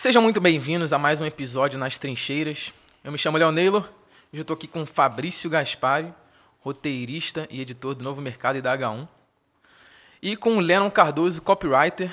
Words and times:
Sejam 0.00 0.22
muito 0.22 0.40
bem-vindos 0.40 0.94
a 0.94 0.98
mais 0.98 1.20
um 1.20 1.26
episódio 1.26 1.78
nas 1.78 1.98
Trincheiras. 1.98 2.72
Eu 3.04 3.12
me 3.12 3.18
chamo 3.18 3.36
Leonelo, 3.36 3.80
hoje 3.80 3.86
eu 4.32 4.40
estou 4.40 4.54
aqui 4.54 4.66
com 4.66 4.86
Fabrício 4.86 5.50
Gaspari, 5.50 6.10
roteirista 6.60 7.46
e 7.50 7.60
editor 7.60 7.94
do 7.94 8.02
Novo 8.02 8.22
Mercado 8.22 8.56
e 8.56 8.62
da 8.62 8.74
H1. 8.74 9.06
E 10.22 10.36
com 10.38 10.56
o 10.56 10.60
Lennon 10.60 10.90
Cardoso, 10.90 11.42
copywriter 11.42 12.10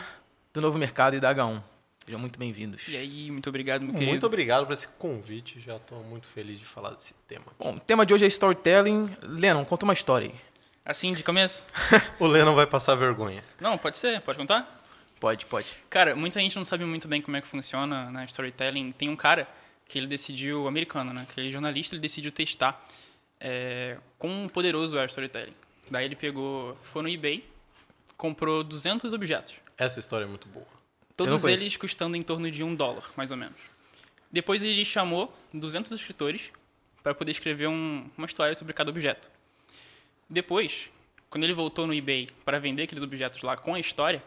do 0.53 0.59
Novo 0.59 0.77
Mercado 0.77 1.15
e 1.15 1.21
da 1.21 1.33
H1. 1.33 1.63
Sejam 2.03 2.19
muito 2.19 2.37
bem-vindos. 2.37 2.83
E 2.89 2.97
aí, 2.97 3.31
muito 3.31 3.47
obrigado, 3.47 3.83
meu 3.83 3.93
querido. 3.93 4.11
Muito 4.11 4.25
obrigado 4.25 4.65
por 4.65 4.73
esse 4.73 4.89
convite, 4.89 5.57
já 5.61 5.77
estou 5.77 6.03
muito 6.03 6.27
feliz 6.27 6.59
de 6.59 6.65
falar 6.65 6.89
desse 6.89 7.13
tema. 7.25 7.45
aqui. 7.45 7.55
Bom, 7.57 7.77
o 7.77 7.79
tema 7.79 8.05
de 8.05 8.13
hoje 8.13 8.25
é 8.25 8.27
storytelling. 8.27 9.15
Lennon, 9.21 9.63
conta 9.63 9.85
uma 9.85 9.93
história 9.93 10.27
aí. 10.27 10.35
Assim, 10.83 11.13
de 11.13 11.23
começo? 11.23 11.65
O 12.19 12.27
Lennon 12.27 12.53
vai 12.53 12.67
passar 12.67 12.95
vergonha. 12.95 13.41
Não, 13.61 13.77
pode 13.77 13.97
ser, 13.97 14.19
pode 14.19 14.37
contar? 14.37 14.76
Pode, 15.19 15.45
pode. 15.47 15.67
Cara, 15.89 16.15
muita 16.15 16.39
gente 16.39 16.55
não 16.55 16.65
sabe 16.65 16.85
muito 16.85 17.07
bem 17.07 17.21
como 17.21 17.35
é 17.37 17.41
que 17.41 17.47
funciona 17.47 18.09
na 18.11 18.23
storytelling. 18.25 18.91
Tem 18.91 19.09
um 19.09 19.15
cara 19.15 19.47
que 19.87 19.97
ele 19.97 20.05
decidiu, 20.07 20.67
americano, 20.67 21.13
né? 21.13 21.25
Aquele 21.29 21.51
jornalista, 21.51 21.95
ele 21.95 22.01
decidiu 22.01 22.31
testar 22.31 22.85
é, 23.39 23.97
quão 24.17 24.47
poderoso 24.47 24.97
é 24.97 25.03
o 25.03 25.05
storytelling. 25.05 25.53
Daí 25.89 26.05
ele 26.05 26.15
pegou, 26.15 26.77
foi 26.83 27.01
no 27.01 27.09
eBay, 27.09 27.43
comprou 28.15 28.63
200 28.63 29.13
objetos. 29.13 29.55
Essa 29.77 29.99
história 29.99 30.25
é 30.25 30.27
muito 30.27 30.47
boa. 30.49 30.65
Todos 31.15 31.33
eles 31.53 31.77
custando 31.77 32.15
em 32.15 32.21
torno 32.21 32.51
de 32.51 32.63
um 32.63 32.75
dólar, 32.75 33.11
mais 33.15 33.31
ou 33.31 33.37
menos. 33.37 33.55
Depois 34.31 34.63
ele 34.63 34.83
chamou 34.85 35.33
200 35.53 35.91
escritores 35.93 36.51
para 37.01 37.15
poder 37.15 37.31
escrever 37.31 37.67
um- 37.67 38.07
uma 38.17 38.25
história 38.27 38.53
sobre 38.53 38.73
cada 38.73 38.89
objeto. 38.91 39.29
Depois, 40.29 40.89
quando 41.29 41.43
ele 41.45 41.53
voltou 41.53 41.87
no 41.87 41.93
eBay 41.93 42.29
para 42.43 42.59
vender 42.59 42.83
aqueles 42.83 43.03
objetos 43.03 43.41
lá 43.41 43.55
com 43.55 43.73
a 43.73 43.79
história, 43.79 44.21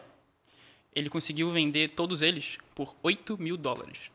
ele 0.95 1.09
conseguiu 1.09 1.49
vender 1.51 1.89
todos 1.89 2.21
eles 2.21 2.57
por 2.75 2.95
8 3.03 3.37
mil 3.37 3.57
dólares. 3.57 4.11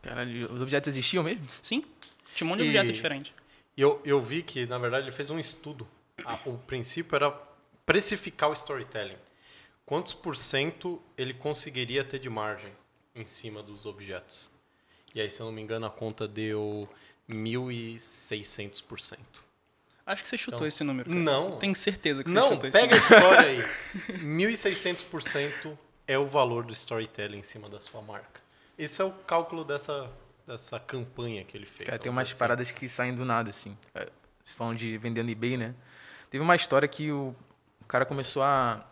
Caralho, 0.00 0.52
os 0.52 0.60
objetos 0.60 0.88
existiam 0.88 1.22
mesmo? 1.22 1.44
Sim, 1.62 1.84
tinha 2.34 2.46
um 2.46 2.50
monte 2.50 2.60
de 2.60 2.66
E- 2.66 2.68
objeto 2.70 2.92
diferente. 2.92 3.34
E 3.76 3.80
eu, 3.80 4.00
eu 4.04 4.20
vi 4.20 4.42
que, 4.42 4.66
na 4.66 4.76
verdade, 4.78 5.04
ele 5.06 5.12
fez 5.16 5.30
um 5.30 5.38
estudo. 5.38 5.86
A- 6.24 6.38
o 6.44 6.58
princípio 6.58 7.14
era 7.16 7.30
precificar 7.86 8.50
o 8.50 8.52
storytelling. 8.52 9.16
Quantos 9.86 10.12
por 10.14 10.36
cento 10.36 11.00
ele 11.16 11.32
conseguiria 11.34 12.04
ter 12.04 12.18
de 12.18 12.28
margem 12.30 12.72
em 13.14 13.24
cima 13.24 13.62
dos 13.62 13.86
objetos? 13.86 14.50
E 15.14 15.20
aí, 15.20 15.30
se 15.30 15.40
eu 15.40 15.46
não 15.46 15.52
me 15.52 15.60
engano, 15.62 15.86
a 15.86 15.90
conta 15.90 16.26
deu 16.28 16.88
1.600%. 17.28 19.18
Acho 20.04 20.22
que 20.22 20.28
você 20.28 20.36
chutou 20.36 20.58
Então, 20.58 20.66
esse 20.66 20.82
número. 20.84 21.08
cara. 21.08 21.20
não. 21.22 21.56
Tenho 21.58 21.74
certeza 21.74 22.24
que 22.24 22.30
você 22.30 22.34
Não, 22.36 22.48
chutou 22.50 22.68
esse 22.68 22.78
pega 22.78 22.96
a 22.96 22.98
número. 22.98 23.14
história 23.14 23.48
aí. 23.48 24.18
1.600% 24.24 25.78
é 26.06 26.18
o 26.18 26.26
valor 26.26 26.64
do 26.64 26.72
storytelling 26.72 27.38
em 27.38 27.42
cima 27.42 27.68
da 27.68 27.78
sua 27.80 28.02
marca. 28.02 28.40
Esse 28.78 29.00
é 29.00 29.04
o 29.04 29.10
cálculo 29.12 29.64
dessa, 29.64 30.10
dessa 30.46 30.80
campanha 30.80 31.44
que 31.44 31.56
ele 31.56 31.66
fez. 31.66 31.88
Cara, 31.88 31.98
tem 31.98 32.10
umas 32.10 32.28
assim. 32.28 32.38
paradas 32.38 32.70
que 32.70 32.88
saem 32.88 33.14
do 33.14 33.24
nada, 33.24 33.50
assim. 33.50 33.76
É, 33.94 34.08
Vocês 34.44 34.56
falam 34.56 34.74
de 34.74 34.96
vendendo 34.98 35.30
eBay, 35.30 35.56
né? 35.56 35.74
Teve 36.30 36.42
uma 36.42 36.56
história 36.56 36.88
que 36.88 37.12
o, 37.12 37.34
cara 37.86 38.04
começou 38.06 38.42
a. 38.42 38.84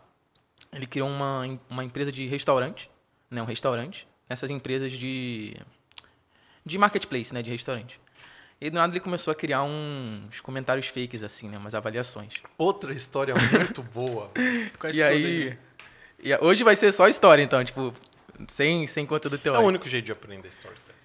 Ele 0.71 0.85
criou 0.87 1.09
uma, 1.09 1.41
uma 1.69 1.83
empresa 1.83 2.11
de 2.11 2.25
restaurante, 2.27 2.89
né? 3.29 3.41
Um 3.41 3.45
restaurante. 3.45 4.07
Nessas 4.29 4.49
empresas 4.49 4.91
de. 4.91 5.57
De 6.65 6.77
marketplace, 6.77 7.33
né? 7.33 7.41
De 7.41 7.49
restaurante. 7.49 7.99
E 8.61 8.69
do 8.69 8.75
nada 8.75 8.93
ele 8.93 8.99
começou 8.99 9.31
a 9.31 9.35
criar 9.35 9.63
uns 9.63 10.39
comentários 10.39 10.85
fakes, 10.85 11.23
assim, 11.23 11.49
né? 11.49 11.57
Umas 11.57 11.73
avaliações. 11.73 12.35
Outra 12.59 12.93
história 12.93 13.33
muito 13.33 13.81
boa. 13.81 14.29
E 14.93 15.01
aí. 15.01 15.57
e 16.21 16.35
hoje 16.35 16.63
vai 16.63 16.75
ser 16.75 16.91
só 16.91 17.07
história, 17.07 17.41
então, 17.41 17.63
tipo, 17.65 17.91
sem, 18.47 18.85
sem 18.85 19.05
conteúdo 19.05 19.39
É 19.43 19.51
o 19.57 19.61
único 19.61 19.89
jeito 19.89 20.05
de 20.05 20.11
aprender 20.11 20.47
storytelling. 20.49 20.99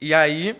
E 0.00 0.14
aí, 0.14 0.56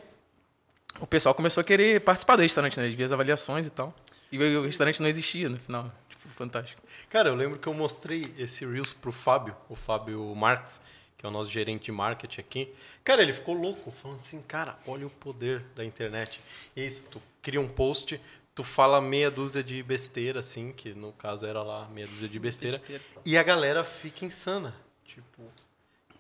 o 1.01 1.07
pessoal 1.07 1.35
começou 1.35 1.63
a 1.63 1.65
querer 1.65 2.01
participar 2.03 2.37
do 2.37 2.43
restaurante, 2.43 2.79
né? 2.79 2.85
Eles 2.85 2.97
viam 2.97 3.07
as 3.07 3.13
avaliações 3.13 3.67
e 3.67 3.71
tal. 3.71 3.95
E 4.31 4.39
o 4.39 4.63
o 4.63 4.67
restaurante 4.67 5.01
não 5.01 5.09
existia 5.09 5.49
no 5.49 5.59
final. 5.59 5.91
Tipo, 6.09 6.29
fantástico. 6.35 6.83
Cara, 7.09 7.31
eu 7.31 7.35
lembro 7.35 7.59
que 7.59 7.67
eu 7.67 7.75
mostrei 7.75 8.33
esse 8.39 8.67
Reels 8.67 8.93
pro 8.93 9.11
Fábio, 9.11 9.57
o 9.69 9.75
Fábio 9.75 10.35
Marques, 10.35 10.81
que 11.23 11.27
é 11.27 11.29
o 11.29 11.33
nosso 11.33 11.49
gerente 11.53 11.85
de 11.85 11.93
marketing 11.93 12.41
aqui. 12.41 12.75
Cara, 13.05 13.23
ele 13.23 13.33
ficou 13.33 13.55
louco, 13.55 13.93
falando 13.93 14.19
assim, 14.19 14.43
cara, 14.43 14.77
olha 14.89 15.07
o 15.07 15.11
poder 15.11 15.63
da 15.77 15.85
internet. 15.85 16.41
Isso, 16.75 17.07
tu 17.09 17.23
cria 17.41 17.61
um 17.61 17.69
post, 17.69 18.21
tu 18.53 18.65
fala 18.65 19.01
meia 19.01 19.31
dúzia 19.31 19.63
de 19.63 19.81
besteira, 19.85 20.41
assim, 20.41 20.73
que 20.73 20.93
no 20.93 21.13
caso 21.13 21.47
era 21.47 21.63
lá 21.63 21.87
meia 21.91 22.09
dúzia 22.09 22.29
de 22.29 22.39
besteira, 22.41 22.77
Besteira. 22.77 23.03
e 23.25 23.39
a 23.39 23.43
galera 23.45 23.85
fica 23.85 24.25
insana. 24.25 24.75
Tipo. 25.05 25.45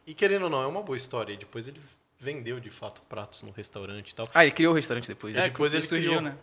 E 0.06 0.14
querendo 0.14 0.44
ou 0.44 0.50
não, 0.50 0.62
é 0.62 0.66
uma 0.68 0.82
boa 0.82 0.96
história. 0.96 1.32
E 1.32 1.36
depois 1.36 1.66
ele 1.66 1.80
vendeu 2.20 2.60
de 2.60 2.70
fato 2.70 3.02
pratos 3.08 3.42
no 3.42 3.50
restaurante 3.50 4.10
e 4.10 4.14
tal. 4.14 4.28
Ah, 4.32 4.44
ele 4.44 4.52
criou 4.52 4.72
o 4.72 4.76
restaurante 4.76 5.08
depois. 5.08 5.34
É, 5.34 5.40
né? 5.40 5.48
depois 5.48 5.74
ele 5.74 5.82
surgiu, 5.82 6.18
criou. 6.18 6.22
né? 6.22 6.38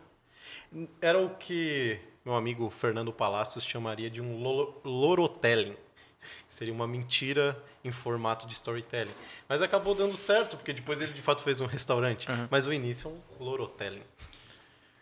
Era 1.02 1.18
o 1.18 1.30
que 1.38 1.98
meu 2.26 2.36
amigo 2.36 2.70
Fernando 2.70 3.14
Palacios 3.14 3.64
chamaria 3.64 4.10
de 4.10 4.20
um 4.20 4.44
lorotelling. 4.84 5.78
Seria 6.50 6.74
uma 6.74 6.88
mentira 6.88 7.62
em 7.84 7.92
formato 7.92 8.48
de 8.48 8.54
storytelling. 8.54 9.14
Mas 9.48 9.62
acabou 9.62 9.96
dando 9.96 10.18
certo, 10.18 10.58
porque 10.58 10.74
depois 10.74 11.02
ele 11.02 11.14
de 11.14 11.22
fato 11.22 11.42
fez 11.42 11.62
um 11.62 11.66
restaurante. 11.66 12.28
Mas 12.50 12.68
o 12.68 12.74
início 12.74 13.10
é 13.10 13.42
um 13.42 13.44
lorotelling. 13.44 14.04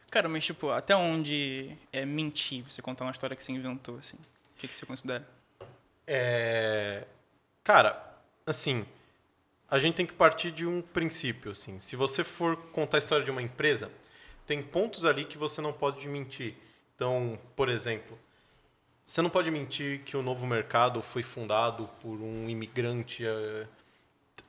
Cara, 0.09 0.29
mas 0.29 0.45
tipo, 0.45 0.69
até 0.69 0.95
onde 0.95 1.75
é 1.91 2.05
mentir 2.05 2.63
você 2.63 2.81
contar 2.81 3.05
uma 3.05 3.11
história 3.11 3.35
que 3.35 3.44
você 3.44 3.51
inventou, 3.51 3.97
assim? 3.97 4.16
O 4.16 4.59
que, 4.59 4.67
que 4.67 4.75
você 4.75 4.85
considera? 4.85 5.28
É... 6.05 7.05
Cara, 7.63 8.01
assim, 8.45 8.85
a 9.69 9.78
gente 9.78 9.95
tem 9.95 10.05
que 10.05 10.13
partir 10.13 10.51
de 10.51 10.66
um 10.66 10.81
princípio, 10.81 11.51
assim. 11.51 11.79
Se 11.79 11.95
você 11.95 12.23
for 12.23 12.55
contar 12.72 12.97
a 12.97 12.99
história 12.99 13.25
de 13.25 13.29
uma 13.29 13.41
empresa, 13.41 13.91
tem 14.45 14.63
pontos 14.63 15.03
ali 15.03 15.25
que 15.25 15.38
você 15.38 15.59
não 15.59 15.73
pode 15.73 16.07
mentir. 16.07 16.55
Então, 16.95 17.38
por 17.55 17.67
exemplo, 17.67 18.17
você 19.07 19.22
não 19.22 19.29
pode 19.29 19.50
mentir 19.50 20.01
que 20.03 20.18
o 20.18 20.22
novo 20.22 20.45
mercado 20.45 21.01
foi 21.01 21.23
fundado 21.23 21.90
por 22.01 22.22
um 22.22 22.50
imigrante 22.50 23.25
eh, 23.25 23.66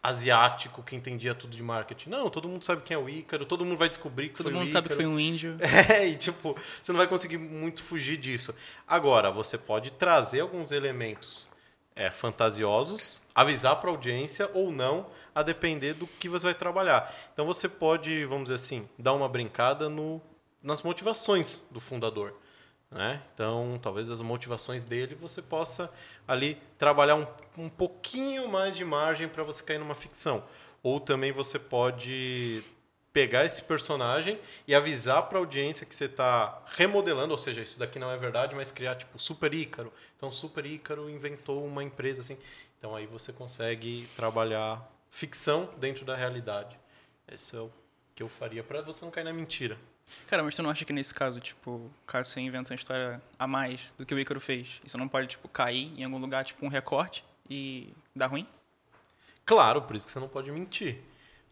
asiático 0.03 0.83
que 0.83 0.97
entendia 0.97 1.33
tudo 1.33 1.57
de 1.57 1.63
marketing. 1.63 2.11
Não, 2.11 2.29
todo 2.29 2.49
mundo 2.49 2.65
sabe 2.65 2.83
quem 2.83 2.97
é 2.97 2.99
o 2.99 3.09
Ícaro, 3.09 3.47
todo 3.47 3.65
mundo 3.65 3.79
vai 3.79 3.89
descobrir 3.89 4.31
que 4.31 4.35
Todo 4.35 4.47
foi 4.47 4.55
o 4.55 4.59
mundo 4.59 4.69
sabe 4.69 4.89
que 4.89 4.97
foi 4.97 5.07
um 5.07 5.19
índio. 5.19 5.57
É, 5.89 6.09
e 6.09 6.17
tipo, 6.17 6.57
você 6.83 6.91
não 6.91 6.99
vai 6.99 7.07
conseguir 7.07 7.39
muito 7.39 7.85
fugir 7.85 8.17
disso. 8.17 8.53
Agora, 8.85 9.31
você 9.31 9.57
pode 9.57 9.93
trazer 9.93 10.41
alguns 10.41 10.73
elementos 10.73 11.49
é, 11.95 12.11
fantasiosos, 12.11 13.23
avisar 13.33 13.77
para 13.77 13.91
a 13.91 13.93
audiência 13.93 14.51
ou 14.55 14.73
não, 14.73 15.07
a 15.33 15.45
depender 15.45 15.95
do 15.95 16.05
que 16.05 16.29
você 16.29 16.47
vai 16.47 16.55
trabalhar. 16.55 17.15
Então 17.33 17.47
você 17.47 17.69
pode, 17.69 18.25
vamos 18.25 18.51
dizer 18.51 18.57
assim, 18.57 18.89
dar 18.99 19.13
uma 19.13 19.29
brincada 19.29 19.89
no, 19.89 20.21
nas 20.61 20.83
motivações 20.83 21.63
do 21.71 21.79
fundador. 21.79 22.35
Né? 22.91 23.23
Então, 23.35 23.79
talvez 23.83 24.11
as 24.11 24.21
motivações 24.21 24.83
dele 24.83 25.15
você 25.15 25.43
possa 25.43 25.91
ali 26.27 26.59
trabalhar 26.79 27.17
um, 27.17 27.27
um 27.57 27.69
pouquinho 27.69 28.49
mais 28.49 28.75
de 28.77 28.85
margem 28.85 29.29
para 29.29 29.43
você 29.43 29.63
cair 29.63 29.79
numa 29.79 29.95
ficção. 29.95 30.43
Ou 30.83 30.99
também 30.99 31.31
você 31.31 31.59
pode 31.59 32.63
pegar 33.13 33.45
esse 33.45 33.63
personagem 33.63 34.39
e 34.67 34.75
avisar 34.75 35.25
para 35.25 35.39
a 35.39 35.41
audiência 35.41 35.85
que 35.85 35.95
você 35.95 36.05
está 36.05 36.63
remodelando, 36.77 37.33
ou 37.33 37.39
seja, 37.39 37.61
isso 37.61 37.79
daqui 37.79 37.99
não 37.99 38.11
é 38.11 38.17
verdade, 38.17 38.55
mas 38.55 38.71
criar 38.71 38.95
tipo 38.95 39.19
Super 39.19 39.53
Ícaro. 39.53 39.93
Então, 40.17 40.31
Super 40.31 40.65
Ícaro 40.65 41.11
inventou 41.11 41.65
uma 41.67 41.83
empresa 41.83 42.21
assim. 42.21 42.39
Então, 42.79 42.95
aí 42.95 43.07
você 43.07 43.33
consegue 43.33 44.09
trabalhar 44.15 44.89
ficção 45.11 45.69
dentro 45.79 46.05
da 46.05 46.15
realidade. 46.15 46.79
Esse 47.31 47.57
é 47.57 47.61
o 47.61 47.71
que 48.15 48.23
eu 48.23 48.29
faria 48.29 48.63
para 48.63 48.81
você 48.83 49.05
não 49.05 49.11
cair 49.11 49.25
na 49.25 49.33
mentira. 49.33 49.77
Cara, 50.27 50.43
mas 50.43 50.55
tu 50.55 50.63
não 50.63 50.71
acha 50.71 50.85
que 50.85 50.93
nesse 50.93 51.15
caso, 51.15 51.41
tipo, 51.41 51.91
caso 52.07 52.31
você 52.31 52.41
inventa 52.41 52.73
uma 52.73 52.77
história 52.77 53.21
a 53.39 53.47
mais 53.47 53.93
do 53.97 54.05
que 54.05 54.15
o 54.15 54.19
Ícaro 54.19 54.41
fez, 54.41 54.81
isso 54.85 54.97
não 54.99 55.09
pode, 55.09 55.29
tipo, 55.29 55.49
cair 55.49 55.93
em 55.99 56.05
algum 56.05 56.19
lugar, 56.19 56.45
tipo, 56.45 56.65
um 56.65 56.69
recorte 56.69 57.25
e 57.49 57.93
dar 58.15 58.27
ruim? 58.27 58.47
Claro, 59.45 59.83
por 59.83 59.97
isso 59.97 60.07
que 60.07 60.13
você 60.13 60.21
não 60.21 60.29
pode 60.29 60.51
mentir. 60.51 60.99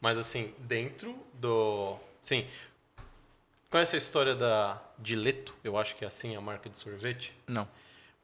Mas 0.00 0.19
assim, 0.19 0.54
dentro 0.58 1.19
do. 1.34 1.96
Sim. 2.20 2.46
Conhece 3.70 3.96
a 3.96 3.98
história 3.98 4.34
da 4.34 4.80
Dileto? 4.98 5.54
Eu 5.64 5.76
acho 5.78 5.96
que 5.96 6.04
é 6.04 6.08
assim 6.08 6.36
a 6.36 6.40
marca 6.40 6.69
de 6.69 6.78
sorvete. 6.78 7.34
Não. 7.46 7.66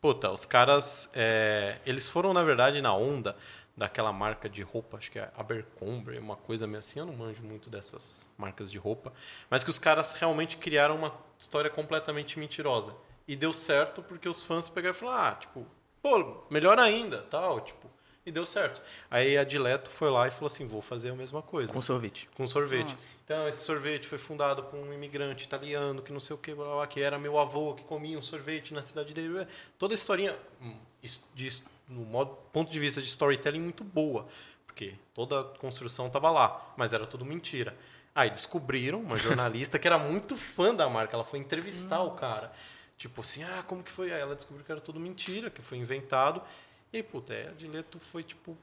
Puta, 0.01 0.31
os 0.31 0.45
caras. 0.45 1.09
é, 1.15 1.79
eles 1.87 2.09
foram, 2.09 2.33
na 2.33 2.43
verdade, 2.43 2.83
na 2.83 2.95
onda 2.95 3.37
daquela 3.77 4.13
marca 4.13 4.49
de 4.49 4.63
roupa, 4.63 4.99
acho 4.99 5.11
que 5.11 5.19
é 5.19 5.31
Abercrombie, 5.37 6.19
uma 6.19 6.37
coisa 6.37 6.67
meio 6.67 6.79
assim. 6.79 7.01
Eu 7.01 7.07
não 7.07 7.15
manjo 7.15 7.43
muito 7.43 7.71
dessas 7.71 8.29
marcas 8.37 8.71
de 8.71 8.79
roupa. 8.79 9.13
Mas 9.49 9.65
que 9.65 9.71
os 9.71 9.79
caras 9.79 10.13
realmente 10.15 10.57
criaram 10.57 10.97
uma 10.97 11.15
história 11.39 11.71
completamente 11.71 12.39
mentirosa. 12.39 12.95
E 13.27 13.37
deu 13.37 13.53
certo 13.53 14.03
porque 14.03 14.29
os 14.29 14.43
fãs 14.43 14.69
pegaram 14.69 14.95
e 14.95 14.99
falaram: 14.99 15.29
ah, 15.29 15.35
tipo, 15.35 15.67
pô, 16.03 16.45
melhor 16.51 16.79
ainda, 16.79 17.23
tal, 17.23 17.61
tipo. 17.61 17.91
E 18.25 18.31
deu 18.31 18.47
certo. 18.47 18.81
Aí 19.11 19.37
a 19.37 19.43
Dileto 19.43 19.91
foi 19.91 20.09
lá 20.09 20.29
e 20.29 20.31
falou 20.31 20.47
assim: 20.47 20.65
vou 20.65 20.81
fazer 20.81 21.11
a 21.11 21.15
mesma 21.15 21.43
coisa. 21.43 21.73
Com 21.73 21.83
sorvete. 21.83 22.29
Com 22.35 22.47
sorvete. 22.47 22.93
Nossa. 22.93 23.17
Então, 23.25 23.49
esse 23.49 23.65
sorvete 23.65 24.07
foi 24.07 24.19
fundado 24.19 24.63
por 24.63 24.79
um 24.79 24.93
imigrante 24.93 25.45
italiano 25.45 26.01
que 26.03 26.13
não 26.13 26.21
sei 26.21 26.35
o 26.35 26.39
que, 26.39 26.55
blá, 26.55 26.65
blá, 26.65 26.75
blá, 26.77 26.87
que 26.87 27.01
era 27.01 27.19
meu 27.19 27.37
avô, 27.37 27.75
que 27.75 27.83
comia 27.83 28.17
um 28.17 28.23
sorvete 28.23 28.73
na 28.73 28.83
cidade 28.83 29.13
dele. 29.13 29.47
Toda 29.77 29.93
a 29.93 29.97
historinha, 29.97 30.37
hum, 30.61 30.77
de, 31.35 31.65
no 31.89 32.05
modo, 32.05 32.37
ponto 32.53 32.71
de 32.71 32.79
vista 32.79 33.03
de 33.03 33.09
storytelling, 33.09 33.61
muito 33.61 33.83
boa. 33.83 34.29
porque 34.67 34.95
toda 35.13 35.41
a 35.41 35.45
construção 35.59 36.07
estava 36.07 36.31
lá, 36.31 36.75
mas 36.77 36.93
era 36.93 37.07
tudo 37.07 37.25
mentira. 37.25 37.77
Aí 38.15 38.31
descobriram 38.31 39.01
uma 39.01 39.17
jornalista 39.19 39.81
que 39.81 39.89
era 39.89 39.99
muito 39.99 40.37
fã 40.37 40.73
da 40.73 40.89
marca, 40.89 41.17
ela 41.17 41.25
foi 41.25 41.41
entrevistar 41.41 41.99
Nossa. 41.99 42.13
o 42.13 42.17
cara. 42.17 42.53
Tipo 42.97 43.21
assim, 43.21 43.43
ah, 43.43 43.65
como 43.67 43.83
que 43.83 43.91
foi? 43.91 44.13
Aí 44.13 44.21
ela 44.21 44.37
descobriu 44.37 44.65
que 44.65 44.71
era 44.71 44.81
tudo 44.81 45.01
mentira, 45.01 45.51
que 45.51 45.61
foi 45.61 45.77
inventado. 45.77 46.41
E 46.93 46.99
aí, 46.99 47.03
puta, 47.03 47.33
é, 47.33 47.49
a 47.49 47.53
Dileto 47.53 47.99
foi 47.99 48.23
tipo 48.23 48.57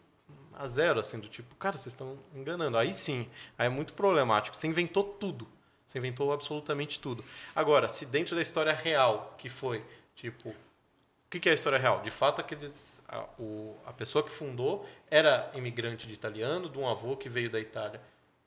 a 0.53 0.67
zero, 0.67 0.99
assim, 0.99 1.19
do 1.19 1.27
tipo, 1.27 1.55
cara, 1.55 1.77
vocês 1.77 1.93
estão 1.93 2.19
enganando. 2.35 2.77
Aí 2.77 2.93
sim, 2.93 3.27
aí 3.57 3.67
é 3.67 3.69
muito 3.69 3.93
problemático. 3.93 4.55
Você 4.55 4.67
inventou 4.67 5.03
tudo. 5.03 5.47
Você 5.85 5.97
inventou 5.97 6.31
absolutamente 6.31 6.99
tudo. 6.99 7.23
Agora, 7.55 7.89
se 7.89 8.05
dentro 8.05 8.35
da 8.35 8.41
história 8.41 8.73
real, 8.73 9.33
que 9.37 9.49
foi, 9.49 9.83
tipo, 10.13 10.49
o 10.49 10.55
que, 11.29 11.39
que 11.39 11.49
é 11.49 11.51
a 11.51 11.55
história 11.55 11.79
real? 11.79 12.01
De 12.01 12.11
fato, 12.11 12.41
aqueles, 12.41 13.01
a, 13.07 13.21
o, 13.39 13.75
a 13.85 13.93
pessoa 13.93 14.23
que 14.23 14.31
fundou 14.31 14.87
era 15.09 15.49
imigrante 15.55 16.05
de 16.05 16.13
italiano, 16.13 16.69
de 16.69 16.77
um 16.77 16.87
avô 16.87 17.17
que 17.17 17.29
veio 17.29 17.49
da 17.49 17.59
Itália. 17.59 17.99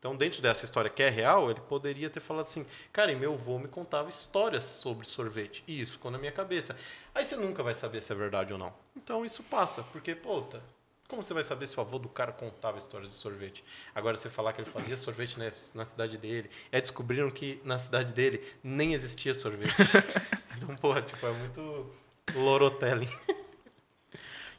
Então, 0.03 0.17
dentro 0.17 0.43
dessa 0.43 0.65
história 0.65 0.91
que 0.91 1.01
é 1.01 1.09
real, 1.09 1.49
ele 1.49 1.61
poderia 1.61 2.11
ter 2.11 2.19
falado 2.19 2.47
assim: 2.47 2.67
cara, 2.93 3.13
e 3.13 3.15
meu 3.15 3.35
avô 3.35 3.57
me 3.57 3.69
contava 3.69 4.09
histórias 4.09 4.65
sobre 4.65 5.07
sorvete. 5.07 5.63
E 5.65 5.81
isso 5.81 5.93
ficou 5.93 6.11
na 6.11 6.19
minha 6.19 6.33
cabeça. 6.33 6.77
Aí 7.15 7.25
você 7.25 7.37
nunca 7.37 7.63
vai 7.63 7.73
saber 7.73 8.03
se 8.03 8.13
é 8.13 8.17
verdade 8.17 8.53
ou 8.53 8.59
não. 8.59 8.75
Então, 8.97 9.25
isso 9.25 9.45
passa, 9.45 9.85
porque, 9.93 10.17
puta, 10.17 10.61
como 11.07 11.23
você 11.23 11.33
vai 11.33 11.45
saber 11.45 11.69
se 11.69 11.79
o 11.79 11.81
avô 11.81 12.01
do 12.01 12.09
cara 12.09 12.33
contava 12.33 12.79
histórias 12.79 13.11
de 13.11 13.15
sorvete? 13.15 13.63
Agora, 13.95 14.17
você 14.17 14.29
falar 14.29 14.53
que 14.53 14.61
ele 14.61 14.69
fazia 14.69 14.97
sorvete 14.97 15.37
na 15.73 15.85
cidade 15.85 16.19
dele, 16.19 16.51
é 16.73 16.81
descobriram 16.81 17.31
que 17.31 17.61
na 17.65 17.79
cidade 17.79 18.13
dele 18.13 18.45
nem 18.61 18.95
existia 18.95 19.37
sorvete. 19.37 19.73
então, 20.59 20.75
porra, 20.79 21.01
tipo, 21.03 21.25
é 21.25 21.31
muito 21.31 21.87
lorotelling. 22.35 23.09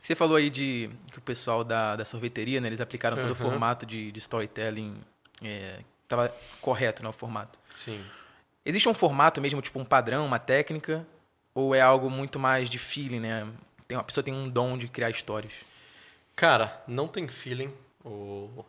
Você 0.01 0.15
falou 0.15 0.37
aí 0.37 0.49
de 0.49 0.89
que 1.11 1.17
o 1.17 1.21
pessoal 1.21 1.65
da, 1.65 1.97
da 1.97 2.05
sorveteria, 2.05 2.61
né, 2.61 2.69
eles 2.69 2.79
aplicaram 2.79 3.17
todo 3.17 3.25
uhum. 3.25 3.31
o 3.33 3.35
formato 3.35 3.85
de, 3.85 4.09
de 4.09 4.19
storytelling 4.19 5.03
estava 6.03 6.25
é, 6.27 6.33
correto, 6.61 7.03
né, 7.03 7.09
o 7.09 7.13
formato. 7.13 7.57
Sim. 7.73 8.03
Existe 8.65 8.87
um 8.87 8.93
formato 8.93 9.41
mesmo, 9.41 9.61
tipo 9.61 9.79
um 9.79 9.85
padrão, 9.85 10.25
uma 10.25 10.39
técnica, 10.39 11.05
ou 11.53 11.75
é 11.75 11.81
algo 11.81 12.09
muito 12.09 12.39
mais 12.39 12.69
de 12.69 12.79
feeling, 12.79 13.19
né? 13.19 13.47
Tem 13.87 13.97
uma 13.97 14.03
pessoa 14.03 14.23
tem 14.23 14.33
um 14.33 14.49
dom 14.49 14.77
de 14.77 14.87
criar 14.87 15.09
histórias. 15.09 15.53
Cara, 16.35 16.81
não 16.87 17.07
tem 17.07 17.27
feeling 17.27 17.71
ou 18.03 18.65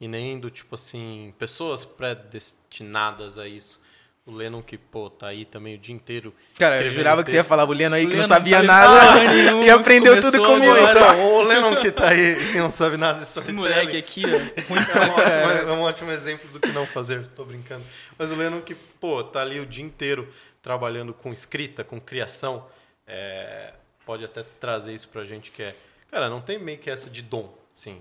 e 0.00 0.08
nem 0.08 0.38
do 0.38 0.50
tipo 0.50 0.74
assim 0.74 1.32
pessoas 1.38 1.84
predestinadas 1.84 3.38
a 3.38 3.46
isso. 3.46 3.80
O 4.26 4.32
Lennon 4.32 4.62
que, 4.62 4.78
pô, 4.78 5.10
tá 5.10 5.26
aí 5.26 5.44
também 5.44 5.74
o 5.74 5.78
dia 5.78 5.94
inteiro. 5.94 6.34
Cara, 6.58 6.82
eu 6.82 6.90
jurava 6.90 7.22
que 7.22 7.30
você 7.30 7.36
ia 7.36 7.44
falar 7.44 7.64
o 7.64 7.72
Lennon 7.72 7.96
aí 7.96 8.06
que 8.06 8.16
não 8.16 8.26
sabia 8.26 8.62
nada 8.62 9.22
e 9.62 9.68
aprendeu 9.68 10.18
tudo 10.18 10.42
comigo. 10.42 10.74
Então, 10.78 11.34
o 11.34 11.42
Lennon 11.42 11.76
que 11.76 11.90
tá 11.92 12.08
aí 12.08 12.54
e 12.54 12.58
não 12.58 12.70
sabe 12.70 12.96
nada 12.96 13.18
de 13.18 13.24
Esse 13.24 13.52
moleque 13.52 13.98
aqui, 13.98 14.24
ó. 14.24 14.64
É, 14.64 15.06
um 15.06 15.12
ótimo, 15.12 15.70
é 15.70 15.72
um 15.72 15.80
ótimo 15.82 16.10
exemplo 16.10 16.48
do 16.50 16.58
que 16.58 16.72
não 16.72 16.86
fazer. 16.86 17.26
Tô 17.36 17.44
brincando. 17.44 17.84
Mas 18.16 18.30
o 18.30 18.34
Lennon 18.34 18.62
que, 18.62 18.74
pô, 18.74 19.22
tá 19.22 19.42
ali 19.42 19.60
o 19.60 19.66
dia 19.66 19.84
inteiro 19.84 20.26
trabalhando 20.62 21.12
com 21.12 21.30
escrita, 21.30 21.84
com 21.84 22.00
criação, 22.00 22.66
é, 23.06 23.74
pode 24.06 24.24
até 24.24 24.42
trazer 24.58 24.94
isso 24.94 25.08
pra 25.08 25.26
gente 25.26 25.50
que 25.50 25.62
é... 25.62 25.74
Cara, 26.10 26.30
não 26.30 26.40
tem 26.40 26.58
meio 26.58 26.78
que 26.78 26.88
essa 26.88 27.10
de 27.10 27.20
dom, 27.20 27.52
sim. 27.74 28.00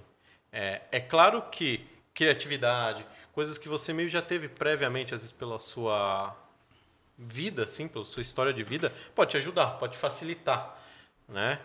É, 0.53 0.79
é 0.89 1.01
claro 1.01 1.43
que 1.51 1.85
criatividade 2.13 3.05
coisas 3.33 3.57
que 3.57 3.67
você 3.67 3.91
meio 3.91 4.07
já 4.07 4.21
teve 4.21 4.47
previamente, 4.47 5.13
às 5.13 5.19
vezes 5.19 5.31
pela 5.31 5.59
sua 5.59 6.35
vida, 7.17 7.63
assim, 7.63 7.87
pela 7.87 8.05
sua 8.05 8.21
história 8.21 8.53
de 8.53 8.63
vida, 8.63 8.93
pode 9.13 9.31
te 9.31 9.37
ajudar, 9.37 9.71
pode 9.71 9.97
facilitar, 9.97 10.79
né? 11.27 11.59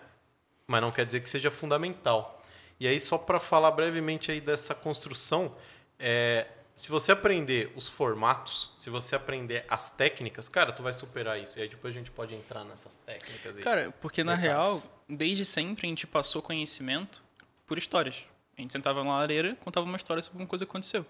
Mas 0.66 0.82
não 0.82 0.90
quer 0.90 1.06
dizer 1.06 1.20
que 1.20 1.28
seja 1.28 1.50
fundamental. 1.50 2.42
E 2.80 2.86
aí, 2.86 3.00
só 3.00 3.18
para 3.18 3.38
falar 3.38 3.70
brevemente 3.70 4.30
aí 4.30 4.40
dessa 4.40 4.74
construção, 4.74 5.54
é, 5.98 6.46
se 6.76 6.90
você 6.90 7.10
aprender 7.10 7.72
os 7.74 7.88
formatos, 7.88 8.72
se 8.78 8.88
você 8.88 9.16
aprender 9.16 9.64
as 9.68 9.90
técnicas, 9.90 10.48
cara, 10.48 10.70
tu 10.70 10.82
vai 10.82 10.92
superar 10.92 11.40
isso. 11.40 11.58
E 11.58 11.62
aí 11.62 11.68
depois 11.68 11.94
a 11.94 11.98
gente 11.98 12.10
pode 12.10 12.34
entrar 12.34 12.64
nessas 12.64 12.98
técnicas. 12.98 13.58
Cara, 13.58 13.92
porque 14.00 14.22
na 14.22 14.34
real, 14.34 14.80
desde 15.08 15.44
sempre 15.44 15.86
a 15.86 15.90
gente 15.90 16.06
passou 16.06 16.40
conhecimento 16.40 17.22
por 17.66 17.78
histórias. 17.78 18.24
A 18.56 18.62
gente 18.62 18.72
sentava 18.72 19.02
na 19.02 19.10
lareira, 19.10 19.56
contava 19.56 19.86
uma 19.86 19.96
história 19.96 20.22
sobre 20.22 20.40
uma 20.40 20.46
coisa 20.46 20.64
que 20.64 20.70
aconteceu. 20.70 21.04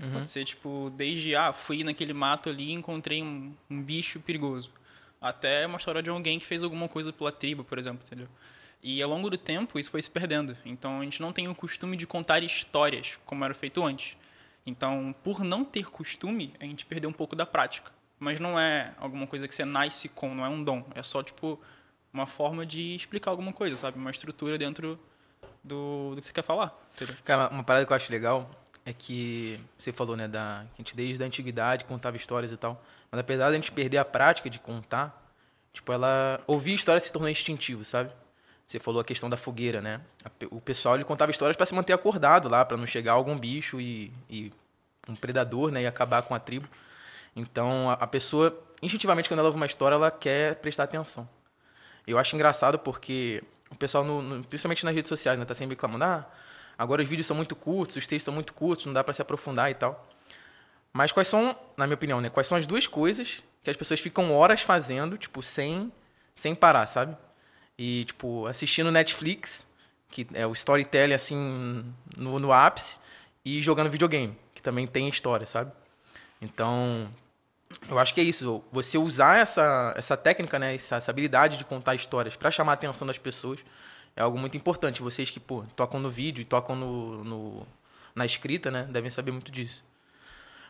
Uhum. 0.00 0.12
Pode 0.12 0.30
ser, 0.30 0.44
tipo, 0.44 0.90
desde, 0.96 1.36
ah, 1.36 1.52
fui 1.52 1.84
naquele 1.84 2.12
mato 2.12 2.48
ali 2.48 2.68
e 2.68 2.72
encontrei 2.72 3.22
um, 3.22 3.52
um, 3.68 3.82
bicho 3.82 4.18
perigoso. 4.20 4.70
Até 5.20 5.66
uma 5.66 5.76
história 5.76 6.02
de 6.02 6.08
alguém 6.08 6.38
que 6.38 6.46
fez 6.46 6.62
alguma 6.62 6.88
coisa 6.88 7.12
pela 7.12 7.30
tribo, 7.30 7.62
por 7.62 7.78
exemplo, 7.78 8.02
entendeu? 8.06 8.28
E 8.82 9.02
ao 9.02 9.10
longo 9.10 9.28
do 9.28 9.36
tempo 9.36 9.78
isso 9.78 9.90
foi 9.90 10.00
se 10.00 10.10
perdendo. 10.10 10.56
Então 10.64 11.00
a 11.00 11.04
gente 11.04 11.20
não 11.20 11.32
tem 11.32 11.48
o 11.48 11.54
costume 11.54 11.96
de 11.96 12.06
contar 12.06 12.42
histórias 12.42 13.18
como 13.26 13.44
era 13.44 13.52
feito 13.52 13.84
antes. 13.84 14.16
Então, 14.64 15.14
por 15.22 15.44
não 15.44 15.64
ter 15.64 15.90
costume, 15.90 16.54
a 16.58 16.64
gente 16.64 16.86
perdeu 16.86 17.10
um 17.10 17.12
pouco 17.12 17.36
da 17.36 17.44
prática. 17.44 17.92
Mas 18.18 18.40
não 18.40 18.58
é 18.58 18.94
alguma 18.98 19.26
coisa 19.26 19.46
que 19.46 19.54
você 19.54 19.64
nasce 19.64 20.08
com, 20.08 20.34
não 20.34 20.44
é 20.44 20.48
um 20.48 20.62
dom. 20.62 20.84
É 20.94 21.02
só, 21.02 21.22
tipo, 21.22 21.60
uma 22.12 22.26
forma 22.26 22.64
de 22.64 22.94
explicar 22.94 23.30
alguma 23.30 23.52
coisa, 23.52 23.76
sabe? 23.76 23.98
Uma 23.98 24.10
estrutura 24.10 24.56
dentro 24.56 24.98
do, 25.62 26.14
do 26.14 26.20
que 26.20 26.26
você 26.26 26.32
quer 26.32 26.42
falar. 26.42 26.74
Entendeu? 26.94 27.16
Cara, 27.24 27.48
uma 27.50 27.62
parada 27.62 27.84
que 27.86 27.92
eu 27.92 27.96
acho 27.96 28.10
legal 28.12 28.50
é 28.84 28.92
que 28.92 29.60
você 29.78 29.92
falou, 29.92 30.16
né, 30.16 30.26
da 30.26 30.60
a 30.60 30.76
gente 30.76 30.96
desde 30.96 31.22
a 31.22 31.26
antiguidade 31.26 31.84
contava 31.84 32.16
histórias 32.16 32.52
e 32.52 32.56
tal. 32.56 32.82
Mas 33.10 33.20
apesar 33.20 33.50
da 33.50 33.56
gente 33.56 33.72
perder 33.72 33.98
a 33.98 34.04
prática 34.04 34.48
de 34.48 34.58
contar, 34.58 35.32
tipo, 35.72 35.92
ela 35.92 36.40
ouvir 36.46 36.74
histórias 36.74 37.04
se 37.04 37.12
tornou 37.12 37.28
instintivo, 37.28 37.84
sabe? 37.84 38.10
Você 38.66 38.78
falou 38.78 39.00
a 39.00 39.04
questão 39.04 39.28
da 39.28 39.36
fogueira, 39.36 39.80
né? 39.82 40.00
O 40.50 40.60
pessoal 40.60 40.94
ele 40.94 41.04
contava 41.04 41.30
histórias 41.30 41.56
para 41.56 41.66
se 41.66 41.74
manter 41.74 41.92
acordado 41.92 42.48
lá, 42.48 42.64
para 42.64 42.76
não 42.76 42.86
chegar 42.86 43.12
algum 43.12 43.36
bicho 43.36 43.80
e, 43.80 44.12
e, 44.28 44.52
um 45.08 45.16
predador, 45.16 45.72
né, 45.72 45.82
e 45.82 45.86
acabar 45.86 46.22
com 46.22 46.34
a 46.34 46.38
tribo. 46.38 46.68
Então, 47.34 47.90
a, 47.90 47.94
a 47.94 48.06
pessoa 48.06 48.56
instintivamente 48.82 49.28
quando 49.28 49.40
ela 49.40 49.48
ouve 49.48 49.56
uma 49.56 49.66
história, 49.66 49.94
ela 49.94 50.10
quer 50.10 50.56
prestar 50.56 50.84
atenção. 50.84 51.28
Eu 52.06 52.18
acho 52.18 52.34
engraçado 52.34 52.78
porque 52.78 53.42
o 53.70 53.76
pessoal, 53.76 54.04
no, 54.04 54.22
no, 54.22 54.44
principalmente 54.44 54.84
nas 54.84 54.94
redes 54.94 55.08
sociais, 55.08 55.38
né, 55.38 55.44
tá 55.44 55.54
sempre 55.54 55.74
reclamando, 55.74 56.04
ah, 56.04 56.26
Agora 56.80 57.02
os 57.02 57.08
vídeos 57.10 57.26
são 57.26 57.36
muito 57.36 57.54
curtos, 57.54 57.96
os 57.96 58.06
textos 58.06 58.24
são 58.24 58.32
muito 58.32 58.54
curtos, 58.54 58.86
não 58.86 58.94
dá 58.94 59.04
para 59.04 59.12
se 59.12 59.20
aprofundar 59.20 59.70
e 59.70 59.74
tal. 59.74 60.08
Mas 60.94 61.12
quais 61.12 61.28
são, 61.28 61.54
na 61.76 61.86
minha 61.86 61.94
opinião, 61.94 62.22
né, 62.22 62.30
quais 62.30 62.46
são 62.46 62.56
as 62.56 62.66
duas 62.66 62.86
coisas 62.86 63.42
que 63.62 63.68
as 63.68 63.76
pessoas 63.76 64.00
ficam 64.00 64.32
horas 64.32 64.62
fazendo, 64.62 65.18
tipo, 65.18 65.42
sem 65.42 65.92
sem 66.34 66.54
parar, 66.54 66.86
sabe? 66.86 67.14
E 67.76 68.06
tipo, 68.06 68.46
assistindo 68.46 68.90
Netflix, 68.90 69.66
que 70.08 70.26
é 70.32 70.46
o 70.46 70.52
storytelling 70.52 71.12
assim 71.12 71.84
no, 72.16 72.38
no 72.38 72.50
ápice, 72.50 72.98
e 73.44 73.60
jogando 73.60 73.90
videogame, 73.90 74.34
que 74.54 74.62
também 74.62 74.86
tem 74.86 75.06
história, 75.06 75.44
sabe? 75.44 75.70
Então, 76.40 77.12
eu 77.90 77.98
acho 77.98 78.14
que 78.14 78.22
é 78.22 78.24
isso. 78.24 78.64
Você 78.72 78.96
usar 78.96 79.36
essa, 79.36 79.92
essa 79.98 80.16
técnica, 80.16 80.58
né, 80.58 80.74
essa, 80.74 80.96
essa 80.96 81.10
habilidade 81.10 81.58
de 81.58 81.64
contar 81.66 81.94
histórias 81.94 82.36
para 82.36 82.50
chamar 82.50 82.72
a 82.72 82.74
atenção 82.74 83.06
das 83.06 83.18
pessoas, 83.18 83.60
é 84.16 84.22
algo 84.22 84.38
muito 84.38 84.56
importante. 84.56 85.02
Vocês 85.02 85.30
que 85.30 85.40
pô, 85.40 85.64
tocam 85.76 86.00
no 86.00 86.10
vídeo 86.10 86.42
e 86.42 86.44
tocam 86.44 86.76
no, 86.76 87.24
no, 87.24 87.66
na 88.14 88.26
escrita, 88.26 88.70
né, 88.70 88.84
devem 88.90 89.10
saber 89.10 89.32
muito 89.32 89.50
disso. 89.50 89.84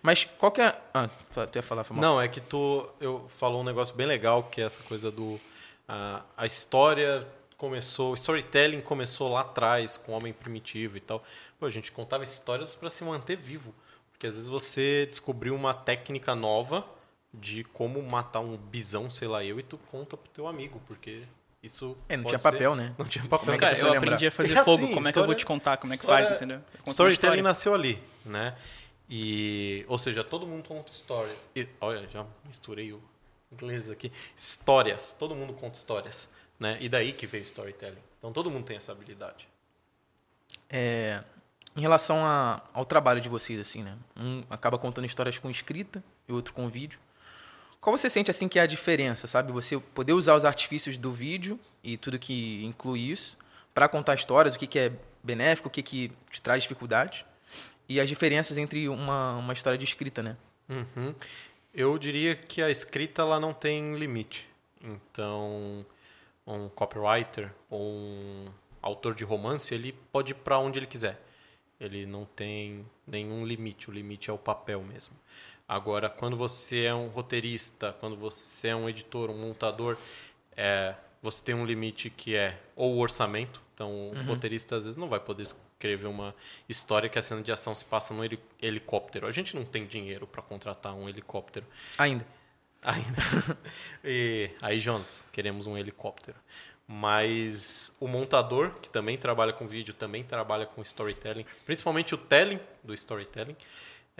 Mas 0.03 0.25
qual 0.25 0.51
que 0.51 0.61
é. 0.61 0.79
Ah, 0.95 1.09
tu 1.09 1.57
ia 1.57 1.63
falar. 1.63 1.85
Não, 1.93 2.21
é 2.21 2.27
que 2.27 2.41
tu 2.41 2.89
eu 3.01 3.29
falou 3.29 3.61
um 3.61 3.65
negócio 3.65 3.95
bem 3.95 4.07
legal, 4.07 4.45
que 4.45 4.61
é 4.61 4.65
essa 4.65 4.83
coisa 4.85 5.11
do. 5.11 5.39
A, 5.87 6.23
a 6.37 6.47
história 6.47 7.27
começou. 7.57 8.13
O 8.13 8.15
storytelling 8.15 8.81
começou 8.81 9.31
lá 9.31 9.41
atrás, 9.41 9.99
com 9.99 10.13
o 10.13 10.15
homem 10.17 10.33
primitivo 10.33 10.97
e 10.97 11.01
tal. 11.01 11.23
Pô, 11.59 11.67
a 11.67 11.71
gente 11.71 11.93
contava 11.93 12.25
histórias 12.25 12.75
para 12.75 12.89
se 12.89 13.05
manter 13.05 13.37
vivo. 13.37 13.75
Porque 14.11 14.27
às 14.27 14.35
vezes 14.35 14.49
você 14.49 15.07
descobriu 15.07 15.55
uma 15.55 15.75
técnica 15.75 16.35
nova 16.35 16.85
de 17.33 17.65
como 17.65 18.03
matar 18.03 18.41
um 18.41 18.57
bisão, 18.57 19.11
sei 19.11 19.29
lá 19.29 19.45
eu, 19.45 19.61
e 19.61 19.63
tu 19.63 19.79
conta 19.91 20.17
pro 20.17 20.31
teu 20.31 20.47
amigo, 20.47 20.81
porque 20.87 21.23
isso. 21.63 21.97
É, 22.09 22.17
não 22.17 22.25
tinha 22.25 22.39
papel, 22.39 22.75
né? 22.75 22.95
Não 22.99 23.07
tinha 23.07 23.25
papel. 23.27 23.59
Cara, 23.59 23.79
eu 23.79 23.93
aprendi 23.93 24.27
a 24.27 24.31
fazer 24.31 24.57
é 24.57 24.65
fogo. 24.65 24.85
Assim, 24.85 24.95
como 24.95 25.09
é 25.09 25.13
que 25.13 25.19
eu 25.19 25.27
vou 25.27 25.35
te 25.35 25.45
contar 25.45 25.77
como 25.77 25.93
é 25.93 25.97
que 25.97 26.07
faz, 26.07 26.31
entendeu? 26.31 26.61
Storytelling 26.87 27.43
nasceu 27.43 27.75
ali, 27.75 28.03
né? 28.25 28.57
E, 29.09 29.85
ou 29.89 29.99
seja, 29.99 30.23
todo 30.23 30.47
mundo 30.47 30.67
conta 30.69 30.93
história. 30.93 31.35
E, 31.55 31.67
olha, 31.81 32.09
já 32.09 32.25
misturei 32.47 32.93
o 32.93 33.03
inglês 33.53 33.91
aqui. 33.91 34.13
Histórias. 34.37 35.15
Todo 35.19 35.35
mundo 35.35 35.53
conta 35.53 35.77
histórias, 35.77 36.29
né? 36.59 36.79
E 36.81 36.89
daí 36.89 37.13
que 37.13 37.27
veio 37.27 37.43
o 37.43 37.47
storytelling. 37.47 37.99
Então 38.19 38.33
todo 38.33 38.51
mundo 38.51 38.65
tem 38.65 38.77
essa 38.77 38.93
habilidade. 38.93 39.49
É, 40.69 41.25
em 41.77 41.81
relação 41.81 42.25
a, 42.25 42.63
ao 42.73 42.85
trabalho 42.85 43.21
de 43.21 43.29
vocês, 43.29 43.59
assim, 43.59 43.83
né? 43.83 43.97
Um 44.17 44.45
acaba 44.49 44.79
contando 44.79 45.07
histórias 45.07 45.39
com 45.39 45.51
escrita 45.51 46.03
e 46.29 46.33
outro 46.33 46.55
com 46.55 46.69
vídeo. 46.69 47.01
Qual 47.81 47.97
você 47.97 48.11
sente 48.11 48.31
assim 48.31 48.49
que 48.49 48.59
é 48.59 48.63
a 48.63 48.67
diferença, 48.67 49.27
sabe? 49.27 49.53
Você 49.53 49.79
poder 49.79 50.13
usar 50.13 50.35
os 50.35 50.45
artifícios 50.45 50.99
do 50.99 51.13
vídeo 51.13 51.59
e 51.83 51.97
tudo 51.97 52.19
que 52.19 52.63
inclui 52.65 53.01
isso 53.01 53.39
para 53.73 53.89
contar 53.89 54.15
histórias, 54.15 54.55
o 54.55 54.59
que, 54.59 54.67
que 54.67 54.79
é 54.79 54.93
benéfico, 55.23 55.69
o 55.69 55.71
que, 55.71 55.83
que 55.83 56.13
te 56.31 56.43
traz 56.43 56.63
dificuldade 56.63 57.25
e 57.89 58.01
as 58.01 58.09
diferenças 58.09 58.57
entre 58.57 58.89
uma, 58.89 59.37
uma 59.37 59.53
história 59.53 59.77
de 59.77 59.85
escrita, 59.85 60.23
né? 60.23 60.37
Uhum. 60.69 61.13
Eu 61.75 61.99
diria 61.99 62.37
que 62.37 62.63
a 62.63 62.71
escrita 62.71 63.23
ela 63.23 63.41
não 63.41 63.53
tem 63.53 63.97
limite. 63.97 64.49
Então, 64.81 65.85
um 66.47 66.69
copywriter 66.69 67.53
ou 67.69 67.81
um 67.81 68.47
autor 68.81 69.15
de 69.15 69.25
romance 69.25 69.75
ele 69.75 69.93
pode 70.13 70.31
ir 70.31 70.37
para 70.37 70.59
onde 70.59 70.79
ele 70.79 70.87
quiser. 70.87 71.21
Ele 71.81 72.07
não 72.07 72.25
tem 72.25 72.87
nenhum 73.07 73.45
limite. 73.45 73.91
O 73.91 73.93
limite 73.93 74.31
é 74.31 74.33
o 74.33 74.39
papel 74.39 74.83
mesmo. 74.85 75.17
Agora, 75.71 76.11
quando 76.11 76.37
você 76.37 76.83
é 76.83 76.93
um 76.93 77.07
roteirista, 77.07 77.97
quando 78.01 78.17
você 78.17 78.69
é 78.69 78.75
um 78.75 78.89
editor, 78.89 79.31
um 79.31 79.39
montador, 79.39 79.97
é, 80.57 80.97
você 81.23 81.45
tem 81.45 81.55
um 81.55 81.65
limite 81.65 82.11
que 82.11 82.35
é 82.35 82.59
ou 82.75 82.97
o 82.97 82.99
orçamento. 82.99 83.63
Então, 83.73 84.11
o 84.11 84.23
roteirista 84.25 84.75
às 84.75 84.83
vezes 84.83 84.97
não 84.97 85.09
vai 85.09 85.21
poder 85.21 85.45
escrever 85.45 86.09
uma 86.09 86.35
história 86.69 87.09
que 87.09 87.21
a 87.21 87.23
cena 87.23 87.41
de 87.41 87.53
ação 87.53 87.73
se 87.73 87.85
passa 87.85 88.13
num 88.13 88.25
heli- 88.25 88.41
helicóptero. 88.61 89.29
A 89.29 89.31
gente 89.31 89.55
não 89.55 89.65
tem 89.65 89.87
dinheiro 89.87 90.27
para 90.27 90.43
contratar 90.43 90.93
um 90.93 91.09
helicóptero. 91.09 91.65
Ainda. 91.97 92.27
Ainda. 92.83 93.23
e 94.03 94.51
aí, 94.61 94.81
Jonas, 94.81 95.25
queremos 95.31 95.69
um 95.69 95.79
helicóptero. 95.79 96.37
Mas 96.85 97.95
o 98.01 98.09
montador, 98.09 98.73
que 98.83 98.91
também 98.91 99.17
trabalha 99.17 99.53
com 99.53 99.69
vídeo, 99.69 99.95
também 99.95 100.25
trabalha 100.25 100.67
com 100.67 100.83
storytelling, 100.83 101.47
principalmente 101.65 102.13
o 102.13 102.19
telling 102.19 102.59
do 102.83 102.93
storytelling, 102.93 103.55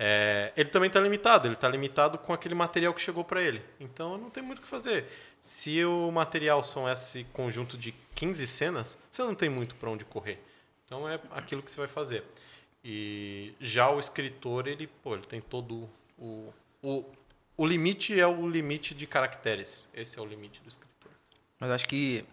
é, 0.03 0.51
ele 0.57 0.71
também 0.71 0.87
está 0.87 0.99
limitado. 0.99 1.47
Ele 1.47 1.55
está 1.55 1.69
limitado 1.69 2.17
com 2.17 2.33
aquele 2.33 2.55
material 2.55 2.95
que 2.95 3.03
chegou 3.03 3.23
para 3.23 3.43
ele. 3.43 3.63
Então, 3.79 4.17
não 4.17 4.31
tem 4.31 4.43
muito 4.43 4.61
o 4.61 4.63
que 4.63 4.67
fazer. 4.67 5.05
Se 5.43 5.85
o 5.85 6.11
material 6.11 6.63
são 6.63 6.89
esse 6.89 7.25
conjunto 7.35 7.77
de 7.77 7.93
15 8.15 8.47
cenas, 8.47 8.97
você 9.11 9.23
não 9.23 9.35
tem 9.35 9.51
muito 9.51 9.75
para 9.75 9.91
onde 9.91 10.07
correr. 10.07 10.43
Então, 10.87 11.07
é 11.07 11.21
aquilo 11.33 11.63
que 11.63 11.71
você 11.71 11.77
vai 11.77 11.87
fazer. 11.87 12.25
E 12.83 13.53
já 13.61 13.91
o 13.91 14.01
escritor, 14.01 14.67
ele, 14.67 14.87
pô, 14.87 15.13
ele 15.13 15.27
tem 15.27 15.39
todo 15.39 15.87
o, 16.17 16.51
o, 16.83 17.05
o 17.55 17.67
limite 17.67 18.19
é 18.19 18.27
o 18.27 18.49
limite 18.49 18.95
de 18.95 19.07
caracteres. 19.07 19.87
Esse 19.93 20.19
é 20.19 20.23
o 20.23 20.25
limite 20.25 20.63
do 20.63 20.69
escritor. 20.71 21.13
Mas 21.59 21.71
acho 21.73 21.87
que. 21.87 22.25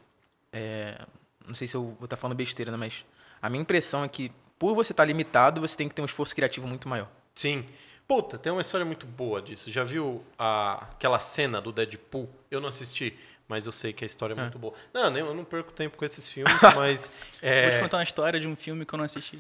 é, 0.54 1.06
não 1.46 1.54
sei 1.54 1.68
se 1.68 1.76
eu 1.76 1.84
vou 1.84 2.06
estar 2.06 2.16
falando 2.16 2.38
besteira, 2.38 2.72
né? 2.72 2.78
Mas 2.78 3.04
a 3.42 3.50
minha 3.50 3.62
impressão 3.62 4.06
é 4.06 4.08
que, 4.08 4.32
por 4.58 4.74
você 4.74 4.94
estar 4.94 5.04
limitado, 5.04 5.60
você 5.60 5.76
tem 5.76 5.90
que 5.90 5.96
ter 5.96 6.02
um 6.02 6.06
esforço 6.06 6.34
criativo 6.34 6.66
muito 6.66 6.88
maior. 6.88 7.10
Sim. 7.38 7.66
Puta, 8.08 8.38
tem 8.38 8.52
uma 8.52 8.62
história 8.62 8.86
muito 8.86 9.06
boa 9.06 9.42
disso. 9.42 9.70
Já 9.72 9.84
viu 9.84 10.24
a, 10.38 10.84
aquela 10.92 11.20
cena 11.20 11.60
do 11.62 11.72
Deadpool? 11.72 12.30
Eu 12.50 12.60
não 12.62 12.70
assisti, 12.70 13.18
mas 13.50 13.66
eu 13.66 13.72
sei 13.72 13.92
que 13.94 14.04
a 14.04 14.08
história 14.08 14.34
é 14.34 14.36
muito 14.36 14.58
boa. 14.58 14.74
Não, 14.94 15.10
nem- 15.10 15.22
eu 15.24 15.34
não 15.34 15.44
perco 15.44 15.72
tempo 15.74 15.98
com 15.98 16.06
esses 16.06 16.28
filmes, 16.30 16.58
mas. 16.76 17.12
é, 17.42 17.64
Vou 17.64 17.72
te 17.72 17.80
contar 17.82 17.98
uma 17.98 18.04
história 18.04 18.40
de 18.40 18.48
um 18.48 18.56
filme 18.56 18.86
que 18.86 18.94
eu 18.94 18.98
não 18.98 19.04
assisti. 19.06 19.38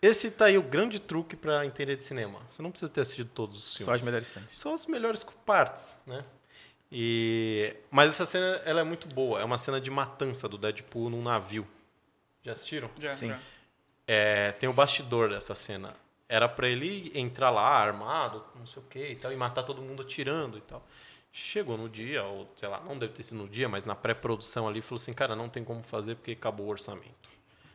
esse 0.00 0.30
tá 0.30 0.46
aí 0.46 0.56
o 0.56 0.62
grande 0.62 0.98
truque 0.98 1.36
pra 1.36 1.64
entender 1.66 1.94
de 1.96 2.02
cinema. 2.02 2.40
Você 2.48 2.62
não 2.62 2.70
precisa 2.70 2.90
ter 2.90 3.02
assistido 3.02 3.30
todos 3.34 3.56
os 3.58 3.76
filmes. 3.76 3.84
Só 3.84 3.92
as 3.92 4.02
melhores 4.02 4.28
cenas. 4.28 4.50
São 4.54 4.72
as 4.72 4.86
melhores 4.86 5.22
partes, 5.44 5.98
né? 6.06 6.24
E 6.92 7.76
mas 7.90 8.14
essa 8.14 8.26
cena 8.26 8.60
ela 8.64 8.80
é 8.80 8.84
muito 8.84 9.06
boa. 9.08 9.40
É 9.40 9.44
uma 9.44 9.58
cena 9.58 9.80
de 9.80 9.90
matança 9.90 10.48
do 10.48 10.58
Deadpool 10.58 11.10
num 11.10 11.22
navio. 11.22 11.66
Já 12.42 12.52
assistiram? 12.52 12.90
Já, 12.98 13.14
Sim. 13.14 13.28
já. 13.28 13.38
É, 14.06 14.52
tem 14.52 14.68
o 14.68 14.72
bastidor 14.72 15.28
dessa 15.28 15.54
cena. 15.54 15.94
Era 16.30 16.48
pra 16.48 16.68
ele 16.68 17.10
entrar 17.12 17.50
lá 17.50 17.68
armado, 17.68 18.44
não 18.54 18.64
sei 18.64 18.80
o 18.80 18.86
que 18.86 19.04
e 19.04 19.16
tal, 19.16 19.32
e 19.32 19.36
matar 19.36 19.64
todo 19.64 19.82
mundo 19.82 20.02
atirando 20.02 20.56
e 20.56 20.60
tal. 20.60 20.80
Chegou 21.32 21.76
no 21.76 21.88
dia, 21.88 22.22
ou 22.22 22.48
sei 22.54 22.68
lá, 22.68 22.78
não 22.80 22.96
deve 22.96 23.12
ter 23.12 23.24
sido 23.24 23.38
no 23.38 23.48
dia, 23.48 23.68
mas 23.68 23.84
na 23.84 23.96
pré-produção 23.96 24.68
ali, 24.68 24.80
falou 24.80 25.00
assim: 25.00 25.12
cara, 25.12 25.34
não 25.34 25.48
tem 25.48 25.64
como 25.64 25.82
fazer 25.82 26.14
porque 26.14 26.30
acabou 26.30 26.66
o 26.66 26.70
orçamento. 26.70 27.28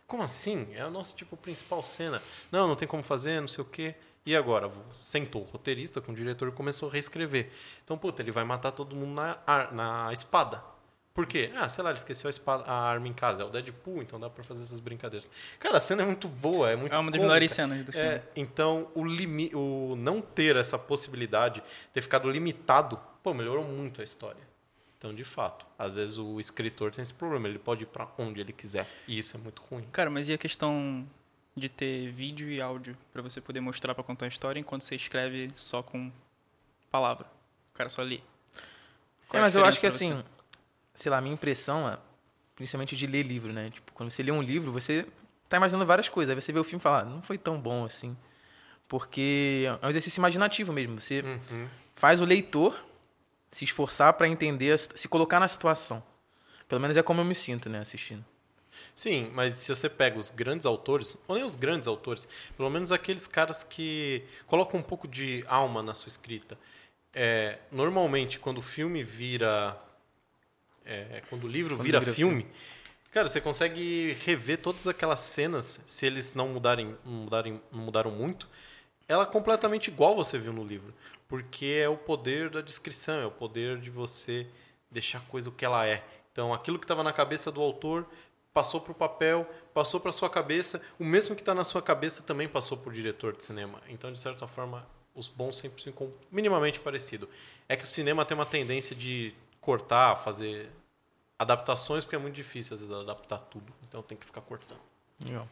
Como 0.07 0.23
assim? 0.23 0.69
É 0.73 0.85
o 0.85 0.89
nosso 0.89 1.13
tipo 1.15 1.35
principal 1.35 1.83
cena. 1.83 2.21
Não, 2.49 2.65
não 2.65 2.75
tem 2.77 2.87
como 2.87 3.03
fazer, 3.03 3.41
não 3.41 3.47
sei 3.49 3.61
o 3.61 3.67
quê. 3.67 3.93
E 4.25 4.33
agora? 4.33 4.71
Sentou 4.93 5.41
o 5.41 5.45
roteirista 5.45 5.99
com 5.99 6.13
o 6.13 6.15
diretor 6.15 6.47
e 6.47 6.51
começou 6.51 6.87
a 6.87 6.91
reescrever. 6.93 7.51
Então, 7.83 7.97
puta, 7.97 8.21
ele 8.21 8.31
vai 8.31 8.45
matar 8.45 8.71
todo 8.71 8.95
mundo 8.95 9.13
na, 9.15 9.71
na 9.71 10.13
espada. 10.13 10.63
Por 11.15 11.25
quê? 11.25 11.49
Ah, 11.55 11.69
sei 11.69 11.81
lá, 11.81 11.91
ele 11.91 11.97
esqueceu 11.97 12.27
a, 12.27 12.29
espada, 12.29 12.65
a 12.65 12.73
arma 12.73 13.07
em 13.07 13.13
casa. 13.13 13.41
É 13.41 13.45
o 13.45 13.49
Deadpool, 13.49 14.01
então 14.01 14.19
dá 14.19 14.29
pra 14.29 14.43
fazer 14.43 14.63
essas 14.63 14.81
brincadeiras. 14.81 15.31
Cara, 15.57 15.77
a 15.77 15.81
cena 15.81 16.03
é 16.03 16.05
muito 16.05 16.27
boa, 16.27 16.69
é 16.69 16.75
muito 16.75 16.93
É 16.93 16.99
uma 16.99 17.09
das 17.09 17.21
melhores 17.21 17.53
cenas 17.53 17.85
do 17.85 17.91
filme. 17.93 18.05
É, 18.05 18.21
então, 18.35 18.89
o, 18.93 19.01
limi 19.01 19.49
o 19.55 19.95
não 19.97 20.19
ter 20.19 20.57
essa 20.57 20.77
possibilidade, 20.77 21.63
ter 21.93 22.01
ficado 22.01 22.29
limitado, 22.29 22.99
pô, 23.23 23.33
melhorou 23.33 23.63
muito 23.63 24.01
a 24.01 24.03
história. 24.03 24.41
Então, 24.97 25.15
de 25.15 25.23
fato, 25.23 25.65
às 25.79 25.95
vezes 25.95 26.17
o 26.17 26.37
escritor 26.37 26.91
tem 26.91 27.01
esse 27.01 27.13
problema, 27.13 27.47
ele 27.47 27.59
pode 27.59 27.83
ir 27.83 27.87
pra 27.87 28.09
onde 28.17 28.41
ele 28.41 28.51
quiser. 28.51 28.85
E 29.07 29.17
isso 29.17 29.37
é 29.37 29.39
muito 29.39 29.61
ruim. 29.61 29.87
Cara, 29.93 30.09
mas 30.09 30.27
e 30.27 30.33
a 30.33 30.37
questão 30.37 31.07
de 31.55 31.69
ter 31.69 32.11
vídeo 32.11 32.49
e 32.49 32.61
áudio 32.61 32.97
pra 33.13 33.21
você 33.21 33.39
poder 33.39 33.61
mostrar 33.61 33.95
pra 33.95 34.03
contar 34.03 34.25
a 34.25 34.27
história 34.27 34.59
enquanto 34.59 34.81
você 34.81 34.95
escreve 34.95 35.49
só 35.55 35.81
com 35.81 36.11
palavra? 36.91 37.25
O 37.73 37.77
cara 37.77 37.89
só 37.89 38.01
lê. 38.01 38.19
É, 39.31 39.37
a 39.37 39.41
mas 39.41 39.55
eu 39.55 39.63
acho 39.63 39.79
que 39.79 39.87
assim, 39.87 40.21
sei 40.95 41.11
lá, 41.11 41.17
a 41.17 41.21
minha 41.21 41.33
impressão 41.33 41.87
é, 41.87 41.97
principalmente 42.55 42.95
de 42.95 43.05
ler 43.05 43.23
livro, 43.23 43.51
né? 43.53 43.69
Tipo, 43.69 43.91
quando 43.93 44.09
você 44.11 44.23
lê 44.23 44.31
um 44.31 44.41
livro, 44.41 44.71
você 44.71 45.05
tá 45.49 45.57
imaginando 45.57 45.85
várias 45.85 46.09
coisas. 46.09 46.33
Aí 46.35 46.41
você 46.41 46.51
vê 46.51 46.59
o 46.59 46.63
filme 46.63 46.79
e 46.79 46.83
fala, 46.83 47.01
ah, 47.01 47.05
não 47.05 47.21
foi 47.21 47.37
tão 47.37 47.59
bom 47.59 47.85
assim. 47.85 48.15
Porque 48.87 49.65
é 49.81 49.85
um 49.85 49.89
exercício 49.89 50.19
imaginativo 50.19 50.71
mesmo. 50.71 50.99
Você 51.01 51.21
Uhum. 51.21 51.67
faz 51.95 52.21
o 52.21 52.25
leitor 52.25 52.77
se 53.51 53.63
esforçar 53.65 54.13
pra 54.13 54.27
entender, 54.27 54.77
se 54.77 55.07
colocar 55.07 55.39
na 55.39 55.47
situação. 55.47 56.03
Pelo 56.67 56.81
menos 56.81 56.97
é 56.97 57.03
como 57.03 57.21
eu 57.21 57.25
me 57.25 57.35
sinto, 57.35 57.69
né, 57.69 57.79
assistindo. 57.79 58.23
Sim, 58.93 59.31
mas 59.33 59.55
se 59.55 59.73
você 59.73 59.89
pega 59.89 60.17
os 60.19 60.29
grandes 60.29 60.65
autores, 60.65 61.17
ou 61.27 61.35
nem 61.35 61.45
os 61.45 61.55
grandes 61.55 61.87
autores, 61.87 62.27
pelo 62.57 62.69
menos 62.69 62.91
aqueles 62.91 63.25
caras 63.25 63.63
que 63.63 64.23
colocam 64.45 64.79
um 64.79 64.83
pouco 64.83 65.07
de 65.07 65.43
alma 65.47 65.81
na 65.81 65.93
sua 65.93 66.09
escrita. 66.09 66.57
É, 67.13 67.59
normalmente, 67.71 68.37
quando 68.39 68.57
o 68.57 68.61
filme 68.61 69.03
vira. 69.03 69.77
É, 70.85 71.23
quando 71.29 71.45
o 71.45 71.47
livro 71.47 71.75
Quando 71.75 71.83
vira, 71.83 71.99
vira 71.99 72.13
filme, 72.13 72.45
cara, 73.11 73.27
você 73.27 73.41
consegue 73.41 74.15
rever 74.23 74.59
todas 74.59 74.87
aquelas 74.87 75.19
cenas, 75.19 75.79
se 75.85 76.05
eles 76.05 76.33
não 76.33 76.49
mudarem, 76.49 76.95
mudarem, 77.03 77.61
não 77.71 77.79
mudaram 77.79 78.11
muito, 78.11 78.47
ela 79.07 79.23
é 79.23 79.27
completamente 79.27 79.87
igual 79.87 80.15
você 80.15 80.37
viu 80.37 80.53
no 80.53 80.63
livro. 80.63 80.93
Porque 81.27 81.65
é 81.65 81.89
o 81.89 81.97
poder 81.97 82.49
da 82.49 82.61
descrição, 82.61 83.19
é 83.19 83.25
o 83.25 83.31
poder 83.31 83.79
de 83.79 83.89
você 83.89 84.47
deixar 84.91 85.17
a 85.17 85.21
coisa 85.21 85.49
o 85.49 85.51
que 85.51 85.65
ela 85.65 85.85
é. 85.85 86.03
Então, 86.31 86.53
aquilo 86.53 86.77
que 86.77 86.85
estava 86.85 87.03
na 87.03 87.11
cabeça 87.11 87.51
do 87.51 87.61
autor 87.61 88.05
passou 88.53 88.79
para 88.79 88.91
o 88.91 88.95
papel, 88.95 89.49
passou 89.73 89.99
para 89.99 90.11
sua 90.11 90.29
cabeça. 90.29 90.81
O 90.99 91.03
mesmo 91.03 91.35
que 91.35 91.41
está 91.41 91.53
na 91.53 91.63
sua 91.63 91.81
cabeça 91.81 92.23
também 92.23 92.47
passou 92.47 92.77
para 92.77 92.89
o 92.89 92.93
diretor 92.93 93.35
de 93.35 93.43
cinema. 93.43 93.81
Então, 93.89 94.11
de 94.11 94.19
certa 94.19 94.47
forma, 94.47 94.87
os 95.13 95.27
bons 95.27 95.57
sempre 95.57 95.81
ficam 95.81 96.13
minimamente 96.31 96.79
parecidos. 96.79 97.27
É 97.67 97.75
que 97.75 97.83
o 97.83 97.87
cinema 97.87 98.23
tem 98.23 98.35
uma 98.35 98.45
tendência 98.45 98.95
de 98.95 99.33
cortar, 99.65 100.15
fazer 100.17 100.69
adaptações, 101.37 102.03
porque 102.03 102.15
é 102.15 102.19
muito 102.19 102.35
difícil 102.35 102.75
às 102.75 102.81
vezes 102.81 102.95
adaptar 102.95 103.39
tudo. 103.39 103.73
Então, 103.87 104.01
tem 104.03 104.17
que 104.17 104.25
ficar 104.25 104.41
cortando. 104.41 104.79
Legal. 105.23 105.47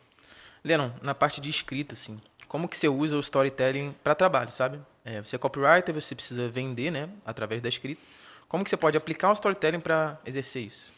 Lennon, 0.63 0.91
na 1.01 1.13
parte 1.13 1.41
de 1.41 1.50
escrita, 1.50 1.93
assim, 1.93 2.22
como 2.48 2.70
que 2.70 2.77
você 2.77 2.88
usa 2.88 3.17
o 3.17 3.20
storytelling 3.20 3.93
para 4.03 4.15
trabalho, 4.15 4.51
sabe? 4.51 4.79
É, 5.03 5.22
você 5.22 5.36
é 5.36 5.39
copywriter, 5.39 5.93
você 5.93 6.15
precisa 6.15 6.48
vender, 6.48 6.91
né, 6.91 7.10
através 7.25 7.62
da 7.62 7.67
escrita. 7.67 8.01
Como 8.48 8.63
que 8.63 8.70
você 8.70 8.77
pode 8.77 8.96
aplicar 8.96 9.32
o 9.32 9.34
storytelling 9.34 9.79
para 9.79 10.17
exercer 10.25 10.63
isso? 10.63 10.93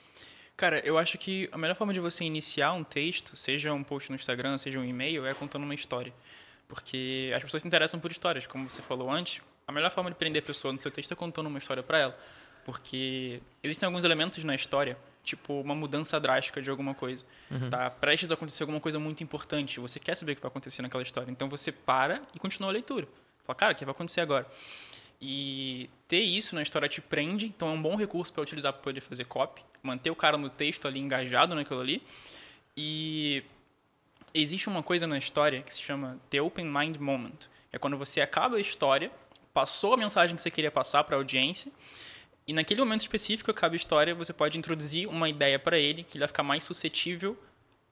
Cara, 0.57 0.79
eu 0.85 0.97
acho 0.97 1.17
que 1.17 1.49
a 1.51 1.57
melhor 1.57 1.75
forma 1.75 1.93
de 1.93 1.99
você 1.99 2.23
iniciar 2.23 2.73
um 2.73 2.83
texto, 2.83 3.35
seja 3.35 3.73
um 3.73 3.83
post 3.83 4.09
no 4.09 4.15
Instagram, 4.15 4.57
seja 4.57 4.79
um 4.79 4.85
e-mail, 4.85 5.25
é 5.25 5.33
contando 5.33 5.63
uma 5.63 5.73
história. 5.73 6.13
Porque 6.67 7.31
as 7.35 7.43
pessoas 7.43 7.61
se 7.61 7.67
interessam 7.67 7.99
por 7.99 8.11
histórias, 8.11 8.47
como 8.47 8.69
você 8.69 8.81
falou 8.81 9.09
antes. 9.11 9.41
A 9.67 9.71
melhor 9.71 9.91
forma 9.91 10.09
de 10.09 10.15
prender 10.15 10.43
a 10.43 10.45
pessoa 10.45 10.71
no 10.71 10.77
seu 10.77 10.91
texto 10.91 11.11
é 11.11 11.15
contando 11.15 11.47
uma 11.47 11.57
história 11.57 11.81
para 11.81 11.99
ela. 11.99 12.19
Porque 12.65 13.41
existem 13.63 13.85
alguns 13.85 14.03
elementos 14.03 14.43
na 14.43 14.55
história, 14.55 14.97
tipo 15.23 15.61
uma 15.61 15.75
mudança 15.75 16.19
drástica 16.19 16.61
de 16.61 16.69
alguma 16.69 16.95
coisa. 16.95 17.23
Tá 17.69 17.89
prestes 17.91 18.31
a 18.31 18.33
acontecer 18.33 18.63
alguma 18.63 18.81
coisa 18.81 18.99
muito 18.99 19.23
importante. 19.23 19.79
Você 19.79 19.99
quer 19.99 20.17
saber 20.17 20.33
o 20.33 20.35
que 20.35 20.41
vai 20.41 20.49
acontecer 20.49 20.81
naquela 20.81 21.03
história. 21.03 21.31
Então 21.31 21.47
você 21.47 21.71
para 21.71 22.23
e 22.33 22.39
continua 22.39 22.69
a 22.69 22.73
leitura. 22.73 23.07
Fala, 23.43 23.55
cara, 23.55 23.73
o 23.73 23.75
que 23.75 23.85
vai 23.85 23.91
acontecer 23.91 24.21
agora? 24.21 24.47
E 25.21 25.89
ter 26.07 26.19
isso 26.19 26.55
na 26.55 26.63
história 26.63 26.89
te 26.89 26.99
prende, 26.99 27.45
então 27.45 27.69
é 27.69 27.71
um 27.71 27.81
bom 27.81 27.95
recurso 27.95 28.33
para 28.33 28.41
utilizar 28.41 28.73
para 28.73 28.81
poder 28.81 28.99
fazer 28.99 29.25
copy, 29.25 29.63
manter 29.81 30.09
o 30.09 30.15
cara 30.15 30.37
no 30.37 30.49
texto 30.49 30.87
ali 30.87 30.99
engajado 30.99 31.53
naquilo 31.53 31.79
ali. 31.79 32.03
E 32.75 33.43
existe 34.33 34.67
uma 34.67 34.81
coisa 34.81 35.05
na 35.05 35.17
história 35.17 35.61
que 35.61 35.73
se 35.73 35.81
chama 35.81 36.19
The 36.31 36.41
Open 36.41 36.65
Mind 36.65 36.97
Moment. 36.97 37.47
É 37.71 37.77
quando 37.77 37.97
você 37.97 38.21
acaba 38.21 38.57
a 38.57 38.59
história, 38.59 39.11
passou 39.53 39.93
a 39.93 39.97
mensagem 39.97 40.35
que 40.35 40.41
você 40.41 40.51
queria 40.51 40.71
passar 40.71 41.03
para 41.03 41.15
a 41.15 41.19
audiência, 41.19 41.71
e 42.47 42.53
naquele 42.53 42.79
momento 42.79 43.01
específico, 43.01 43.49
acaba 43.49 43.73
a 43.73 43.77
história, 43.77 44.13
você 44.13 44.31
pode 44.31 44.57
introduzir 44.57 45.07
uma 45.07 45.27
ideia 45.27 45.57
para 45.57 45.79
ele 45.79 46.03
que 46.03 46.13
ele 46.17 46.19
vai 46.19 46.27
ficar 46.27 46.43
mais 46.43 46.63
suscetível 46.63 47.37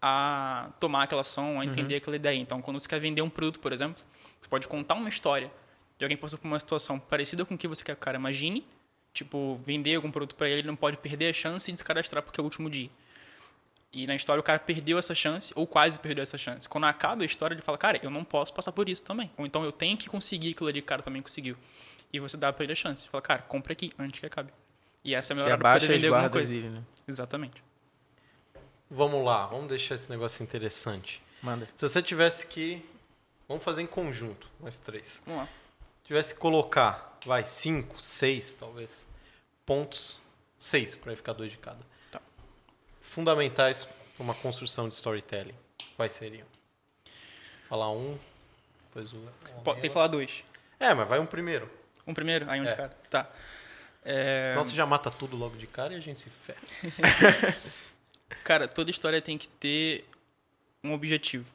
a 0.02 0.70
tomar 0.80 1.04
aquela 1.04 1.22
ação, 1.22 1.60
a 1.60 1.66
entender 1.66 1.96
aquela 1.96 2.16
ideia. 2.16 2.38
Então, 2.38 2.62
quando 2.62 2.80
você 2.80 2.88
quer 2.88 3.00
vender 3.00 3.22
um 3.22 3.30
produto, 3.30 3.60
por 3.60 3.72
exemplo, 3.72 4.04
você 4.40 4.50
pode 4.50 4.68
contar 4.68 4.96
uma 4.96 5.10
história 5.10 5.52
de 5.98 6.06
alguém 6.06 6.18
que 6.18 6.22
passou 6.22 6.38
por 6.38 6.48
uma 6.48 6.60
situação 6.60 7.00
parecida 7.00 7.46
com 7.46 7.56
o 7.56 7.58
que 7.58 7.68
você 7.68 7.84
quer 7.84 7.96
que 7.96 8.02
o 8.02 8.04
cara 8.04 8.18
imagine, 8.18 8.66
tipo, 9.14 9.60
vender 9.66 9.96
algum 9.96 10.12
produto 10.12 10.36
para 10.36 10.50
ele, 10.50 10.60
ele 10.60 10.68
não 10.68 10.76
pode 10.76 10.98
perder 10.98 11.30
a 11.30 11.34
chance 11.34 11.72
de 11.72 11.78
se 11.78 11.84
cadastrar 11.84 12.22
porque 12.22 12.40
é 12.40 12.42
o 12.42 12.44
último 12.44 12.70
dia. 12.70 12.90
E 13.94 14.06
na 14.08 14.16
história 14.16 14.40
o 14.40 14.44
cara 14.44 14.60
perdeu 14.60 14.98
essa 14.98 15.14
chance, 15.14 15.54
ou 15.56 15.68
quase 15.68 16.00
perdeu 16.00 16.24
essa 16.24 16.38
chance. 16.38 16.68
Quando 16.68 16.86
acaba 16.86 17.22
a 17.22 17.26
história, 17.26 17.54
ele 17.54 17.62
fala, 17.62 17.78
cara, 17.78 18.00
eu 18.04 18.10
não 18.10 18.24
posso 18.24 18.52
passar 18.52 18.72
por 18.72 18.90
isso 18.90 19.04
também. 19.04 19.32
Ou 19.38 19.46
então 19.46 19.64
eu 19.64 19.72
tenho 19.72 19.96
que 19.96 20.10
conseguir 20.10 20.52
aquilo 20.52 20.68
ali 20.68 20.82
que 20.82 20.86
o 20.86 20.88
cara 20.88 21.02
também 21.02 21.22
conseguiu. 21.22 21.56
E 22.14 22.20
você 22.20 22.38
dá 22.38 22.54
pra 22.54 22.64
ele 22.64 22.74
a 22.74 22.76
chance. 22.76 23.10
Fala, 23.10 23.22
cara, 23.22 23.42
compra 23.42 23.74
aqui 23.74 23.92
antes 24.00 24.20
que 24.20 24.26
acabe. 24.26 24.54
E 25.04 25.14
essa 25.14 25.34
é 25.34 25.34
a 25.34 25.38
melhor 25.38 25.60
hora 25.60 25.78
as 25.78 25.84
vender 25.84 26.08
alguma 26.08 26.30
coisa. 26.30 26.56
né? 26.56 26.84
Exatamente. 27.08 27.62
Vamos 28.90 29.26
lá, 29.26 29.48
vamos 29.48 29.68
deixar 29.68 29.96
esse 29.96 30.10
negócio 30.10 30.44
interessante. 30.44 31.22
Manda. 31.42 31.68
Se 31.76 31.90
você 31.90 32.02
tivesse 32.02 32.46
que 32.48 32.86
Vamos 33.48 33.64
fazer 33.64 33.82
em 33.82 33.88
conjunto, 33.88 34.50
nós 34.60 34.80
três. 34.80 35.22
Vamos 35.26 35.42
lá. 35.44 35.50
tivesse 36.04 36.34
que 36.34 36.40
colocar, 36.40 37.18
vai, 37.26 37.46
cinco, 37.46 38.02
seis, 38.02 38.54
talvez, 38.54 39.06
pontos, 39.66 40.22
seis, 40.58 40.96
para 40.96 41.16
ficar 41.16 41.34
dois 41.34 41.52
de 41.52 41.58
cada. 41.58 41.80
Tá. 42.10 42.22
Fundamentais 43.02 43.84
para 43.84 44.24
uma 44.24 44.34
construção 44.34 44.88
de 44.88 44.96
storytelling. 44.96 45.56
Quais 45.96 46.14
seriam? 46.14 46.48
Falar 47.68 47.92
um, 47.92 48.18
depois 48.88 49.12
o. 49.14 49.20
tem 49.74 49.82
que 49.82 49.90
falar 49.92 50.08
dois. 50.08 50.44
É, 50.80 50.94
mas 50.94 51.08
vai 51.08 51.20
um 51.20 51.26
primeiro. 51.26 51.70
Um 52.06 52.14
primeiro, 52.14 52.50
aí 52.50 52.60
um 52.60 52.66
É. 52.66 52.68
de 52.68 52.76
cada. 52.76 52.96
Tá. 53.10 53.30
É, 54.06 54.54
você 54.58 54.76
já 54.76 54.86
mata 54.86 55.10
tudo 55.10 55.38
logo 55.38 55.56
de 55.56 55.66
cara 55.66 55.94
e 55.94 55.96
a 55.96 56.00
gente 56.00 56.20
se 56.20 56.30
ferra. 56.30 56.60
Cara, 58.44 58.68
toda 58.68 58.90
história 58.92 59.22
tem 59.22 59.38
que 59.38 59.48
ter 59.48 60.06
um 60.84 60.92
objetivo. 60.94 61.46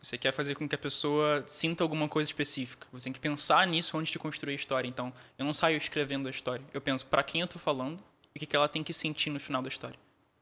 Você 0.00 0.18
quer 0.18 0.32
fazer 0.32 0.56
com 0.56 0.68
que 0.68 0.74
a 0.74 0.78
pessoa 0.78 1.44
sinta 1.46 1.84
alguma 1.84 2.08
coisa 2.08 2.28
específica. 2.28 2.86
Você 2.92 3.04
tem 3.04 3.12
que 3.12 3.20
pensar 3.20 3.66
nisso 3.66 3.96
antes 3.96 4.12
de 4.12 4.18
construir 4.18 4.52
a 4.52 4.56
história. 4.56 4.88
Então, 4.88 5.12
eu 5.38 5.44
não 5.44 5.54
saio 5.54 5.76
escrevendo 5.76 6.26
a 6.26 6.30
história. 6.30 6.64
Eu 6.74 6.80
penso 6.80 7.06
para 7.06 7.22
quem 7.22 7.40
eu 7.40 7.46
tô 7.46 7.58
falando 7.58 7.98
e 8.34 8.36
o 8.36 8.40
que 8.40 8.44
que 8.46 8.56
ela 8.56 8.68
tem 8.68 8.82
que 8.82 8.92
sentir 8.92 9.30
no 9.30 9.38
final 9.38 9.62
da 9.62 9.68
história. 9.68 9.98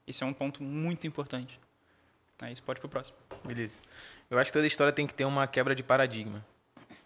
Esse 0.07 0.23
é 0.23 0.25
um 0.25 0.33
ponto 0.33 0.63
muito 0.63 1.05
importante. 1.05 1.59
Aí 2.41 2.55
você 2.55 2.61
pode 2.61 2.79
ir 2.79 2.81
pro 2.81 2.89
próximo. 2.89 3.17
Beleza. 3.45 3.83
Eu 4.29 4.39
acho 4.39 4.47
que 4.47 4.53
toda 4.53 4.65
história 4.65 4.91
tem 4.91 5.05
que 5.05 5.13
ter 5.13 5.25
uma 5.25 5.45
quebra 5.45 5.75
de 5.75 5.83
paradigma. 5.83 6.43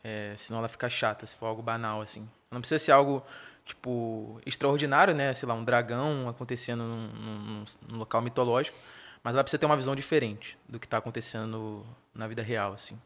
É, 0.07 0.35
senão 0.37 0.59
ela 0.59 0.67
fica 0.67 0.87
chata, 0.87 1.25
se 1.25 1.35
for 1.35 1.47
algo 1.47 1.63
banal, 1.63 1.99
assim. 1.99 2.29
Não 2.51 2.61
precisa 2.61 2.77
ser 2.77 2.91
algo, 2.91 3.25
tipo, 3.65 4.39
extraordinário, 4.45 5.15
né? 5.15 5.33
Sei 5.33 5.49
lá, 5.49 5.55
um 5.55 5.63
dragão 5.63 6.29
acontecendo 6.29 6.83
num, 6.83 7.07
num- 7.07 7.65
num 7.89 7.97
local 7.97 8.21
mitológico. 8.21 8.77
Mas 9.23 9.33
ela 9.33 9.43
precisa 9.43 9.57
ter 9.57 9.65
uma 9.65 9.75
visão 9.75 9.95
diferente 9.95 10.55
do 10.69 10.79
que 10.79 10.85
está 10.85 10.97
acontecendo 10.99 11.83
na 12.13 12.27
vida 12.27 12.43
real, 12.43 12.73
assim. 12.73 13.01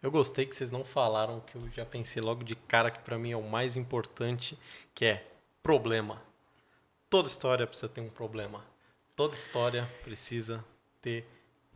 Eu 0.00 0.12
gostei 0.12 0.46
que 0.46 0.54
vocês 0.54 0.70
não 0.70 0.84
falaram 0.84 1.40
que 1.40 1.56
eu 1.56 1.68
já 1.74 1.84
pensei 1.84 2.22
logo 2.22 2.44
de 2.44 2.54
cara 2.54 2.88
que 2.88 3.00
para 3.00 3.18
mim 3.18 3.32
é 3.32 3.36
o 3.36 3.42
mais 3.42 3.76
importante, 3.76 4.56
que 4.94 5.04
é 5.04 5.26
problema. 5.60 6.22
Toda 7.10 7.26
história 7.26 7.66
precisa 7.66 7.88
ter 7.88 8.00
um 8.00 8.08
problema. 8.10 8.64
Toda 9.16 9.34
história 9.34 9.90
precisa 10.04 10.64
ter 11.02 11.26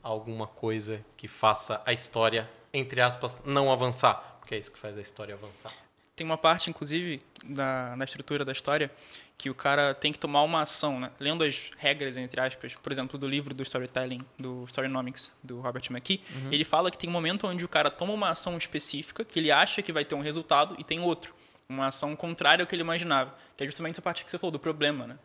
alguma 0.00 0.46
coisa 0.46 1.04
que 1.16 1.26
faça 1.26 1.82
a 1.84 1.92
história, 1.92 2.48
entre 2.72 3.00
aspas, 3.00 3.42
não 3.44 3.70
avançar, 3.72 4.38
porque 4.40 4.54
é 4.54 4.58
isso 4.58 4.72
que 4.72 4.78
faz 4.78 4.96
a 4.96 5.00
história 5.00 5.34
avançar. 5.34 5.72
Tem 6.14 6.26
uma 6.26 6.36
parte, 6.36 6.68
inclusive, 6.68 7.20
da, 7.44 7.94
na 7.96 8.04
estrutura 8.04 8.44
da 8.44 8.50
história, 8.50 8.90
que 9.38 9.48
o 9.48 9.54
cara 9.54 9.94
tem 9.94 10.12
que 10.12 10.18
tomar 10.18 10.42
uma 10.42 10.62
ação, 10.62 10.98
né? 10.98 11.12
Lendo 11.20 11.44
as 11.44 11.70
regras, 11.78 12.16
entre 12.16 12.40
aspas, 12.40 12.74
por 12.74 12.90
exemplo, 12.90 13.16
do 13.16 13.28
livro 13.28 13.54
do 13.54 13.62
Storytelling, 13.62 14.24
do 14.36 14.64
Storynomics, 14.64 15.30
do 15.44 15.60
Robert 15.60 15.84
McKee, 15.90 16.20
ele 16.50 16.64
fala 16.64 16.90
que 16.90 16.98
tem 16.98 17.08
um 17.08 17.12
momento 17.12 17.46
onde 17.46 17.64
o 17.64 17.68
cara 17.68 17.88
toma 17.88 18.12
uma 18.12 18.30
ação 18.30 18.58
específica, 18.58 19.24
que 19.24 19.38
ele 19.38 19.52
acha 19.52 19.80
que 19.80 19.92
vai 19.92 20.04
ter 20.04 20.16
um 20.16 20.20
resultado, 20.20 20.74
e 20.76 20.82
tem 20.82 20.98
outro. 21.00 21.32
Uma 21.68 21.86
ação 21.86 22.16
contrária 22.16 22.64
ao 22.64 22.66
que 22.66 22.74
ele 22.74 22.82
imaginava. 22.82 23.32
Que 23.56 23.62
é 23.62 23.66
justamente 23.66 23.94
essa 23.94 24.02
parte 24.02 24.24
que 24.24 24.30
você 24.30 24.38
falou, 24.38 24.50
do 24.50 24.58
problema, 24.58 25.06
né? 25.06 25.16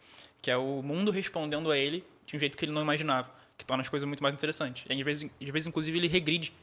Que 0.41 0.51
é 0.51 0.57
o 0.57 0.83
mundo 0.83 1.09
respondendo 1.09 1.71
a 1.71 1.77
ele 1.77 2.05
de 2.27 2.35
um 2.35 2.39
jeito 2.39 2.55
que 2.55 2.65
ele 2.65 2.71
não 2.71 2.81
imaginava. 2.83 3.31
Que 3.57 3.65
torna 3.65 3.81
as 3.81 3.89
coisas 3.89 4.05
muito 4.07 4.21
mais 4.21 4.35
interessantes. 4.35 4.83
E 4.87 4.93
às 4.93 4.99
vezes, 4.99 5.31
às 5.41 5.49
vezes 5.49 5.67
inclusive, 5.67 5.97
ele 5.97 6.07
regride. 6.07 6.53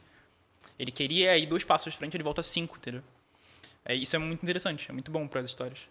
Ele 0.77 0.91
queria 0.91 1.37
ir 1.37 1.45
dois 1.45 1.63
passos 1.63 1.93
à 1.93 1.97
frente, 1.97 2.15
ele 2.15 2.23
volta 2.23 2.41
cinco, 2.41 2.77
entendeu? 2.77 3.01
É, 3.85 3.95
isso 3.95 4.15
é 4.15 4.19
muito 4.19 4.43
interessante, 4.43 4.89
é 4.89 4.93
muito 4.93 5.11
bom 5.11 5.27
para 5.27 5.41
as 5.41 5.47
histórias. 5.47 5.87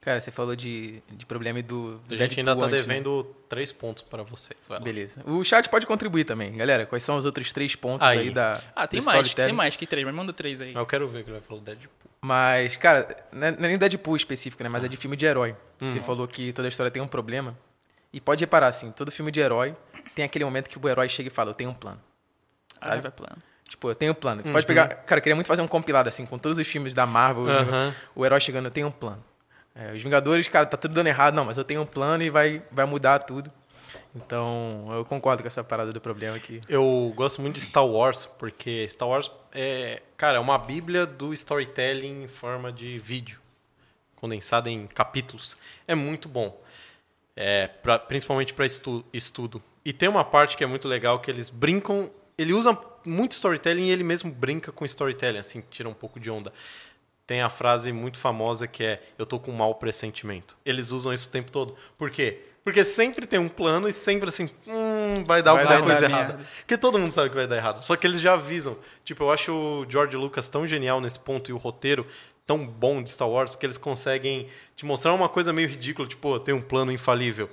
Cara, 0.00 0.18
você 0.18 0.30
falou 0.30 0.56
de, 0.56 1.02
de 1.10 1.26
problema 1.26 1.58
e 1.58 1.62
do. 1.62 2.00
A 2.08 2.14
gente 2.14 2.40
ainda 2.40 2.56
tá 2.56 2.64
antes, 2.64 2.72
né? 2.72 2.78
devendo 2.78 3.22
três 3.48 3.70
pontos 3.70 4.02
para 4.02 4.22
vocês. 4.22 4.66
Beleza. 4.82 5.22
O 5.26 5.44
chat 5.44 5.68
pode 5.68 5.86
contribuir 5.86 6.24
também. 6.24 6.56
Galera, 6.56 6.86
quais 6.86 7.02
são 7.02 7.18
os 7.18 7.26
outros 7.26 7.52
três 7.52 7.76
pontos 7.76 8.06
aí, 8.08 8.18
Aí. 8.18 8.30
da. 8.30 8.58
Ah, 8.74 8.86
tem 8.86 9.02
mais, 9.02 9.34
tem 9.34 9.52
mais 9.52 9.76
que 9.76 9.86
três, 9.86 10.06
mas 10.06 10.14
manda 10.14 10.32
três 10.32 10.62
aí. 10.62 10.74
Eu 10.74 10.86
quero 10.86 11.06
ver 11.06 11.20
o 11.20 11.24
que 11.24 11.30
ele 11.30 11.38
vai 11.38 11.46
falar 11.46 11.60
do 11.60 11.64
Deadpool. 11.66 12.10
Mas, 12.22 12.76
cara, 12.76 13.14
não 13.30 13.46
é 13.46 13.50
é 13.50 13.56
nem 13.56 13.76
Deadpool 13.76 14.16
específico, 14.16 14.62
né? 14.62 14.70
Mas 14.70 14.84
é 14.84 14.88
de 14.88 14.96
filme 14.96 15.18
de 15.18 15.26
herói. 15.26 15.54
Uhum. 15.78 15.90
Você 15.90 16.00
falou 16.00 16.26
que 16.26 16.50
toda 16.54 16.66
história 16.68 16.90
tem 16.90 17.02
um 17.02 17.08
problema. 17.08 17.58
E 18.10 18.20
pode 18.20 18.42
reparar, 18.42 18.68
assim, 18.68 18.90
todo 18.92 19.10
filme 19.10 19.30
de 19.30 19.40
herói 19.40 19.76
tem 20.14 20.24
aquele 20.24 20.44
momento 20.44 20.68
que 20.68 20.78
o 20.78 20.88
herói 20.88 21.08
chega 21.08 21.28
e 21.28 21.30
fala, 21.30 21.50
eu 21.50 21.54
tenho 21.54 21.70
um 21.70 21.74
plano. 21.74 22.00
Ah, 22.80 22.88
Sabe? 22.88 23.02
vai 23.02 23.10
plano. 23.10 23.36
Tipo, 23.70 23.88
eu 23.88 23.94
tenho 23.94 24.10
um 24.10 24.14
plano. 24.16 24.42
Você 24.42 24.50
pode 24.50 24.66
pegar... 24.66 24.88
Cara, 24.88 25.20
eu 25.20 25.22
queria 25.22 25.36
muito 25.36 25.46
fazer 25.46 25.62
um 25.62 25.68
compilado, 25.68 26.08
assim, 26.08 26.26
com 26.26 26.36
todos 26.36 26.58
os 26.58 26.66
filmes 26.66 26.92
da 26.92 27.06
Marvel. 27.06 27.44
Uhum. 27.44 27.94
O 28.16 28.26
herói 28.26 28.40
chegando, 28.40 28.64
eu 28.64 28.70
tenho 28.72 28.88
um 28.88 28.90
plano. 28.90 29.22
É, 29.72 29.92
os 29.92 30.02
Vingadores, 30.02 30.48
cara, 30.48 30.66
tá 30.66 30.76
tudo 30.76 30.92
dando 30.92 31.06
errado. 31.06 31.34
Não, 31.34 31.44
mas 31.44 31.56
eu 31.56 31.62
tenho 31.62 31.80
um 31.80 31.86
plano 31.86 32.24
e 32.24 32.30
vai, 32.30 32.60
vai 32.72 32.84
mudar 32.84 33.20
tudo. 33.20 33.48
Então, 34.14 34.86
eu 34.90 35.04
concordo 35.04 35.40
com 35.40 35.46
essa 35.46 35.62
parada 35.62 35.92
do 35.92 36.00
problema 36.00 36.36
aqui. 36.36 36.60
Eu 36.68 37.12
gosto 37.14 37.40
muito 37.40 37.54
de 37.54 37.60
Star 37.60 37.86
Wars, 37.86 38.26
porque 38.26 38.88
Star 38.88 39.08
Wars 39.08 39.30
é, 39.52 40.02
cara, 40.16 40.38
é 40.38 40.40
uma 40.40 40.58
bíblia 40.58 41.06
do 41.06 41.32
storytelling 41.32 42.24
em 42.24 42.28
forma 42.28 42.72
de 42.72 42.98
vídeo, 42.98 43.38
condensada 44.16 44.68
em 44.68 44.88
capítulos. 44.88 45.56
É 45.86 45.94
muito 45.94 46.28
bom, 46.28 46.60
é, 47.36 47.68
pra- 47.68 48.00
principalmente 48.00 48.52
para 48.52 48.66
estu, 48.66 49.04
estudo. 49.12 49.62
E 49.84 49.92
tem 49.92 50.08
uma 50.08 50.24
parte 50.24 50.56
que 50.56 50.64
é 50.64 50.66
muito 50.66 50.88
legal 50.88 51.20
que 51.20 51.30
eles 51.30 51.48
brincam. 51.48 52.10
Ele 52.36 52.52
usa 52.52 52.76
muito 53.04 53.32
storytelling 53.32 53.86
e 53.86 53.90
ele 53.90 54.04
mesmo 54.04 54.30
brinca 54.30 54.70
com 54.72 54.84
storytelling, 54.84 55.38
assim, 55.38 55.62
tira 55.70 55.88
um 55.88 55.94
pouco 55.94 56.18
de 56.20 56.30
onda. 56.30 56.52
Tem 57.26 57.42
a 57.42 57.48
frase 57.48 57.92
muito 57.92 58.18
famosa 58.18 58.66
que 58.66 58.82
é: 58.82 59.02
Eu 59.18 59.24
tô 59.24 59.38
com 59.38 59.52
um 59.52 59.56
mau 59.56 59.74
pressentimento. 59.74 60.56
Eles 60.64 60.90
usam 60.90 61.12
isso 61.12 61.28
o 61.28 61.32
tempo 61.32 61.50
todo. 61.50 61.76
Por 61.96 62.10
quê? 62.10 62.40
Porque 62.64 62.84
sempre 62.84 63.26
tem 63.26 63.38
um 63.38 63.48
plano 63.48 63.88
e 63.88 63.92
sempre 63.92 64.28
assim, 64.28 64.50
hum, 64.66 65.24
vai 65.24 65.42
dar 65.42 65.54
Vai 65.54 65.62
alguma 65.62 65.78
dar 65.80 65.84
coisa 65.86 66.08
merda. 66.08 66.32
errada. 66.32 66.46
Porque 66.58 66.76
todo 66.76 66.98
mundo 66.98 67.10
sabe 67.12 67.30
que 67.30 67.36
vai 67.36 67.46
dar 67.46 67.56
errado. 67.56 67.82
Só 67.82 67.96
que 67.96 68.06
eles 68.06 68.20
já 68.20 68.34
avisam. 68.34 68.76
Tipo, 69.02 69.24
eu 69.24 69.30
acho 69.30 69.52
o 69.52 69.86
George 69.88 70.16
Lucas 70.16 70.48
tão 70.48 70.66
genial 70.66 71.00
nesse 71.00 71.18
ponto 71.18 71.50
e 71.50 71.54
o 71.54 71.56
roteiro 71.56 72.06
tão 72.46 72.66
bom 72.66 73.00
de 73.02 73.10
Star 73.10 73.28
Wars 73.28 73.54
que 73.54 73.64
eles 73.64 73.78
conseguem 73.78 74.48
te 74.74 74.84
mostrar 74.84 75.14
uma 75.14 75.28
coisa 75.28 75.52
meio 75.52 75.68
ridícula, 75.68 76.06
tipo, 76.08 76.38
tenho 76.40 76.58
um 76.58 76.62
plano 76.62 76.90
infalível. 76.90 77.48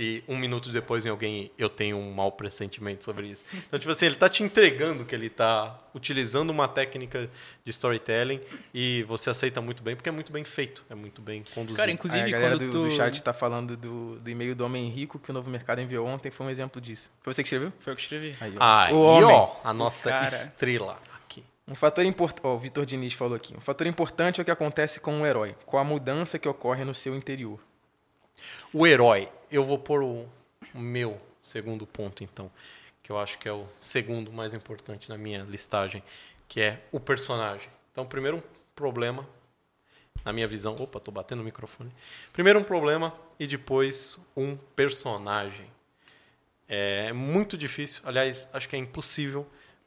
E 0.00 0.22
um 0.28 0.36
minuto 0.36 0.68
depois 0.68 1.04
em 1.04 1.08
alguém, 1.08 1.50
eu 1.58 1.68
tenho 1.68 1.96
um 1.96 2.12
mau 2.12 2.30
pressentimento 2.30 3.02
sobre 3.02 3.26
isso. 3.26 3.44
Então, 3.52 3.80
tipo 3.80 3.90
assim, 3.90 4.06
ele 4.06 4.14
tá 4.14 4.28
te 4.28 4.44
entregando 4.44 5.04
que 5.04 5.12
ele 5.12 5.28
tá 5.28 5.76
utilizando 5.92 6.50
uma 6.50 6.68
técnica 6.68 7.28
de 7.64 7.70
storytelling 7.72 8.40
e 8.72 9.02
você 9.08 9.28
aceita 9.28 9.60
muito 9.60 9.82
bem, 9.82 9.96
porque 9.96 10.08
é 10.08 10.12
muito 10.12 10.30
bem 10.30 10.44
feito, 10.44 10.84
é 10.88 10.94
muito 10.94 11.20
bem 11.20 11.42
conduzido. 11.52 11.78
Cara, 11.78 11.90
Aí 11.90 11.94
inclusive, 11.94 12.22
a 12.22 12.30
galera 12.30 12.54
quando 12.54 12.66
do, 12.66 12.70
tu... 12.70 12.84
do 12.84 12.90
chat 12.92 13.20
tá 13.20 13.32
falando 13.32 13.76
do, 13.76 14.20
do 14.20 14.30
e-mail 14.30 14.54
do 14.54 14.64
Homem 14.64 14.88
Rico 14.88 15.18
que 15.18 15.32
o 15.32 15.34
Novo 15.34 15.50
Mercado 15.50 15.80
enviou 15.80 16.06
ontem, 16.06 16.30
foi 16.30 16.46
um 16.46 16.50
exemplo 16.50 16.80
disso. 16.80 17.10
Foi 17.20 17.34
você 17.34 17.42
que 17.42 17.48
escreveu? 17.48 17.72
Foi 17.80 17.92
eu 17.92 17.96
que 17.96 18.02
escrevi. 18.02 18.36
Aí, 18.40 18.54
ó. 18.56 18.62
Aí, 18.62 18.94
o 18.94 19.00
homem. 19.00 19.34
ó, 19.34 19.56
a 19.64 19.74
nossa 19.74 20.10
cara. 20.10 20.24
estrela 20.24 20.96
aqui. 21.16 21.42
Um 21.66 21.74
fator 21.74 22.04
importante. 22.04 22.46
Ó, 22.46 22.54
o 22.54 22.58
Vitor 22.58 22.86
Diniz 22.86 23.14
falou 23.14 23.34
aqui. 23.34 23.52
Um 23.56 23.60
fator 23.60 23.84
importante 23.84 24.40
é 24.40 24.42
o 24.42 24.44
que 24.44 24.50
acontece 24.52 25.00
com 25.00 25.12
um 25.12 25.26
herói, 25.26 25.56
com 25.66 25.76
a 25.76 25.82
mudança 25.82 26.38
que 26.38 26.48
ocorre 26.48 26.84
no 26.84 26.94
seu 26.94 27.16
interior. 27.16 27.58
O 28.72 28.86
herói. 28.86 29.28
Eu 29.50 29.64
vou 29.64 29.78
pôr 29.78 30.02
o 30.02 30.28
meu 30.74 31.20
segundo 31.40 31.86
ponto, 31.86 32.22
então. 32.22 32.50
Que 33.02 33.12
eu 33.12 33.18
acho 33.18 33.38
que 33.38 33.48
é 33.48 33.52
o 33.52 33.66
segundo 33.80 34.32
mais 34.32 34.52
importante 34.52 35.08
na 35.08 35.16
minha 35.16 35.40
listagem. 35.42 36.02
Que 36.48 36.60
é 36.60 36.82
o 36.92 37.00
personagem. 37.00 37.68
Então, 37.92 38.06
primeiro 38.06 38.38
um 38.38 38.42
problema. 38.74 39.28
Na 40.24 40.32
minha 40.32 40.48
visão. 40.48 40.76
Opa, 40.76 41.00
tô 41.00 41.10
batendo 41.10 41.38
no 41.38 41.44
microfone. 41.44 41.92
Primeiro 42.32 42.58
um 42.58 42.64
problema 42.64 43.14
e 43.38 43.46
depois 43.46 44.18
um 44.36 44.56
personagem. 44.56 45.70
É 46.68 47.12
muito 47.12 47.56
difícil. 47.56 48.02
Aliás, 48.04 48.48
acho 48.52 48.68
que 48.68 48.76
é 48.76 48.78
impossível 48.78 49.46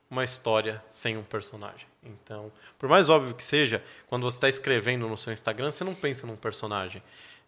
uma 0.10 0.24
história 0.26 0.84
sem 0.90 1.18
um 1.18 1.24
personagem. 1.24 1.88
Então, 2.04 2.52
por 2.78 2.90
mais 2.90 3.08
óbvio 3.08 3.34
que 3.34 3.44
seja, 3.44 3.84
quando 4.08 4.24
você 4.24 4.38
está 4.38 4.50
escrevendo 4.50 5.08
no 5.08 5.18
seu 5.18 5.32
Instagram, 5.32 5.72
você 5.72 5.84
não 5.84 5.96
pensa 5.96 6.28
num 6.28 6.36
personagem. 6.36 7.02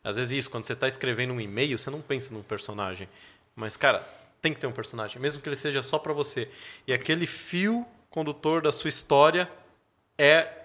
Às 0.04 0.18
vezes 0.18 0.38
isso, 0.38 0.52
quando 0.52 0.66
você 0.66 0.74
está 0.74 0.88
escrevendo 0.88 1.34
um 1.34 1.39
e-mail, 1.39 1.78
você 1.80 1.89
não 1.89 2.02
pensa 2.02 2.34
num 2.34 2.42
personagem. 2.42 3.08
Mas, 3.56 3.78
cara, 3.78 4.06
tem 4.42 4.54
que 4.54 4.60
ter 4.60 4.68
um 4.68 4.72
personagem, 4.72 5.22
mesmo 5.22 5.42
que 5.42 5.48
ele 5.48 5.56
seja 5.56 5.82
só 5.82 5.98
para 5.98 6.12
você. 6.12 6.50
E 6.86 6.92
aquele 6.94 7.26
fio 7.26 7.86
condutor 8.10 8.62
da 8.62 8.72
sua 8.72 8.89
história 8.89 9.50
é 10.18 10.63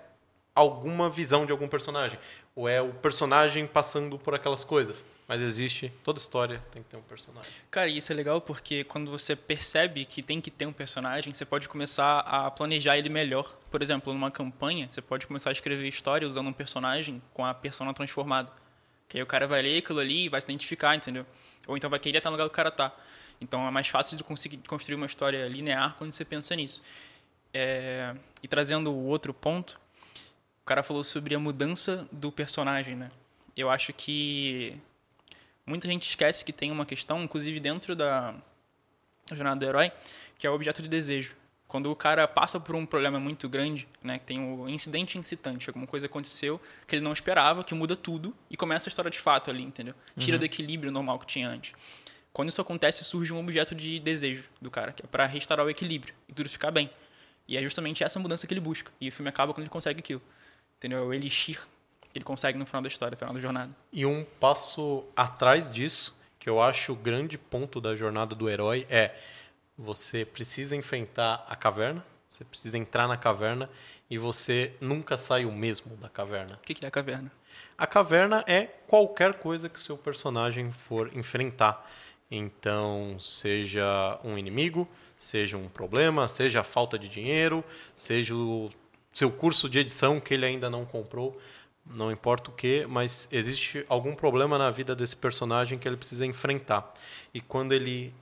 alguma 0.55 1.09
visão 1.09 1.47
de 1.47 1.53
algum 1.53 1.69
personagem. 1.69 2.19
Ou 2.57 2.69
é 2.69 2.83
o 2.83 2.93
personagem 2.93 3.65
passando 3.67 4.19
por 4.19 4.35
aquelas 4.35 4.65
coisas. 4.65 5.07
Mas 5.29 5.43
existe, 5.43 5.93
toda 6.03 6.19
história 6.19 6.61
tem 6.73 6.83
que 6.83 6.89
ter 6.89 6.97
um 6.97 7.03
personagem. 7.03 7.53
Cara, 7.71 7.89
isso 7.89 8.11
é 8.11 8.15
legal 8.15 8.41
porque 8.41 8.83
quando 8.83 9.11
você 9.11 9.37
percebe 9.37 10.05
que 10.05 10.23
tem 10.23 10.41
que 10.41 10.51
ter 10.51 10.67
um 10.67 10.73
personagem, 10.73 11.33
você 11.33 11.45
pode 11.45 11.69
começar 11.69 12.21
a 12.21 12.51
planejar 12.51 12.99
ele 12.99 13.11
melhor. 13.11 13.57
Por 13.71 13.83
exemplo, 13.83 14.13
numa 14.13 14.31
campanha, 14.31 14.89
você 14.91 15.01
pode 15.01 15.27
começar 15.27 15.51
a 15.51 15.53
escrever 15.53 15.87
história 15.87 16.27
usando 16.27 16.49
um 16.49 16.53
personagem 16.53 17.23
com 17.33 17.45
a 17.45 17.55
persona 17.55 17.95
transformada. 17.95 18.51
Que 19.09 19.19
aí 19.19 19.23
o 19.23 19.27
cara 19.27 19.47
vai 19.47 19.63
ler 19.63 19.79
aquilo 19.79 20.01
ali 20.01 20.25
e 20.25 20.29
vai 20.29 20.41
se 20.41 20.47
identificar, 20.47 20.95
entendeu? 20.95 21.25
Ou 21.67 21.77
então 21.77 21.89
vai 21.89 21.99
querer 21.99 22.19
estar 22.19 22.31
no 22.31 22.37
lugar 22.37 22.49
que 22.49 22.53
o 22.53 22.55
cara 22.55 22.71
tá. 22.71 22.95
Então 23.41 23.67
é 23.67 23.71
mais 23.71 23.89
fácil 23.89 24.17
de 24.17 24.25
conseguir 24.25 24.59
construir 24.59 24.97
uma 24.97 25.07
história 25.07 25.47
linear 25.49 25.95
quando 25.97 26.13
você 26.13 26.25
pensa 26.25 26.55
nisso. 26.55 26.83
É, 27.53 28.15
E 28.43 28.49
trazendo 28.49 28.91
o 28.91 29.07
outro 29.07 29.33
ponto, 29.33 29.81
o 30.63 30.67
cara 30.67 30.83
falou 30.83 31.03
sobre 31.03 31.35
a 31.35 31.39
mudança 31.39 32.07
do 32.13 32.31
personagem, 32.31 32.95
né? 32.95 33.11
Eu 33.57 33.71
acho 33.71 33.93
que 33.93 34.77
muita 35.67 35.89
gente 35.89 36.09
esquece 36.09 36.45
que 36.45 36.53
tem 36.53 36.71
uma 36.71 36.85
questão, 36.87 37.23
inclusive 37.23 37.59
dentro 37.59 37.97
da 37.97 38.35
jornada 39.33 39.61
do 39.61 39.67
herói, 39.67 39.93
que 40.37 40.47
é 40.47 40.51
o 40.51 40.55
objeto 40.55 40.83
de 40.83 40.89
desejo. 40.89 41.35
Quando 41.69 41.93
o 41.93 41.95
cara 41.95 42.27
passa 42.27 42.59
por 42.59 42.75
um 42.75 42.87
problema 42.87 43.21
muito 43.21 43.47
grande, 43.47 43.87
né, 44.03 44.19
que 44.19 44.25
tem 44.25 44.41
o 44.41 44.67
incidente 44.69 45.19
incitante, 45.19 45.69
alguma 45.69 45.87
coisa 45.87 46.07
aconteceu 46.07 46.59
que 46.87 46.97
ele 46.97 47.05
não 47.05 47.13
esperava, 47.13 47.63
que 47.63 47.75
muda 47.75 47.95
tudo 47.95 48.35
e 48.51 48.57
começa 48.57 48.89
a 48.89 48.91
história 48.91 49.11
de 49.11 49.19
fato 49.19 49.51
ali, 49.51 49.63
entendeu? 49.63 49.95
Tira 50.17 50.39
do 50.39 50.47
equilíbrio 50.47 50.91
normal 50.91 51.19
que 51.19 51.27
tinha 51.27 51.47
antes. 51.47 51.75
Quando 52.33 52.49
isso 52.49 52.61
acontece, 52.61 53.05
surge 53.05 53.33
um 53.35 53.39
objeto 53.39 53.75
de 53.75 54.01
desejo 54.01 54.45
do 54.63 54.71
cara, 54.71 54.93
que 54.93 55.05
é 55.05 55.07
para 55.07 55.27
restaurar 55.27 55.67
o 55.67 55.69
equilíbrio 55.69 56.15
e 56.27 56.33
tudo 56.33 56.49
ficar 56.49 56.71
bem. 56.71 56.89
E 57.47 57.59
é 57.59 57.63
justamente 57.63 58.03
essa 58.03 58.19
mudança 58.19 58.47
que 58.47 58.55
ele 58.55 58.61
busca. 58.61 58.91
E 59.01 59.09
o 59.09 59.13
filme 59.13 59.29
acaba 59.29 59.53
quando 59.53 59.65
ele 59.65 59.71
consegue 59.71 60.01
aquilo. 60.01 60.23
Entendeu? 60.79 60.99
É 60.99 61.03
o 61.03 61.13
elixir 61.13 61.67
que 62.11 62.17
ele 62.17 62.25
consegue 62.25 62.59
no 62.59 62.65
final 62.65 62.81
da 62.81 62.89
história, 62.89 63.13
no 63.13 63.19
final 63.19 63.35
da 63.35 63.41
jornada. 63.41 63.71
E 63.93 64.07
um 64.07 64.25
passo 64.39 65.05
atrás 65.15 65.73
disso, 65.73 66.17
que 66.39 66.49
eu 66.49 66.63
acho 66.63 66.93
o 66.93 66.97
grande 66.97 67.37
ponto 67.37 67.81
da 67.81 67.95
jornada 67.95 68.35
do 68.35 68.49
herói, 68.49 68.87
é 68.89 69.15
você 69.79 70.25
precisa 70.25 70.75
enfrentar 70.75 71.47
a 71.49 71.55
caverna, 71.55 72.05
você 72.29 72.45
precisa 72.45 72.77
entrar 72.77 73.07
na 73.07 73.17
caverna 73.17 73.71
e 74.11 74.19
você 74.19 74.75
nunca 74.81 75.17
sai 75.17 75.45
o 75.45 75.53
mesmo 75.53 75.97
da 75.97 76.09
caverna. 76.09 76.57
O 76.57 76.67
que 76.67 76.75
que 76.75 76.85
é 76.85 76.89
a 76.89 76.91
caverna? 76.91 77.31
A 77.77 77.87
caverna 77.87 78.45
é 78.47 78.65
qualquer 78.87 79.35
coisa 79.35 79.69
que 79.69 79.79
o 79.79 79.83
seu 79.83 79.97
personagem 79.97 80.73
for 80.73 81.11
enfrentar. 81.17 81.89
Então, 82.31 83.17
seja 83.21 84.19
um 84.25 84.37
inimigo, 84.37 84.87
seja 85.17 85.57
um 85.57 85.69
problema, 85.69 86.27
seja 86.27 86.61
a 86.61 86.65
falta 86.65 86.99
de 86.99 87.09
dinheiro, 87.09 87.65
seja 87.95 88.35
o 88.35 88.69
seu 89.15 89.31
curso 89.31 89.69
de 89.69 89.79
edição 89.79 90.21
que 90.21 90.35
ele 90.35 90.45
ainda 90.45 90.69
não 90.69 90.85
comprou, 90.85 91.41
não 91.87 92.13
importa 92.13 92.51
o 92.51 92.53
que, 92.55 92.85
mas 92.87 93.27
existe 93.33 93.85
algum 93.89 94.15
problema 94.15 94.59
na 94.59 94.71
vida 94.71 94.95
desse 94.95 95.17
personagem 95.17 95.79
que 95.79 95.89
ele 95.89 95.97
precisa 95.97 96.27
enfrentar. 96.27 96.93
E 97.33 97.41
quando 97.41 97.73
ele 97.73 98.13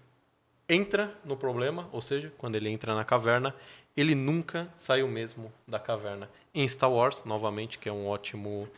entra 0.68 1.16
no 1.24 1.36
problema, 1.36 1.88
ou 1.92 2.02
seja, 2.02 2.32
quando 2.38 2.56
ele 2.56 2.68
entra 2.68 2.94
na 2.94 3.04
caverna, 3.04 3.54
ele 3.96 4.14
nunca 4.14 4.68
sai 4.76 5.02
o 5.02 5.08
mesmo 5.08 5.52
da 5.66 5.78
caverna. 5.78 6.28
Em 6.54 6.66
Star 6.68 6.90
Wars, 6.90 7.24
novamente, 7.24 7.78
que 7.78 7.88
é 7.88 7.92
um 7.92 8.06
ótimo 8.06 8.68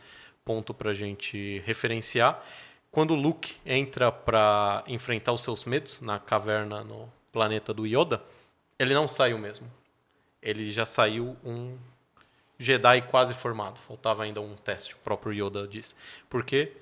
ponto 0.45 0.73
para 0.73 0.91
a 0.91 0.93
gente 0.93 1.61
referenciar, 1.65 2.43
quando 2.91 3.13
Luke 3.13 3.57
entra 3.65 4.11
para 4.11 4.83
enfrentar 4.87 5.31
os 5.31 5.41
seus 5.41 5.65
medos 5.65 6.01
na 6.01 6.17
caverna 6.17 6.83
no 6.83 7.11
planeta 7.31 7.73
do 7.73 7.85
Yoda, 7.85 8.21
ele 8.79 8.93
não 8.93 9.07
sai 9.07 9.33
o 9.33 9.37
mesmo. 9.37 9.69
Ele 10.41 10.71
já 10.71 10.85
saiu 10.85 11.37
um 11.43 11.77
Jedi 12.57 13.01
quase 13.03 13.33
formado. 13.33 13.79
Faltava 13.79 14.23
ainda 14.23 14.41
um 14.41 14.55
teste, 14.55 14.95
o 14.95 14.97
próprio 14.97 15.33
Yoda 15.33 15.67
diz. 15.67 15.95
Por 16.29 16.43
quê? 16.43 16.73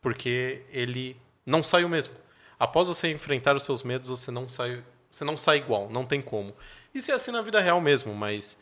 Porque 0.00 0.62
ele 0.70 1.16
não 1.44 1.62
sai 1.62 1.84
o 1.84 1.88
mesmo. 1.88 2.14
Após 2.60 2.86
você 2.88 3.10
enfrentar 3.10 3.56
os 3.56 3.64
seus 3.64 3.82
medos, 3.82 4.08
você 4.10 4.30
não 4.30 4.46
sai, 4.48 4.84
você 5.10 5.24
não 5.24 5.36
sai 5.36 5.56
igual, 5.56 5.88
não 5.90 6.04
tem 6.06 6.20
como. 6.22 6.54
Isso 6.94 7.10
é 7.10 7.14
assim 7.14 7.30
na 7.32 7.40
vida 7.42 7.58
real 7.58 7.80
mesmo, 7.80 8.14
mas 8.14 8.56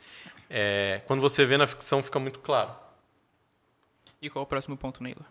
é, 0.49 1.03
quando 1.07 1.21
você 1.21 1.45
vê 1.45 1.57
na 1.59 1.67
ficção 1.67 2.01
fica 2.03 2.19
muito 2.21 2.39
claro. 2.39 2.75
E 4.23 4.31
qual 4.31 4.43
é 4.43 4.45
o 4.45 4.47
próximo 4.47 4.77
ponto, 4.77 5.03
Neila? 5.03 5.27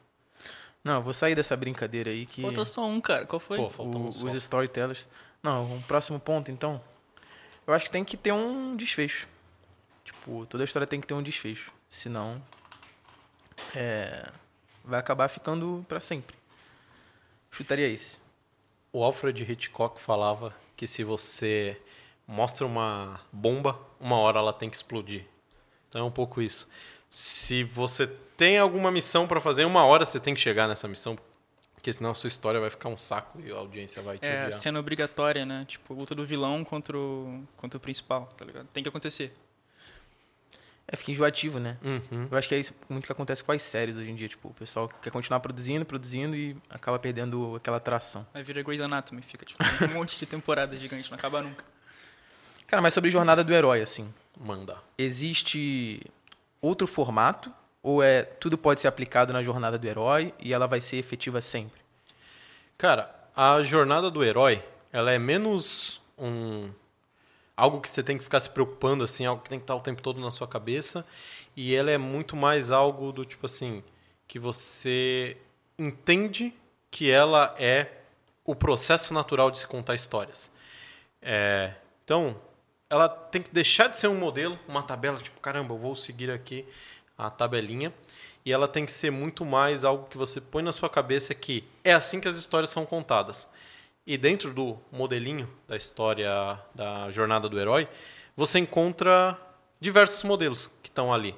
Não, 0.84 0.95
eu 0.95 1.01
vou 1.01 1.13
sair 1.13 1.34
dessa 1.36 1.56
brincadeira 1.58 2.10
aí 2.12 2.25
que 2.25 2.41
Falta 2.41 2.63
só 2.65 2.86
um, 2.86 2.99
cara. 3.01 3.25
Qual 3.25 3.39
foi? 3.39 3.58
Pô, 3.58 3.69
faltou 3.69 4.01
um 4.01 4.08
o- 4.10 4.12
só. 4.12 4.25
os 4.25 4.34
storytellers. 4.36 5.08
Não, 5.41 5.65
um 5.73 5.82
próximo 5.84 6.19
ponto, 6.19 6.51
então. 6.51 6.82
Eu 7.65 7.73
acho 7.73 7.86
que 7.86 7.91
tem 7.91 8.03
que 8.06 8.15
ter 8.17 8.32
um 8.34 8.75
desfecho. 8.75 9.27
Tipo, 10.06 10.45
toda 10.45 10.63
história 10.63 10.86
tem 10.88 11.01
que 11.01 11.08
ter 11.08 11.13
um 11.13 11.23
desfecho. 11.23 11.71
Senão. 11.89 12.41
É, 13.75 14.30
vai 14.84 14.99
acabar 14.99 15.27
ficando 15.27 15.86
pra 15.89 15.99
sempre. 15.99 16.36
Chutaria 17.51 17.88
esse. 17.88 18.19
O 18.97 19.03
Alfred 19.03 19.43
Hitchcock 19.43 20.01
falava 20.01 20.55
que 20.75 20.88
se 20.88 21.03
você 21.03 21.79
mostra 22.25 22.65
uma 22.65 23.21
bomba, 23.31 23.79
uma 23.99 24.15
hora 24.17 24.39
ela 24.39 24.51
tem 24.51 24.71
que 24.71 24.75
explodir. 24.75 25.23
Então 25.88 26.01
é 26.01 26.03
um 26.03 26.10
pouco 26.10 26.41
isso. 26.41 26.67
Se 27.07 27.63
você 27.63 28.07
tem 28.07 28.57
alguma 28.57 28.89
missão 28.89 29.27
para 29.27 29.39
fazer, 29.39 29.65
uma 29.65 29.86
hora 29.86 30.03
você 30.03 30.19
tem 30.19 30.33
que 30.33 30.39
chegar 30.39 30.67
nessa 30.67 30.88
missão, 30.88 31.15
porque 31.75 31.93
senão 31.93 32.10
a 32.10 32.15
sua 32.15 32.27
história 32.27 32.60
vai 32.60 32.71
ficar 32.71 32.89
um 32.89 32.97
saco 32.97 33.39
e 33.39 33.51
a 33.51 33.55
audiência 33.55 34.01
vai 34.01 34.17
te 34.17 34.25
É, 34.25 34.38
odiar. 34.47 34.53
cena 34.53 34.79
obrigatória, 34.79 35.45
né? 35.45 35.63
Tipo, 35.67 35.93
luta 35.93 36.15
do 36.15 36.25
vilão 36.25 36.63
contra 36.63 36.97
o, 36.97 37.43
contra 37.55 37.77
o 37.77 37.79
principal, 37.79 38.25
tá 38.36 38.43
ligado? 38.43 38.65
Tem 38.73 38.81
que 38.81 38.89
acontecer. 38.89 39.31
É, 40.88 40.95
fica 40.95 41.12
enjoativo, 41.12 41.60
né? 41.60 41.78
Uhum. 41.84 42.28
Eu 42.32 42.38
acho 42.38 42.47
que 42.47 42.56
é 42.56 42.60
isso 42.60 42.73
muito 42.89 43.06
que 43.06 43.12
acontece 43.12 43.43
com 43.43 43.52
as 43.52 43.62
séries 43.62 43.97
hoje 43.97 44.10
em 44.10 44.15
dia. 44.15 44.30
Tipo, 44.30 44.47
o 44.50 44.54
pessoal 44.54 44.89
quer 45.02 45.10
continuar 45.10 45.41
produzindo, 45.41 45.84
produzindo 45.84 46.36
e 46.36 46.56
acaba 46.69 46.97
perdendo 46.97 47.56
aquela 47.58 47.78
atração. 47.78 48.26
Aí 48.34 48.41
vira 48.41 48.62
Grey's 48.63 48.80
Anatomy, 48.80 49.21
fica 49.21 49.45
tipo 49.45 49.62
um 49.84 49.88
monte 49.93 50.17
de 50.17 50.26
temporada 50.26 50.78
gigante, 50.78 51.12
não 51.12 51.17
acaba 51.17 51.41
nunca. 51.41 51.65
Cara, 52.65 52.82
mas 52.82 52.93
sobre 52.93 53.10
jornada 53.10 53.43
do 53.43 53.54
herói, 53.54 53.82
assim. 53.82 54.13
Manda. 54.39 54.78
existe 54.97 56.02
outro 56.62 56.86
formato 56.86 57.52
ou 57.82 58.04
é 58.04 58.23
tudo 58.23 58.58
pode 58.58 58.82
ser 58.82 58.88
aplicado 58.88 59.34
na 59.34 59.41
jornada 59.41 59.78
do 59.78 59.88
herói 59.88 60.34
e 60.39 60.54
ela 60.54 60.67
vai 60.67 60.80
ser 60.80 60.97
efetiva 60.97 61.41
sempre? 61.41 61.82
Cara, 62.78 63.13
a 63.36 63.62
jornada 63.63 64.12
do 64.12 64.23
herói, 64.23 64.63
ela 64.91 65.12
é 65.12 65.17
menos 65.17 66.02
um 66.17 66.69
algo 67.57 67.81
que 67.81 67.89
você 67.89 68.03
tem 68.03 68.17
que 68.17 68.23
ficar 68.23 68.39
se 68.39 68.49
preocupando 68.49 69.03
assim, 69.03 69.25
algo 69.25 69.41
que 69.41 69.49
tem 69.49 69.57
que 69.57 69.63
estar 69.63 69.75
o 69.75 69.81
tempo 69.81 70.01
todo 70.01 70.21
na 70.21 70.29
sua 70.29 70.47
cabeça, 70.47 71.03
e 71.55 71.73
ela 71.73 71.89
é 71.89 71.97
muito 71.97 72.35
mais 72.35 72.69
algo 72.69 73.11
do 73.11 73.25
tipo 73.25 73.47
assim, 73.47 73.83
que 74.27 74.37
você 74.37 75.35
entende 75.77 76.53
que 76.91 77.09
ela 77.09 77.55
é 77.57 77.87
o 78.45 78.55
processo 78.55 79.13
natural 79.13 79.49
de 79.49 79.57
se 79.57 79.67
contar 79.67 79.95
histórias. 79.95 80.51
É, 81.21 81.73
então, 82.03 82.39
ela 82.89 83.09
tem 83.09 83.41
que 83.41 83.51
deixar 83.51 83.87
de 83.87 83.97
ser 83.97 84.07
um 84.07 84.15
modelo, 84.15 84.57
uma 84.67 84.83
tabela, 84.83 85.19
tipo, 85.19 85.41
caramba, 85.41 85.73
eu 85.73 85.77
vou 85.79 85.95
seguir 85.95 86.29
aqui 86.29 86.65
a 87.17 87.29
tabelinha, 87.29 87.91
e 88.45 88.53
ela 88.53 88.67
tem 88.67 88.85
que 88.85 88.91
ser 88.91 89.11
muito 89.11 89.43
mais 89.43 89.83
algo 89.83 90.07
que 90.07 90.17
você 90.17 90.39
põe 90.39 90.63
na 90.63 90.71
sua 90.71 90.89
cabeça 90.89 91.33
que 91.33 91.65
é 91.83 91.91
assim 91.91 92.21
que 92.21 92.27
as 92.27 92.37
histórias 92.37 92.69
são 92.69 92.85
contadas. 92.85 93.47
E 94.07 94.17
dentro 94.17 94.53
do 94.53 94.77
modelinho 94.89 95.49
da 95.67 95.75
história 95.75 96.31
da 96.73 97.11
jornada 97.11 97.49
do 97.49 97.59
herói, 97.59 97.89
você 98.37 98.57
encontra 98.57 99.37
diversos 99.81 100.23
modelos 100.23 100.67
que 100.81 100.87
estão 100.87 101.13
ali. 101.13 101.35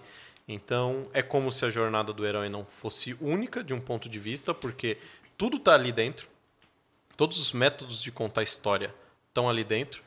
Então, 0.48 1.08
é 1.12 1.24
como 1.24 1.52
se 1.52 1.66
a 1.66 1.70
jornada 1.72 2.14
do 2.14 2.24
herói 2.24 2.48
não 2.48 2.64
fosse 2.64 3.18
única 3.20 3.64
de 3.64 3.74
um 3.74 3.82
ponto 3.82 4.08
de 4.08 4.20
vista, 4.20 4.54
porque 4.54 5.00
tudo 5.36 5.58
está 5.58 5.74
ali 5.74 5.92
dentro. 5.92 6.30
Todos 7.18 7.40
os 7.40 7.52
métodos 7.54 8.00
de 8.04 8.12
contar 8.12 8.44
história 8.44 8.94
estão 9.30 9.50
ali 9.50 9.64
dentro, 9.64 10.04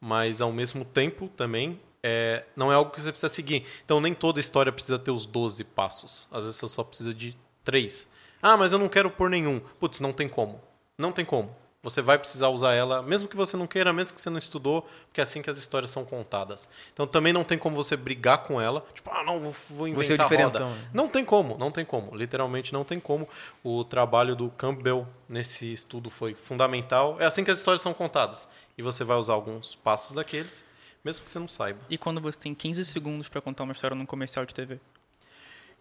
mas 0.00 0.40
ao 0.40 0.50
mesmo 0.50 0.86
tempo 0.86 1.28
também 1.28 1.78
é, 2.02 2.44
não 2.56 2.72
é 2.72 2.76
algo 2.76 2.92
que 2.92 3.02
você 3.02 3.12
precisa 3.12 3.28
seguir. 3.28 3.66
Então, 3.84 4.00
nem 4.00 4.14
toda 4.14 4.40
história 4.40 4.72
precisa 4.72 4.98
ter 4.98 5.10
os 5.10 5.26
12 5.26 5.64
passos. 5.64 6.26
Às 6.32 6.44
vezes 6.44 6.58
você 6.58 6.68
só 6.70 6.82
precisa 6.82 7.12
de 7.12 7.36
três. 7.62 8.08
Ah, 8.40 8.56
mas 8.56 8.72
eu 8.72 8.78
não 8.78 8.88
quero 8.88 9.10
pôr 9.10 9.28
nenhum. 9.28 9.60
Putz, 9.78 10.00
não 10.00 10.14
tem 10.14 10.30
como. 10.30 10.62
Não 10.96 11.12
tem 11.12 11.26
como. 11.26 11.54
Você 11.82 12.02
vai 12.02 12.18
precisar 12.18 12.48
usar 12.48 12.74
ela, 12.74 13.00
mesmo 13.02 13.26
que 13.26 13.36
você 13.36 13.56
não 13.56 13.66
queira, 13.66 13.90
mesmo 13.90 14.14
que 14.14 14.20
você 14.20 14.28
não 14.28 14.36
estudou, 14.36 14.82
porque 15.06 15.18
é 15.18 15.22
assim 15.22 15.40
que 15.40 15.48
as 15.48 15.56
histórias 15.56 15.90
são 15.90 16.04
contadas. 16.04 16.68
Então 16.92 17.06
também 17.06 17.32
não 17.32 17.42
tem 17.42 17.56
como 17.56 17.74
você 17.74 17.96
brigar 17.96 18.42
com 18.42 18.60
ela. 18.60 18.84
Tipo, 18.92 19.10
ah, 19.10 19.24
não, 19.24 19.40
vou, 19.40 19.54
vou 19.70 19.88
inventar 19.88 20.28
Você 20.28 20.34
é 20.34 20.44
roda. 20.44 20.66
né? 20.66 20.88
Não 20.92 21.08
tem 21.08 21.24
como, 21.24 21.56
não 21.56 21.70
tem 21.70 21.82
como. 21.82 22.14
Literalmente 22.14 22.70
não 22.70 22.84
tem 22.84 23.00
como. 23.00 23.26
O 23.64 23.82
trabalho 23.82 24.36
do 24.36 24.50
Campbell 24.50 25.08
nesse 25.26 25.72
estudo 25.72 26.10
foi 26.10 26.34
fundamental. 26.34 27.16
É 27.18 27.24
assim 27.24 27.42
que 27.42 27.50
as 27.50 27.58
histórias 27.58 27.80
são 27.80 27.94
contadas. 27.94 28.46
E 28.76 28.82
você 28.82 29.02
vai 29.02 29.16
usar 29.16 29.32
alguns 29.32 29.74
passos 29.74 30.14
daqueles, 30.14 30.62
mesmo 31.02 31.24
que 31.24 31.30
você 31.30 31.38
não 31.38 31.48
saiba. 31.48 31.80
E 31.88 31.96
quando 31.96 32.20
você 32.20 32.38
tem 32.38 32.54
15 32.54 32.84
segundos 32.84 33.30
pra 33.30 33.40
contar 33.40 33.64
uma 33.64 33.72
história 33.72 33.94
num 33.96 34.04
comercial 34.04 34.44
de 34.44 34.54
TV? 34.54 34.78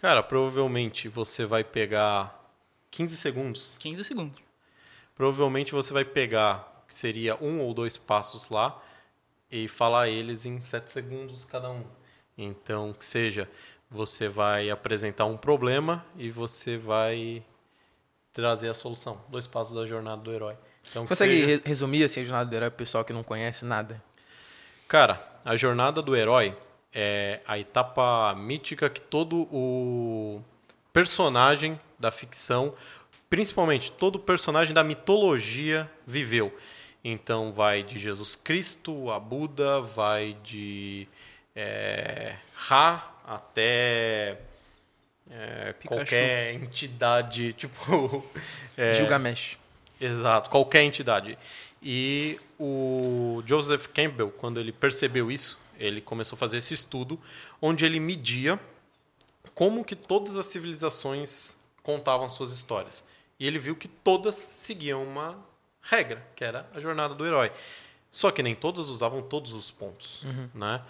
Cara, 0.02 0.24
provavelmente 0.24 1.10
você 1.10 1.46
vai 1.46 1.62
pegar 1.66 2.42
15 2.90 3.18
segundos. 3.18 3.76
15 3.80 4.02
segundos. 4.06 4.49
Provavelmente 5.20 5.74
você 5.74 5.92
vai 5.92 6.06
pegar, 6.06 6.86
que 6.88 6.96
seria 6.96 7.36
um 7.44 7.60
ou 7.60 7.74
dois 7.74 7.98
passos 7.98 8.50
lá, 8.50 8.82
e 9.52 9.68
falar 9.68 10.08
eles 10.08 10.46
em 10.46 10.62
7 10.62 10.90
segundos 10.90 11.44
cada 11.44 11.70
um. 11.70 11.84
Então, 12.38 12.94
que 12.94 13.04
seja, 13.04 13.50
você 13.92 14.30
vai 14.30 14.70
apresentar 14.70 15.26
um 15.26 15.36
problema 15.36 16.06
e 16.18 16.30
você 16.30 16.78
vai 16.78 17.44
trazer 18.32 18.70
a 18.70 18.74
solução. 18.74 19.20
Dois 19.28 19.46
passos 19.46 19.76
da 19.76 19.86
jornada 19.86 20.22
do 20.22 20.32
herói. 20.32 20.56
Então, 20.90 21.06
Consegue 21.06 21.34
seja- 21.34 21.46
re- 21.48 21.62
resumir 21.66 22.06
assim, 22.06 22.22
a 22.22 22.24
jornada 22.24 22.50
do 22.50 22.56
herói 22.56 22.70
pro 22.70 22.78
pessoal 22.78 23.04
que 23.04 23.12
não 23.12 23.22
conhece 23.22 23.66
nada? 23.66 24.02
Cara, 24.88 25.22
a 25.44 25.54
jornada 25.58 26.02
do 26.02 26.16
herói 26.16 26.56
é 26.94 27.42
a 27.46 27.60
etapa 27.60 28.34
mítica 28.36 28.90
que 28.90 29.02
todo 29.02 29.50
o 29.52 30.42
personagem 30.94 31.78
da 32.00 32.10
ficção, 32.10 32.74
principalmente 33.30 33.92
todo 33.92 34.18
personagem 34.20 34.74
da 34.74 34.84
mitologia 34.84 35.90
viveu. 36.06 36.56
Então 37.04 37.54
vai 37.54 37.84
de 37.84 38.00
Jesus 38.00 38.36
Cristo 38.36 39.10
a 39.10 39.20
Buda, 39.20 39.80
vai 39.80 40.36
de 40.44 41.08
é, 41.56 42.36
Ra 42.54 43.16
até 43.26 44.40
é, 45.30 45.76
qualquer 45.86 46.56
entidade, 46.56 47.54
tipo 47.58 48.26
é, 48.76 48.94
Gilgamesh. 48.94 49.58
Exato, 50.02 50.50
qualquer 50.50 50.84
entidade. 50.84 51.38
E 51.82 52.40
o 52.60 53.42
Joseph 53.46 53.88
Campbell, 53.88 54.32
quando 54.32 54.60
ele 54.60 54.72
percebeu 54.72 55.32
isso, 55.32 55.60
ele 55.78 56.02
começou 56.02 56.36
a 56.36 56.40
fazer 56.40 56.58
esse 56.58 56.74
estudo 56.74 57.20
onde 57.62 57.86
ele 57.86 58.00
media 58.00 58.60
como 59.54 59.84
que 59.84 59.96
todas 59.96 60.36
as 60.38 60.46
civilizações 60.48 61.56
contavam 61.84 62.28
suas 62.30 62.52
histórias. 62.52 63.04
E 63.40 63.48
ele 63.48 63.58
viu 63.58 63.76
que 63.76 63.88
todas 63.88 64.36
seguiam 64.36 65.04
uma 65.04 65.38
regra, 65.82 66.26
que 66.36 66.44
era 66.44 66.70
a 66.76 66.80
jornada 66.80 67.16
do 67.16 67.26
herói. 67.26 67.52
Só 68.12 68.32
que 68.32 68.44
nem 68.44 68.56
todas 68.56 68.90
usavam 68.90 69.22
todos 69.22 69.54
os 69.54 69.72
pontos, 69.72 70.26
né? 70.54 70.82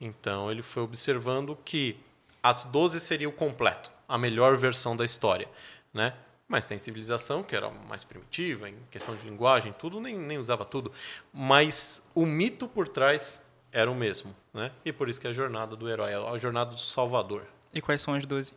Então 0.00 0.50
ele 0.50 0.62
foi 0.62 0.82
observando 0.82 1.56
que 1.64 1.96
as 2.42 2.64
12 2.64 3.00
seria 3.00 3.28
o 3.28 3.32
completo, 3.32 3.90
a 4.08 4.18
melhor 4.18 4.56
versão 4.56 4.96
da 4.96 5.04
história, 5.04 5.48
né? 5.92 6.14
Mas 6.46 6.66
tem 6.66 6.78
civilização 6.78 7.42
que 7.42 7.56
era 7.56 7.70
mais 7.70 8.04
primitiva, 8.04 8.68
em 8.68 8.76
questão 8.90 9.16
de 9.16 9.24
linguagem, 9.24 9.72
tudo, 9.72 9.98
nem, 9.98 10.18
nem 10.18 10.36
usava 10.36 10.64
tudo. 10.64 10.92
Mas 11.32 12.02
o 12.14 12.26
mito 12.26 12.68
por 12.68 12.86
trás 12.86 13.40
era 13.72 13.90
o 13.90 13.94
mesmo, 13.94 14.34
né? 14.52 14.70
E 14.84 14.92
por 14.92 15.08
isso 15.08 15.20
que 15.20 15.26
é 15.26 15.30
a 15.30 15.32
jornada 15.32 15.74
do 15.74 15.88
herói, 15.88 16.12
a 16.12 16.36
jornada 16.36 16.72
do 16.72 16.80
salvador. 16.80 17.46
E 17.72 17.80
quais 17.80 18.02
são 18.02 18.14
as 18.14 18.26
12? 18.26 18.52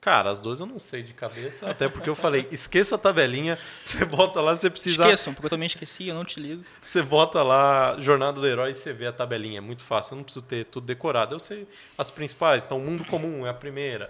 Cara, 0.00 0.30
as 0.30 0.38
duas 0.38 0.60
eu 0.60 0.66
não 0.66 0.78
sei 0.78 1.02
de 1.02 1.12
cabeça, 1.12 1.68
até 1.68 1.88
porque 1.88 2.08
eu 2.08 2.14
falei, 2.14 2.46
esqueça 2.52 2.94
a 2.94 2.98
tabelinha, 2.98 3.58
você 3.84 4.04
bota 4.04 4.40
lá, 4.40 4.54
você 4.56 4.70
precisa. 4.70 5.02
Esqueçam, 5.02 5.34
porque 5.34 5.46
eu 5.46 5.50
também 5.50 5.66
esqueci, 5.66 6.06
eu 6.06 6.14
não 6.14 6.22
utilizo. 6.22 6.70
Você 6.80 7.02
bota 7.02 7.42
lá 7.42 7.96
Jornada 7.98 8.40
do 8.40 8.46
Herói 8.46 8.70
e 8.70 8.74
você 8.74 8.92
vê 8.92 9.06
a 9.08 9.12
tabelinha. 9.12 9.58
É 9.58 9.60
muito 9.60 9.82
fácil, 9.82 10.14
eu 10.14 10.16
não 10.18 10.24
preciso 10.24 10.44
ter 10.44 10.64
tudo 10.66 10.86
decorado. 10.86 11.34
Eu 11.34 11.40
sei 11.40 11.66
as 11.96 12.10
principais. 12.12 12.64
Então, 12.64 12.78
o 12.78 12.80
Mundo 12.80 13.04
Comum 13.04 13.44
é 13.44 13.50
a 13.50 13.54
primeira. 13.54 14.08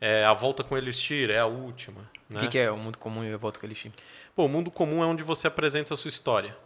É, 0.00 0.24
a 0.24 0.32
Volta 0.32 0.62
com 0.64 0.76
Elixir 0.76 1.30
é 1.30 1.38
a 1.38 1.46
última. 1.46 2.00
O 2.28 2.34
Né? 2.34 2.40
que, 2.40 2.48
que 2.48 2.58
é 2.58 2.70
o 2.70 2.76
mundo 2.76 2.98
comum 2.98 3.24
e 3.24 3.32
a 3.32 3.36
volta 3.36 3.58
com 3.58 3.66
ele 3.66 3.76
Pô, 4.34 4.44
o 4.44 4.48
Mundo 4.48 4.70
Comum 4.70 5.02
é 5.02 5.06
onde 5.06 5.22
você 5.22 5.46
apresenta 5.46 5.94
a 5.94 5.96
sua 5.96 6.08
história. 6.08 6.56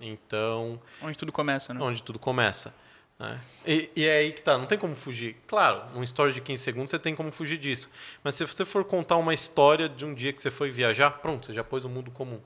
Então, 0.00 0.80
Onde 1.02 1.18
tudo 1.18 1.32
começa, 1.32 1.74
né? 1.74 1.80
onde 1.82 2.02
tudo 2.02 2.18
começa. 2.18 2.72
Né? 3.18 3.40
E, 3.66 3.90
e 3.96 4.04
é 4.04 4.18
aí 4.18 4.32
que 4.32 4.42
tá, 4.42 4.56
não 4.56 4.66
tem 4.66 4.78
como 4.78 4.94
fugir. 4.94 5.36
Claro, 5.46 5.90
numa 5.92 6.04
história 6.04 6.32
de 6.32 6.40
15 6.40 6.62
segundos 6.62 6.90
você 6.90 6.98
tem 6.98 7.14
como 7.14 7.32
fugir 7.32 7.58
disso. 7.58 7.90
Mas 8.22 8.34
se 8.34 8.44
você 8.44 8.64
for 8.64 8.84
contar 8.84 9.16
uma 9.16 9.34
história 9.34 9.88
de 9.88 10.04
um 10.04 10.14
dia 10.14 10.32
que 10.32 10.40
você 10.40 10.50
foi 10.50 10.70
viajar, 10.70 11.10
pronto, 11.10 11.46
você 11.46 11.54
já 11.54 11.64
pôs 11.64 11.84
o 11.84 11.88
mundo 11.88 12.10
comum. 12.10 12.40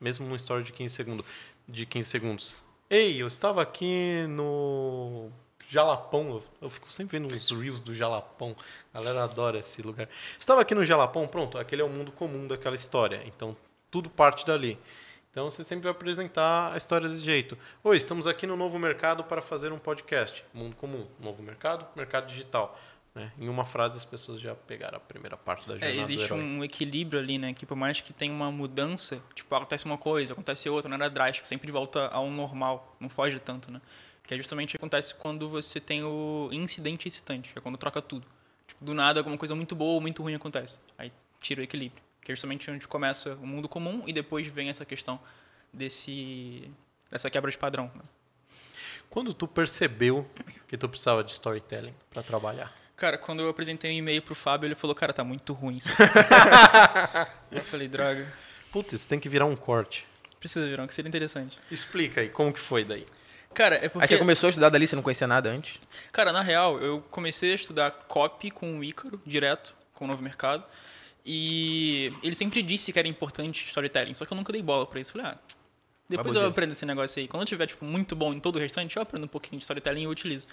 Mesmo 0.00 0.24
numa 0.24 0.36
história 0.36 0.64
de 0.64 0.72
15 0.72 0.94
segundos. 0.94 1.26
De 1.68 1.84
15 1.84 2.08
segundos. 2.08 2.64
Ei, 2.88 3.20
eu 3.20 3.28
estava 3.28 3.62
aqui 3.62 4.26
no 4.30 5.30
Jalapão. 5.68 6.42
Eu, 6.60 6.68
fico 6.70 6.90
sempre 6.90 7.18
vendo 7.18 7.32
uns 7.32 7.50
reels 7.50 7.80
do 7.80 7.94
Jalapão. 7.94 8.56
A 8.92 8.98
galera 8.98 9.24
adora 9.24 9.58
esse 9.58 9.82
lugar. 9.82 10.08
Estava 10.38 10.62
aqui 10.62 10.74
no 10.74 10.84
Jalapão, 10.84 11.28
pronto, 11.28 11.58
aquele 11.58 11.82
é 11.82 11.84
o 11.84 11.88
mundo 11.88 12.10
comum 12.10 12.48
daquela 12.48 12.74
história. 12.74 13.22
Então, 13.26 13.56
tudo 13.90 14.08
parte 14.08 14.46
dali. 14.46 14.78
Então 15.30 15.48
você 15.48 15.62
sempre 15.62 15.84
vai 15.84 15.92
apresentar 15.92 16.72
a 16.72 16.76
história 16.76 17.08
desse 17.08 17.22
jeito. 17.22 17.56
Oi, 17.84 17.96
estamos 17.96 18.26
aqui 18.26 18.46
no 18.48 18.56
novo 18.56 18.78
mercado 18.80 19.22
para 19.22 19.40
fazer 19.40 19.72
um 19.72 19.78
podcast. 19.78 20.44
Mundo 20.52 20.74
comum, 20.74 21.06
novo 21.20 21.40
mercado, 21.40 21.86
mercado 21.94 22.26
digital. 22.26 22.76
né? 23.14 23.30
Em 23.38 23.48
uma 23.48 23.64
frase 23.64 23.96
as 23.96 24.04
pessoas 24.04 24.40
já 24.40 24.56
pegaram 24.56 24.96
a 24.96 25.00
primeira 25.00 25.36
parte 25.36 25.68
da 25.68 25.74
jornada 25.74 25.92
É, 25.92 26.00
existe 26.00 26.32
um 26.32 26.64
equilíbrio 26.64 27.20
ali, 27.20 27.38
né? 27.38 27.54
Que 27.54 27.64
por 27.64 27.76
mais 27.76 28.00
que 28.00 28.12
tenha 28.12 28.32
uma 28.32 28.50
mudança, 28.50 29.22
tipo, 29.32 29.54
acontece 29.54 29.84
uma 29.84 29.96
coisa, 29.98 30.32
acontece 30.32 30.68
outra, 30.68 30.92
era 30.92 31.08
drástico, 31.08 31.46
sempre 31.46 31.70
volta 31.70 32.08
ao 32.08 32.28
normal, 32.28 32.96
não 32.98 33.08
foge 33.08 33.38
tanto, 33.38 33.70
né? 33.70 33.80
Que 34.26 34.34
é 34.34 34.36
justamente 34.36 34.70
o 34.70 34.72
que 34.72 34.76
acontece 34.78 35.14
quando 35.14 35.48
você 35.48 35.78
tem 35.78 36.02
o 36.02 36.48
incidente 36.50 37.06
excitante, 37.06 37.52
que 37.52 37.58
é 37.58 37.62
quando 37.62 37.78
troca 37.78 38.02
tudo. 38.02 38.26
Tipo, 38.66 38.84
do 38.84 38.94
nada 38.94 39.20
alguma 39.20 39.38
coisa 39.38 39.54
muito 39.54 39.76
boa 39.76 39.92
ou 39.94 40.00
muito 40.00 40.22
ruim 40.22 40.34
acontece. 40.34 40.76
Aí 40.98 41.12
tira 41.40 41.60
o 41.60 41.64
equilíbrio. 41.64 42.02
Que 42.22 42.32
é 42.32 42.34
justamente 42.34 42.70
onde 42.70 42.86
começa 42.86 43.34
o 43.34 43.46
mundo 43.46 43.68
comum 43.68 44.02
e 44.06 44.12
depois 44.12 44.46
vem 44.46 44.68
essa 44.68 44.84
questão 44.84 45.20
desse 45.72 46.70
dessa 47.10 47.28
quebra 47.28 47.50
de 47.50 47.58
padrão. 47.58 47.90
né? 47.94 48.02
Quando 49.08 49.34
tu 49.34 49.48
percebeu 49.48 50.28
que 50.68 50.76
tu 50.76 50.88
precisava 50.88 51.24
de 51.24 51.32
storytelling 51.32 51.94
para 52.10 52.22
trabalhar? 52.22 52.72
Cara, 52.96 53.18
quando 53.18 53.40
eu 53.40 53.48
apresentei 53.48 53.90
um 53.90 53.94
e-mail 53.94 54.22
pro 54.22 54.34
Fábio, 54.34 54.68
ele 54.68 54.74
falou, 54.74 54.94
cara, 54.94 55.12
tá 55.12 55.24
muito 55.24 55.52
ruim 55.52 55.76
isso. 55.76 55.88
eu 57.50 57.62
falei, 57.62 57.88
droga, 57.88 58.30
Putz, 58.70 58.92
isso 58.92 59.08
tem 59.08 59.18
que 59.18 59.28
virar 59.28 59.46
um 59.46 59.56
corte. 59.56 60.06
precisa 60.38 60.66
virar, 60.66 60.86
que 60.86 60.94
seria 60.94 61.08
interessante. 61.08 61.58
Explica 61.70 62.20
aí, 62.20 62.28
como 62.28 62.52
que 62.52 62.60
foi 62.60 62.84
daí? 62.84 63.04
Cara, 63.52 63.74
é 63.76 63.88
porque... 63.88 64.04
Aí 64.04 64.08
você 64.08 64.16
começou 64.16 64.46
a 64.46 64.50
estudar 64.50 64.68
dali, 64.68 64.86
você 64.86 64.94
não 64.94 65.02
conhecia 65.02 65.26
nada 65.26 65.50
antes? 65.50 65.80
Cara, 66.12 66.32
na 66.32 66.40
real, 66.40 66.80
eu 66.80 67.00
comecei 67.10 67.50
a 67.50 67.54
estudar 67.56 67.90
copy 67.90 68.50
com 68.50 68.78
o 68.78 68.84
Ícaro, 68.84 69.20
direto, 69.26 69.74
com 69.92 70.04
o 70.04 70.08
Novo 70.08 70.22
Mercado. 70.22 70.62
E 71.24 72.12
ele 72.22 72.34
sempre 72.34 72.62
disse 72.62 72.92
que 72.92 72.98
era 72.98 73.06
importante 73.08 73.64
storytelling, 73.66 74.14
só 74.14 74.24
que 74.24 74.32
eu 74.32 74.36
nunca 74.36 74.52
dei 74.52 74.62
bola 74.62 74.86
pra 74.86 75.00
isso. 75.00 75.12
Falei, 75.12 75.26
ah, 75.28 75.38
depois 76.08 76.34
eu 76.34 76.40
Baboseiro. 76.40 76.48
aprendo 76.48 76.72
esse 76.72 76.84
negócio 76.84 77.20
aí. 77.20 77.28
Quando 77.28 77.42
eu 77.42 77.46
tiver, 77.46 77.66
tipo, 77.66 77.84
muito 77.84 78.16
bom 78.16 78.32
em 78.32 78.40
todo 78.40 78.56
o 78.56 78.58
restante, 78.58 78.96
eu 78.96 79.02
aprendo 79.02 79.24
um 79.24 79.28
pouquinho 79.28 79.58
de 79.58 79.62
storytelling 79.62 80.00
e 80.00 80.04
eu 80.04 80.10
utilizo. 80.10 80.46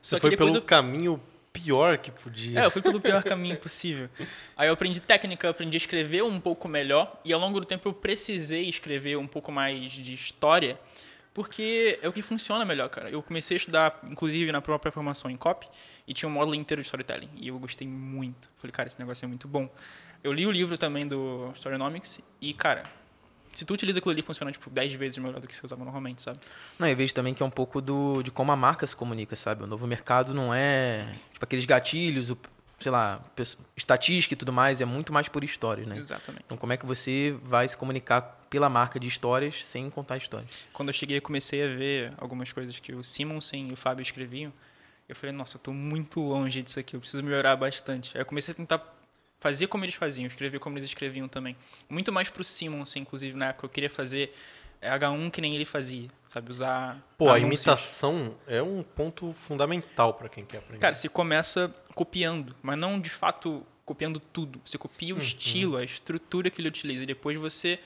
Só 0.00 0.16
Você 0.16 0.20
foi 0.20 0.36
pelo 0.36 0.62
caminho 0.62 1.20
pior 1.52 1.98
que 1.98 2.10
podia. 2.10 2.60
É, 2.60 2.64
eu 2.64 2.70
fui 2.70 2.80
pelo 2.80 3.00
pior 3.02 3.22
caminho 3.22 3.56
possível. 3.56 4.08
Aí 4.56 4.68
eu 4.68 4.74
aprendi 4.74 5.00
técnica, 5.00 5.46
eu 5.46 5.50
aprendi 5.50 5.76
a 5.76 5.78
escrever 5.78 6.22
um 6.22 6.40
pouco 6.40 6.68
melhor. 6.68 7.20
E 7.24 7.32
ao 7.32 7.40
longo 7.40 7.58
do 7.60 7.66
tempo 7.66 7.88
eu 7.88 7.92
precisei 7.92 8.68
escrever 8.68 9.18
um 9.18 9.26
pouco 9.26 9.50
mais 9.50 9.92
de 9.92 10.14
história, 10.14 10.78
porque 11.34 11.98
é 12.02 12.08
o 12.08 12.12
que 12.12 12.22
funciona 12.22 12.64
melhor, 12.64 12.88
cara. 12.88 13.10
Eu 13.10 13.22
comecei 13.22 13.56
a 13.56 13.58
estudar, 13.58 14.00
inclusive, 14.04 14.52
na 14.52 14.60
própria 14.60 14.92
formação 14.92 15.30
em 15.30 15.36
copy, 15.36 15.66
e 16.06 16.12
tinha 16.12 16.28
um 16.28 16.32
módulo 16.32 16.54
inteiro 16.54 16.82
de 16.82 16.86
storytelling. 16.86 17.30
E 17.36 17.48
eu 17.48 17.58
gostei 17.58 17.88
muito. 17.88 18.50
Falei, 18.58 18.72
cara, 18.72 18.88
esse 18.88 18.98
negócio 18.98 19.24
é 19.24 19.28
muito 19.28 19.48
bom. 19.48 19.68
Eu 20.22 20.32
li 20.32 20.46
o 20.46 20.50
livro 20.50 20.76
também 20.76 21.06
do 21.06 21.50
Storynomics, 21.54 22.20
e, 22.40 22.52
cara, 22.54 22.84
se 23.52 23.64
tu 23.64 23.74
utiliza 23.74 23.98
aquilo 23.98 24.12
ali, 24.12 24.22
funciona, 24.22 24.52
tipo, 24.52 24.70
10 24.70 24.94
vezes 24.94 25.18
melhor 25.18 25.40
do 25.40 25.46
que 25.46 25.54
você 25.54 25.64
usava 25.64 25.84
normalmente, 25.84 26.22
sabe? 26.22 26.38
Não, 26.78 26.86
eu 26.86 26.96
vejo 26.96 27.14
também 27.14 27.34
que 27.34 27.42
é 27.42 27.46
um 27.46 27.50
pouco 27.50 27.80
do, 27.80 28.22
de 28.22 28.30
como 28.30 28.52
a 28.52 28.56
marca 28.56 28.86
se 28.86 28.94
comunica, 28.96 29.34
sabe? 29.36 29.64
O 29.64 29.66
novo 29.66 29.86
mercado 29.86 30.32
não 30.32 30.54
é 30.54 31.14
tipo 31.32 31.44
aqueles 31.44 31.64
gatilhos, 31.64 32.30
o, 32.30 32.38
sei 32.82 32.92
lá, 32.92 33.22
estatística 33.76 34.34
e 34.34 34.36
tudo 34.36 34.52
mais, 34.52 34.80
é 34.80 34.84
muito 34.84 35.12
mais 35.12 35.28
por 35.28 35.42
histórias, 35.44 35.88
né? 35.88 35.98
Exatamente. 35.98 36.44
Então 36.44 36.58
como 36.58 36.72
é 36.72 36.76
que 36.76 36.84
você 36.84 37.36
vai 37.42 37.66
se 37.66 37.76
comunicar 37.76 38.20
pela 38.50 38.68
marca 38.68 39.00
de 39.00 39.08
histórias 39.08 39.64
sem 39.64 39.88
contar 39.88 40.18
histórias? 40.18 40.66
quando 40.72 40.90
eu 40.90 40.92
cheguei, 40.92 41.20
comecei 41.20 41.62
a 41.62 41.68
ver 41.68 42.12
algumas 42.18 42.52
coisas 42.52 42.78
que 42.78 42.92
o 42.92 43.02
Simonsen 43.02 43.70
e 43.70 43.72
o 43.72 43.76
Fábio 43.76 44.02
escreviam. 44.02 44.52
Eu 45.08 45.16
falei, 45.16 45.34
nossa, 45.34 45.56
eu 45.56 45.60
tô 45.60 45.72
muito 45.72 46.20
longe 46.20 46.62
disso 46.62 46.80
aqui, 46.80 46.96
eu 46.96 47.00
preciso 47.00 47.22
melhorar 47.22 47.56
bastante. 47.56 48.10
Aí 48.14 48.20
eu 48.22 48.26
comecei 48.26 48.52
a 48.52 48.54
tentar 48.54 48.82
fazer 49.40 49.66
como 49.66 49.84
eles 49.84 49.94
faziam, 49.94 50.26
escrever 50.26 50.58
como 50.58 50.78
eles 50.78 50.88
escreviam 50.88 51.28
também. 51.28 51.56
Muito 51.88 52.12
mais 52.12 52.30
pro 52.30 52.44
Simonsen, 52.44 53.02
inclusive, 53.02 53.36
na 53.36 53.48
época. 53.48 53.66
Eu 53.66 53.70
queria 53.70 53.90
fazer 53.90 54.32
é, 54.80 54.90
H1 54.90 55.30
que 55.30 55.40
nem 55.40 55.54
ele 55.54 55.64
fazia, 55.64 56.08
sabe? 56.32 56.50
Usar. 56.50 56.98
Pô, 57.18 57.28
a 57.28 57.36
anúncios. 57.36 57.46
imitação 57.64 58.34
é 58.46 58.62
um 58.62 58.82
ponto 58.82 59.32
fundamental 59.34 60.14
para 60.14 60.28
quem 60.28 60.44
quer 60.44 60.58
aprender. 60.58 60.78
Cara, 60.80 60.94
você 60.94 61.08
começa 61.08 61.72
copiando, 61.94 62.54
mas 62.62 62.78
não 62.78 62.98
de 63.00 63.10
fato 63.10 63.64
copiando 63.84 64.18
tudo. 64.18 64.60
Você 64.64 64.78
copia 64.78 65.12
o 65.14 65.18
Uhum. 65.18 65.22
estilo, 65.22 65.76
a 65.76 65.84
estrutura 65.84 66.48
que 66.50 66.60
ele 66.60 66.68
utiliza, 66.68 67.02
e 67.02 67.06
depois 67.06 67.38
você 67.38 67.78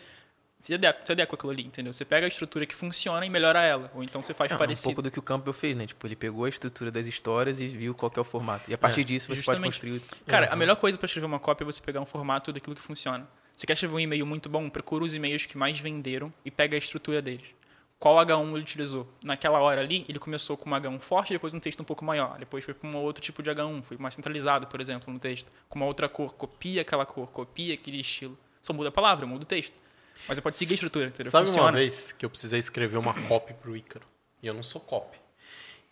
se 0.59 0.73
adequa, 0.73 1.05
se 1.05 1.13
adequa 1.13 1.35
aquilo 1.35 1.51
ali, 1.53 1.65
entendeu? 1.65 1.93
Você 1.93 2.05
pega 2.05 2.27
a 2.27 2.29
estrutura 2.29 2.65
que 2.65 2.75
funciona 2.75 3.27
e 3.27 3.31
melhora 3.31 3.63
ela. 3.63 3.91
Ou 3.95 4.03
então 4.03 4.23
você 4.23 4.33
faz 4.33 4.51
Não, 4.51 4.57
um 4.57 4.59
parecido. 4.59 4.85
pouco 4.85 5.03
do 5.03 5.11
que 5.11 5.19
o 5.19 5.23
Campbell 5.23 5.53
fez, 5.53 5.77
né? 5.77 5.87
Tipo, 5.87 6.07
ele 6.07 6.17
pegou 6.17 6.45
a 6.45 6.49
estrutura 6.49 6.91
das 6.91 7.07
histórias 7.07 7.61
e 7.61 7.67
viu 7.69 7.95
qual 7.95 8.11
que 8.11 8.19
é 8.19 8.23
o 8.23 8.25
formato. 8.25 8.71
E 8.71 8.75
a 8.75 8.79
partir 8.79 9.05
disso 9.05 9.27
você 9.27 9.43
pode 9.43 9.61
justamente. 9.61 9.81
construir. 9.81 10.03
Cara, 10.27 10.49
a 10.53 10.57
melhor 10.57 10.77
coisa 10.77 10.97
para 10.97 11.07
escrever 11.07 11.27
uma 11.27 11.39
cópia 11.39 11.65
é 11.65 11.67
você 11.67 11.81
pegar 11.81 12.01
um 12.01 12.07
formato 12.07 12.53
daquilo 12.53 12.75
que 12.77 12.83
funciona. 12.83 13.27
Você 13.55 13.67
quer 13.67 13.73
escrever 13.75 13.95
um 13.97 14.01
e-mail 14.01 14.27
muito 14.27 14.49
bom? 14.49 14.69
Procura 14.71 15.05
os 15.05 15.15
e-mails 15.15 15.47
que 15.47 15.57
mais 15.59 15.79
venderam 15.81 16.33
e 16.45 16.51
pega 16.51 16.77
a 16.77 16.79
estrutura 16.79 17.21
deles. 17.23 17.47
Qual 17.99 18.15
H1 18.17 18.51
ele 18.51 18.61
utilizou? 18.61 19.09
Naquela 19.25 19.59
hora 19.61 19.81
ali, 19.81 20.05
ele 20.09 20.19
começou 20.19 20.57
com 20.57 20.69
um 20.69 20.73
H1 20.75 21.01
forte, 21.01 21.33
depois 21.33 21.55
um 21.55 21.61
texto 21.61 21.81
um 21.81 21.85
pouco 21.85 22.05
maior. 22.05 22.39
Depois 22.39 22.65
foi 22.65 22.75
para 22.75 22.89
um 22.89 22.97
outro 22.97 23.23
tipo 23.23 23.43
de 23.43 23.51
H1, 23.51 23.83
foi 23.83 23.97
mais 23.97 24.15
centralizado, 24.15 24.67
por 24.67 24.81
exemplo, 24.81 25.13
no 25.13 25.19
texto. 25.19 25.51
Com 25.69 25.79
uma 25.79 25.87
outra 25.87 26.09
cor, 26.09 26.35
copia 26.35 26.83
aquela 26.83 27.07
cor, 27.07 27.31
copia 27.31 27.75
aquele 27.75 28.01
estilo. 28.01 28.39
Só 28.61 28.73
muda 28.73 28.91
a 28.91 28.93
palavra, 28.93 29.27
muda 29.27 29.45
o 29.45 29.47
texto. 29.47 29.75
Mas 30.29 30.37
você 30.37 30.43
pode 30.43 30.57
seguir 30.57 30.73
a 30.73 30.75
estrutura, 30.75 31.07
entendeu? 31.07 31.31
Sabe 31.31 31.47
Funciona. 31.47 31.69
uma 31.69 31.79
vez 31.79 32.13
que 32.13 32.25
eu 32.25 32.31
precisei 32.31 32.59
escrever 32.59 32.99
uma 32.99 33.15
copy 33.29 33.55
pro 33.55 33.77
Ícaro? 33.77 34.07
E 34.43 34.47
eu 34.47 34.55
não 34.55 34.63
sou 34.63 34.81
copy. 34.81 35.19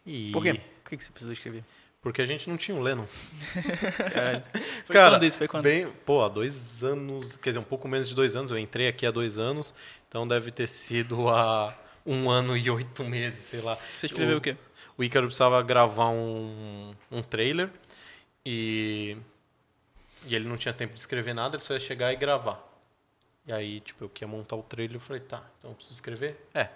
E... 0.06 0.30
Por 0.30 0.42
quê? 0.42 0.60
Por 0.82 0.90
que 0.90 1.02
você 1.02 1.10
precisou 1.10 1.32
escrever? 1.32 1.64
Porque 2.02 2.20
a 2.20 2.26
gente 2.26 2.50
não 2.50 2.58
tinha 2.58 2.76
o 2.76 2.82
Lennon. 2.82 3.06
Caralho. 4.12 4.42
Foi 4.84 4.94
quando 4.94 5.24
isso? 5.24 5.38
Foi 5.38 5.48
quando? 5.48 5.62
Bem, 5.64 5.86
pô, 6.04 6.22
há 6.22 6.28
dois 6.28 6.84
anos, 6.84 7.36
quer 7.36 7.50
dizer, 7.50 7.58
um 7.58 7.64
pouco 7.64 7.88
menos 7.88 8.06
de 8.06 8.14
dois 8.14 8.36
anos. 8.36 8.50
Eu 8.50 8.58
entrei 8.58 8.88
aqui 8.88 9.06
há 9.06 9.10
dois 9.10 9.38
anos, 9.38 9.74
então 10.06 10.28
deve 10.28 10.50
ter 10.50 10.66
sido 10.66 11.30
há 11.30 11.74
um 12.04 12.30
ano 12.30 12.56
e 12.56 12.68
oito 12.70 13.04
meses, 13.04 13.44
sei 13.44 13.60
lá. 13.60 13.78
Você 13.92 14.06
escreveu 14.06 14.38
o 14.38 14.40
quê? 14.40 14.56
O 14.96 15.02
Ícaro 15.02 15.26
precisava 15.26 15.60
gravar 15.62 16.10
um, 16.10 16.94
um 17.10 17.22
trailer 17.22 17.70
e, 18.44 19.16
e 20.26 20.34
ele 20.34 20.48
não 20.48 20.56
tinha 20.56 20.72
tempo 20.72 20.94
de 20.94 21.00
escrever 21.00 21.34
nada, 21.34 21.56
ele 21.56 21.62
só 21.62 21.74
ia 21.74 21.80
chegar 21.80 22.12
e 22.12 22.16
gravar. 22.16 22.62
E 23.46 23.52
aí, 23.52 23.80
tipo, 23.80 24.04
eu 24.04 24.08
queria 24.08 24.28
montar 24.28 24.56
o 24.56 24.62
trailer, 24.62 24.96
eu 24.96 25.00
falei, 25.00 25.20
tá, 25.20 25.42
então 25.58 25.70
eu 25.70 25.74
preciso 25.74 25.96
escrever? 25.96 26.48
É. 26.54 26.68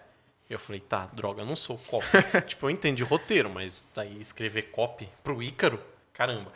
Eu 0.50 0.58
falei, 0.58 0.80
tá, 0.80 1.06
droga, 1.06 1.42
eu 1.42 1.46
não 1.46 1.56
sou 1.56 1.78
copy. 1.78 2.06
tipo, 2.46 2.66
eu 2.66 2.70
entendi 2.70 3.02
roteiro, 3.02 3.50
mas 3.50 3.84
daí 3.94 4.20
escrever 4.20 4.70
copy 4.70 5.08
pro 5.22 5.42
Ícaro, 5.42 5.80
caramba. 6.12 6.52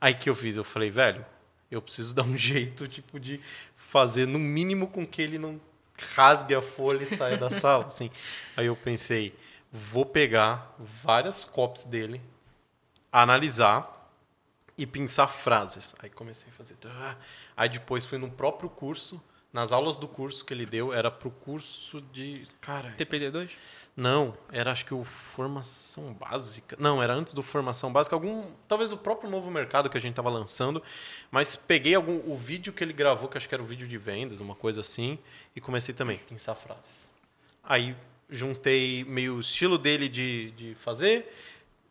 Aí 0.00 0.14
que 0.14 0.30
eu 0.30 0.34
fiz, 0.34 0.56
eu 0.56 0.64
falei, 0.64 0.90
velho, 0.90 1.24
eu 1.70 1.82
preciso 1.82 2.14
dar 2.16 2.22
um 2.22 2.36
jeito, 2.36 2.86
tipo, 2.86 3.18
de 3.18 3.40
fazer 3.76 4.26
no 4.26 4.38
mínimo 4.38 4.86
com 4.86 5.06
que 5.06 5.20
ele 5.20 5.38
não 5.38 5.60
rasgue 6.02 6.54
a 6.54 6.62
folha 6.62 7.02
e 7.02 7.06
saia 7.06 7.36
da 7.36 7.50
sala, 7.50 7.86
assim. 7.86 8.10
Aí 8.56 8.66
eu 8.66 8.76
pensei, 8.76 9.34
vou 9.70 10.04
pegar 10.04 10.74
várias 10.78 11.44
copies 11.44 11.84
dele, 11.84 12.20
analisar 13.12 13.90
e 14.76 14.86
pensar 14.86 15.28
frases. 15.28 15.94
Aí 16.00 16.10
comecei 16.10 16.48
a 16.48 16.52
fazer. 16.52 16.76
Aí 17.56 17.68
depois 17.68 18.04
fui 18.06 18.18
no 18.18 18.30
próprio 18.30 18.68
curso, 18.68 19.22
nas 19.52 19.70
aulas 19.70 19.96
do 19.96 20.08
curso 20.08 20.44
que 20.44 20.52
ele 20.52 20.66
deu, 20.66 20.92
era 20.92 21.10
pro 21.10 21.30
curso 21.30 22.00
de. 22.12 22.42
Cara. 22.60 22.94
TPD2? 22.96 23.50
Não, 23.96 24.36
era 24.50 24.72
acho 24.72 24.84
que 24.84 24.92
o 24.92 25.04
formação 25.04 26.12
básica. 26.12 26.76
Não, 26.80 27.00
era 27.00 27.14
antes 27.14 27.32
do 27.32 27.42
formação 27.42 27.92
básica, 27.92 28.16
algum, 28.16 28.44
talvez 28.66 28.90
o 28.90 28.96
próprio 28.96 29.30
novo 29.30 29.48
mercado 29.50 29.88
que 29.88 29.96
a 29.96 30.00
gente 30.00 30.12
estava 30.12 30.28
lançando, 30.28 30.82
mas 31.30 31.54
peguei 31.54 31.94
algum 31.94 32.20
o 32.30 32.36
vídeo 32.36 32.72
que 32.72 32.82
ele 32.82 32.92
gravou, 32.92 33.28
que 33.28 33.36
acho 33.36 33.48
que 33.48 33.54
era 33.54 33.62
o 33.62 33.66
vídeo 33.66 33.86
de 33.86 33.96
vendas, 33.96 34.40
uma 34.40 34.56
coisa 34.56 34.80
assim, 34.80 35.16
e 35.54 35.60
comecei 35.60 35.94
também 35.94 36.16
a 36.16 36.28
pensar 36.28 36.56
frases. 36.56 37.12
Aí 37.62 37.96
juntei 38.28 39.04
meio 39.04 39.36
o 39.36 39.40
estilo 39.40 39.78
dele 39.78 40.08
de, 40.08 40.50
de 40.52 40.74
fazer 40.74 41.32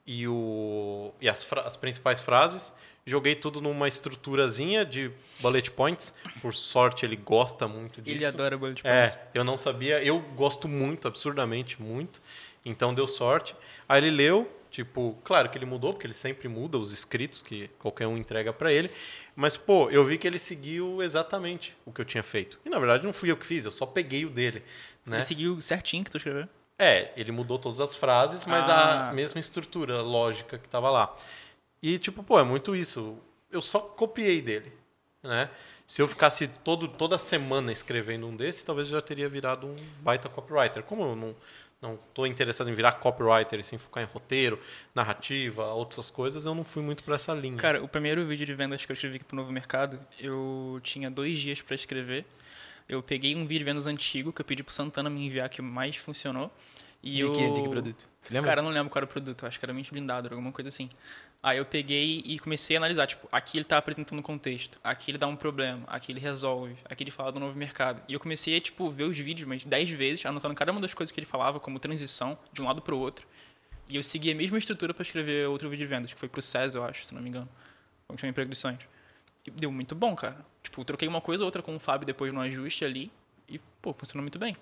e, 0.06 0.28
o, 0.28 1.14
e 1.22 1.30
as, 1.30 1.48
as 1.54 1.78
principais 1.78 2.20
frases. 2.20 2.74
Joguei 3.06 3.36
tudo 3.36 3.60
numa 3.60 3.88
estruturazinha 3.88 4.86
de 4.86 5.12
bullet 5.40 5.70
points. 5.72 6.14
Por 6.42 6.54
sorte, 6.54 7.06
ele 7.06 7.18
gosta 7.18 7.68
muito 7.68 8.02
disso. 8.02 8.16
Ele 8.18 8.26
adora 8.26 8.58
bullet 8.58 8.82
points. 8.82 9.16
É, 9.18 9.22
eu 9.34 9.44
não 9.44 9.58
sabia. 9.58 10.02
Eu 10.02 10.20
gosto 10.20 10.68
muito, 10.68 11.08
absurdamente 11.08 11.82
muito. 11.82 12.22
Então 12.66 12.94
deu 12.94 13.06
sorte. 13.06 13.56
Aí 13.90 14.00
ele 14.02 14.10
leu, 14.10 14.50
tipo, 14.72 15.18
claro 15.24 15.50
que 15.50 15.58
ele 15.58 15.66
mudou, 15.66 15.92
porque 15.94 16.08
ele 16.08 16.14
sempre 16.14 16.48
muda 16.48 16.78
os 16.78 16.94
escritos 16.94 17.42
que 17.42 17.68
qualquer 17.78 18.08
um 18.08 18.16
entrega 18.18 18.54
para 18.54 18.72
ele. 18.72 18.90
Mas, 19.36 19.58
pô, 19.58 19.90
eu 19.90 20.06
vi 20.06 20.18
que 20.18 20.26
ele 20.26 20.40
seguiu 20.40 21.02
exatamente 21.02 21.76
o 21.86 21.92
que 21.92 22.00
eu 22.00 22.06
tinha 22.06 22.24
feito. 22.24 22.58
E 22.64 22.70
na 22.70 22.80
verdade 22.80 23.04
não 23.04 23.12
fui 23.12 23.30
eu 23.32 23.36
que 23.36 23.46
fiz, 23.46 23.66
eu 23.66 23.72
só 23.72 23.86
peguei 23.86 24.26
o 24.26 24.30
dele. 24.30 24.64
Né? 25.06 25.18
Ele 25.18 25.24
seguiu 25.24 25.60
certinho 25.60 26.04
que 26.06 26.12
tu 26.12 26.18
escreveu? 26.18 26.48
É, 26.80 27.12
ele 27.18 27.32
mudou 27.32 27.60
todas 27.60 27.80
as 27.80 27.96
frases, 27.96 28.46
mas 28.48 28.68
Ah. 28.70 29.10
a 29.10 29.14
mesma 29.14 29.40
estrutura 29.40 30.02
lógica 30.02 30.58
que 30.58 30.70
tava 30.70 30.90
lá. 30.90 31.14
E, 31.84 32.00
tipo, 32.00 32.24
pô, 32.24 32.40
é 32.40 32.44
muito 32.44 32.74
isso. 32.74 33.18
Eu 33.52 33.62
só 33.62 33.82
copiei 33.82 34.42
dele, 34.42 34.72
né? 35.22 35.50
Se 35.86 36.02
eu 36.02 36.08
ficasse 36.08 36.48
todo, 36.48 36.88
toda 36.88 37.18
semana 37.18 37.74
escrevendo 37.74 38.26
um 38.26 38.36
desse, 38.36 38.66
talvez 38.66 38.88
eu 38.88 38.98
já 38.98 39.02
teria 39.02 39.28
virado 39.28 39.68
um 39.68 39.76
baita 40.00 40.30
copywriter. 40.30 40.82
Como 40.82 41.04
eu 41.04 41.16
não 41.16 41.36
não 41.82 42.00
tô 42.14 42.26
interessado 42.26 42.70
em 42.70 42.74
virar 42.74 42.94
copywriter 42.94 43.60
e 43.60 43.64
sim 43.64 43.78
focar 43.78 44.02
em 44.02 44.06
roteiro, 44.06 44.58
narrativa, 44.96 45.66
outras 45.74 46.10
coisas, 46.10 46.46
eu 46.46 46.56
não 46.56 46.64
fui 46.64 46.82
muito 46.82 47.04
para 47.04 47.16
essa 47.16 47.34
linha. 47.34 47.58
Cara, 47.58 47.84
o 47.84 47.90
primeiro 47.90 48.26
vídeo 48.26 48.46
de 48.46 48.54
vendas 48.54 48.86
que 48.86 48.92
eu 48.92 48.94
escrevi 48.94 49.18
aqui 49.18 49.26
pro 49.26 49.36
Novo 49.36 49.52
Mercado, 49.52 50.00
eu 50.18 50.80
tinha 50.82 51.12
dois 51.12 51.38
dias 51.38 51.62
para 51.62 51.76
escrever. 51.76 52.26
Eu 52.88 53.04
peguei 53.04 53.36
um 53.36 53.42
vídeo 53.42 53.60
de 53.60 53.66
vendas 53.66 53.86
antigo 53.86 54.32
que 54.32 54.40
eu 54.40 54.46
pedi 54.46 54.64
pro 54.64 54.74
Santana 54.74 55.10
me 55.10 55.26
enviar 55.26 55.50
que 55.50 55.62
mais 55.62 55.98
funcionou. 55.98 56.50
E 57.04 57.16
De 57.16 57.20
eu... 57.20 57.34
que, 57.34 57.50
de 57.50 57.62
que 57.62 57.68
produto? 57.68 58.06
Cara, 58.42 58.62
eu 58.62 58.64
não 58.64 58.72
lembro 58.72 58.90
qual 58.90 59.00
era 59.00 59.06
o 59.06 59.10
produto, 59.10 59.46
acho 59.46 59.60
que 59.60 59.66
era 59.66 59.74
mente 59.74 59.92
blindado, 59.92 60.30
alguma 60.30 60.54
coisa 60.54 60.70
assim. 60.70 60.90
Aí 61.44 61.58
eu 61.58 61.66
peguei 61.66 62.24
e 62.26 62.40
comecei 62.40 62.78
a 62.78 62.80
analisar, 62.80 63.06
tipo, 63.06 63.28
aqui 63.30 63.58
ele 63.58 63.66
tá 63.66 63.78
apresentando 63.78 64.22
contexto, 64.22 64.80
aqui 64.82 65.12
ele 65.12 65.18
dá 65.18 65.28
um 65.28 65.36
problema, 65.36 65.84
aqui 65.88 66.14
ele 66.14 66.22
resolve, 66.22 66.78
aqui 66.86 67.04
ele 67.04 67.12
fala 67.12 67.34
do 67.34 67.40
novo 67.42 67.54
mercado. 67.58 68.02
E 68.08 68.14
eu 68.14 68.20
comecei 68.20 68.56
a, 68.56 68.62
tipo, 68.62 68.90
ver 68.90 69.04
os 69.04 69.20
vídeos 69.20 69.46
mais 69.46 69.66
10 69.66 69.90
vezes, 69.90 70.26
anotando 70.26 70.56
cada 70.56 70.72
uma 70.72 70.80
das 70.80 70.94
coisas 70.94 71.12
que 71.12 71.20
ele 71.20 71.28
falava, 71.28 71.60
como 71.60 71.80
transição, 71.80 72.38
de 72.54 72.62
um 72.62 72.66
lado 72.66 72.82
pro 72.82 72.98
outro. 72.98 73.28
E 73.90 73.98
eu 73.98 74.04
segui 74.04 74.32
a 74.32 74.36
mesma 74.36 74.58
estrutura 74.58 74.94
para 74.94 75.02
escrever 75.02 75.50
outro 75.50 75.70
vídeo 75.70 75.86
de 75.86 75.94
vendas, 75.94 76.14
que 76.14 76.20
foi 76.20 76.30
pro 76.30 76.42
SES, 76.42 76.76
eu 76.76 76.84
acho, 76.86 77.04
se 77.04 77.14
não 77.14 77.22
me 77.22 77.28
engano. 77.28 77.50
Como 78.08 78.18
chama 78.18 78.32
Emprego 78.32 78.50
dos 78.50 78.60
Sonhos. 78.60 78.88
E 79.46 79.52
deu 79.52 79.70
muito 79.70 79.94
bom, 79.94 80.16
cara. 80.16 80.46
Tipo, 80.64 80.86
troquei 80.86 81.10
uma 81.10 81.20
coisa 81.20 81.44
ou 81.44 81.46
outra 81.46 81.62
com 81.62 81.76
o 81.76 81.80
Fábio 81.80 82.08
depois 82.08 82.32
no 82.32 82.40
ajuste 82.40 82.86
ali, 82.86 83.12
e, 83.50 83.60
pô, 83.82 83.92
funcionou 83.92 84.24
muito 84.24 84.40
bem. 84.40 84.56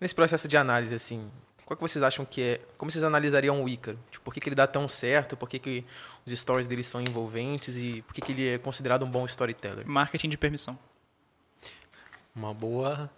Nesse 0.00 0.14
processo 0.14 0.48
de 0.48 0.56
análise, 0.56 0.92
assim, 0.92 1.30
qual 1.70 1.76
que 1.76 1.82
vocês 1.82 2.02
acham 2.02 2.24
que 2.24 2.42
é. 2.42 2.60
Como 2.76 2.90
vocês 2.90 3.04
analisariam 3.04 3.62
o 3.62 3.68
Ícaro? 3.68 3.96
Tipo, 4.10 4.24
por 4.24 4.34
que, 4.34 4.40
que 4.40 4.48
ele 4.48 4.56
dá 4.56 4.66
tão 4.66 4.88
certo? 4.88 5.36
Por 5.36 5.48
que, 5.48 5.56
que 5.56 5.84
os 6.26 6.36
stories 6.36 6.66
dele 6.66 6.82
são 6.82 7.00
envolventes? 7.00 7.76
E 7.76 8.02
por 8.02 8.12
que, 8.12 8.20
que 8.20 8.32
ele 8.32 8.48
é 8.54 8.58
considerado 8.58 9.04
um 9.04 9.10
bom 9.10 9.24
storyteller? 9.24 9.86
Marketing 9.86 10.28
de 10.28 10.36
permissão. 10.36 10.76
Uma 12.34 12.52
boa, 12.52 13.08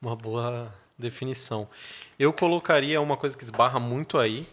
uma 0.00 0.14
boa 0.14 0.72
definição. 0.96 1.68
Eu 2.16 2.32
colocaria 2.32 3.00
uma 3.00 3.16
coisa 3.16 3.36
que 3.36 3.42
esbarra 3.42 3.80
muito 3.80 4.18
aí, 4.18 4.46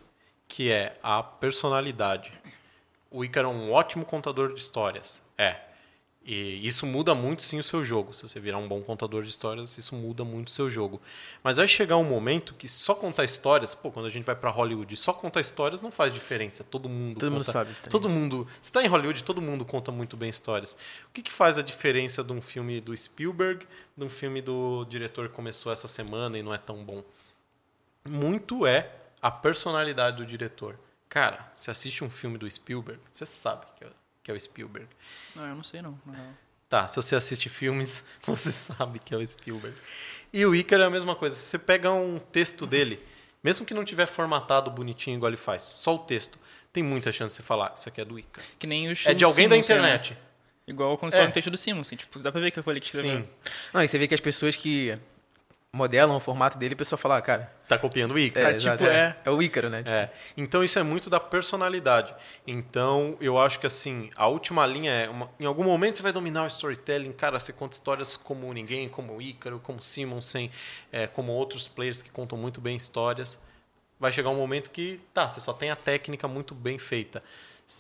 que 0.48 0.72
é 0.72 0.98
a 1.04 1.22
personalidade. 1.22 2.34
O 3.12 3.24
Ícaro 3.24 3.50
é 3.50 3.52
um 3.52 3.72
ótimo 3.72 4.04
contador 4.04 4.52
de 4.52 4.60
histórias. 4.60 5.22
É. 5.38 5.58
E 6.26 6.66
isso 6.66 6.86
muda 6.86 7.14
muito 7.14 7.42
sim 7.42 7.60
o 7.60 7.64
seu 7.64 7.84
jogo. 7.84 8.14
Se 8.14 8.22
você 8.26 8.40
virar 8.40 8.58
um 8.58 8.66
bom 8.66 8.82
contador 8.82 9.24
de 9.24 9.30
histórias, 9.30 9.78
isso 9.78 9.94
muda 9.94 10.24
muito 10.24 10.48
o 10.48 10.52
seu 10.52 10.70
jogo. 10.70 11.02
Mas 11.44 11.58
vai 11.58 11.68
chegar 11.68 11.98
um 11.98 12.04
momento 12.06 12.54
que 12.54 12.66
só 12.66 12.96
contar 12.96 13.26
histórias, 13.26 13.76
pô, 13.76 13.92
quando 13.92 14.06
a 14.06 14.10
gente 14.10 14.24
vai 14.24 14.34
para 14.34 14.50
Hollywood, 14.50 14.96
só 14.96 15.12
contar 15.12 15.42
histórias 15.42 15.82
não 15.82 15.92
faz 15.92 16.14
diferença. 16.14 16.64
Todo 16.64 16.88
mundo 16.88 17.20
Todo 17.20 17.30
mundo 17.30 17.40
conta- 17.42 17.52
sabe 17.52 17.74
também. 17.74 17.90
Todo 17.90 18.08
mundo. 18.08 18.48
Se 18.62 18.70
está 18.70 18.82
em 18.82 18.88
Hollywood, 18.88 19.22
todo 19.22 19.42
mundo 19.42 19.66
conta 19.66 19.92
muito 19.92 20.16
bem 20.16 20.30
histórias. 20.30 20.78
O 21.10 21.12
que, 21.12 21.22
que 21.22 21.32
faz 21.32 21.58
a 21.58 21.62
diferença 21.62 22.24
de 22.24 22.32
um 22.32 22.42
filme 22.42 22.80
do 22.80 22.96
Spielberg 22.96 23.68
de 23.98 24.04
um 24.06 24.10
filme 24.10 24.42
do 24.42 24.86
diretor 24.86 25.28
que 25.28 25.36
começou 25.36 25.74
essa 25.74 25.90
semana 25.90 26.38
e 26.38 26.42
não 26.42 26.54
é 26.54 26.58
tão 26.58 26.86
bom? 26.86 27.04
Muito 28.06 28.66
é 28.66 28.90
a 29.22 29.30
personalidade 29.32 30.18
do 30.18 30.26
diretor. 30.26 30.78
Cara, 31.10 31.52
você 31.56 31.70
assiste 31.70 32.04
um 32.04 32.10
filme 32.10 32.38
do 32.38 32.50
Spielberg, 32.50 33.00
você 33.12 33.26
sabe 33.26 33.66
que 33.78 33.84
é, 33.84 33.88
que 34.24 34.32
é 34.32 34.34
o 34.34 34.40
Spielberg. 34.40 34.88
Não, 35.36 35.46
eu 35.48 35.56
não 35.56 35.64
sei 35.64 35.82
não. 35.82 36.00
real. 36.12 36.28
Tá, 36.70 36.88
se 36.88 36.96
você 36.96 37.16
assiste 37.16 37.50
filmes, 37.50 38.04
você 38.26 38.52
sabe 38.52 38.98
que 39.00 39.14
é 39.14 39.18
o 39.18 39.28
Spielberg. 39.28 39.76
E 40.32 40.46
o 40.46 40.56
Ícaro 40.56 40.82
é 40.84 40.86
a 40.86 40.90
mesma 40.90 41.16
coisa. 41.16 41.36
Se 41.36 41.44
você 41.44 41.60
pega 41.60 41.92
um 41.92 42.18
texto 42.18 42.66
dele, 42.66 43.00
mesmo 43.44 43.66
que 43.66 43.74
não 43.74 43.86
tiver 43.86 44.08
formatado 44.08 44.72
bonitinho 44.72 45.18
igual 45.18 45.30
ele 45.30 45.38
faz, 45.38 45.62
só 45.62 45.94
o 45.96 46.00
texto, 46.00 46.40
tem 46.72 46.82
muita 46.82 47.12
chance 47.12 47.34
de 47.34 47.38
você 47.42 47.44
falar, 47.44 47.74
isso 47.78 47.88
aqui 47.90 48.02
é 48.02 48.06
do 48.06 48.18
Ícaro. 48.18 48.48
Que 48.58 48.66
nem 48.66 48.90
os 48.90 49.06
É 49.06 49.14
de 49.14 49.24
alguém 49.24 49.48
da 49.48 49.56
né? 49.56 49.62
internet. 49.62 50.18
Igual 50.66 50.94
aconteceu 50.94 51.24
É. 51.24 51.28
no 51.28 51.32
texto 51.34 51.52
do 51.52 51.58
Simon, 51.58 51.82
assim, 51.82 51.96
tipo, 51.98 52.18
dá 52.20 52.32
pra 52.32 52.40
ver 52.42 52.50
que 52.50 52.62
foi 52.62 52.74
ele 52.74 52.80
que 52.80 52.86
escreveu. 52.88 53.20
Sim. 53.22 53.30
Não, 53.74 53.84
e 53.84 53.88
você 53.88 53.98
vê 54.00 54.08
que 54.08 54.14
as 54.16 54.22
pessoas 54.22 54.56
que 54.56 54.98
modelam 55.76 56.16
o 56.16 56.20
formato 56.20 56.56
dele, 56.58 56.76
a 56.76 56.78
pessoa 56.78 56.98
fala, 57.00 57.18
ah, 57.18 57.22
cara, 57.22 57.52
Tá 57.68 57.80
copiando 57.80 58.12
o 58.14 58.20
Ícaro. 58.20 58.46
é, 58.46 58.54
exato, 58.56 58.78
tipo, 58.78 58.90
é, 58.90 58.96
é. 58.96 59.16
é 59.26 59.32
o 59.32 59.42
Ícaro, 59.42 59.70
né? 59.72 59.84
É. 59.88 60.10
Então 60.38 60.64
isso 60.64 60.78
é 60.78 60.84
muito 60.84 61.10
da 61.10 61.20
personalidade. 61.20 62.14
Então 62.46 63.18
eu 63.20 63.40
acho 63.40 63.60
que 63.60 63.66
assim, 63.66 64.12
a 64.16 64.28
última 64.28 64.66
linha 64.68 64.92
é, 64.92 65.10
uma- 65.10 65.30
em 65.40 65.46
algum 65.46 65.64
momento 65.64 65.96
você 65.98 66.04
vai 66.04 66.12
dominar 66.12 66.44
o 66.44 66.48
storytelling, 66.48 67.12
cara, 67.14 67.40
você 67.40 67.52
conta 67.52 67.74
histórias 67.74 68.16
como 68.16 68.54
ninguém, 68.54 68.88
como 68.88 69.16
o 69.18 69.22
Ícaro, 69.22 69.60
como 69.64 69.82
Simonsen, 69.82 70.52
é, 70.92 71.08
como 71.08 71.32
outros 71.32 71.68
players 71.68 72.04
que 72.04 72.12
contam 72.12 72.38
muito 72.38 72.62
bem 72.62 72.76
histórias. 72.76 73.40
Vai 74.00 74.12
chegar 74.12 74.30
um 74.30 74.36
momento 74.36 74.70
que, 74.70 75.02
tá, 75.14 75.28
você 75.28 75.40
só 75.40 75.54
tem 75.54 75.72
a 75.72 75.76
técnica 75.76 76.28
muito 76.28 76.54
bem 76.54 76.78
feita. 76.78 77.24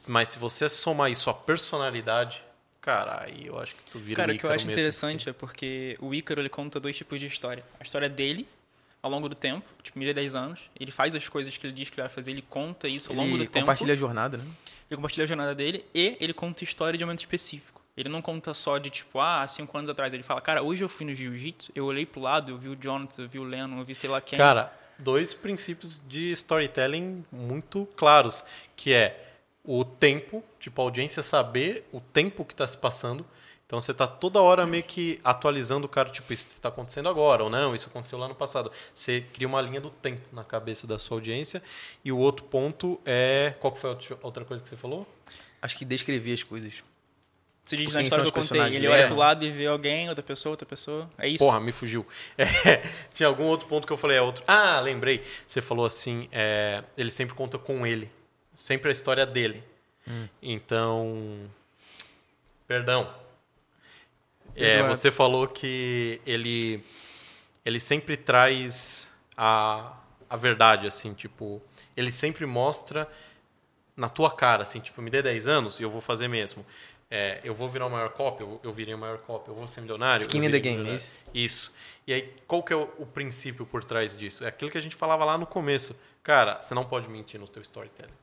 Mas 0.08 0.30
se 0.30 0.40
você 0.40 0.68
somar 0.68 1.12
isso 1.12 1.30
à 1.30 1.34
personalidade, 1.34 2.42
cara, 2.84 3.24
aí 3.24 3.48
eu 3.48 3.58
acho 3.58 3.74
que 3.74 3.82
tu 3.90 3.98
vira 3.98 4.18
Cara, 4.18 4.34
o 4.34 4.38
que 4.38 4.44
eu 4.46 4.52
acho 4.52 4.70
interessante 4.70 5.30
é 5.30 5.34
porque 5.34 5.98
o 6.02 6.14
Ícaro 6.14 6.42
ele 6.42 6.50
conta 6.50 6.80
dois 6.80 6.96
tipos 6.96 7.20
de 7.20 7.26
história. 7.26 7.64
A 7.80 7.84
história 7.84 8.10
dele, 8.10 8.46
ao 9.02 9.10
longo 9.10 9.28
do 9.30 9.36
tempo, 9.36 9.66
tipo, 9.82 9.98
mil 9.98 10.08
e 10.10 10.14
dez 10.14 10.36
anos. 10.36 10.70
Ele 10.80 10.92
faz 10.92 11.16
as 11.16 11.28
coisas 11.30 11.56
que 11.58 11.66
ele 11.66 11.74
diz 11.74 11.90
que 11.90 11.96
ele 11.96 12.08
vai 12.08 12.14
fazer, 12.14 12.32
ele 12.32 12.44
conta 12.48 12.88
isso 12.88 13.10
ao 13.10 13.16
longo 13.16 13.30
Ele 13.36 13.46
do 13.46 13.50
tempo. 13.50 13.66
compartilha 13.66 13.94
a 13.94 13.96
jornada, 13.96 14.38
né? 14.38 14.44
Ele 14.90 14.98
compartilha 14.98 15.24
a 15.24 15.28
jornada 15.28 15.56
dele 15.56 15.86
e 15.96 16.18
ele 16.20 16.34
conta 16.34 16.64
história 16.64 16.98
de 16.98 17.04
um 17.04 17.08
momento 17.08 17.22
específico. 17.22 17.82
Ele 17.96 18.10
não 18.10 18.22
conta 18.22 18.54
só 18.54 18.78
de 18.78 18.90
tipo, 18.90 19.20
ah, 19.20 19.48
cinco 19.48 19.78
anos 19.78 19.90
atrás. 19.90 20.14
Ele 20.14 20.24
fala, 20.24 20.42
cara, 20.42 20.62
hoje 20.62 20.84
eu 20.84 20.90
fui 20.90 21.06
no 21.06 21.16
jiu-jitsu, 21.16 21.72
eu 21.74 21.86
olhei 21.86 22.06
pro 22.06 22.20
lado, 22.20 22.52
eu 22.52 22.58
vi 22.58 22.70
o 22.70 22.76
Jonathan, 22.76 23.24
eu 23.24 23.30
vi 23.30 23.40
o 23.40 23.44
Lennon, 23.44 23.80
eu 23.80 23.86
vi 23.86 23.96
sei 23.96 24.10
lá 24.10 24.20
quem. 24.20 24.38
Cara, 24.38 24.74
dois 25.00 25.34
princípios 25.34 26.02
de 26.08 26.32
storytelling 26.32 27.24
muito 27.32 27.88
claros, 27.96 28.44
que 28.76 28.92
é 28.94 29.33
o 29.66 29.84
tempo, 29.86 30.44
tipo, 30.60 30.82
a 30.82 30.84
audiência 30.86 31.24
saber 31.24 31.88
o 31.92 32.00
tempo 32.02 32.44
que 32.44 32.54
está 32.54 32.66
se 32.68 32.78
passando. 32.78 33.26
Então 33.66 33.80
você 33.82 33.92
está 33.92 34.06
toda 34.06 34.42
hora 34.42 34.66
meio 34.68 34.84
que 34.84 35.20
atualizando 35.24 35.86
o 35.88 35.90
cara, 35.90 36.10
tipo, 36.10 36.32
isso 36.34 36.48
está 36.48 36.70
acontecendo 36.70 37.10
agora, 37.10 37.44
ou 37.44 37.50
não, 37.50 37.74
isso 37.74 37.88
aconteceu 37.88 38.20
lá 38.20 38.28
no 38.28 38.36
passado. 38.36 38.72
Você 38.94 39.22
cria 39.34 39.48
uma 39.48 39.60
linha 39.62 39.82
do 39.82 39.90
tempo 39.90 40.22
na 40.32 40.44
cabeça 40.44 40.86
da 40.86 41.00
sua 41.00 41.18
audiência. 41.18 41.64
E 42.04 42.12
o 42.12 42.18
outro 42.18 42.46
ponto 42.46 43.00
é. 43.06 43.56
Qual 43.60 43.72
que 43.74 43.80
foi 43.80 43.90
a 43.92 43.98
outra- 44.22 44.46
coisa 44.46 44.62
que 44.62 44.70
você 44.70 44.76
falou? 44.76 45.08
Acho 45.62 45.78
que 45.78 45.86
descrever 45.86 46.34
as 46.34 46.44
coisas. 46.44 46.84
Você 47.66 47.78
diz 47.78 47.86
Quem 47.88 47.96
na 47.96 48.02
história 48.04 48.26
que 48.30 48.38
eu 48.38 48.44
contei. 48.44 48.62
Ele 48.76 48.88
olha 48.90 49.04
É. 49.04 49.08
pro 49.08 49.16
lado 49.16 49.46
e 49.46 49.50
vê 49.50 49.66
alguém, 49.66 50.10
outra 50.10 50.22
pessoa, 50.24 50.52
outra 50.52 50.66
pessoa. 50.68 51.10
É 51.18 51.30
isso. 51.30 51.38
Porra, 51.44 51.62
me 51.62 51.72
fugiu. 51.72 52.06
É, 52.38 52.84
tinha 53.14 53.26
algum 53.28 53.46
outro 53.46 53.68
ponto 53.68 53.88
que 53.88 53.94
eu 53.94 53.98
falei, 53.98 54.18
é 54.18 54.22
outro. 54.22 54.44
Ah, 54.46 54.82
lembrei. 54.82 55.24
Você 55.48 55.62
falou 55.62 55.86
assim, 55.86 56.28
é, 56.34 56.84
ele 56.98 57.10
sempre 57.10 57.34
conta 57.34 57.58
com 57.58 57.88
ele. 57.88 58.12
Sempre 58.56 58.90
a 58.90 58.92
história 58.92 59.26
dele. 59.26 59.64
Então. 60.42 61.50
Perdão. 62.68 63.14
É, 64.56 64.84
você 64.84 65.10
falou 65.10 65.48
que 65.48 66.22
ele, 66.26 66.84
ele 67.66 67.80
sempre 67.80 68.16
traz 68.16 69.10
a, 69.36 69.94
a 70.30 70.36
verdade, 70.36 70.88
assim, 70.88 71.14
tipo. 71.14 71.62
Ele 71.96 72.12
sempre 72.12 72.46
mostra 72.46 73.08
na 73.96 74.10
tua 74.10 74.32
cara, 74.32 74.64
assim, 74.64 74.80
tipo, 74.80 75.02
me 75.02 75.10
dê 75.10 75.22
10 75.22 75.48
anos 75.48 75.80
e 75.80 75.84
eu 75.84 75.90
vou 75.90 76.02
fazer 76.02 76.28
mesmo. 76.28 76.66
É, 77.10 77.40
eu 77.44 77.54
vou 77.54 77.70
virar 77.70 77.86
o 77.86 77.90
maior 77.92 78.10
copy, 78.10 78.44
eu, 78.44 78.60
eu 78.64 78.72
virei 78.72 78.94
o 78.96 78.98
maior 78.98 79.20
copy, 79.20 79.50
eu 79.50 79.56
vou 79.56 79.68
ser 79.68 79.82
milionário. 79.82 80.22
Skin 80.22 80.44
in 80.44 80.52
the 80.52 80.60
game, 80.60 80.78
milionário. 80.78 80.96
isso. 80.96 81.14
Isso. 81.32 81.74
E 82.08 82.14
aí, 82.14 82.34
qual 82.48 82.64
que 82.64 82.74
é 82.74 82.76
o, 82.76 82.90
o 82.98 83.06
princípio 83.06 83.68
por 83.68 83.84
trás 83.84 84.18
disso? 84.18 84.44
É 84.44 84.48
aquilo 84.48 84.72
que 84.72 84.78
a 84.78 84.82
gente 84.82 84.96
falava 84.96 85.24
lá 85.24 85.38
no 85.38 85.46
começo. 85.46 85.96
Cara, 86.24 86.62
você 86.62 86.74
não 86.74 86.84
pode 86.84 87.08
mentir 87.10 87.40
no 87.40 87.48
teu 87.48 87.62
storytelling. 87.62 88.23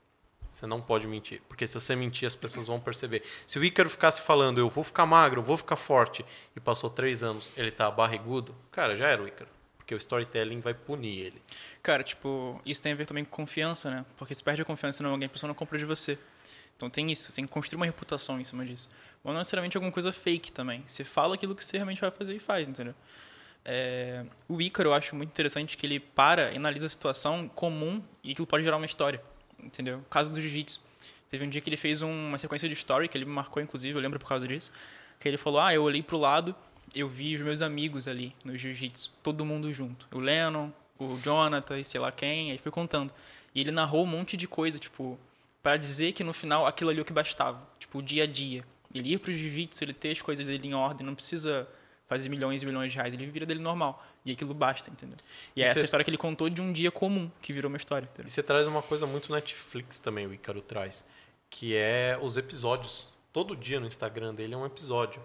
Você 0.51 0.66
não 0.66 0.80
pode 0.80 1.07
mentir. 1.07 1.40
Porque 1.48 1.66
se 1.66 1.74
você 1.74 1.94
mentir, 1.94 2.26
as 2.26 2.34
pessoas 2.34 2.66
vão 2.66 2.80
perceber. 2.80 3.22
Se 3.46 3.59
o 3.59 3.64
Ícaro 3.64 3.88
ficasse 3.88 4.22
falando, 4.22 4.59
eu 4.59 4.68
vou 4.68 4.82
ficar 4.82 5.07
magro, 5.07 5.40
eu 5.40 5.44
vou 5.44 5.57
ficar 5.57 5.76
forte, 5.76 6.24
e 6.57 6.61
passou 6.61 6.90
três 6.90 7.22
anos, 7.22 7.53
ele 7.57 7.70
tá 7.70 7.90
barrigudo, 7.90 8.55
cara, 8.70 8.96
já 8.96 9.07
era 9.07 9.22
o 9.22 9.28
Ícaro. 9.28 9.51
Porque 9.76 9.94
o 9.94 9.96
storytelling 9.96 10.61
vai 10.61 10.74
punir 10.74 11.18
ele. 11.18 11.42
Cara, 11.82 12.03
tipo, 12.03 12.61
isso 12.64 12.82
tem 12.82 12.92
a 12.92 12.94
ver 12.94 13.07
também 13.07 13.24
com 13.24 13.30
confiança, 13.30 13.90
né? 13.90 14.05
Porque 14.16 14.34
se 14.34 14.42
perde 14.42 14.62
a 14.62 14.64
confiança 14.64 15.03
em 15.03 15.07
alguém, 15.07 15.26
a 15.26 15.30
pessoa 15.30 15.48
não 15.48 15.55
compra 15.55 15.78
de 15.78 15.84
você. 15.84 16.18
Então 16.76 16.88
tem 16.88 17.11
isso, 17.11 17.30
você 17.30 17.36
tem 17.36 17.44
que 17.44 17.53
construir 17.53 17.76
uma 17.76 17.86
reputação 17.86 18.40
em 18.40 18.44
cima 18.44 18.64
disso. 18.64 18.88
Mas 19.22 19.32
não 19.32 19.40
necessariamente 19.40 19.76
alguma 19.76 19.92
coisa 19.92 20.12
fake 20.12 20.51
também. 20.53 20.82
Você 20.86 21.05
fala 21.05 21.34
aquilo 21.34 21.55
que 21.55 21.64
você 21.64 21.76
realmente 21.76 22.01
vai 22.01 22.11
fazer 22.11 22.34
e 22.34 22.38
faz, 22.38 22.66
entendeu? 22.68 22.94
É, 23.64 24.24
o 24.48 24.61
Ícaro 24.61 24.88
eu 24.88 24.94
acho 24.94 25.14
muito 25.14 25.28
interessante 25.28 25.76
que 25.76 25.84
ele 25.84 26.01
para 26.01 26.53
e 26.53 26.57
analisa 26.57 26.86
a 26.86 26.88
situação 26.88 27.46
comum 27.48 28.03
e 28.24 28.32
aquilo 28.32 28.46
pode 28.46 28.64
gerar 28.64 28.78
uma 28.78 28.86
história, 28.86 29.22
entendeu? 29.64 30.04
Caso 30.11 30.30
do 30.30 30.40
jiu-jitsu. 30.40 30.80
Teve 31.30 31.44
um 31.44 31.48
dia 31.48 31.61
que 31.61 31.68
ele 31.68 31.76
fez 31.76 32.02
um- 32.02 32.28
uma 32.28 32.38
sequência 32.38 32.68
de 32.68 32.74
story, 32.74 33.08
que 33.08 33.16
ele 33.16 33.24
me 33.24 33.32
marcou, 33.32 33.62
inclusive, 33.62 33.96
eu 33.96 34.00
lembro 34.02 34.18
por 34.18 34.28
causa 34.28 34.48
disso, 34.48 34.72
que 35.18 35.28
ele 35.28 35.36
falou, 35.36 35.61
ah, 35.61 35.72
eu 35.72 35.82
olhei 35.82 36.02
pro 36.02 36.18
lado, 36.18 36.54
eu 36.94 37.08
vi 37.08 37.34
os 37.36 37.42
meus 37.42 37.62
amigos 37.62 38.08
ali 38.08 38.34
no 38.44 38.56
jiu-jitsu, 38.56 39.12
todo 39.22 39.44
mundo 39.44 39.72
junto. 39.72 40.08
O 40.12 40.18
Lennon, 40.18 40.70
o 40.98 41.18
Jonathan 41.22 41.78
e 41.78 41.84
sei 41.84 42.00
lá 42.00 42.11
quem, 42.11 42.50
aí 42.50 42.58
foi 42.58 42.72
contando. 42.72 43.12
E 43.54 43.61
ele 43.61 43.70
narrou 43.70 44.02
um 44.04 44.06
monte 44.06 44.36
de 44.36 44.48
coisa, 44.48 44.78
tipo, 44.78 45.18
para 45.62 45.76
dizer 45.76 46.12
que 46.12 46.24
no 46.24 46.32
final 46.32 46.66
aquilo 46.66 46.90
ali 46.90 46.98
é 46.98 47.02
o 47.02 47.04
que 47.04 47.12
bastava, 47.12 47.61
tipo, 47.78 47.98
o 47.98 48.02
dia 48.02 48.24
a 48.24 48.26
dia. 48.26 48.64
Ele 48.92 49.12
ir 49.14 49.18
pro 49.18 49.30
jiu-jitsu, 49.30 49.84
ele 49.84 49.92
ter 49.92 50.11
as 50.11 50.20
coisas 50.20 50.44
dele 50.44 50.66
em 50.66 50.74
ordem, 50.74 51.06
não 51.06 51.14
precisa 51.14 51.68
fazer 52.08 52.28
milhões 52.28 52.61
e 52.61 52.66
milhões 52.66 52.90
de 52.90 52.98
reais, 52.98 53.14
ele 53.14 53.24
vira 53.26 53.46
dele 53.46 53.61
normal. 53.61 54.04
E 54.24 54.32
aquilo 54.32 54.52
basta, 54.52 54.90
entendeu? 54.90 55.16
E 55.56 55.62
é 55.62 55.64
E 55.64 55.68
essa 55.68 55.78
cê- 55.78 55.84
história 55.86 56.04
que 56.04 56.10
ele 56.10 56.18
contou 56.18 56.48
de 56.50 56.60
um 56.60 56.72
dia 56.72 56.90
comum, 56.90 57.30
que 57.40 57.52
virou 57.52 57.68
uma 57.70 57.76
história, 57.78 58.04
entendeu? 58.06 58.26
E 58.26 58.30
você 58.30 58.42
traz 58.42 58.66
uma 58.66 58.82
coisa 58.82 59.06
muito 59.06 59.32
Netflix 59.32 59.98
também, 59.98 60.26
o 60.26 60.34
Ícaro 60.34 60.60
traz, 60.60 61.04
que 61.48 61.74
é 61.74 62.18
os 62.20 62.36
episódios. 62.36 63.08
Todo 63.32 63.56
dia 63.56 63.80
no 63.80 63.86
Instagram 63.86 64.34
dele 64.34 64.54
é 64.54 64.56
um 64.56 64.66
episódio, 64.66 65.22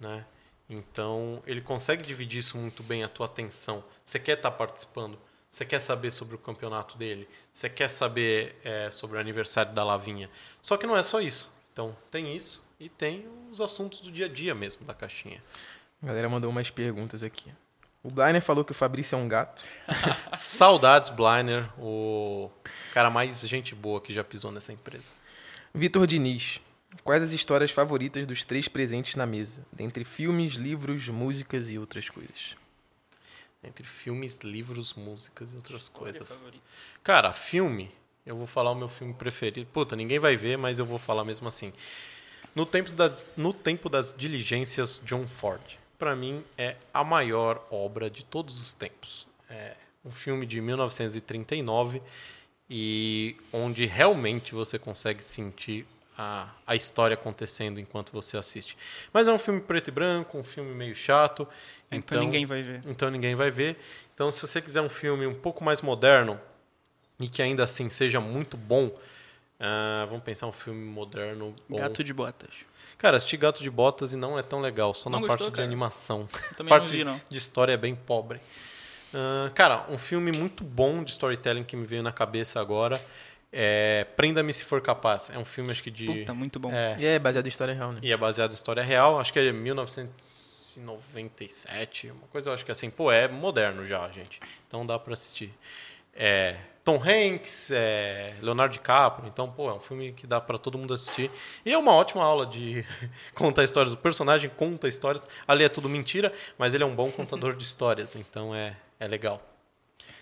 né? 0.00 0.24
Então, 0.68 1.42
ele 1.46 1.60
consegue 1.60 2.02
dividir 2.02 2.40
isso 2.40 2.56
muito 2.56 2.82
bem, 2.82 3.04
a 3.04 3.08
tua 3.08 3.26
atenção. 3.26 3.84
Você 4.04 4.18
quer 4.18 4.36
estar 4.38 4.50
participando, 4.50 5.18
você 5.50 5.64
quer 5.64 5.78
saber 5.78 6.10
sobre 6.10 6.34
o 6.34 6.38
campeonato 6.38 6.96
dele, 6.96 7.28
você 7.52 7.68
quer 7.68 7.88
saber 7.88 8.56
é, 8.64 8.90
sobre 8.90 9.16
o 9.18 9.20
aniversário 9.20 9.72
da 9.74 9.84
Lavinha. 9.84 10.28
Só 10.62 10.76
que 10.76 10.86
não 10.86 10.96
é 10.96 11.02
só 11.02 11.20
isso. 11.20 11.52
Então, 11.72 11.96
tem 12.10 12.34
isso 12.34 12.64
e 12.80 12.88
tem 12.88 13.26
os 13.52 13.60
assuntos 13.60 14.00
do 14.00 14.10
dia 14.10 14.26
a 14.26 14.28
dia 14.28 14.54
mesmo 14.54 14.84
da 14.86 14.94
caixinha. 14.94 15.42
A 16.02 16.06
galera 16.06 16.28
mandou 16.28 16.50
umas 16.50 16.70
perguntas 16.70 17.22
aqui. 17.22 17.52
O 18.04 18.10
Bliner 18.10 18.42
falou 18.42 18.62
que 18.62 18.72
o 18.72 18.74
Fabrício 18.74 19.16
é 19.16 19.18
um 19.18 19.26
gato. 19.26 19.64
Saudades, 20.36 21.08
Bliner, 21.08 21.70
o 21.78 22.50
cara 22.92 23.08
mais 23.08 23.40
gente 23.48 23.74
boa 23.74 23.98
que 23.98 24.12
já 24.12 24.22
pisou 24.22 24.52
nessa 24.52 24.74
empresa. 24.74 25.10
Vitor 25.72 26.06
Diniz. 26.06 26.60
Quais 27.02 27.22
as 27.22 27.32
histórias 27.32 27.70
favoritas 27.70 28.26
dos 28.26 28.44
três 28.44 28.68
presentes 28.68 29.16
na 29.16 29.24
mesa? 29.24 29.66
Dentre 29.72 30.04
filmes, 30.04 30.52
livros, 30.52 31.08
músicas 31.08 31.70
e 31.70 31.78
outras 31.78 32.10
coisas. 32.10 32.54
Entre 33.62 33.86
filmes, 33.86 34.38
livros, 34.44 34.92
músicas 34.92 35.52
e 35.52 35.56
outras 35.56 35.88
coisas. 35.88 36.42
Cara, 37.02 37.32
filme, 37.32 37.90
eu 38.26 38.36
vou 38.36 38.46
falar 38.46 38.70
o 38.70 38.74
meu 38.74 38.88
filme 38.88 39.14
preferido. 39.14 39.68
Puta, 39.72 39.96
ninguém 39.96 40.18
vai 40.18 40.36
ver, 40.36 40.58
mas 40.58 40.78
eu 40.78 40.84
vou 40.84 40.98
falar 40.98 41.24
mesmo 41.24 41.48
assim. 41.48 41.72
No 42.54 42.66
tempo 42.66 42.92
das, 42.92 43.26
no 43.34 43.52
tempo 43.54 43.88
das 43.88 44.14
diligências, 44.16 45.00
John 45.04 45.26
Ford. 45.26 45.78
Pra 45.98 46.14
mim, 46.14 46.44
é 46.58 46.76
a 46.92 47.04
maior 47.04 47.66
obra 47.70 48.10
de 48.10 48.24
todos 48.24 48.58
os 48.60 48.72
tempos. 48.72 49.26
É 49.48 49.74
um 50.04 50.10
filme 50.10 50.44
de 50.44 50.60
1939 50.60 52.02
e 52.68 53.36
onde 53.52 53.86
realmente 53.86 54.54
você 54.54 54.78
consegue 54.78 55.22
sentir 55.22 55.86
a, 56.16 56.48
a 56.66 56.74
história 56.74 57.14
acontecendo 57.14 57.80
enquanto 57.80 58.12
você 58.12 58.36
assiste. 58.36 58.76
Mas 59.12 59.28
é 59.28 59.32
um 59.32 59.38
filme 59.38 59.60
preto 59.60 59.88
e 59.88 59.90
branco, 59.90 60.38
um 60.38 60.44
filme 60.44 60.74
meio 60.74 60.94
chato. 60.94 61.46
Então, 61.90 62.22
ninguém 62.22 62.46
vai 62.46 62.62
ver. 62.62 62.82
Então 62.86 63.10
ninguém 63.10 63.34
vai 63.34 63.50
ver. 63.50 63.76
Então, 64.14 64.30
se 64.30 64.40
você 64.40 64.60
quiser 64.60 64.80
um 64.80 64.88
filme 64.88 65.26
um 65.26 65.34
pouco 65.34 65.64
mais 65.64 65.80
moderno 65.80 66.40
e 67.20 67.28
que 67.28 67.42
ainda 67.42 67.64
assim 67.64 67.88
seja 67.88 68.20
muito 68.20 68.56
bom, 68.56 68.96
ah, 69.58 70.06
vamos 70.08 70.24
pensar 70.24 70.46
um 70.46 70.52
filme 70.52 70.84
moderno 70.84 71.54
bom. 71.68 71.78
Gato 71.78 72.02
de 72.04 72.12
botas. 72.12 72.50
Cara, 72.98 73.16
assisti 73.16 73.36
Gato 73.36 73.62
de 73.62 73.70
Botas 73.70 74.12
e 74.12 74.16
não 74.16 74.36
é 74.38 74.42
tão 74.42 74.60
legal, 74.60 74.92
só 74.94 75.10
Não 75.10 75.20
na 75.20 75.26
gostou, 75.26 75.38
parte 75.38 75.50
de 75.50 75.56
cara? 75.56 75.66
animação. 75.66 76.28
Também 76.56 76.68
parte 76.70 76.84
não 76.84 76.90
vi, 76.92 77.04
não. 77.04 77.20
de 77.28 77.38
história 77.38 77.72
é 77.72 77.76
bem 77.76 77.94
pobre. 77.94 78.40
Ah, 79.12 79.50
cara, 79.54 79.84
um 79.88 79.98
filme 79.98 80.32
muito 80.32 80.64
bom 80.64 81.02
de 81.04 81.10
storytelling 81.12 81.64
que 81.64 81.76
me 81.76 81.86
veio 81.86 82.02
na 82.02 82.12
cabeça 82.12 82.60
agora 82.60 83.00
é 83.52 84.04
Prenda-me 84.16 84.52
se 84.52 84.64
for 84.64 84.80
capaz. 84.80 85.30
É 85.30 85.38
um 85.38 85.44
filme 85.44 85.70
acho 85.70 85.80
que 85.82 85.90
de 85.90 86.06
Puta, 86.06 86.34
muito 86.34 86.58
bom. 86.58 86.72
É, 86.72 86.96
E 86.98 87.06
é 87.06 87.18
baseado 87.18 87.46
em 87.46 87.48
história 87.48 87.72
real, 87.74 87.92
né? 87.92 88.00
e 88.02 88.10
é 88.10 88.16
baseado 88.16 88.50
em 88.50 88.54
história 88.54 88.82
real, 88.82 89.20
acho 89.20 89.32
que 89.32 89.38
é 89.38 89.52
1997, 89.52 92.10
uma 92.10 92.26
coisa 92.32 92.50
eu 92.50 92.54
acho 92.54 92.64
que 92.64 92.72
assim, 92.72 92.90
pô, 92.90 93.12
é 93.12 93.28
moderno 93.28 93.84
já, 93.84 94.08
gente. 94.10 94.40
Então 94.66 94.84
dá 94.84 94.98
pra 94.98 95.12
assistir. 95.14 95.52
É, 96.14 96.56
Tom 96.84 97.00
Hanks, 97.02 97.70
é, 97.70 98.34
Leonardo 98.42 98.74
DiCaprio, 98.74 99.26
então, 99.26 99.50
pô, 99.50 99.70
é 99.70 99.72
um 99.72 99.80
filme 99.80 100.12
que 100.12 100.26
dá 100.26 100.38
pra 100.38 100.58
todo 100.58 100.76
mundo 100.76 100.92
assistir. 100.92 101.30
E 101.64 101.72
é 101.72 101.78
uma 101.78 101.94
ótima 101.94 102.22
aula 102.22 102.44
de 102.44 102.84
contar 103.34 103.64
histórias. 103.64 103.94
O 103.94 103.96
personagem 103.96 104.50
conta 104.50 104.86
histórias. 104.86 105.26
Ali 105.48 105.64
é 105.64 105.68
tudo 105.70 105.88
mentira, 105.88 106.30
mas 106.58 106.74
ele 106.74 106.84
é 106.84 106.86
um 106.86 106.94
bom 106.94 107.10
contador 107.10 107.56
de 107.56 107.64
histórias, 107.64 108.14
então 108.14 108.54
é, 108.54 108.76
é 109.00 109.08
legal. 109.08 109.40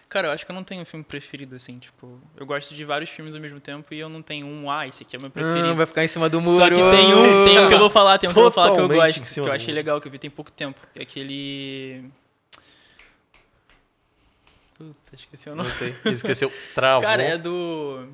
Cara, 0.09 0.29
eu 0.29 0.33
acho 0.33 0.45
que 0.45 0.53
eu 0.53 0.55
não 0.55 0.63
tenho 0.63 0.83
um 0.83 0.85
filme 0.85 1.03
preferido, 1.03 1.57
assim, 1.57 1.79
tipo... 1.79 2.21
Eu 2.37 2.45
gosto 2.45 2.75
de 2.75 2.85
vários 2.85 3.11
filmes 3.11 3.35
ao 3.35 3.41
mesmo 3.41 3.59
tempo 3.59 3.93
e 3.95 3.99
eu 3.99 4.11
não 4.11 4.21
tenho 4.21 4.47
um, 4.47 4.71
ah, 4.71 4.87
esse 4.87 5.03
aqui 5.03 5.17
é 5.17 5.19
o 5.19 5.23
meu 5.23 5.31
preferido. 5.31 5.71
Ah, 5.71 5.75
vai 5.75 5.87
ficar 5.87 6.05
em 6.05 6.09
cima 6.09 6.29
do 6.29 6.39
muro. 6.39 6.55
Só 6.55 6.69
que 6.69 6.75
tem 6.75 7.15
um, 7.15 7.45
tem 7.47 7.59
um 7.59 7.67
que 7.67 7.75
eu 7.75 7.79
vou 7.79 7.89
falar, 7.89 8.19
tem 8.19 8.29
um 8.29 8.33
que 8.33 8.39
eu 8.39 8.43
vou 8.43 8.53
falar 8.53 8.67
que 8.67 8.79
eu 8.79 8.89
Totalmente 8.89 9.19
gosto, 9.19 9.35
que 9.35 9.41
eu 9.41 9.53
achei 9.53 9.73
legal, 9.73 10.01
que 10.01 10.07
eu 10.07 10.13
vi 10.13 10.19
tem 10.19 10.31
pouco 10.31 10.53
tempo. 10.53 10.79
É 10.95 11.01
aquele... 11.01 12.05
Puta, 14.77 15.15
esqueci 15.15 15.49
o 15.51 15.55
Não 15.55 15.65
nome. 15.65 15.75
sei, 15.77 15.95
esqueceu. 16.13 16.53
Travou. 16.75 17.03
Cara, 17.03 17.23
é 17.23 17.39
do... 17.39 18.09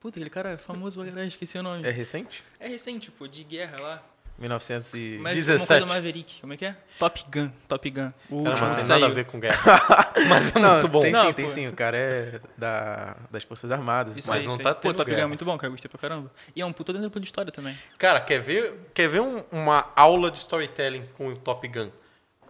Puta, 0.00 0.18
aquele 0.18 0.30
cara 0.30 0.50
é 0.50 0.56
famoso 0.56 1.00
pra 1.00 1.08
caralho, 1.10 1.28
esqueci 1.28 1.58
o 1.58 1.62
nome. 1.62 1.86
É 1.86 1.90
recente? 1.90 2.42
É 2.58 2.66
recente, 2.68 3.10
pô, 3.10 3.26
de 3.28 3.44
guerra 3.44 3.80
lá. 3.80 4.02
1900 4.38 4.94
e... 4.94 5.18
Mas 5.20 5.36
17. 5.36 5.60
uma 5.60 5.66
coisa 5.80 5.86
Maverick, 5.94 6.40
como 6.40 6.52
é 6.54 6.56
que 6.56 6.64
é? 6.64 6.76
Top 6.98 7.22
Gun, 7.32 7.50
Top 7.68 7.88
Gun. 7.90 8.12
O 8.30 8.42
Cara, 8.42 8.60
não 8.68 8.76
tem 8.76 8.86
nada 8.88 9.06
a 9.06 9.08
ver 9.10 9.24
com 9.26 9.38
guerra. 9.38 10.12
Mas 10.28 10.56
é 10.56 10.58
Não, 10.58 10.72
muito 10.72 10.88
bom. 10.88 11.00
Tem 11.02 11.12
Não, 11.12 11.26
sim, 11.26 11.32
tem 11.34 11.44
pô. 11.46 11.50
sim. 11.52 11.68
O 11.68 11.72
cara 11.74 11.96
é 11.96 12.40
da, 12.56 13.16
das 13.30 13.44
Forças 13.44 13.70
Armadas. 13.70 14.16
Isso 14.16 14.28
Mas 14.30 14.40
aí, 14.40 14.46
não 14.48 14.54
isso 14.54 14.62
tá 14.62 14.70
aí. 14.70 14.74
Pô, 14.74 14.80
tendo 14.80 14.96
Top 14.96 15.04
Gun 15.10 15.14
guerra. 15.14 15.24
é 15.26 15.28
muito 15.28 15.44
bom, 15.44 15.56
cara, 15.56 15.68
eu 15.68 15.72
gostei 15.72 15.88
pra 15.88 15.98
caramba. 16.00 16.32
E 16.56 16.60
é 16.62 16.66
um 16.66 16.72
puta 16.72 16.92
dentro 16.92 17.20
de 17.20 17.26
história 17.26 17.52
também. 17.52 17.78
Cara, 17.98 18.20
quer 18.20 18.40
ver, 18.40 18.74
quer 18.92 19.08
ver 19.08 19.20
um- 19.20 19.44
uma 19.52 19.92
aula 19.94 20.30
de 20.30 20.38
storytelling 20.38 21.06
com 21.16 21.28
o 21.28 21.36
Top 21.36 21.68
Gun? 21.68 21.90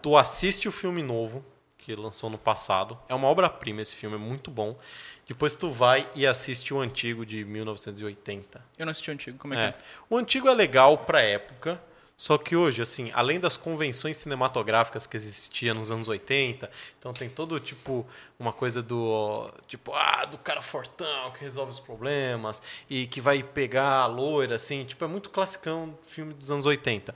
Tu 0.01 0.17
assiste 0.17 0.69
o 0.69 0.73
filme 0.73 1.03
novo, 1.03 1.45
que 1.85 1.95
lançou 1.97 2.31
no 2.31 2.39
passado. 2.39 2.99
É 3.09 3.15
uma 3.15 3.29
obra-prima 3.29 3.83
esse 3.83 3.97
filme, 3.97 4.17
é 4.17 4.19
muito 4.19 4.51
bom. 4.51 4.79
Depois 5.27 5.55
tu 5.55 5.69
vai 5.71 6.09
e 6.15 6.27
assiste 6.27 6.73
o 6.73 6.81
antigo 6.81 7.25
de 7.27 7.45
1980. 7.45 8.65
Eu 8.79 8.87
não 8.87 8.91
assisti 8.91 9.11
o 9.11 9.13
antigo, 9.13 9.39
como 9.39 9.55
é, 9.55 9.69
É. 9.69 9.73
que 9.73 9.79
é? 9.79 9.83
O 10.09 10.17
antigo 10.17 10.49
é 10.49 10.55
legal 10.55 10.99
pra 10.99 11.21
época, 11.21 11.81
só 12.17 12.39
que 12.39 12.55
hoje, 12.55 12.81
assim, 12.83 13.11
além 13.15 13.41
das 13.41 13.57
convenções 13.57 14.17
cinematográficas 14.19 15.07
que 15.07 15.17
existiam 15.17 15.75
nos 15.75 15.91
anos 15.91 16.07
80, 16.09 16.71
então 16.99 17.13
tem 17.13 17.29
todo 17.29 17.59
tipo 17.59 18.07
uma 18.39 18.53
coisa 18.53 18.81
do 18.83 19.51
tipo, 19.67 19.93
ah, 19.95 20.25
do 20.27 20.39
cara 20.39 20.63
fortão 20.63 21.31
que 21.33 21.41
resolve 21.41 21.73
os 21.73 21.81
problemas 21.81 22.63
e 22.89 23.07
que 23.09 23.21
vai 23.21 23.43
pegar 23.43 24.03
a 24.03 24.07
loira 24.07 24.55
assim, 24.57 24.85
tipo, 24.85 25.05
é 25.05 25.09
muito 25.09 25.31
classicão 25.31 25.99
filme 26.07 26.33
dos 26.35 26.51
anos 26.51 26.65
80. 26.67 27.13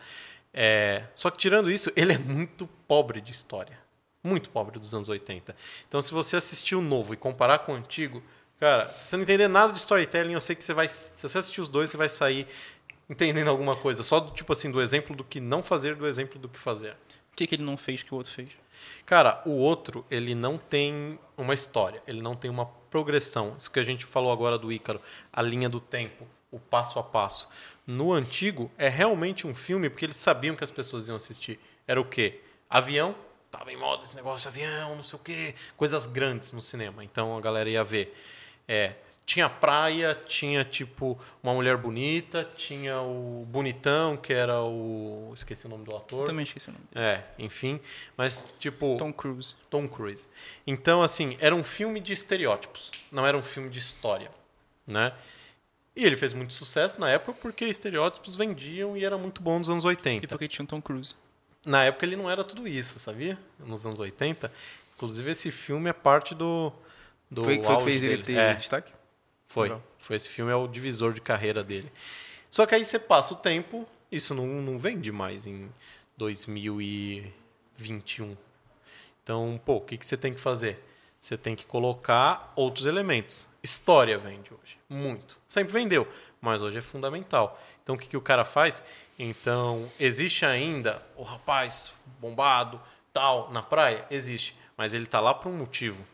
É, 0.52 1.04
só 1.14 1.30
que 1.30 1.36
tirando 1.38 1.70
isso, 1.70 1.92
ele 1.94 2.14
é 2.14 2.18
muito 2.18 2.66
pobre 2.88 3.20
de 3.20 3.30
história. 3.30 3.78
Muito 4.27 4.51
pobre 4.51 4.79
dos 4.81 4.93
anos 4.93 5.09
80. 5.09 5.55
Então, 5.87 6.03
se 6.03 6.12
você 6.12 6.37
assistir 6.37 6.74
o 6.74 6.81
novo 6.81 7.14
e 7.14 7.16
comparar 7.16 7.61
com 7.61 7.72
o 7.72 7.77
antigo, 7.77 8.20
cara, 8.59 8.93
se 8.93 9.07
você 9.07 9.16
não 9.16 9.22
entender 9.22 9.47
nada 9.47 9.72
de 9.72 9.79
storytelling, 9.79 10.33
eu 10.33 10.41
sei 10.41 10.57
que 10.57 10.64
você 10.64 10.74
vai. 10.74 10.89
Se 10.89 11.22
você 11.22 11.39
assistir 11.39 11.61
os 11.61 11.68
dois, 11.68 11.91
você 11.91 11.97
vai 11.97 12.09
sair 12.09 12.49
entendendo 13.09 13.47
alguma 13.47 13.77
coisa. 13.77 14.03
Só 14.03 14.18
do 14.18 14.33
tipo 14.33 14.53
assim, 14.53 14.68
do 14.68 14.83
exemplo 14.83 15.14
do 15.14 15.22
que 15.22 15.39
não 15.39 15.62
fazer, 15.62 15.95
do 15.95 16.09
exemplo 16.09 16.41
do 16.41 16.49
que 16.49 16.59
fazer. 16.59 16.93
O 17.33 17.37
que, 17.37 17.47
que 17.47 17.55
ele 17.55 17.62
não 17.62 17.77
fez 17.77 18.03
que 18.03 18.12
o 18.12 18.16
outro 18.16 18.33
fez? 18.33 18.49
Cara, 19.05 19.41
o 19.47 19.53
outro, 19.53 20.05
ele 20.11 20.35
não 20.35 20.59
tem 20.59 21.18
uma 21.37 21.55
história, 21.55 22.03
ele 22.05 22.20
não 22.20 22.35
tem 22.35 22.51
uma 22.51 22.66
progressão. 22.91 23.55
Isso 23.57 23.70
que 23.70 23.79
a 23.79 23.85
gente 23.85 24.05
falou 24.05 24.33
agora 24.33 24.59
do 24.59 24.72
Ícaro, 24.72 25.01
a 25.33 25.41
linha 25.41 25.68
do 25.68 25.79
tempo, 25.79 26.27
o 26.51 26.59
passo 26.59 26.99
a 26.99 27.03
passo. 27.03 27.49
No 27.87 28.12
antigo, 28.12 28.70
é 28.77 28.89
realmente 28.89 29.47
um 29.47 29.55
filme 29.55 29.89
porque 29.89 30.05
eles 30.05 30.16
sabiam 30.16 30.57
que 30.57 30.64
as 30.64 30.70
pessoas 30.72 31.07
iam 31.07 31.14
assistir. 31.14 31.61
Era 31.87 32.01
o 32.01 32.05
quê? 32.05 32.41
Avião, 32.68 33.14
tava 33.57 33.72
em 33.72 33.76
moda 33.76 34.04
esse 34.04 34.14
negócio 34.14 34.50
de 34.50 34.61
avião, 34.61 34.96
não 34.96 35.04
sei 35.04 35.18
o 35.18 35.22
quê, 35.22 35.54
coisas 35.76 36.07
grandes 36.07 36.52
no 36.52 36.61
cinema. 36.61 37.02
Então 37.02 37.36
a 37.36 37.40
galera 37.40 37.68
ia 37.68 37.82
ver. 37.82 38.14
É, 38.68 38.94
tinha 39.24 39.48
praia, 39.48 40.14
tinha 40.26 40.62
tipo 40.64 41.18
uma 41.42 41.52
mulher 41.52 41.76
bonita, 41.76 42.48
tinha 42.57 43.00
o 43.00 43.44
bonitão, 43.48 44.16
que 44.16 44.32
era 44.32 44.62
o. 44.62 45.32
Esqueci 45.34 45.66
o 45.66 45.68
nome 45.68 45.84
do 45.84 45.96
ator. 45.96 46.26
Também 46.26 46.44
esqueci 46.44 46.68
o 46.68 46.72
nome 46.72 46.84
dele. 46.92 47.04
É, 47.04 47.24
enfim. 47.38 47.80
Mas, 48.16 48.54
tipo. 48.59 48.96
Tom 48.96 49.12
Cruise. 49.12 49.54
Tom 49.68 49.88
Cruise. 49.88 50.28
Então, 50.66 51.02
assim, 51.02 51.36
era 51.40 51.54
um 51.54 51.64
filme 51.64 51.98
de 51.98 52.12
estereótipos, 52.12 52.92
não 53.11 53.26
era 53.26 53.36
um 53.36 53.42
filme 53.42 53.68
de 53.68 53.80
história, 53.80 54.30
né? 54.86 55.12
E 55.96 56.04
ele 56.04 56.14
fez 56.14 56.32
muito 56.32 56.52
sucesso 56.52 57.00
na 57.00 57.09
época 57.11 57.32
porque 57.40 57.64
estereótipos 57.64 58.36
vendiam 58.36 58.96
e 58.96 59.04
era 59.04 59.16
muito 59.16 59.42
bom 59.42 59.59
nos 59.59 59.70
anos 59.70 59.84
80. 59.84 60.24
E 60.24 60.28
porque 60.28 60.46
tinha 60.46 60.62
um 60.62 60.66
Tom 60.66 60.80
Cruise. 60.80 61.14
Na 61.66 61.84
época 61.84 62.06
ele 62.06 62.16
não 62.16 62.30
era 62.30 62.42
tudo 62.44 62.66
isso, 62.66 62.98
sabia? 62.98 63.38
Nos 63.58 63.84
anos 63.84 63.98
80. 63.98 64.50
Inclusive 64.94 65.30
esse 65.30 65.50
filme 65.50 65.90
é 65.90 65.92
parte 65.92 66.34
do 66.34 66.72
do 67.30 67.42
Foi, 67.44 67.62
foi 67.62 67.76
que 67.76 67.82
fez 67.84 68.02
ele 68.04 68.16
dele. 68.18 68.22
ter 68.22 68.36
É, 68.38 68.54
destaque? 68.54 68.92
foi. 69.48 69.68
Legal. 69.68 69.82
Foi 69.98 70.14
esse 70.16 70.28
filme 70.28 70.52
é 70.52 70.54
o 70.54 70.68
divisor 70.68 71.12
de 71.12 71.20
carreira 71.20 71.64
dele. 71.64 71.90
Só 72.48 72.64
que 72.64 72.74
aí 72.74 72.84
você 72.84 72.98
passa 72.98 73.34
o 73.34 73.36
tempo, 73.36 73.86
isso 74.10 74.34
não, 74.34 74.46
não 74.46 74.78
vende 74.78 75.10
mais 75.10 75.46
em 75.46 75.68
2021. 76.16 78.36
Então, 79.22 79.60
pô, 79.64 79.76
o 79.76 79.80
que, 79.80 79.98
que 79.98 80.06
você 80.06 80.16
tem 80.16 80.32
que 80.32 80.40
fazer? 80.40 80.78
Você 81.20 81.36
tem 81.36 81.56
que 81.56 81.66
colocar 81.66 82.52
outros 82.54 82.86
elementos. 82.86 83.48
História 83.62 84.16
vende 84.16 84.50
hoje. 84.52 84.78
Muito. 84.88 85.36
Sempre 85.48 85.72
vendeu, 85.72 86.06
mas 86.40 86.62
hoje 86.62 86.78
é 86.78 86.82
fundamental. 86.82 87.60
Então, 87.82 87.96
o 87.96 87.98
que, 87.98 88.06
que 88.06 88.16
o 88.16 88.20
cara 88.20 88.44
faz? 88.44 88.80
Então, 89.18 89.90
existe 89.98 90.44
ainda 90.44 91.02
o 91.16 91.22
rapaz 91.22 91.94
bombado, 92.20 92.80
tal, 93.12 93.50
na 93.50 93.62
praia? 93.62 94.04
Existe. 94.10 94.56
Mas 94.76 94.92
ele 94.92 95.06
tá 95.06 95.20
lá 95.20 95.32
por 95.32 95.48
um 95.48 95.56
motivo. 95.56 96.04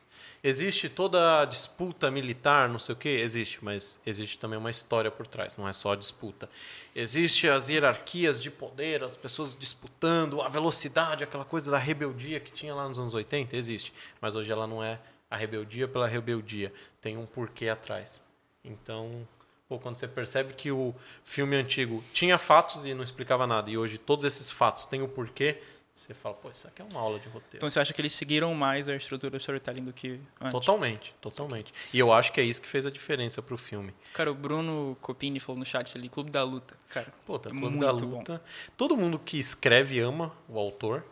Existe 0.45 0.89
toda 0.89 1.41
a 1.43 1.45
disputa 1.45 2.11
militar, 2.11 2.69
não 2.69 2.79
sei 2.79 2.95
o 2.95 2.99
que? 2.99 3.09
Existe, 3.09 3.59
mas 3.63 4.01
existe 4.05 4.37
também 4.37 4.59
uma 4.59 4.73
história 4.73 5.09
por 5.09 5.25
trás, 5.25 5.57
não 5.57 5.69
é 5.69 5.73
só 5.73 5.93
a 5.93 5.97
disputa. 5.97 6.51
Existe 6.97 7.49
as 7.49 7.69
hierarquias 7.69 8.43
de 8.43 8.51
poder, 8.51 9.05
as 9.05 9.17
pessoas 9.17 9.57
disputando, 9.57 10.43
a 10.43 10.49
velocidade, 10.49 11.23
aquela 11.23 11.45
coisa 11.45 11.71
da 11.71 11.79
rebeldia 11.79 12.41
que 12.41 12.51
tinha 12.51 12.75
lá 12.75 12.89
nos 12.89 12.99
anos 12.99 13.15
80, 13.15 13.57
existe. 13.57 13.93
Mas 14.21 14.35
hoje 14.35 14.51
ela 14.51 14.67
não 14.67 14.83
é 14.83 14.99
a 15.31 15.37
rebeldia 15.37 15.87
pela 15.87 16.09
rebeldia, 16.09 16.73
tem 17.01 17.17
um 17.17 17.25
porquê 17.25 17.69
atrás. 17.69 18.21
Então, 18.65 19.27
pô, 19.73 19.79
quando 19.79 19.97
você 19.97 20.07
percebe 20.07 20.53
que 20.53 20.71
o 20.71 20.95
filme 21.25 21.57
antigo 21.57 22.05
tinha 22.13 22.37
fatos 22.37 22.85
e 22.85 22.93
não 22.93 23.03
explicava 23.03 23.47
nada, 23.47 23.71
e 23.71 23.79
hoje 23.79 23.97
todos 23.97 24.27
esses 24.27 24.51
fatos 24.51 24.85
têm 24.85 25.01
o 25.01 25.09
porquê, 25.09 25.63
você 25.95 26.13
fala, 26.13 26.35
pô, 26.35 26.51
isso 26.51 26.67
aqui 26.67 26.83
é 26.83 26.85
uma 26.85 27.01
aula 27.01 27.19
de 27.19 27.27
roteiro. 27.29 27.57
Então 27.57 27.71
você 27.71 27.81
acha 27.81 27.95
que 27.95 28.01
eles 28.03 28.13
seguiram 28.13 28.55
mais 28.55 28.87
a 28.87 28.95
estrutura 28.95 29.31
do 29.31 29.37
storytelling 29.39 29.85
do 29.85 29.93
que 29.93 30.21
antes? 30.39 30.53
Totalmente, 30.53 31.15
totalmente. 31.23 31.73
E 31.93 31.99
eu 31.99 32.13
acho 32.13 32.33
que 32.33 32.41
é 32.41 32.45
isso 32.45 32.61
que 32.61 32.69
fez 32.69 32.85
a 32.85 32.91
diferença 32.91 33.41
pro 33.41 33.57
filme. 33.57 33.95
Cara, 34.13 34.31
o 34.31 34.35
Bruno 34.35 34.95
Copini 35.01 35.41
falou 35.41 35.59
no 35.59 35.65
chat 35.65 35.97
ali, 35.97 36.11
Clube 36.11 36.31
da 36.31 36.43
Luta. 36.43 36.77
Cara, 36.91 37.13
Pô, 37.25 37.39
tá 37.39 37.49
Clube 37.49 37.65
muito 37.65 37.81
da 37.81 37.93
bom. 37.95 38.19
Luta. 38.19 38.43
Todo 38.77 38.95
mundo 38.95 39.19
que 39.19 39.39
escreve 39.39 40.01
ama 40.01 40.33
o 40.49 40.59
autor. 40.59 41.03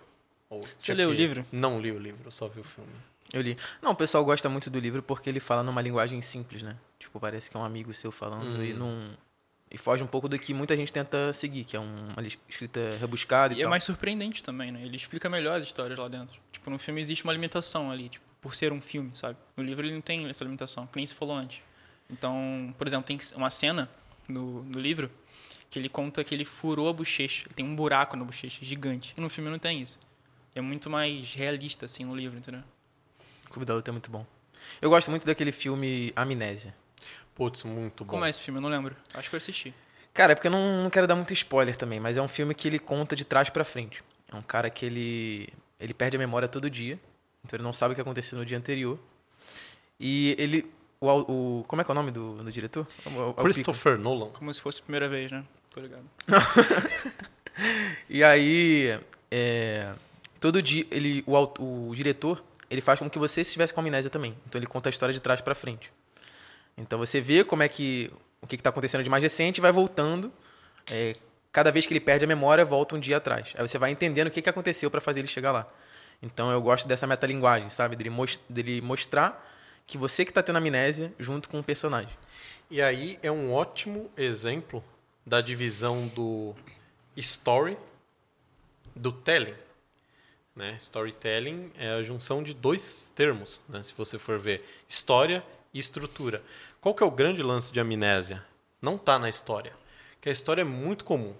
Ou 0.50 0.60
Você 0.78 0.92
leu 0.92 1.08
o 1.08 1.12
livro? 1.14 1.46
Não 1.50 1.80
li 1.80 1.92
o 1.92 1.98
livro, 1.98 2.24
eu 2.26 2.32
só 2.32 2.46
vi 2.46 2.60
o 2.60 2.64
filme. 2.64 2.90
Eu 3.32 3.40
li. 3.40 3.56
Não, 3.80 3.92
o 3.92 3.96
pessoal 3.96 4.22
gosta 4.22 4.50
muito 4.50 4.68
do 4.68 4.78
livro 4.78 5.02
porque 5.02 5.30
ele 5.30 5.40
fala 5.40 5.62
numa 5.62 5.80
linguagem 5.80 6.20
simples, 6.20 6.62
né? 6.62 6.76
Tipo, 7.10 7.18
parece 7.18 7.50
que 7.50 7.56
é 7.56 7.60
um 7.60 7.64
amigo 7.64 7.92
seu 7.92 8.12
falando 8.12 8.46
Hum. 8.60 8.64
e 8.64 8.72
não. 8.72 8.96
E 9.68 9.76
foge 9.76 10.00
um 10.02 10.06
pouco 10.06 10.28
do 10.28 10.38
que 10.38 10.54
muita 10.54 10.76
gente 10.76 10.92
tenta 10.92 11.32
seguir, 11.32 11.64
que 11.64 11.76
é 11.76 11.80
um- 11.80 12.08
uma 12.16 12.24
escrita 12.48 12.80
rebuscada 13.00 13.52
e, 13.52 13.58
E 13.58 13.62
é 13.62 13.66
mais 13.66 13.82
surpreendente 13.82 14.42
também, 14.44 14.70
né? 14.70 14.80
Ele 14.82 14.96
explica 14.96 15.28
melhor 15.28 15.56
as 15.58 15.64
histórias 15.64 15.98
lá 15.98 16.06
dentro. 16.08 16.40
Tipo, 16.52 16.70
no 16.70 16.78
filme 16.78 17.00
existe 17.00 17.24
uma 17.24 17.32
limitação 17.32 17.90
ali, 17.90 18.08
tipo, 18.08 18.24
por 18.40 18.54
ser 18.54 18.72
um 18.72 18.80
filme, 18.80 19.10
sabe? 19.14 19.36
No 19.56 19.62
livro 19.64 19.84
ele 19.84 19.92
não 19.94 20.00
tem 20.00 20.28
essa 20.28 20.44
limitação, 20.44 20.86
que 20.86 20.96
nem 20.96 21.06
se 21.06 21.14
falou 21.14 21.34
antes. 21.36 21.60
Então, 22.08 22.72
por 22.78 22.86
exemplo, 22.86 23.06
tem 23.06 23.18
uma 23.36 23.50
cena 23.50 23.88
no, 24.28 24.62
no 24.64 24.78
livro 24.80 25.10
que 25.68 25.78
ele 25.78 25.88
conta 25.88 26.22
que 26.24 26.32
ele 26.34 26.44
furou 26.44 26.88
a 26.88 26.92
bochecha. 26.92 27.44
Ele 27.46 27.54
tem 27.54 27.64
um 27.64 27.74
buraco 27.76 28.16
na 28.16 28.24
bochecha 28.24 28.64
gigante. 28.64 29.14
E 29.16 29.20
no 29.20 29.28
filme 29.28 29.50
não 29.50 29.58
tem 29.58 29.80
isso. 29.82 29.98
É 30.54 30.60
muito 30.60 30.88
mais 30.90 31.32
realista, 31.34 31.86
assim, 31.86 32.04
no 32.04 32.14
livro, 32.16 32.38
entendeu? 32.38 32.62
O 33.46 33.50
Clube 33.50 33.64
da 33.66 33.74
Luta 33.74 33.90
é 33.90 33.92
muito 33.92 34.10
bom. 34.10 34.26
Eu 34.82 34.90
gosto 34.90 35.10
muito 35.10 35.24
daquele 35.24 35.52
filme 35.52 36.12
Amnésia. 36.16 36.74
Putz, 37.34 37.64
muito 37.64 38.04
bom. 38.04 38.10
Como 38.10 38.24
é 38.24 38.30
esse 38.30 38.40
filme? 38.40 38.58
Eu 38.58 38.62
não 38.62 38.68
lembro. 38.68 38.94
Acho 39.14 39.28
que 39.30 39.36
eu 39.36 39.38
assisti. 39.38 39.74
Cara, 40.12 40.32
é 40.32 40.34
porque 40.34 40.48
eu 40.48 40.52
não, 40.52 40.82
não 40.82 40.90
quero 40.90 41.06
dar 41.06 41.14
muito 41.14 41.32
spoiler 41.32 41.76
também, 41.76 42.00
mas 42.00 42.16
é 42.16 42.22
um 42.22 42.28
filme 42.28 42.54
que 42.54 42.68
ele 42.68 42.78
conta 42.78 43.14
de 43.16 43.24
trás 43.24 43.48
pra 43.48 43.64
frente. 43.64 44.02
É 44.32 44.36
um 44.36 44.42
cara 44.42 44.68
que 44.68 44.84
ele, 44.84 45.48
ele 45.78 45.94
perde 45.94 46.16
a 46.16 46.18
memória 46.20 46.46
todo 46.48 46.68
dia, 46.68 46.98
então 47.44 47.56
ele 47.56 47.62
não 47.64 47.72
sabe 47.72 47.92
o 47.92 47.94
que 47.94 48.00
aconteceu 48.00 48.38
no 48.38 48.44
dia 48.44 48.58
anterior. 48.58 48.98
E 49.98 50.34
ele. 50.38 50.70
O, 51.00 51.08
o- 51.60 51.64
como 51.66 51.80
é 51.80 51.84
que 51.84 51.90
é 51.90 51.92
o 51.92 51.94
nome 51.94 52.10
do, 52.10 52.34
do 52.42 52.52
diretor? 52.52 52.86
O- 53.06 53.10
Pico. 53.32 53.42
Christopher 53.42 53.98
Nolan. 53.98 54.28
Como 54.30 54.52
se 54.52 54.60
fosse 54.60 54.80
a 54.80 54.82
primeira 54.82 55.08
vez, 55.08 55.30
né? 55.32 55.44
Tô 55.72 55.80
ligado. 55.80 56.04
E 58.08 58.24
aí, 58.24 58.98
é, 59.30 59.92
todo 60.40 60.62
dia, 60.62 60.86
ele, 60.90 61.22
o, 61.26 61.88
o 61.90 61.94
diretor, 61.94 62.42
ele 62.70 62.80
faz 62.80 62.98
como 62.98 63.10
que 63.10 63.18
você 63.18 63.42
estivesse 63.42 63.72
com 63.72 63.80
amnésia 63.80 64.10
também. 64.10 64.34
Então 64.46 64.58
ele 64.58 64.66
conta 64.66 64.88
a 64.88 64.90
história 64.90 65.12
de 65.12 65.20
trás 65.20 65.40
pra 65.40 65.54
frente. 65.54 65.92
Então 66.80 66.98
você 66.98 67.20
vê 67.20 67.44
como 67.44 67.62
é 67.62 67.68
que 67.68 68.10
o 68.40 68.46
que 68.46 68.56
está 68.56 68.70
acontecendo 68.70 69.04
de 69.04 69.10
mais 69.10 69.22
recente 69.22 69.58
e 69.58 69.60
vai 69.60 69.70
voltando. 69.72 70.32
é, 70.90 71.12
cada 71.52 71.70
vez 71.72 71.84
que 71.84 71.92
ele 71.92 72.00
perde 72.00 72.24
a 72.24 72.28
memória, 72.28 72.64
volta 72.64 72.94
um 72.94 73.00
dia 73.00 73.16
atrás. 73.16 73.52
Aí 73.56 73.66
você 73.66 73.76
vai 73.76 73.90
entendendo 73.90 74.28
o 74.28 74.30
que, 74.30 74.40
que 74.40 74.48
aconteceu 74.48 74.90
para 74.90 75.00
fazer 75.00 75.20
ele 75.20 75.28
chegar 75.28 75.50
lá. 75.52 75.66
Então 76.22 76.50
eu 76.50 76.60
gosto 76.62 76.86
dessa 76.86 77.06
metalinguagem, 77.06 77.68
sabe? 77.68 77.96
Dele, 77.96 78.10
mos- 78.10 78.40
dele 78.48 78.80
mostrar 78.80 79.46
que 79.86 79.98
você 79.98 80.24
que 80.24 80.30
está 80.30 80.42
tendo 80.42 80.56
amnésia 80.56 81.12
junto 81.18 81.48
com 81.48 81.58
o 81.58 81.62
personagem. 81.64 82.12
E 82.70 82.80
aí 82.80 83.18
é 83.22 83.30
um 83.32 83.52
ótimo 83.52 84.10
exemplo 84.16 84.82
da 85.26 85.40
divisão 85.40 86.06
do 86.08 86.54
story 87.16 87.76
do 88.94 89.10
telling. 89.12 89.54
Né? 90.54 90.76
Storytelling 90.78 91.72
é 91.76 91.90
a 91.94 92.02
junção 92.02 92.42
de 92.42 92.54
dois 92.54 93.10
termos, 93.14 93.62
né? 93.68 93.82
se 93.82 93.92
você 93.96 94.18
for 94.18 94.38
ver 94.38 94.64
história 94.88 95.42
e 95.74 95.78
estrutura. 95.78 96.42
Qual 96.80 96.94
que 96.94 97.02
é 97.02 97.06
o 97.06 97.10
grande 97.10 97.42
lance 97.42 97.70
de 97.70 97.78
amnésia? 97.78 98.42
Não 98.80 98.96
está 98.96 99.18
na 99.18 99.28
história. 99.28 99.72
Que 100.18 100.30
a 100.30 100.32
história 100.32 100.62
é 100.62 100.64
muito 100.64 101.04
comum, 101.04 101.34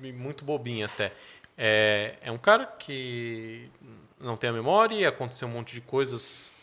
muito 0.00 0.42
bobinha 0.42 0.86
até. 0.86 1.12
É, 1.56 2.16
é 2.22 2.32
um 2.32 2.38
cara 2.38 2.64
que 2.64 3.70
não 4.18 4.38
tem 4.38 4.48
a 4.48 4.52
memória 4.54 4.94
e 4.94 5.04
aconteceu 5.04 5.48
um 5.48 5.50
monte 5.50 5.74
de 5.74 5.82
coisas 5.82 6.54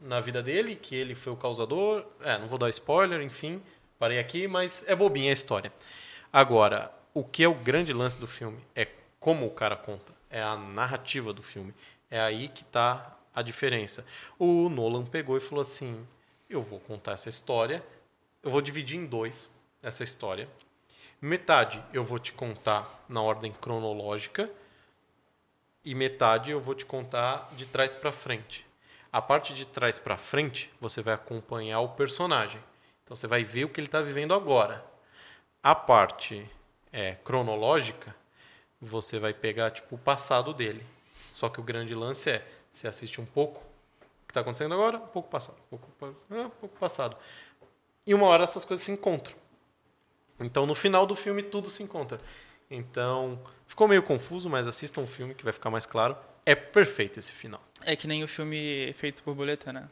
na 0.00 0.18
vida 0.18 0.42
dele, 0.42 0.74
que 0.74 0.96
ele 0.96 1.14
foi 1.14 1.32
o 1.32 1.36
causador. 1.36 2.04
É, 2.22 2.38
não 2.38 2.48
vou 2.48 2.58
dar 2.58 2.68
spoiler, 2.70 3.20
enfim, 3.22 3.62
parei 4.00 4.18
aqui, 4.18 4.48
mas 4.48 4.84
é 4.88 4.96
bobinha 4.96 5.30
a 5.30 5.32
história. 5.32 5.72
Agora, 6.32 6.92
o 7.14 7.22
que 7.22 7.44
é 7.44 7.48
o 7.48 7.54
grande 7.54 7.92
lance 7.92 8.18
do 8.18 8.26
filme 8.26 8.58
é 8.74 8.88
como 9.20 9.46
o 9.46 9.50
cara 9.50 9.76
conta, 9.76 10.12
é 10.28 10.42
a 10.42 10.56
narrativa 10.56 11.32
do 11.32 11.42
filme. 11.42 11.72
É 12.10 12.20
aí 12.20 12.48
que 12.48 12.62
está 12.62 13.16
a 13.32 13.42
diferença. 13.42 14.04
O 14.38 14.68
Nolan 14.68 15.04
pegou 15.04 15.36
e 15.36 15.40
falou 15.40 15.62
assim: 15.62 16.04
eu 16.50 16.60
vou 16.60 16.80
contar 16.80 17.12
essa 17.12 17.28
história, 17.28 17.82
eu 18.42 18.50
vou 18.50 18.60
dividir 18.60 18.98
em 18.98 19.06
dois 19.06 19.48
essa 19.80 20.02
história. 20.02 20.48
Metade 21.20 21.82
eu 21.92 22.02
vou 22.02 22.18
te 22.18 22.32
contar 22.32 23.04
na 23.08 23.22
ordem 23.22 23.52
cronológica 23.52 24.50
e 25.84 25.94
metade 25.94 26.50
eu 26.50 26.60
vou 26.60 26.74
te 26.74 26.84
contar 26.84 27.48
de 27.56 27.66
trás 27.66 27.94
para 27.94 28.10
frente. 28.10 28.66
A 29.12 29.22
parte 29.22 29.54
de 29.54 29.66
trás 29.66 29.98
para 29.98 30.16
frente, 30.16 30.70
você 30.80 31.00
vai 31.02 31.14
acompanhar 31.14 31.80
o 31.80 31.90
personagem. 31.90 32.62
Então 33.04 33.16
você 33.16 33.26
vai 33.26 33.44
ver 33.44 33.64
o 33.64 33.68
que 33.68 33.80
ele 33.80 33.88
está 33.88 34.00
vivendo 34.00 34.34
agora. 34.34 34.84
A 35.62 35.74
parte 35.74 36.48
é, 36.92 37.16
cronológica, 37.24 38.14
você 38.80 39.18
vai 39.18 39.34
pegar 39.34 39.70
tipo 39.70 39.94
o 39.94 39.98
passado 39.98 40.52
dele. 40.52 40.84
Só 41.32 41.48
que 41.48 41.60
o 41.60 41.62
grande 41.62 41.94
lance 41.94 42.30
é, 42.30 42.46
você 42.70 42.88
assiste 42.88 43.20
um 43.20 43.26
pouco 43.26 43.69
que 44.30 44.32
está 44.32 44.40
acontecendo 44.40 44.72
agora, 44.72 44.98
um 44.98 45.08
pouco 45.08 45.28
passado, 45.28 45.58
um 45.72 45.76
pouco, 45.76 46.16
um 46.30 46.50
pouco 46.50 46.78
passado. 46.78 47.16
E 48.06 48.14
uma 48.14 48.26
hora 48.26 48.44
essas 48.44 48.64
coisas 48.64 48.84
se 48.84 48.92
encontram. 48.92 49.36
Então 50.38 50.66
no 50.66 50.74
final 50.74 51.06
do 51.06 51.14
filme 51.14 51.42
tudo 51.42 51.68
se 51.68 51.82
encontra. 51.82 52.18
Então 52.70 53.40
ficou 53.66 53.88
meio 53.88 54.02
confuso, 54.02 54.48
mas 54.48 54.66
assistam 54.66 55.02
o 55.02 55.06
filme 55.06 55.34
que 55.34 55.44
vai 55.44 55.52
ficar 55.52 55.70
mais 55.70 55.84
claro. 55.84 56.16
É 56.46 56.54
perfeito 56.54 57.18
esse 57.18 57.32
final. 57.32 57.60
É 57.82 57.96
que 57.96 58.06
nem 58.06 58.22
o 58.22 58.28
filme 58.28 58.92
Feito 58.94 59.22
Borboleta, 59.24 59.72
né? 59.72 59.88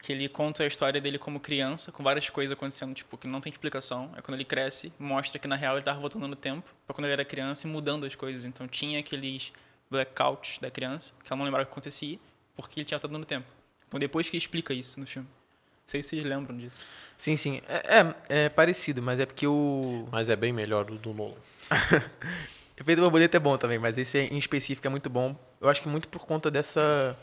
Que 0.00 0.12
ele 0.12 0.28
conta 0.28 0.64
a 0.64 0.66
história 0.66 1.00
dele 1.00 1.18
como 1.18 1.38
criança, 1.38 1.92
com 1.92 2.02
várias 2.02 2.28
coisas 2.28 2.52
acontecendo, 2.52 2.94
tipo, 2.94 3.16
que 3.16 3.26
não 3.26 3.40
tem 3.40 3.50
explicação. 3.50 4.10
Aí 4.14 4.22
quando 4.22 4.36
ele 4.36 4.44
cresce, 4.44 4.92
mostra 4.98 5.38
que 5.38 5.46
na 5.46 5.56
real 5.56 5.76
ele 5.76 5.84
tava 5.84 6.00
voltando 6.00 6.26
no 6.26 6.36
tempo, 6.36 6.68
pra 6.86 6.94
quando 6.94 7.06
ele 7.06 7.12
era 7.12 7.24
criança 7.24 7.66
e 7.66 7.70
mudando 7.70 8.04
as 8.04 8.14
coisas. 8.14 8.44
Então 8.44 8.66
tinha 8.66 8.98
aqueles 8.98 9.52
blackouts 9.90 10.58
da 10.58 10.70
criança, 10.70 11.12
que 11.22 11.32
ela 11.32 11.38
não 11.38 11.44
lembrava 11.44 11.64
o 11.64 11.66
que 11.66 11.72
acontecia, 11.72 12.18
porque 12.56 12.80
ele 12.80 12.84
tinha 12.84 12.98
voltado 12.98 13.18
no 13.18 13.24
tempo. 13.24 13.46
Então 13.92 14.00
depois 14.00 14.30
que 14.30 14.38
explica 14.38 14.72
isso 14.72 14.98
no 14.98 15.06
filme. 15.06 15.28
Não 15.28 15.86
sei 15.86 16.02
se 16.02 16.08
vocês 16.08 16.24
lembram 16.24 16.56
disso. 16.56 16.74
Sim, 17.18 17.36
sim. 17.36 17.60
É, 17.68 17.98
é, 17.98 18.44
é 18.44 18.48
parecido, 18.48 19.02
mas 19.02 19.20
é 19.20 19.26
porque 19.26 19.46
o. 19.46 20.08
Mas 20.10 20.30
é 20.30 20.34
bem 20.34 20.50
melhor 20.50 20.86
do 20.86 20.96
do 20.96 21.12
Nolan. 21.12 21.34
Efeito 22.74 23.02
borboleta 23.02 23.36
é 23.36 23.40
bom 23.40 23.58
também, 23.58 23.78
mas 23.78 23.98
esse 23.98 24.18
em 24.18 24.38
específico 24.38 24.86
é 24.86 24.90
muito 24.90 25.10
bom. 25.10 25.36
Eu 25.60 25.68
acho 25.68 25.82
que 25.82 25.88
muito 25.88 26.08
por 26.08 26.24
conta 26.24 26.50
dessa. 26.50 27.14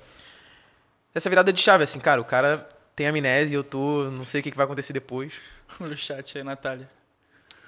dessa 1.12 1.28
virada 1.28 1.52
de 1.52 1.60
chave, 1.60 1.84
assim, 1.84 2.00
cara. 2.00 2.22
O 2.22 2.26
cara 2.26 2.70
tem 2.96 3.08
amnésia, 3.08 3.56
eu 3.56 3.64
tô. 3.64 4.04
Não 4.12 4.22
sei 4.22 4.42
o 4.42 4.44
que 4.44 4.52
que 4.52 4.58
vai 4.58 4.66
acontecer 4.66 4.94
depois. 4.94 5.34
No 5.80 5.98
chat 5.98 6.38
aí, 6.38 6.44
Natália. 6.44 6.88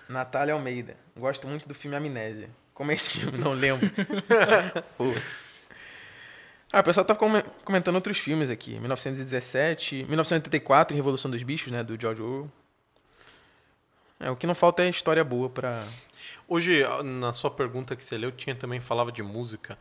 Natália 0.07 0.53
Almeida. 0.53 0.95
Gosto 1.17 1.47
muito 1.47 1.67
do 1.67 1.73
filme 1.73 1.97
Amnésia. 1.97 2.49
Como 2.71 2.91
é 2.91 2.95
esse 2.95 3.09
filme? 3.11 3.37
Não 3.39 3.53
lembro. 3.53 3.87
Pô. 4.97 5.05
Ah, 6.71 6.79
o 6.79 6.83
pessoal 6.83 7.05
tá 7.05 7.13
come- 7.15 7.43
comentando 7.65 7.95
outros 7.95 8.17
filmes 8.17 8.49
aqui. 8.49 8.79
1917, 8.79 10.05
1984, 10.07 10.95
Revolução 10.95 11.29
dos 11.29 11.43
Bichos, 11.43 11.71
né? 11.71 11.83
Do 11.83 11.99
George 11.99 12.21
Orwell. 12.21 12.51
É, 14.19 14.29
o 14.29 14.35
que 14.35 14.45
não 14.47 14.55
falta 14.55 14.83
é 14.83 14.89
história 14.89 15.23
boa 15.23 15.49
pra... 15.49 15.79
Hoje, 16.47 16.83
na 17.03 17.33
sua 17.33 17.49
pergunta 17.51 17.95
que 17.95 18.03
você 18.03 18.17
leu, 18.17 18.31
tinha 18.31 18.55
também 18.55 18.79
falava 18.79 19.11
de 19.11 19.23
música. 19.23 19.77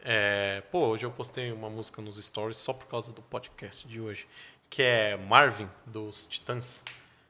É, 0.00 0.62
pô, 0.70 0.88
hoje 0.88 1.06
eu 1.06 1.10
postei 1.10 1.50
uma 1.52 1.70
música 1.70 2.02
nos 2.02 2.22
stories 2.22 2.58
só 2.58 2.72
por 2.72 2.86
causa 2.88 3.12
do 3.12 3.22
podcast 3.22 3.86
de 3.88 4.00
hoje, 4.00 4.26
que 4.68 4.82
é 4.82 5.16
Marvin, 5.16 5.68
dos 5.86 6.26
Titãs. 6.26 6.84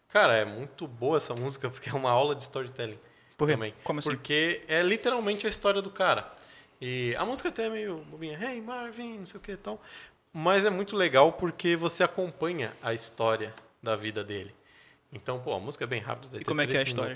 Cara, 0.09 0.35
é 0.35 0.45
muito 0.45 0.87
boa 0.89 1.19
essa 1.19 1.35
música 1.35 1.69
porque 1.71 1.89
é 1.91 1.93
uma 1.93 2.11
aula 2.11 2.35
de 2.35 2.43
storytelling 2.43 2.99
Por 3.37 3.47
quê? 3.47 3.55
também. 3.55 3.75
Como 3.85 3.99
assim? 4.01 4.11
Porque 4.11 4.63
é 4.67 4.83
literalmente 4.83 5.47
a 5.47 5.51
história 5.51 5.83
do 5.83 5.91
cara. 5.91 6.33
E 6.87 7.17
a 7.17 7.25
música 7.25 7.49
até 7.49 7.65
é 7.65 7.71
meio 7.71 7.97
bobinha, 8.11 8.39
hey 8.39 8.61
Marvin, 8.61 9.19
não 9.21 9.25
sei 9.27 9.39
o 9.39 9.43
que 9.43 9.53
e 9.53 9.57
tal. 9.57 9.81
Mas 10.33 10.67
é 10.67 10.71
muito 10.71 10.95
legal 10.95 11.33
porque 11.33 11.77
você 11.77 12.05
acompanha 12.05 12.73
a 12.83 12.93
história 12.93 13.55
da 13.83 13.97
vida 13.97 14.23
dele. 14.23 14.55
Então, 15.11 15.41
pô, 15.41 15.55
a 15.55 15.61
música 15.61 15.85
é 15.85 15.87
bem 15.87 16.01
rápida. 16.03 16.39
ter 16.39 16.45
como 16.45 16.61
é 16.61 16.67
que 16.67 16.77
é 16.77 16.81
a 16.81 16.83
história? 16.83 17.15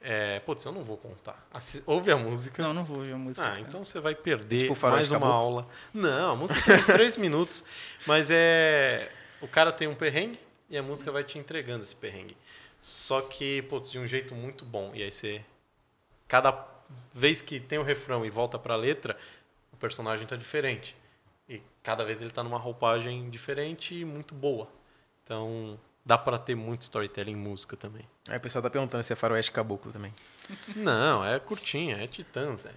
É, 0.00 0.40
putz, 0.40 0.64
eu 0.64 0.72
não 0.72 0.82
vou 0.82 0.96
contar. 0.96 1.46
Assi- 1.52 1.82
Ouve 1.86 2.10
a 2.10 2.16
música. 2.16 2.62
Não, 2.62 2.72
não 2.74 2.82
vou 2.82 2.96
ouvir 2.96 3.12
a 3.12 3.16
música. 3.18 3.46
Ah, 3.46 3.50
cara. 3.50 3.60
então 3.60 3.84
você 3.84 4.00
vai 4.00 4.14
perder 4.14 4.68
Tipo 4.68 4.88
mais 4.90 5.10
uma 5.12 5.28
aula. 5.28 5.68
Não, 5.94 6.32
a 6.32 6.34
música 6.36 6.60
tem 6.62 6.74
uns 6.74 6.86
três 6.86 7.16
minutos. 7.18 7.62
Mas 8.06 8.28
é. 8.30 9.12
O 9.40 9.46
cara 9.46 9.70
tem 9.70 9.86
um 9.86 9.94
perrengue 9.94 10.38
e 10.68 10.76
a 10.76 10.82
música 10.82 11.12
vai 11.12 11.22
te 11.22 11.38
entregando 11.38 11.82
esse 11.84 11.94
perrengue. 11.94 12.36
Só 12.80 13.20
que, 13.20 13.62
putz, 13.62 13.90
de 13.90 13.98
um 13.98 14.06
jeito 14.06 14.34
muito 14.34 14.64
bom. 14.64 14.90
E 14.94 15.02
aí 15.02 15.12
você. 15.12 15.44
Cada 16.26 16.50
vez 17.12 17.42
que 17.42 17.60
tem 17.60 17.78
o 17.78 17.82
refrão 17.82 18.24
e 18.24 18.30
volta 18.30 18.58
pra 18.58 18.76
letra, 18.76 19.16
o 19.72 19.76
personagem 19.76 20.26
tá 20.26 20.36
diferente. 20.36 20.96
E 21.48 21.60
cada 21.82 22.04
vez 22.04 22.20
ele 22.20 22.30
tá 22.30 22.42
numa 22.42 22.58
roupagem 22.58 23.28
diferente 23.30 23.94
e 23.94 24.04
muito 24.04 24.34
boa. 24.34 24.68
Então, 25.24 25.78
dá 26.04 26.16
pra 26.16 26.38
ter 26.38 26.54
muito 26.54 26.82
storytelling 26.82 27.32
em 27.32 27.36
música 27.36 27.76
também. 27.76 28.06
Aí 28.28 28.36
o 28.36 28.40
pessoal 28.40 28.62
tá 28.62 28.70
perguntando 28.70 29.02
se 29.04 29.12
é 29.12 29.16
faroeste 29.16 29.52
caboclo 29.52 29.92
também. 29.92 30.14
Não, 30.76 31.24
é 31.24 31.38
curtinha, 31.38 31.96
é 31.96 32.06
Titãs, 32.06 32.66
é. 32.66 32.72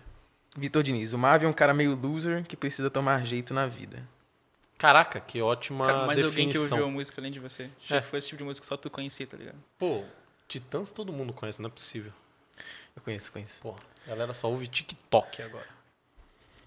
Vitor 0.55 0.83
Diniz, 0.83 1.13
o 1.13 1.17
Marvel 1.17 1.47
é 1.47 1.51
um 1.51 1.53
cara 1.53 1.73
meio 1.73 1.95
loser 1.95 2.45
que 2.45 2.55
precisa 2.55 2.89
tomar 2.89 3.25
jeito 3.25 3.53
na 3.53 3.65
vida. 3.65 4.07
Caraca, 4.77 5.19
que 5.19 5.41
ótima 5.41 5.85
Cara, 5.85 6.05
mais 6.05 6.21
alguém 6.21 6.47
que 6.47 6.53
definição. 6.53 6.77
ouviu 6.77 6.91
a 6.91 6.91
música 6.91 7.21
além 7.21 7.31
de 7.31 7.39
você. 7.39 7.69
É. 7.89 8.01
Foi 8.01 8.19
esse 8.19 8.27
tipo 8.27 8.39
de 8.39 8.43
música 8.43 8.63
que 8.63 8.67
só 8.69 8.77
tu 8.77 8.89
conhecia, 8.89 9.25
tá 9.25 9.37
ligado? 9.37 9.57
Pô, 9.79 10.03
Titãs 10.47 10.91
todo 10.91 11.13
mundo 11.13 11.33
conhece, 11.33 11.61
não 11.61 11.69
é 11.69 11.71
possível. 11.71 12.11
Eu 12.95 13.01
conheço, 13.01 13.31
conheço. 13.31 13.61
Pô, 13.61 13.75
a 14.05 14.09
galera 14.09 14.33
só 14.33 14.49
ouve 14.49 14.67
TikTok 14.67 15.41
agora. 15.41 15.67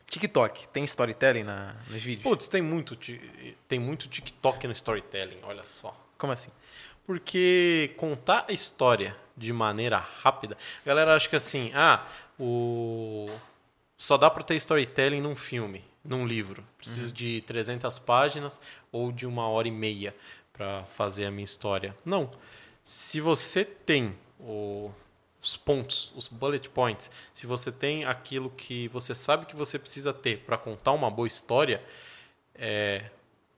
TikTok, 0.06 0.68
tem 0.68 0.84
storytelling 0.84 1.42
na, 1.42 1.74
nos 1.88 2.02
vídeos? 2.02 2.22
Putz, 2.22 2.46
tem 2.48 2.62
muito, 2.62 2.96
tem 3.66 3.78
muito 3.78 4.08
TikTok 4.08 4.66
no 4.66 4.72
storytelling, 4.72 5.38
olha 5.42 5.64
só. 5.64 5.96
Como 6.16 6.32
assim? 6.32 6.50
Porque 7.04 7.92
contar 7.96 8.44
a 8.48 8.52
história 8.52 9.16
de 9.36 9.52
maneira 9.52 9.98
rápida, 9.98 10.56
a 10.84 10.86
galera 10.86 11.14
acha 11.14 11.28
que 11.28 11.36
assim, 11.36 11.70
ah, 11.74 12.06
o 12.38 13.26
só 13.96 14.16
dá 14.16 14.30
pra 14.30 14.42
ter 14.42 14.54
storytelling 14.56 15.20
num 15.20 15.34
filme, 15.36 15.84
num 16.04 16.26
livro. 16.26 16.64
Preciso 16.78 17.12
de 17.12 17.40
300 17.42 17.98
páginas 17.98 18.60
ou 18.92 19.10
de 19.10 19.26
uma 19.26 19.48
hora 19.48 19.66
e 19.68 19.70
meia 19.72 20.14
pra 20.52 20.84
fazer 20.84 21.26
a 21.26 21.30
minha 21.30 21.44
história. 21.44 21.96
Não. 22.04 22.30
Se 22.84 23.20
você 23.20 23.64
tem 23.64 24.16
o- 24.38 24.90
os 25.46 25.56
pontos, 25.56 26.12
os 26.16 26.26
bullet 26.26 26.68
points, 26.68 27.10
se 27.32 27.46
você 27.46 27.70
tem 27.70 28.04
aquilo 28.04 28.50
que 28.50 28.88
você 28.88 29.14
sabe 29.14 29.46
que 29.46 29.54
você 29.54 29.78
precisa 29.78 30.12
ter 30.12 30.38
pra 30.40 30.58
contar 30.58 30.92
uma 30.92 31.08
boa 31.08 31.28
história, 31.28 31.82
é, 32.52 33.10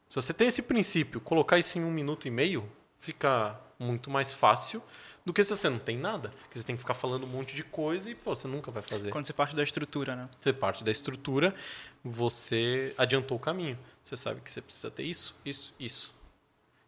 se 0.06 0.14
você 0.14 0.34
tem 0.34 0.48
esse 0.48 0.62
princípio, 0.62 1.20
colocar 1.20 1.58
isso 1.58 1.78
em 1.78 1.84
um 1.84 1.90
minuto 1.90 2.28
e 2.28 2.30
meio, 2.30 2.70
fica 3.00 3.58
muito 3.78 4.10
mais 4.10 4.32
fácil 4.32 4.82
do 5.24 5.32
que 5.32 5.42
se 5.42 5.56
você 5.56 5.70
não 5.70 5.78
tem 5.78 5.96
nada. 5.96 6.28
Porque 6.42 6.58
você 6.58 6.66
tem 6.66 6.76
que 6.76 6.82
ficar 6.82 6.94
falando 6.94 7.24
um 7.24 7.28
monte 7.28 7.54
de 7.56 7.64
coisa 7.64 8.10
e, 8.10 8.14
pô, 8.14 8.34
você 8.34 8.46
nunca 8.46 8.70
vai 8.70 8.82
fazer. 8.82 9.10
Quando 9.10 9.26
você 9.26 9.32
parte 9.32 9.56
da 9.56 9.62
estrutura, 9.62 10.14
né? 10.14 10.28
Você 10.40 10.52
parte 10.52 10.84
da 10.84 10.90
estrutura, 10.90 11.54
você 12.04 12.94
adiantou 12.98 13.36
o 13.36 13.40
caminho. 13.40 13.78
Você 14.02 14.16
sabe 14.16 14.40
que 14.40 14.50
você 14.50 14.60
precisa 14.60 14.90
ter 14.90 15.04
isso, 15.04 15.34
isso, 15.44 15.74
isso. 15.78 16.14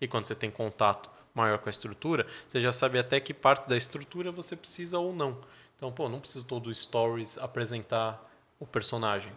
E 0.00 0.08
quando 0.08 0.24
você 0.24 0.34
tem 0.34 0.50
contato 0.50 1.10
maior 1.34 1.58
com 1.58 1.68
a 1.68 1.70
estrutura, 1.70 2.26
você 2.48 2.60
já 2.60 2.72
sabe 2.72 2.98
até 2.98 3.20
que 3.20 3.32
partes 3.32 3.66
da 3.66 3.76
estrutura 3.76 4.30
você 4.30 4.56
precisa 4.56 4.98
ou 4.98 5.12
não. 5.12 5.40
Então, 5.76 5.90
pô, 5.90 6.08
não 6.08 6.20
preciso 6.20 6.44
todo 6.44 6.72
stories 6.74 7.38
apresentar 7.38 8.22
o 8.58 8.66
personagem, 8.66 9.32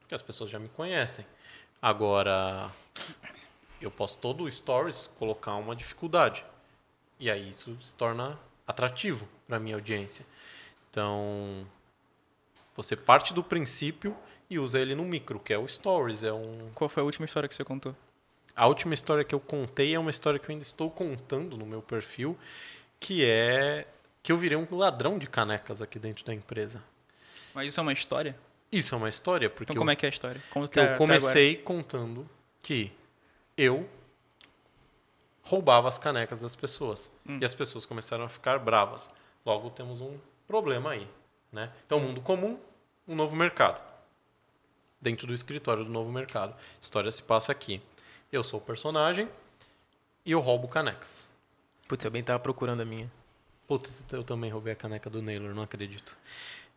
porque 0.00 0.14
as 0.14 0.22
pessoas 0.22 0.50
já 0.50 0.58
me 0.58 0.68
conhecem. 0.68 1.26
Agora, 1.80 2.70
eu 3.80 3.90
posso 3.90 4.18
todo 4.18 4.48
stories 4.50 5.08
colocar 5.18 5.56
uma 5.56 5.74
dificuldade. 5.74 6.44
E 7.18 7.30
aí 7.30 7.48
isso 7.48 7.76
se 7.80 7.94
torna 7.94 8.38
atrativo 8.66 9.28
para 9.46 9.58
minha 9.58 9.74
audiência. 9.74 10.24
Então, 10.88 11.66
você 12.74 12.94
parte 12.94 13.34
do 13.34 13.42
princípio 13.42 14.16
e 14.48 14.58
usa 14.58 14.78
ele 14.78 14.94
no 14.94 15.04
micro, 15.04 15.40
que 15.40 15.52
é 15.52 15.58
o 15.58 15.66
stories, 15.66 16.22
é 16.22 16.32
um 16.32 16.70
Qual 16.74 16.88
foi 16.88 17.02
a 17.02 17.06
última 17.06 17.24
história 17.24 17.48
que 17.48 17.54
você 17.54 17.64
contou? 17.64 17.94
A 18.54 18.66
última 18.66 18.94
história 18.94 19.24
que 19.24 19.34
eu 19.34 19.40
contei 19.40 19.94
é 19.94 19.98
uma 19.98 20.10
história 20.10 20.38
que 20.38 20.48
eu 20.48 20.52
ainda 20.52 20.64
estou 20.64 20.90
contando 20.90 21.56
no 21.56 21.64
meu 21.66 21.80
perfil, 21.82 22.38
que 23.00 23.24
é 23.24 23.86
que 24.22 24.30
eu 24.30 24.36
virei 24.36 24.56
um 24.56 24.66
ladrão 24.70 25.18
de 25.18 25.26
canecas 25.26 25.82
aqui 25.82 25.98
dentro 25.98 26.24
da 26.24 26.32
empresa. 26.32 26.82
Mas 27.54 27.68
isso 27.68 27.80
é 27.80 27.82
uma 27.82 27.92
história? 27.92 28.38
Isso 28.70 28.94
é 28.94 28.98
uma 28.98 29.08
história 29.08 29.50
porque 29.50 29.72
Então 29.72 29.76
como 29.80 29.90
é 29.90 29.96
que 29.96 30.06
é 30.06 30.08
a 30.08 30.10
história? 30.10 30.40
Como 30.50 30.64
eu, 30.64 30.68
que 30.68 30.78
eu 30.78 30.96
comecei 30.96 31.56
contando 31.56 32.28
que 32.62 32.92
eu 33.56 33.88
roubava 35.42 35.88
as 35.88 35.98
canecas 35.98 36.40
das 36.40 36.54
pessoas 36.54 37.10
Hum. 37.28 37.38
e 37.40 37.44
as 37.44 37.52
pessoas 37.54 37.84
começaram 37.84 38.24
a 38.24 38.28
ficar 38.28 38.58
bravas. 38.58 39.10
Logo 39.44 39.70
temos 39.70 40.00
um 40.00 40.16
problema 40.46 40.92
aí, 40.92 41.08
né? 41.50 41.70
Então, 41.84 41.98
mundo 41.98 42.20
comum, 42.20 42.58
um 43.06 43.14
novo 43.16 43.34
mercado. 43.34 43.80
Dentro 45.00 45.26
do 45.26 45.34
escritório 45.34 45.84
do 45.84 45.90
novo 45.90 46.12
mercado. 46.12 46.52
A 46.54 46.80
história 46.80 47.10
se 47.10 47.22
passa 47.22 47.50
aqui. 47.50 47.82
Eu 48.32 48.42
sou 48.42 48.58
o 48.58 48.62
personagem 48.62 49.28
e 50.24 50.32
eu 50.32 50.40
roubo 50.40 50.66
canecas. 50.66 51.28
Putz, 51.86 52.02
eu 52.02 52.10
bem 52.10 52.22
tava 52.22 52.38
procurando 52.38 52.80
a 52.80 52.84
minha. 52.84 53.12
Putz, 53.68 54.02
eu 54.10 54.24
também 54.24 54.50
roubei 54.50 54.72
a 54.72 54.76
caneca 54.76 55.10
do 55.10 55.20
Naylor, 55.20 55.54
não 55.54 55.62
acredito. 55.62 56.16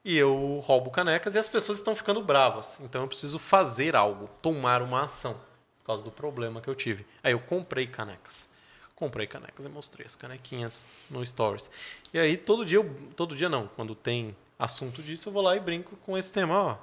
E 0.03 0.17
eu 0.17 0.61
roubo 0.65 0.91
canecas 0.91 1.33
e 1.33 1.37
as 1.37 1.47
pessoas 1.47 1.77
estão 1.77 1.95
ficando 1.95 2.21
bravas. 2.21 2.81
Então 2.81 3.03
eu 3.03 3.07
preciso 3.07 3.39
fazer 3.39 3.95
algo, 3.95 4.29
tomar 4.41 4.81
uma 4.81 5.05
ação, 5.05 5.33
por 5.79 5.85
causa 5.85 6.03
do 6.03 6.11
problema 6.11 6.59
que 6.59 6.67
eu 6.67 6.75
tive. 6.75 7.05
Aí 7.23 7.31
eu 7.31 7.39
comprei 7.39 7.87
canecas. 7.87 8.49
Comprei 8.93 9.25
canecas 9.25 9.63
e 9.63 9.69
mostrei 9.69 10.05
as 10.05 10.15
canequinhas 10.17 10.85
no 11.09 11.25
Stories. 11.25 11.71
E 12.13 12.19
aí 12.19 12.35
todo 12.35 12.65
dia, 12.65 12.79
eu, 12.79 12.95
todo 13.15 13.33
dia 13.33 13.47
não, 13.47 13.69
quando 13.77 13.95
tem 13.95 14.35
assunto 14.59 15.01
disso, 15.01 15.29
eu 15.29 15.33
vou 15.33 15.41
lá 15.41 15.55
e 15.55 15.61
brinco 15.61 15.95
com 15.97 16.17
esse 16.17 16.33
tema. 16.33 16.61
Ó, 16.61 16.77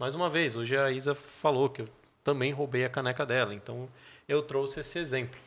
mais 0.00 0.16
uma 0.16 0.28
vez, 0.28 0.56
hoje 0.56 0.76
a 0.76 0.90
Isa 0.90 1.14
falou 1.14 1.68
que 1.68 1.82
eu 1.82 1.88
também 2.26 2.50
roubei 2.50 2.84
a 2.84 2.88
caneca 2.88 3.24
dela. 3.24 3.54
Então 3.54 3.88
eu 4.28 4.42
trouxe 4.42 4.80
esse 4.80 4.98
exemplo 4.98 5.38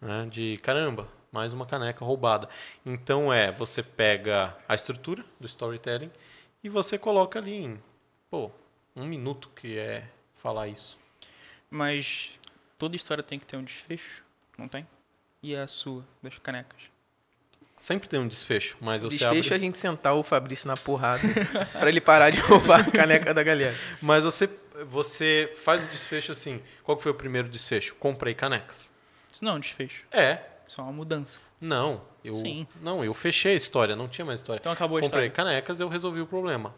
né, 0.00 0.26
de 0.30 0.58
caramba, 0.62 1.08
mais 1.30 1.52
uma 1.52 1.66
caneca 1.66 2.04
roubada. 2.04 2.48
Então 2.84 3.32
é, 3.32 3.52
você 3.52 3.82
pega 3.82 4.56
a 4.68 4.74
estrutura 4.74 5.24
do 5.38 5.46
storytelling 5.46 6.10
e 6.62 6.68
você 6.68 6.98
coloca 6.98 7.38
ali 7.38 7.64
em, 7.64 7.82
pô, 8.30 8.50
um 8.94 9.04
minuto 9.04 9.50
que 9.54 9.78
é 9.78 10.08
falar 10.36 10.68
isso. 10.68 10.98
Mas 11.70 12.30
toda 12.78 12.96
história 12.96 13.22
tem 13.22 13.38
que 13.38 13.46
ter 13.46 13.56
um 13.56 13.64
desfecho, 13.64 14.22
não 14.56 14.68
tem? 14.68 14.86
E 15.42 15.54
a 15.54 15.66
sua, 15.66 16.04
das 16.22 16.38
canecas? 16.38 16.96
Sempre 17.78 18.08
tem 18.08 18.18
um 18.18 18.26
desfecho, 18.26 18.78
mas 18.80 19.02
você 19.02 19.18
Desfecho 19.18 19.52
é 19.52 19.54
a 19.54 19.56
abre... 19.56 19.66
gente 19.66 19.78
sentar 19.78 20.14
o 20.14 20.22
Fabrício 20.22 20.66
na 20.66 20.78
porrada 20.78 21.20
pra 21.78 21.90
ele 21.90 22.00
parar 22.00 22.30
de 22.30 22.40
roubar 22.40 22.80
a 22.80 22.90
caneca 22.90 23.34
da 23.34 23.42
galera. 23.42 23.74
Mas 24.00 24.24
você, 24.24 24.48
você 24.84 25.52
faz 25.56 25.84
o 25.86 25.88
desfecho 25.88 26.32
assim. 26.32 26.62
Qual 26.84 26.98
foi 26.98 27.10
o 27.12 27.14
primeiro 27.14 27.48
desfecho? 27.48 27.94
Comprei 27.96 28.34
canecas. 28.34 28.92
Isso 29.32 29.44
não 29.44 29.52
é 29.52 29.56
um 29.56 29.60
desfecho, 29.60 30.04
É, 30.10 30.40
isso 30.66 30.80
é 30.80 30.84
uma 30.84 30.92
mudança. 30.92 31.38
não. 31.60 32.02
Eu, 32.24 32.34
Sim. 32.34 32.66
Não, 32.82 33.04
eu 33.04 33.14
fechei 33.14 33.52
a 33.52 33.54
história, 33.56 33.94
não 33.94 34.08
tinha 34.08 34.24
mais 34.24 34.40
história. 34.40 34.58
Então 34.58 34.72
acabou 34.72 34.98
a 34.98 35.00
Comprei 35.00 35.26
história. 35.28 35.30
canecas, 35.52 35.78
eu 35.78 35.88
resolvi 35.88 36.20
o 36.20 36.26
problema. 36.26 36.74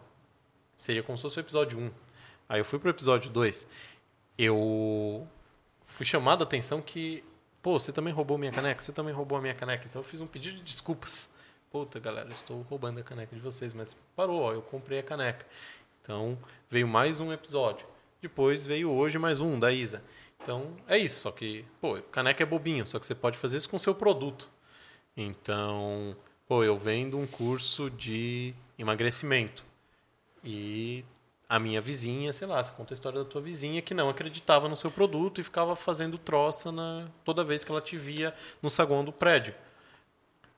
Seria 0.76 1.02
como 1.02 1.16
se 1.16 1.22
fosse 1.22 1.38
o 1.38 1.40
episódio 1.40 1.78
1. 1.78 1.90
Aí 2.50 2.60
eu 2.60 2.64
fui 2.66 2.78
pro 2.78 2.90
episódio 2.90 3.30
2. 3.30 3.66
Eu 4.36 5.26
fui 5.86 6.04
chamado 6.04 6.42
a 6.42 6.44
atenção 6.44 6.82
que, 6.82 7.24
pô, 7.62 7.78
você 7.78 7.92
também 7.92 8.12
roubou 8.12 8.36
minha 8.36 8.52
caneca, 8.52 8.82
você 8.82 8.92
também 8.92 9.14
roubou 9.14 9.38
a 9.38 9.40
minha 9.40 9.54
caneca. 9.54 9.86
Então 9.88 10.00
eu 10.00 10.04
fiz 10.04 10.20
um 10.20 10.26
pedido 10.26 10.58
de 10.58 10.62
desculpas. 10.62 11.30
Puta, 11.70 11.98
galera, 11.98 12.30
estou 12.30 12.60
roubando 12.62 13.00
a 13.00 13.02
caneca 13.02 13.34
de 13.34 13.40
vocês, 13.42 13.72
mas 13.74 13.96
parou, 14.14 14.42
ó, 14.42 14.52
eu 14.52 14.60
comprei 14.62 14.98
a 14.98 15.02
caneca. 15.02 15.46
Então 16.08 16.38
veio 16.70 16.88
mais 16.88 17.20
um 17.20 17.34
episódio. 17.34 17.86
Depois 18.22 18.64
veio 18.64 18.90
hoje 18.90 19.18
mais 19.18 19.40
um 19.40 19.58
da 19.58 19.70
Isa. 19.70 20.02
Então, 20.40 20.74
é 20.86 20.96
isso. 20.96 21.20
Só 21.20 21.30
que, 21.30 21.66
pô, 21.82 22.00
caneca 22.10 22.42
é 22.42 22.46
bobinho, 22.46 22.86
só 22.86 22.98
que 22.98 23.04
você 23.04 23.14
pode 23.14 23.36
fazer 23.36 23.58
isso 23.58 23.68
com 23.68 23.76
o 23.76 23.80
seu 23.80 23.94
produto. 23.94 24.48
Então, 25.14 26.16
pô, 26.46 26.64
eu 26.64 26.78
vendo 26.78 27.18
um 27.18 27.26
curso 27.26 27.90
de 27.90 28.54
emagrecimento. 28.78 29.62
E 30.42 31.04
a 31.46 31.58
minha 31.58 31.78
vizinha, 31.78 32.32
sei 32.32 32.48
lá, 32.48 32.62
você 32.62 32.72
conta 32.72 32.94
a 32.94 32.96
história 32.96 33.22
da 33.22 33.28
tua 33.28 33.42
vizinha 33.42 33.82
que 33.82 33.92
não 33.92 34.08
acreditava 34.08 34.66
no 34.66 34.76
seu 34.76 34.90
produto 34.90 35.42
e 35.42 35.44
ficava 35.44 35.76
fazendo 35.76 36.16
troça 36.16 36.72
na, 36.72 37.06
toda 37.22 37.44
vez 37.44 37.64
que 37.64 37.70
ela 37.70 37.82
te 37.82 37.98
via 37.98 38.34
no 38.62 38.70
saguão 38.70 39.04
do 39.04 39.12
prédio. 39.12 39.54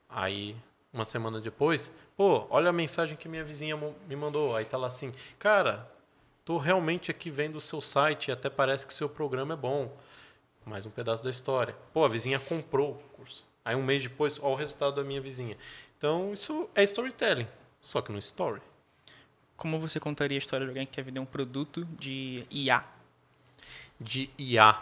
Aí, 0.09 0.55
uma 0.93 1.05
semana 1.05 1.41
depois, 1.41 1.93
pô, 2.21 2.47
olha 2.51 2.69
a 2.69 2.73
mensagem 2.73 3.17
que 3.17 3.27
minha 3.27 3.43
vizinha 3.43 3.79
me 4.07 4.15
mandou. 4.15 4.55
Aí 4.55 4.67
tá 4.67 4.77
lá 4.77 4.89
assim, 4.89 5.11
cara, 5.39 5.91
tô 6.45 6.59
realmente 6.59 7.11
aqui 7.11 7.31
vendo 7.31 7.57
o 7.57 7.63
seu 7.63 7.81
site 7.81 8.29
e 8.29 8.31
até 8.31 8.51
parece 8.51 8.87
que 8.87 8.93
o 8.93 8.95
seu 8.95 9.09
programa 9.09 9.55
é 9.55 9.57
bom. 9.57 9.91
Mais 10.67 10.85
um 10.85 10.91
pedaço 10.91 11.25
da 11.25 11.31
história. 11.31 11.75
Pô, 11.95 12.05
a 12.05 12.09
vizinha 12.09 12.39
comprou 12.39 12.91
o 12.91 13.17
curso. 13.17 13.43
Aí 13.65 13.75
um 13.75 13.83
mês 13.83 14.03
depois, 14.03 14.39
olha 14.39 14.53
o 14.53 14.55
resultado 14.55 14.97
da 14.97 15.03
minha 15.03 15.19
vizinha. 15.19 15.57
Então, 15.97 16.35
isso 16.35 16.69
é 16.75 16.83
storytelling, 16.83 17.49
só 17.81 18.03
que 18.03 18.13
no 18.13 18.19
story. 18.19 18.61
Como 19.57 19.79
você 19.79 19.99
contaria 19.99 20.37
a 20.37 20.41
história 20.41 20.67
de 20.67 20.71
alguém 20.73 20.85
que 20.85 20.93
quer 20.93 21.03
vender 21.03 21.21
um 21.21 21.25
produto 21.25 21.87
de 21.99 22.45
IA? 22.51 22.85
De 23.99 24.29
IA, 24.37 24.79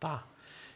tá? 0.00 0.24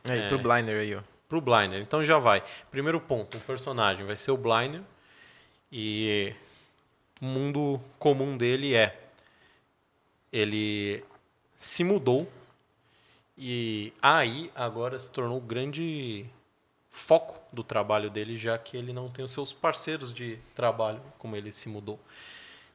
Aí, 0.04 0.18
É. 0.18 0.28
pro 0.28 0.38
Blinder 0.38 0.78
aí, 0.78 0.94
ó. 0.94 1.00
Pro 1.26 1.40
Bliner. 1.40 1.80
Então 1.80 2.04
já 2.04 2.18
vai. 2.18 2.44
Primeiro 2.70 3.00
ponto, 3.00 3.38
o 3.38 3.40
personagem 3.40 4.04
vai 4.04 4.14
ser 4.16 4.30
o 4.30 4.36
Bliner. 4.36 4.82
E 5.72 6.34
o 7.20 7.24
mundo 7.24 7.80
comum 7.98 8.36
dele 8.36 8.74
é 8.74 8.98
ele 10.30 11.02
se 11.56 11.82
mudou 11.84 12.30
e 13.36 13.92
aí 14.02 14.50
agora 14.54 14.98
se 14.98 15.10
tornou 15.10 15.38
o 15.38 15.40
grande 15.40 16.26
foco 16.90 17.40
do 17.52 17.64
trabalho 17.64 18.10
dele, 18.10 18.36
já 18.36 18.56
que 18.58 18.76
ele 18.76 18.92
não 18.92 19.08
tem 19.08 19.24
os 19.24 19.32
seus 19.32 19.52
parceiros 19.52 20.12
de 20.12 20.38
trabalho 20.54 21.00
como 21.18 21.34
ele 21.34 21.50
se 21.50 21.68
mudou. 21.68 21.98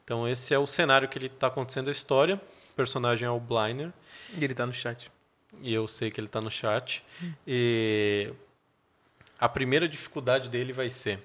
Então 0.04 0.28
esse 0.28 0.54
é 0.54 0.60
o 0.60 0.66
cenário 0.66 1.08
que 1.08 1.18
ele 1.18 1.28
está 1.28 1.48
acontecendo 1.48 1.90
a 1.90 1.92
história. 1.92 2.36
O 2.72 2.74
personagem 2.76 3.28
é 3.28 3.32
o 3.32 3.40
Bliner. 3.40 3.92
E 4.36 4.44
ele 4.44 4.56
tá 4.56 4.66
no 4.66 4.74
chat. 4.74 5.12
E 5.62 5.74
eu 5.74 5.88
sei 5.88 6.12
que 6.12 6.20
ele 6.20 6.28
está 6.28 6.42
no 6.42 6.50
chat. 6.50 7.04
E 7.46 8.34
a 9.40 9.48
primeira 9.48 9.88
dificuldade 9.88 10.50
dele 10.50 10.74
vai 10.74 10.90
ser: 10.90 11.20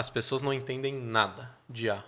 as 0.00 0.08
pessoas 0.08 0.40
não 0.40 0.52
entendem 0.52 0.94
nada 0.94 1.50
de 1.68 1.90
A. 1.90 2.02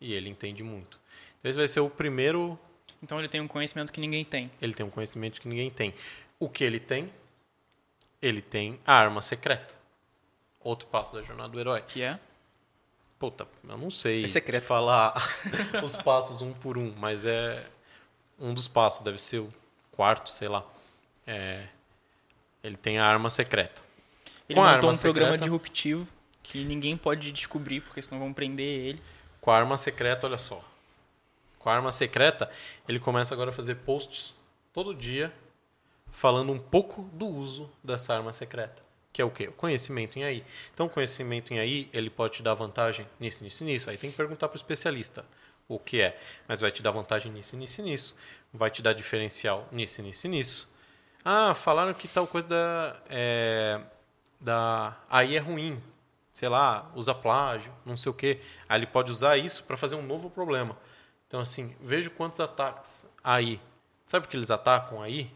E 0.00 0.14
ele 0.14 0.28
entende 0.30 0.62
muito. 0.62 0.98
Então, 1.38 1.50
esse 1.50 1.58
vai 1.58 1.68
ser 1.68 1.80
o 1.80 1.90
primeiro. 1.90 2.58
Então 3.02 3.18
ele 3.18 3.28
tem 3.28 3.40
um 3.40 3.46
conhecimento 3.46 3.92
que 3.92 4.00
ninguém 4.00 4.24
tem. 4.24 4.50
Ele 4.62 4.72
tem 4.72 4.84
um 4.86 4.90
conhecimento 4.90 5.40
que 5.40 5.46
ninguém 5.46 5.70
tem. 5.70 5.94
O 6.40 6.48
que 6.48 6.64
ele 6.64 6.80
tem? 6.80 7.12
Ele 8.22 8.40
tem 8.40 8.80
a 8.86 8.94
arma 8.94 9.20
secreta. 9.20 9.74
Outro 10.60 10.88
passo 10.88 11.14
da 11.14 11.22
jornada 11.22 11.50
do 11.50 11.60
herói. 11.60 11.82
Que 11.82 12.02
é? 12.02 12.18
Puta, 13.18 13.46
eu 13.68 13.76
não 13.76 13.90
sei 13.90 14.24
É 14.24 14.28
secreto. 14.28 14.64
falar 14.64 15.12
os 15.84 15.96
passos 15.96 16.40
um 16.40 16.52
por 16.54 16.78
um, 16.78 16.94
mas 16.96 17.24
é 17.26 17.62
um 18.38 18.54
dos 18.54 18.66
passos, 18.68 19.02
deve 19.02 19.20
ser 19.20 19.38
o 19.40 19.52
quarto, 19.92 20.30
sei 20.30 20.48
lá. 20.48 20.64
É, 21.26 21.66
ele 22.62 22.76
tem 22.76 22.98
a 22.98 23.04
arma 23.04 23.28
secreta. 23.28 23.82
Ele 24.48 24.58
Com 24.58 24.64
montou 24.64 24.88
um 24.88 24.92
arma 24.92 25.02
programa 25.02 25.32
secreta? 25.32 25.44
disruptivo 25.44 26.08
que 26.48 26.64
ninguém 26.64 26.96
pode 26.96 27.30
descobrir, 27.30 27.82
porque 27.82 28.00
senão 28.00 28.18
vão 28.18 28.32
prender 28.32 28.66
ele. 28.66 29.02
Com 29.38 29.50
a 29.50 29.56
arma 29.56 29.76
secreta, 29.76 30.26
olha 30.26 30.38
só. 30.38 30.64
Com 31.58 31.68
a 31.68 31.74
arma 31.74 31.92
secreta, 31.92 32.50
ele 32.88 32.98
começa 32.98 33.34
agora 33.34 33.50
a 33.50 33.52
fazer 33.52 33.74
posts 33.76 34.40
todo 34.72 34.94
dia 34.94 35.30
falando 36.10 36.50
um 36.50 36.58
pouco 36.58 37.02
do 37.12 37.26
uso 37.26 37.70
dessa 37.84 38.14
arma 38.14 38.32
secreta. 38.32 38.82
Que 39.12 39.20
é 39.20 39.24
o 39.26 39.30
quê? 39.30 39.48
O 39.48 39.52
conhecimento 39.52 40.18
em 40.18 40.24
AI. 40.24 40.44
Então, 40.72 40.86
o 40.86 40.90
conhecimento 40.90 41.52
em 41.52 41.58
AI, 41.58 41.88
ele 41.92 42.08
pode 42.08 42.36
te 42.36 42.42
dar 42.42 42.54
vantagem 42.54 43.06
nisso, 43.20 43.44
nisso, 43.44 43.62
nisso. 43.64 43.90
Aí 43.90 43.98
tem 43.98 44.10
que 44.10 44.16
perguntar 44.16 44.48
para 44.48 44.56
o 44.56 44.58
especialista 44.58 45.26
o 45.68 45.78
que 45.78 46.00
é. 46.00 46.18
Mas 46.46 46.62
vai 46.62 46.70
te 46.70 46.82
dar 46.82 46.92
vantagem 46.92 47.30
nisso, 47.30 47.58
nisso, 47.58 47.82
nisso. 47.82 48.16
Vai 48.54 48.70
te 48.70 48.80
dar 48.80 48.94
diferencial 48.94 49.68
nisso, 49.70 50.00
nisso, 50.00 50.26
nisso. 50.28 50.74
Ah, 51.22 51.54
falaram 51.54 51.92
que 51.92 52.08
tal 52.08 52.26
coisa 52.26 52.48
da, 52.48 52.96
é, 53.10 53.80
da 54.40 54.96
AI 55.10 55.36
é 55.36 55.38
ruim. 55.40 55.82
Sei 56.38 56.48
lá, 56.48 56.88
usa 56.94 57.12
plágio, 57.12 57.72
não 57.84 57.96
sei 57.96 58.10
o 58.10 58.14
quê. 58.14 58.40
Aí 58.68 58.78
ele 58.78 58.86
pode 58.86 59.10
usar 59.10 59.36
isso 59.36 59.64
para 59.64 59.76
fazer 59.76 59.96
um 59.96 60.06
novo 60.06 60.30
problema. 60.30 60.78
Então, 61.26 61.40
assim, 61.40 61.74
vejo 61.80 62.12
quantos 62.12 62.38
ataques 62.38 63.04
aí. 63.24 63.60
Sabe 64.06 64.24
por 64.24 64.30
que 64.30 64.36
eles 64.36 64.48
atacam 64.48 65.02
aí? 65.02 65.32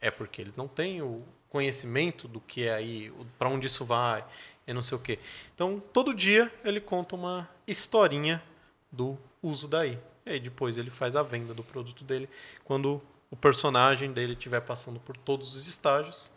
É 0.00 0.08
porque 0.08 0.40
eles 0.40 0.54
não 0.54 0.68
têm 0.68 1.02
o 1.02 1.24
conhecimento 1.48 2.28
do 2.28 2.40
que 2.40 2.62
é 2.62 2.74
aí, 2.74 3.12
para 3.36 3.48
onde 3.48 3.66
isso 3.66 3.84
vai, 3.84 4.24
e 4.64 4.72
não 4.72 4.84
sei 4.84 4.96
o 4.96 5.00
quê. 5.00 5.18
Então, 5.52 5.82
todo 5.92 6.14
dia 6.14 6.54
ele 6.64 6.80
conta 6.80 7.16
uma 7.16 7.50
historinha 7.66 8.40
do 8.92 9.18
uso 9.42 9.66
daí. 9.66 9.98
E 10.24 10.30
aí 10.30 10.38
depois 10.38 10.78
ele 10.78 10.90
faz 10.90 11.16
a 11.16 11.24
venda 11.24 11.54
do 11.54 11.64
produto 11.64 12.04
dele 12.04 12.30
quando 12.62 13.02
o 13.32 13.34
personagem 13.34 14.12
dele 14.12 14.34
estiver 14.34 14.60
passando 14.60 15.00
por 15.00 15.16
todos 15.16 15.56
os 15.56 15.66
estágios. 15.66 16.30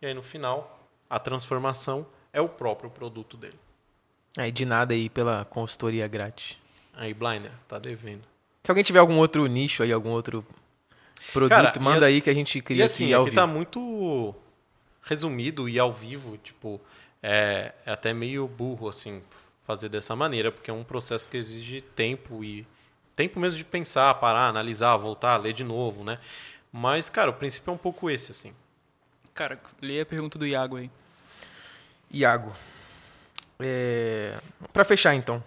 E 0.00 0.06
aí 0.06 0.14
no 0.14 0.22
final, 0.22 0.88
a 1.10 1.18
transformação 1.18 2.06
é 2.32 2.40
o 2.40 2.48
próprio 2.48 2.90
produto 2.90 3.36
dele. 3.36 3.58
Aí, 4.36 4.52
de 4.52 4.64
nada 4.64 4.94
aí 4.94 5.08
pela 5.08 5.44
consultoria 5.44 6.06
grátis. 6.06 6.56
Aí, 6.94 7.12
Blinder, 7.14 7.50
tá 7.66 7.78
devendo. 7.78 8.22
Se 8.64 8.70
alguém 8.70 8.84
tiver 8.84 8.98
algum 8.98 9.16
outro 9.18 9.46
nicho 9.46 9.82
aí, 9.82 9.92
algum 9.92 10.10
outro 10.10 10.44
produto, 11.32 11.50
Cara, 11.50 11.72
manda 11.80 11.98
as- 11.98 12.04
aí 12.04 12.20
que 12.20 12.28
a 12.30 12.34
gente 12.34 12.60
cria 12.60 12.82
e 12.82 12.84
assim, 12.84 13.04
aqui 13.06 13.14
ao 13.14 13.22
aqui 13.22 13.30
vivo. 13.30 13.40
tá 13.40 13.46
muito 13.46 14.34
resumido 15.02 15.68
e 15.68 15.78
ao 15.78 15.92
vivo, 15.92 16.36
tipo, 16.38 16.80
é, 17.22 17.72
é 17.86 17.92
até 17.92 18.12
meio 18.12 18.46
burro, 18.46 18.88
assim, 18.88 19.22
fazer 19.64 19.88
dessa 19.88 20.14
maneira, 20.14 20.52
porque 20.52 20.70
é 20.70 20.74
um 20.74 20.84
processo 20.84 21.28
que 21.28 21.36
exige 21.36 21.80
tempo 21.80 22.44
e 22.44 22.66
tempo 23.16 23.40
mesmo 23.40 23.56
de 23.58 23.64
pensar, 23.64 24.14
parar, 24.14 24.48
analisar, 24.48 24.96
voltar, 24.96 25.36
ler 25.38 25.52
de 25.52 25.64
novo, 25.64 26.04
né? 26.04 26.18
Mas, 26.72 27.08
cara, 27.10 27.30
o 27.30 27.34
princípio 27.34 27.70
é 27.70 27.74
um 27.74 27.78
pouco 27.78 28.08
esse, 28.10 28.30
assim. 28.30 28.52
Cara, 29.34 29.58
lê 29.80 30.00
a 30.00 30.06
pergunta 30.06 30.38
do 30.38 30.46
Iago 30.46 30.76
aí. 30.76 30.90
Iago. 32.10 32.54
É... 33.58 34.38
Para 34.72 34.84
fechar, 34.84 35.14
então. 35.14 35.42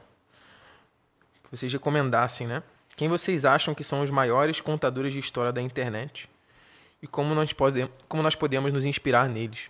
Que 1.43 1.57
vocês 1.57 1.71
recomendassem, 1.71 2.47
né? 2.47 2.63
Quem 2.95 3.07
vocês 3.07 3.45
acham 3.45 3.73
que 3.73 3.83
são 3.83 4.01
os 4.01 4.11
maiores 4.11 4.59
contadores 4.61 5.13
de 5.13 5.19
história 5.19 5.51
da 5.51 5.61
internet? 5.61 6.29
E 7.01 7.07
como 7.07 7.33
nós, 7.33 7.51
pode... 7.53 7.89
como 8.07 8.21
nós 8.21 8.35
podemos 8.35 8.71
nos 8.71 8.85
inspirar 8.85 9.27
neles? 9.27 9.69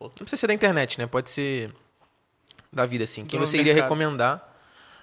Não 0.00 0.10
precisa 0.10 0.36
ser 0.36 0.46
da 0.48 0.54
internet, 0.54 0.98
né? 0.98 1.06
Pode 1.06 1.30
ser 1.30 1.72
da 2.72 2.84
vida, 2.84 3.04
assim. 3.04 3.24
Quem 3.24 3.38
Do 3.38 3.46
você 3.46 3.58
iria 3.58 3.72
mercado. 3.72 3.90
recomendar 3.90 4.56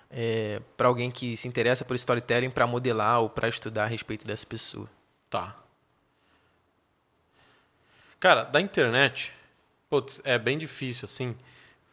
é, 0.10 0.62
para 0.76 0.88
alguém 0.88 1.10
que 1.10 1.38
se 1.38 1.48
interessa 1.48 1.86
por 1.86 1.96
storytelling 1.96 2.50
para 2.50 2.68
modelar 2.68 3.22
ou 3.22 3.30
para 3.30 3.48
estudar 3.48 3.86
a 3.86 3.88
respeito 3.88 4.26
dessa 4.26 4.46
pessoa? 4.46 4.90
Tá. 5.30 5.56
Cara, 8.20 8.44
da 8.44 8.60
internet, 8.60 9.32
putz, 9.90 10.22
é 10.24 10.38
bem 10.38 10.58
difícil, 10.58 11.06
assim, 11.06 11.36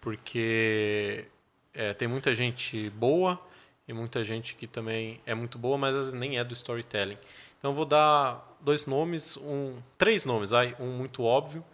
porque 0.01 1.27
é, 1.73 1.95
tem 1.95 2.07
muita 2.07 2.35
gente 2.35 2.91
boa 2.91 3.41
e 3.89 3.93
muita 3.93 4.23
gente 4.23 4.55
que 4.55 4.67
também 4.67 5.21
é 5.25 5.35
muito 5.35 5.59
boa, 5.59 5.79
mas 5.79 6.13
nem 6.13 6.39
é 6.39 6.45
do 6.45 6.55
storytelling. 6.55 7.19
Então 7.59 7.75
vou 7.75 7.85
dar 7.85 8.57
dois 8.61 8.87
nomes, 8.87 9.37
um, 9.39 9.77
três 9.97 10.25
nomes, 10.25 10.51
vai, 10.51 10.77
um 10.79 10.97
muito 10.97 11.23
óbvio, 11.23 11.65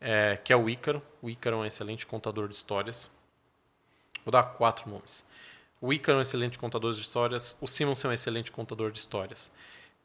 é, 0.00 0.36
que 0.42 0.52
é 0.52 0.56
o 0.56 0.68
Ícaro. 0.68 1.02
O 1.20 1.28
Ícaro 1.28 1.56
é 1.56 1.58
um 1.60 1.64
excelente 1.64 2.06
contador 2.06 2.48
de 2.48 2.54
histórias. 2.54 3.10
Vou 4.24 4.32
dar 4.32 4.42
quatro 4.42 4.88
nomes. 4.88 5.26
O 5.80 5.92
Ícaro 5.92 6.16
é 6.16 6.18
um 6.18 6.22
excelente 6.22 6.58
contador 6.58 6.92
de 6.92 7.00
histórias. 7.00 7.56
O 7.60 7.66
Simonson 7.66 8.08
é 8.08 8.10
um 8.10 8.14
excelente 8.14 8.50
contador 8.50 8.90
de 8.90 8.98
histórias. 8.98 9.50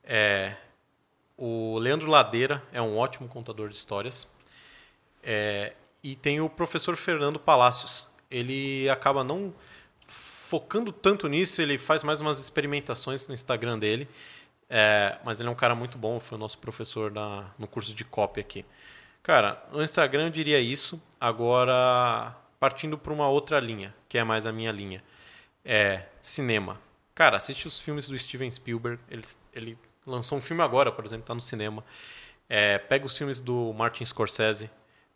É, 0.03 0.55
o 1.38 1.78
Leandro 1.80 2.09
Ladeira 2.09 2.64
é 2.72 2.82
um 2.82 2.97
ótimo 2.97 3.28
contador 3.28 3.70
de 3.70 3.76
histórias. 3.76 4.28
É, 5.24 5.74
e 6.04 6.16
tem 6.16 6.42
o 6.42 6.50
professor 6.50 6.96
Fernando 6.96 7.40
Palácios. 7.40 8.10
Ele 8.30 8.90
acaba 8.90 9.24
não 9.24 9.54
focando 10.06 10.92
tanto 10.92 11.28
nisso, 11.28 11.62
ele 11.62 11.78
faz 11.78 12.04
mais 12.04 12.22
umas 12.22 12.40
experimentações 12.40 13.26
no 13.26 13.34
Instagram 13.34 13.80
dele. 13.80 14.08
É, 14.70 15.18
mas 15.24 15.40
ele 15.40 15.50
é 15.50 15.52
um 15.52 15.56
cara 15.56 15.76
muito 15.76 15.98
bom, 15.98 16.20
foi 16.20 16.38
o 16.38 16.40
nosso 16.40 16.58
professor 16.58 17.12
na, 17.12 17.52
no 17.58 17.68
curso 17.68 17.94
de 17.94 18.04
copy 18.04 18.40
aqui. 18.40 18.66
Cara, 19.22 19.64
no 19.72 19.82
Instagram 19.82 20.26
eu 20.26 20.30
diria 20.30 20.60
isso. 20.60 21.02
Agora, 21.20 22.36
partindo 22.60 22.98
para 22.98 23.14
uma 23.14 23.28
outra 23.28 23.60
linha, 23.60 23.96
que 24.10 24.18
é 24.18 24.24
mais 24.24 24.46
a 24.46 24.52
minha 24.52 24.72
linha. 24.72 25.04
É 25.64 26.04
cinema. 26.22 26.80
Cara, 27.16 27.38
assiste 27.38 27.68
os 27.68 27.80
filmes 27.80 28.08
do 28.08 28.18
Steven 28.18 28.50
Spielberg. 28.52 29.02
Ele, 29.10 29.24
ele 29.54 29.78
lançou 30.06 30.38
um 30.38 30.42
filme 30.42 30.62
agora, 30.62 30.92
por 30.92 31.06
exemplo, 31.06 31.24
está 31.24 31.34
no 31.34 31.42
cinema. 31.42 31.84
É, 32.50 32.78
pega 32.78 33.06
os 33.06 33.18
filmes 33.18 33.40
do 33.40 33.74
Martin 33.74 34.04
Scorsese, 34.04 34.70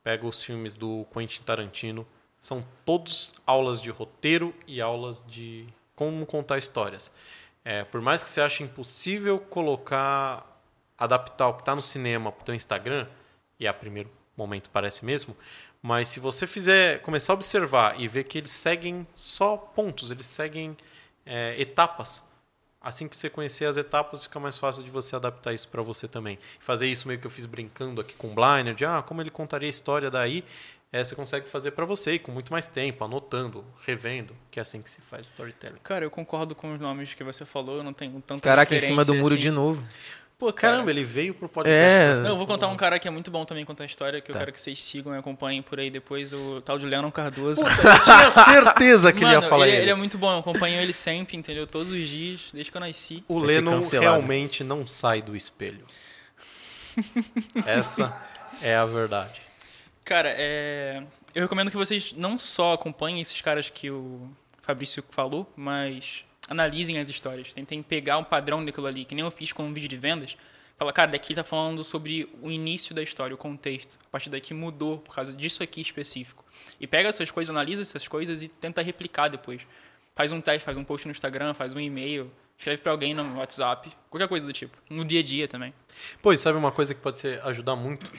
pega 0.04 0.26
os 0.26 0.44
filmes 0.44 0.76
do 0.76 1.06
Quentin 1.14 1.42
Tarantino. 1.44 2.08
São 2.40 2.66
todos 2.86 3.36
aulas 3.46 3.82
de 3.82 3.90
roteiro 3.90 4.54
e 4.66 4.82
aulas 4.82 5.26
de 5.28 5.68
como 5.96 6.26
contar 6.26 6.58
histórias. 6.58 7.12
É, 7.66 7.84
por 7.84 8.02
mais 8.02 8.24
que 8.24 8.30
você 8.30 8.40
ache 8.40 8.64
impossível 8.64 9.40
colocar 9.40 10.58
adaptar 10.98 11.48
o 11.48 11.54
que 11.54 11.62
está 11.62 11.76
no 11.76 11.82
cinema 11.82 12.32
para 12.32 12.52
o 12.52 12.56
Instagram, 12.56 13.08
e 13.60 13.68
a 13.68 13.74
primeiro 13.74 14.10
momento 14.36 14.70
parece 14.70 15.06
mesmo, 15.06 15.36
mas 15.82 16.08
se 16.08 16.20
você 16.20 16.48
fizer 16.48 17.02
começar 17.02 17.34
a 17.34 17.36
observar 17.36 18.00
e 18.00 18.08
ver 18.08 18.24
que 18.24 18.38
eles 18.38 18.52
seguem 18.52 19.06
só 19.14 19.58
pontos, 19.58 20.12
eles 20.12 20.28
seguem 20.28 20.76
é, 21.26 21.56
etapas. 21.60 22.24
Assim 22.88 23.06
que 23.06 23.18
você 23.18 23.30
conhecer 23.30 23.66
as 23.66 23.76
etapas, 23.76 24.24
fica 24.24 24.40
mais 24.40 24.58
fácil 24.58 24.82
de 24.82 24.90
você 24.90 25.14
adaptar 25.14 25.54
isso 25.54 25.68
para 25.68 25.82
você 25.82 26.08
também. 26.08 26.40
Fazer 26.58 26.88
isso 26.88 27.06
meio 27.06 27.20
que 27.20 27.28
eu 27.28 27.30
fiz 27.30 27.46
brincando 27.46 28.00
aqui 28.00 28.16
com 28.16 28.30
o 28.30 28.34
Bliner, 28.34 28.74
de 28.74 28.86
ah, 28.86 29.04
como 29.06 29.22
ele 29.22 29.30
contaria 29.30 29.68
a 29.68 29.70
história 29.70 30.10
daí, 30.10 30.42
é, 30.90 31.04
você 31.04 31.14
consegue 31.14 31.50
fazer 31.50 31.72
para 31.72 31.84
você 31.84 32.14
e 32.14 32.20
com 32.20 32.32
muito 32.32 32.50
mais 32.50 32.66
tempo, 32.66 33.04
anotando, 33.04 33.66
revendo, 33.86 34.34
que 34.50 34.58
é 34.58 34.62
assim 34.62 34.82
que 34.82 34.90
se 34.90 35.02
faz 35.02 35.26
storytelling. 35.26 35.80
Cara, 35.84 36.06
eu 36.06 36.10
concordo 36.10 36.56
com 36.56 36.74
os 36.74 36.80
nomes 36.80 37.14
que 37.14 37.26
você 37.26 37.44
falou, 37.44 37.76
eu 37.76 37.84
não 37.84 37.92
tenho 37.92 38.22
tanta 38.22 38.48
Caraca, 38.48 38.74
em 38.74 38.80
cima 38.80 39.04
do 39.04 39.14
muro 39.16 39.34
assim. 39.34 39.42
de 39.42 39.52
novo. 39.52 39.84
Pô, 40.38 40.54
cara, 40.54 40.74
Caramba, 40.74 40.92
ele 40.92 41.04
veio 41.04 41.34
pro 41.34 41.50
podcast. 41.50 42.20
É. 42.20 42.22
Não, 42.22 42.30
eu 42.30 42.36
vou 42.36 42.46
contar 42.46 42.68
um 42.68 42.76
cara 42.76 43.00
que 43.00 43.08
é 43.08 43.12
muito 43.12 43.32
bom 43.32 43.44
também 43.44 43.66
contar 43.66 43.84
a 43.84 43.88
história, 43.88 44.22
que 44.22 44.30
eu 44.30 44.34
Tá. 44.34 44.40
quero 44.42 44.52
que 44.54 44.62
vocês 44.62 44.80
sigam 44.84 45.16
e 45.16 45.18
acompanhem 45.18 45.64
por 45.64 45.80
aí 45.80 45.90
depois, 45.90 46.32
o 46.32 46.62
tal 46.62 46.78
de 46.78 46.86
Lennon 46.86 47.10
Cardoso. 47.10 47.62
Eu 47.66 48.04
tinha 48.04 48.30
certeza 48.46 49.12
que 49.12 49.18
ele 49.20 49.26
Mano, 49.34 49.42
ia 49.44 49.50
falar 49.50 49.68
ele, 49.68 49.76
ele. 49.78 49.84
ele 49.86 49.92
é 49.92 49.96
muito 49.96 50.16
bom, 50.16 50.32
eu 50.32 50.38
acompanho 50.38 50.80
ele 50.80 50.94
sempre, 50.94 51.36
entendeu? 51.36 51.66
Todos 51.66 51.90
os 51.90 52.08
dias, 52.08 52.50
desde 52.54 52.70
que 52.72 52.78
eu 52.78 52.82
nasci. 52.82 53.24
O 53.28 53.40
Vai 53.40 53.50
ser 53.50 53.56
Lennon 53.56 53.72
cancelado. 53.82 54.10
realmente 54.12 54.64
não 54.64 54.86
sai 54.86 55.24
do 55.24 55.36
espelho. 55.36 55.86
Essa 57.66 58.16
é 58.62 58.76
a 58.76 58.86
verdade. 58.86 59.42
Cara, 60.06 60.30
é... 60.38 61.02
eu 61.34 61.42
recomendo 61.42 61.72
que 61.72 61.78
vocês 61.78 62.14
não 62.14 62.38
só 62.38 62.74
acompanhem 62.74 63.22
esses 63.22 63.42
caras 63.42 63.70
que 63.72 63.90
o 63.90 64.30
Fabrício 64.62 65.04
falou, 65.10 65.52
mas 65.56 66.24
analisem 66.48 67.00
as 67.00 67.10
histórias. 67.10 67.54
Tentem 67.54 67.82
pegar 67.82 68.18
um 68.18 68.24
padrão 68.24 68.64
daquilo 68.64 68.88
ali, 68.88 69.06
que 69.06 69.14
nem 69.14 69.24
eu 69.24 69.32
fiz 69.32 69.52
com 69.52 69.64
um 69.64 69.74
vídeo 69.74 69.90
de 69.90 69.98
vendas. 69.98 70.38
Fala, 70.78 70.94
cara, 70.94 71.12
daqui 71.12 71.34
tá 71.34 71.44
falando 71.44 71.84
sobre 71.84 72.30
o 72.42 72.52
início 72.52 72.94
da 72.94 73.02
história, 73.02 73.34
o 73.34 73.38
contexto. 73.38 73.98
A 74.06 74.10
partir 74.10 74.30
daqui 74.30 74.54
mudou 74.54 75.00
por 75.00 75.16
causa 75.16 75.34
disso 75.34 75.64
aqui 75.64 75.82
específico. 75.82 76.46
E 76.80 76.86
pega 76.86 77.10
essas 77.10 77.32
coisas, 77.32 77.50
analisa 77.50 77.82
essas 77.82 78.08
coisas 78.08 78.44
e 78.44 78.48
tenta 78.48 78.82
replicar 78.82 79.28
depois. 79.28 79.62
Faz 80.16 80.32
um 80.32 80.40
teste, 80.40 80.64
faz 80.64 80.78
um 80.78 80.84
post 80.84 81.08
no 81.08 81.12
Instagram, 81.12 81.54
faz 81.54 81.76
um 81.76 81.80
e-mail, 81.80 82.32
escreve 82.58 82.82
pra 82.82 82.92
alguém 82.92 83.14
no 83.14 83.38
WhatsApp, 83.38 83.90
qualquer 84.10 84.28
coisa 84.28 84.46
do 84.46 84.54
tipo. 84.54 84.78
No 84.90 85.04
dia 85.04 85.20
a 85.20 85.24
dia 85.24 85.48
também. 85.48 85.74
E 86.26 86.38
sabe 86.38 86.58
uma 86.58 86.72
coisa 86.72 86.94
que 86.94 87.02
pode 87.02 87.20
ser, 87.20 87.42
ajudar 87.44 87.76
muito? 87.76 88.12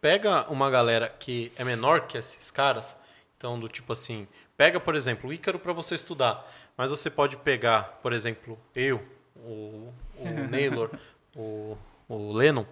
Pega 0.00 0.50
uma 0.50 0.70
galera 0.70 1.08
que 1.18 1.50
é 1.56 1.64
menor 1.64 2.06
que 2.06 2.16
esses 2.16 2.50
caras, 2.50 2.96
então 3.36 3.58
do 3.58 3.68
tipo 3.68 3.92
assim, 3.92 4.28
pega, 4.56 4.78
por 4.78 4.94
exemplo, 4.94 5.28
o 5.28 5.32
Ícaro 5.32 5.58
para 5.58 5.72
você 5.72 5.94
estudar, 5.94 6.46
mas 6.78 6.92
você 6.92 7.10
pode 7.10 7.36
pegar, 7.38 7.98
por 8.00 8.12
exemplo, 8.12 8.56
eu, 8.74 9.04
o, 9.34 9.92
o 10.16 10.28
Naylor, 10.48 10.88
o, 11.34 11.76
o 12.08 12.32
Lennon, 12.32 12.64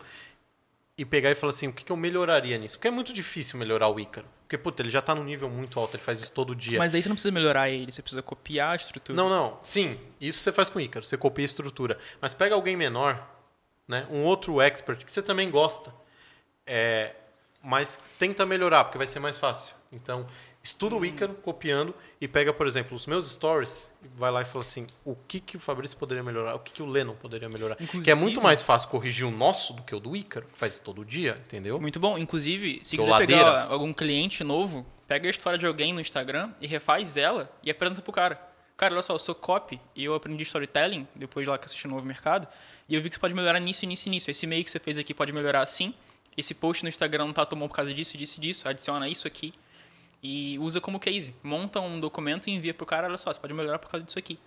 e 0.96 1.04
pegar 1.04 1.32
e 1.32 1.34
falar 1.34 1.50
assim, 1.50 1.66
o 1.66 1.72
que, 1.72 1.84
que 1.84 1.90
eu 1.90 1.96
melhoraria 1.96 2.57
nisso? 2.57 2.78
Porque 2.78 2.86
é 2.86 2.90
muito 2.90 3.12
difícil 3.12 3.59
melhorar 3.59 3.88
o 3.88 3.98
Ícaro. 3.98 4.26
Porque, 4.44 4.57
puta, 4.57 4.80
ele 4.80 4.90
já 4.90 5.02
tá 5.02 5.12
num 5.12 5.24
nível 5.24 5.50
muito 5.50 5.78
alto, 5.80 5.96
ele 5.96 6.02
faz 6.04 6.20
isso 6.20 6.32
todo 6.32 6.54
dia. 6.54 6.78
Mas 6.78 6.94
aí 6.94 7.02
você 7.02 7.09
não 7.09 7.16
precisa 7.16 7.32
melhorar 7.32 7.68
ele, 7.68 7.90
você 7.90 8.00
precisa 8.00 8.22
copiar 8.22 8.72
a 8.72 8.76
estrutura. 8.76 9.16
Não, 9.16 9.28
não. 9.28 9.59
Sim, 9.61 9.98
isso 10.20 10.38
você 10.38 10.52
faz 10.52 10.70
com 10.70 10.78
o 10.78 10.80
Ícaro. 10.80 11.04
Você 11.04 11.16
copia 11.16 11.44
a 11.44 11.46
estrutura. 11.46 11.98
Mas 12.20 12.32
pega 12.32 12.54
alguém 12.54 12.76
menor, 12.76 13.28
né? 13.88 14.07
um 14.09 14.22
outro 14.22 14.61
expert 14.61 15.04
que 15.04 15.11
você 15.11 15.20
também 15.20 15.50
gosta, 15.50 15.92
é, 16.64 17.12
mas 17.61 18.00
tenta 18.20 18.46
melhorar, 18.46 18.84
porque 18.84 18.96
vai 18.96 19.09
ser 19.09 19.18
mais 19.18 19.36
fácil. 19.36 19.74
Então, 19.90 20.28
estuda 20.67 20.97
o 20.97 21.05
Ícaro 21.05 21.35
copiando 21.35 21.95
e 22.21 22.27
pega, 22.27 22.53
por 22.53 22.67
exemplo, 22.67 22.97
os 22.97 23.07
meus 23.07 23.31
stories, 23.31 23.91
vai 24.17 24.31
lá 24.31 24.43
e 24.43 24.45
fala 24.45 24.62
assim: 24.64 24.87
o 25.05 25.14
que, 25.14 25.39
que 25.41 25.57
o 25.57 25.61
Fabrício 25.61 25.97
poderia 25.97 26.23
melhorar, 26.23 26.55
o 26.55 26.59
que, 26.59 26.73
que 26.73 26.83
o 26.83 26.87
Lennon 26.87 27.14
poderia 27.14 27.49
melhorar. 27.49 27.77
que 27.77 27.85
é 27.85 27.87
Inclusive- 27.87 28.14
muito 28.17 28.43
mais 28.43 28.62
fácil 28.62 28.89
corrigir 28.89 29.27
o 29.27 29.31
nosso 29.31 29.73
do 29.73 29.83
que 29.83 29.95
o 29.95 30.01
do 30.01 30.14
Ícaro, 30.17 30.47
que 30.53 30.59
faz 30.59 30.75
isso 30.75 30.83
todo 30.83 31.05
dia, 31.05 31.37
entendeu? 31.47 31.81
Muito 31.81 32.01
bom. 32.01 32.19
Inclusive, 32.19 32.81
se 32.83 32.97
Do 32.97 33.03
quiser 33.03 33.11
Ladeira. 33.12 33.45
pegar 33.45 33.67
algum 33.73 33.93
cliente 33.93 34.43
novo, 34.45 34.85
pega 35.07 35.29
a 35.29 35.31
história 35.31 35.59
de 35.59 35.67
alguém 35.67 35.93
no 35.93 36.01
Instagram 36.01 36.51
e 36.61 36.67
refaz 36.67 37.17
ela 37.17 37.51
e 37.62 37.71
apresenta 37.71 38.03
pro 38.03 38.12
cara. 38.12 38.41
Cara, 38.77 38.93
olha 38.93 39.03
só, 39.03 39.14
eu 39.14 39.19
sou 39.19 39.35
copy 39.35 39.81
e 39.95 40.05
eu 40.05 40.14
aprendi 40.14 40.43
storytelling 40.43 41.07
depois 41.14 41.47
lá 41.49 41.57
que 41.57 41.64
assisti 41.64 41.87
o 41.87 41.91
Novo 41.91 42.05
Mercado 42.05 42.47
e 42.89 42.95
eu 42.95 43.01
vi 43.01 43.09
que 43.09 43.14
você 43.14 43.21
pode 43.21 43.35
melhorar 43.35 43.59
nisso, 43.61 43.87
nisso 43.87 44.09
e 44.09 44.11
nisso. 44.11 44.31
Esse 44.31 44.45
e-mail 44.45 44.62
que 44.64 44.71
você 44.71 44.79
fez 44.79 44.99
aqui 44.99 45.14
pode 45.14 45.33
melhorar 45.33 45.61
assim. 45.62 45.95
Esse 46.37 46.53
post 46.55 46.83
no 46.83 46.89
Instagram 46.91 47.25
não 47.25 47.33
tá 47.33 47.47
bom 47.47 47.67
por 47.69 47.75
causa 47.75 47.95
disso, 47.95 48.19
disso 48.19 48.37
e 48.37 48.41
disso. 48.41 48.69
Adiciona 48.69 49.09
isso 49.09 49.27
aqui 49.27 49.55
e 50.23 50.59
usa 50.59 50.81
como 50.81 50.99
case. 50.99 51.35
Monta 51.43 51.81
um 51.81 51.99
documento 52.01 52.49
e 52.49 52.53
envia 52.53 52.75
pro 52.75 52.87
cara, 52.87 53.07
olha 53.07 53.19
só, 53.19 53.33
você 53.33 53.39
pode 53.41 53.55
melhorar 53.55 53.79
por 53.79 53.91
causa 53.91 54.05
disso 54.05 54.19
aqui. 54.19 54.39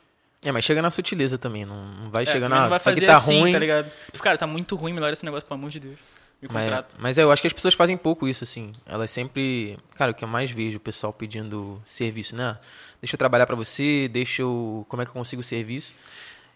É, 0.44 0.52
mas 0.52 0.64
chega 0.64 0.82
na 0.82 0.90
sutileza 0.90 1.38
também, 1.38 1.66
não, 1.66 2.10
vai 2.10 2.24
É, 2.24 2.26
chegar 2.26 2.48
também 2.48 2.50
na. 2.58 2.62
não 2.64 2.70
vai 2.70 2.78
aqui 2.78 2.86
fazer 2.86 3.06
tá 3.06 3.16
assim, 3.18 3.40
ruim. 3.42 3.52
tá 3.52 3.60
ligado? 3.60 3.92
Tipo, 4.06 4.24
cara, 4.24 4.38
tá 4.38 4.48
muito 4.48 4.76
ruim, 4.76 4.94
melhora 4.94 5.12
esse 5.14 5.26
negócio, 5.26 5.46
pelo 5.48 5.60
amor 5.60 5.70
de 5.70 5.80
Deus. 5.82 5.98
Me 6.42 6.48
Mas, 6.50 6.64
contrata. 6.64 6.96
mas 6.98 7.18
é, 7.18 7.24
eu 7.24 7.32
acho 7.34 7.42
que 7.42 7.48
as 7.48 7.54
pessoas 7.54 7.74
fazem 7.74 7.98
pouco 7.98 8.26
isso, 8.26 8.46
assim. 8.46 8.72
Elas 8.86 9.12
sempre. 9.12 9.78
Cara, 9.96 10.12
o 10.12 10.14
que 10.16 10.24
eu 10.24 10.28
mais 10.28 10.50
vejo 10.50 10.78
o 10.78 10.80
pessoal 10.80 11.12
pedindo 11.12 11.82
serviço, 11.86 12.34
né? 12.34 12.58
Deixa 13.02 13.16
eu 13.16 13.18
trabalhar 13.18 13.46
pra 13.46 13.58
você, 13.58 14.08
deixa 14.08 14.42
eu. 14.42 14.86
Como 14.88 15.02
é 15.02 15.06
que 15.06 15.10
eu 15.10 15.16
consigo 15.16 15.44
serviço? 15.44 15.94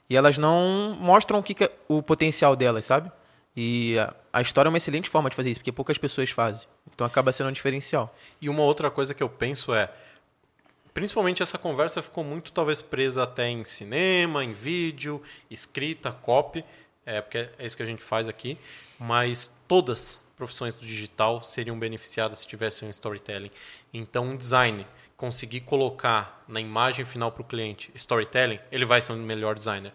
E 0.09 0.15
elas 0.15 0.37
não 0.37 0.95
mostram 1.01 1.39
o 1.39 1.43
que, 1.43 1.53
que 1.53 1.65
é 1.65 1.71
o 1.89 2.01
potencial 2.01 2.55
delas, 2.55 2.85
sabe? 2.85 3.11
E 3.55 3.95
a, 4.31 4.41
história 4.41 4.67
é 4.67 4.71
uma 4.71 4.77
excelente 4.77 5.09
forma 5.09 5.29
de 5.29 5.35
fazer 5.35 5.51
isso, 5.51 5.59
porque 5.59 5.71
poucas 5.71 5.97
pessoas 5.97 6.31
fazem. 6.31 6.67
Então 6.93 7.05
acaba 7.05 7.31
sendo 7.31 7.49
um 7.49 7.53
diferencial. 7.53 8.15
E 8.41 8.49
uma 8.49 8.63
outra 8.63 8.89
coisa 8.89 9.13
que 9.13 9.21
eu 9.21 9.29
penso 9.29 9.73
é, 9.73 9.91
principalmente 10.93 11.43
essa 11.43 11.57
conversa 11.57 12.01
ficou 12.01 12.23
muito 12.23 12.51
talvez 12.51 12.81
presa 12.81 13.23
até 13.23 13.47
em 13.49 13.63
cinema, 13.63 14.43
em 14.43 14.51
vídeo, 14.51 15.21
escrita, 15.49 16.11
copy, 16.11 16.65
é 17.05 17.21
porque 17.21 17.49
é 17.57 17.65
isso 17.65 17.77
que 17.77 17.83
a 17.83 17.85
gente 17.85 18.01
faz 18.01 18.27
aqui, 18.27 18.57
mas 18.97 19.53
todas 19.67 19.99
as 19.99 20.19
profissões 20.35 20.75
do 20.75 20.85
digital 20.85 21.41
seriam 21.41 21.77
beneficiadas 21.77 22.39
se 22.39 22.47
tivesse 22.47 22.85
um 22.85 22.89
storytelling. 22.89 23.51
Então, 23.93 24.25
um 24.25 24.37
design 24.37 24.85
conseguir 25.15 25.61
colocar 25.61 26.43
na 26.47 26.59
imagem 26.59 27.05
final 27.05 27.31
para 27.31 27.41
o 27.41 27.45
cliente 27.45 27.91
storytelling, 27.95 28.59
ele 28.71 28.85
vai 28.85 29.01
ser 29.01 29.13
um 29.13 29.17
melhor 29.17 29.55
designer. 29.55 29.93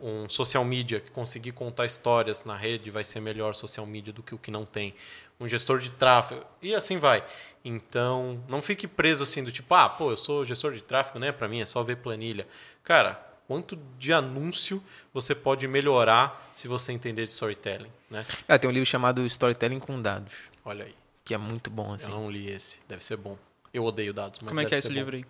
Um 0.00 0.28
social 0.28 0.64
media 0.64 1.00
que 1.00 1.10
conseguir 1.10 1.52
contar 1.52 1.84
histórias 1.84 2.44
na 2.44 2.56
rede 2.56 2.90
vai 2.90 3.02
ser 3.02 3.18
melhor 3.20 3.54
social 3.54 3.84
media 3.84 4.12
do 4.12 4.22
que 4.22 4.34
o 4.34 4.38
que 4.38 4.50
não 4.50 4.64
tem. 4.64 4.94
Um 5.40 5.48
gestor 5.48 5.78
de 5.80 5.90
tráfego 5.90 6.44
e 6.62 6.74
assim 6.74 6.98
vai. 6.98 7.24
Então, 7.64 8.42
não 8.48 8.62
fique 8.62 8.86
preso 8.86 9.22
assim 9.22 9.42
do 9.42 9.50
tipo, 9.52 9.74
ah, 9.74 9.88
pô, 9.88 10.10
eu 10.10 10.16
sou 10.16 10.44
gestor 10.44 10.72
de 10.72 10.82
tráfego, 10.82 11.18
né? 11.18 11.32
Para 11.32 11.48
mim 11.48 11.60
é 11.60 11.64
só 11.64 11.82
ver 11.82 11.96
planilha. 11.96 12.46
Cara, 12.84 13.14
quanto 13.46 13.76
de 13.98 14.12
anúncio 14.12 14.82
você 15.12 15.34
pode 15.34 15.66
melhorar 15.66 16.50
se 16.54 16.68
você 16.68 16.92
entender 16.92 17.24
de 17.24 17.30
storytelling, 17.32 17.90
né? 18.10 18.24
Ah, 18.46 18.58
tem 18.58 18.68
um 18.70 18.72
livro 18.72 18.86
chamado 18.86 19.24
Storytelling 19.26 19.80
com 19.80 20.00
Dados, 20.00 20.32
Olha 20.64 20.84
aí. 20.84 20.94
que 21.24 21.34
é 21.34 21.38
muito 21.38 21.70
bom, 21.70 21.94
assim. 21.94 22.10
Eu 22.10 22.18
não 22.18 22.30
li 22.30 22.48
esse, 22.50 22.78
deve 22.88 23.02
ser 23.04 23.16
bom. 23.16 23.36
Eu 23.72 23.84
odeio 23.84 24.14
dados, 24.14 24.40
mas 24.40 24.48
Como 24.48 24.60
é 24.60 24.64
que 24.64 24.74
é 24.74 24.78
esse 24.78 24.88
bom. 24.88 24.94
livro 24.94 25.16
aí? 25.16 25.24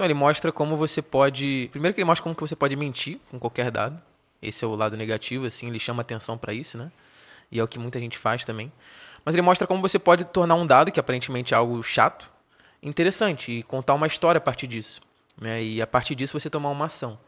Então 0.00 0.06
ele 0.06 0.14
mostra 0.14 0.50
como 0.50 0.78
você 0.78 1.02
pode. 1.02 1.68
Primeiro 1.72 1.94
que 1.94 2.00
ele 2.00 2.06
mostra 2.06 2.22
como 2.22 2.34
que 2.34 2.40
você 2.40 2.56
pode 2.56 2.74
mentir 2.74 3.18
com 3.30 3.38
qualquer 3.38 3.70
dado. 3.70 4.00
Esse 4.40 4.64
é 4.64 4.66
o 4.66 4.74
lado 4.74 4.96
negativo, 4.96 5.44
assim, 5.44 5.66
ele 5.66 5.78
chama 5.78 6.00
atenção 6.00 6.38
para 6.38 6.54
isso, 6.54 6.78
né? 6.78 6.90
E 7.52 7.60
é 7.60 7.62
o 7.62 7.68
que 7.68 7.78
muita 7.78 8.00
gente 8.00 8.16
faz 8.16 8.42
também. 8.42 8.72
Mas 9.22 9.34
ele 9.34 9.42
mostra 9.42 9.66
como 9.66 9.82
você 9.82 9.98
pode 9.98 10.24
tornar 10.24 10.54
um 10.54 10.64
dado, 10.64 10.90
que 10.90 10.98
aparentemente 10.98 11.52
é 11.52 11.56
algo 11.58 11.82
chato, 11.82 12.32
interessante 12.82 13.52
e 13.52 13.62
contar 13.62 13.92
uma 13.92 14.06
história 14.06 14.38
a 14.38 14.40
partir 14.40 14.66
disso. 14.66 15.02
Né? 15.38 15.62
E 15.62 15.82
a 15.82 15.86
partir 15.86 16.14
disso 16.14 16.40
você 16.40 16.48
tomar 16.48 16.70
uma 16.70 16.86
ação. 16.86 17.18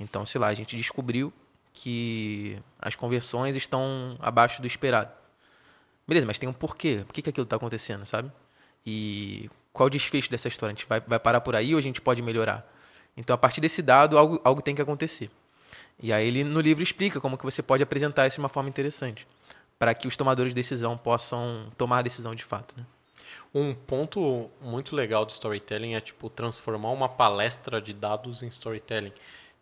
Então, 0.00 0.24
sei 0.24 0.40
lá, 0.40 0.46
a 0.46 0.54
gente 0.54 0.74
descobriu 0.74 1.30
que 1.74 2.58
as 2.78 2.94
conversões 2.94 3.56
estão 3.56 4.16
abaixo 4.18 4.62
do 4.62 4.66
esperado. 4.66 5.12
Beleza, 6.08 6.26
mas 6.26 6.38
tem 6.38 6.48
um 6.48 6.54
porquê. 6.54 7.02
Por 7.06 7.12
que, 7.12 7.20
que 7.20 7.28
aquilo 7.28 7.44
está 7.44 7.56
acontecendo, 7.56 8.06
sabe? 8.06 8.32
E 8.86 9.50
qual 9.72 9.86
o 9.86 9.90
desfecho 9.90 10.30
dessa 10.30 10.48
história? 10.48 10.72
A 10.72 10.76
gente 10.76 10.86
vai, 10.86 11.00
vai 11.00 11.18
parar 11.18 11.40
por 11.40 11.56
aí 11.56 11.74
ou 11.74 11.78
a 11.78 11.82
gente 11.82 12.00
pode 12.00 12.20
melhorar? 12.22 12.70
Então, 13.16 13.34
a 13.34 13.38
partir 13.38 13.60
desse 13.60 13.82
dado, 13.82 14.18
algo, 14.18 14.40
algo 14.44 14.62
tem 14.62 14.74
que 14.74 14.82
acontecer. 14.82 15.30
E 16.00 16.12
aí 16.12 16.26
ele 16.26 16.44
no 16.44 16.60
livro 16.60 16.82
explica 16.82 17.20
como 17.20 17.36
que 17.38 17.44
você 17.44 17.62
pode 17.62 17.82
apresentar 17.82 18.26
isso 18.26 18.36
de 18.36 18.40
uma 18.40 18.48
forma 18.48 18.68
interessante, 18.68 19.26
para 19.78 19.94
que 19.94 20.08
os 20.08 20.16
tomadores 20.16 20.52
de 20.52 20.54
decisão 20.54 20.96
possam 20.96 21.70
tomar 21.76 21.98
a 21.98 22.02
decisão 22.02 22.34
de 22.34 22.44
fato. 22.44 22.74
Né? 22.76 22.84
Um 23.54 23.74
ponto 23.74 24.50
muito 24.60 24.96
legal 24.96 25.26
de 25.26 25.32
storytelling 25.32 25.94
é 25.94 26.00
tipo 26.00 26.30
transformar 26.30 26.90
uma 26.90 27.08
palestra 27.08 27.80
de 27.80 27.92
dados 27.92 28.42
em 28.42 28.48
storytelling. 28.48 29.12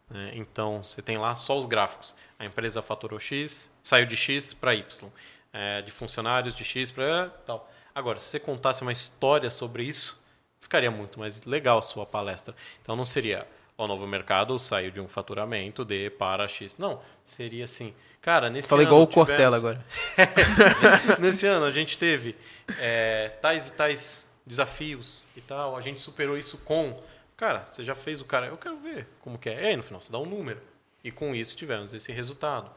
né? 0.08 0.32
Então 0.34 0.82
você 0.82 1.02
tem 1.02 1.18
lá 1.18 1.34
só 1.34 1.58
os 1.58 1.66
gráficos. 1.66 2.14
A 2.38 2.44
empresa 2.44 2.80
faturou 2.80 3.18
X, 3.18 3.70
saiu 3.82 4.06
de 4.06 4.16
X 4.16 4.54
para 4.54 4.74
Y, 4.74 5.08
É, 5.52 5.82
de 5.82 5.90
funcionários 5.90 6.54
de 6.54 6.64
X 6.64 6.92
para 6.92 7.28
tal. 7.44 7.68
Agora, 7.94 8.18
se 8.18 8.26
você 8.26 8.40
contasse 8.40 8.82
uma 8.82 8.92
história 8.92 9.50
sobre 9.50 9.82
isso, 9.82 10.18
ficaria 10.60 10.90
muito 10.90 11.18
mais 11.18 11.42
legal 11.44 11.78
a 11.78 11.82
sua 11.82 12.06
palestra. 12.06 12.54
Então 12.82 12.94
não 12.96 13.04
seria 13.04 13.46
o 13.76 13.86
novo 13.86 14.06
mercado 14.06 14.58
saiu 14.58 14.90
de 14.90 15.00
um 15.00 15.08
faturamento 15.08 15.84
de 15.86 16.10
para 16.10 16.46
X. 16.46 16.76
Não, 16.76 17.00
seria 17.24 17.64
assim. 17.64 17.94
Cara, 18.20 18.50
nesse 18.50 18.68
Fala 18.68 18.82
ano 18.82 18.90
igual 18.90 19.02
o 19.02 19.06
tivemos- 19.06 19.28
Cortella 19.28 19.56
agora. 19.56 19.84
Nesse 21.18 21.46
ano 21.46 21.64
a 21.64 21.70
gente 21.70 21.96
teve 21.96 22.36
é, 22.78 23.30
tais 23.40 23.68
e 23.68 23.72
tais 23.72 24.28
desafios 24.46 25.24
e 25.34 25.40
tal. 25.40 25.76
A 25.76 25.80
gente 25.80 26.00
superou 26.00 26.36
isso 26.36 26.58
com. 26.58 27.02
Cara, 27.36 27.66
você 27.70 27.82
já 27.82 27.94
fez 27.94 28.20
o 28.20 28.24
cara. 28.26 28.46
Eu 28.48 28.58
quero 28.58 28.76
ver 28.78 29.08
como 29.22 29.38
que 29.38 29.48
é. 29.48 29.62
E 29.62 29.66
aí 29.68 29.76
no 29.76 29.82
final 29.82 30.00
você 30.02 30.12
dá 30.12 30.18
um 30.18 30.26
número. 30.26 30.60
E 31.02 31.10
com 31.10 31.34
isso 31.34 31.56
tivemos 31.56 31.94
esse 31.94 32.12
resultado. 32.12 32.70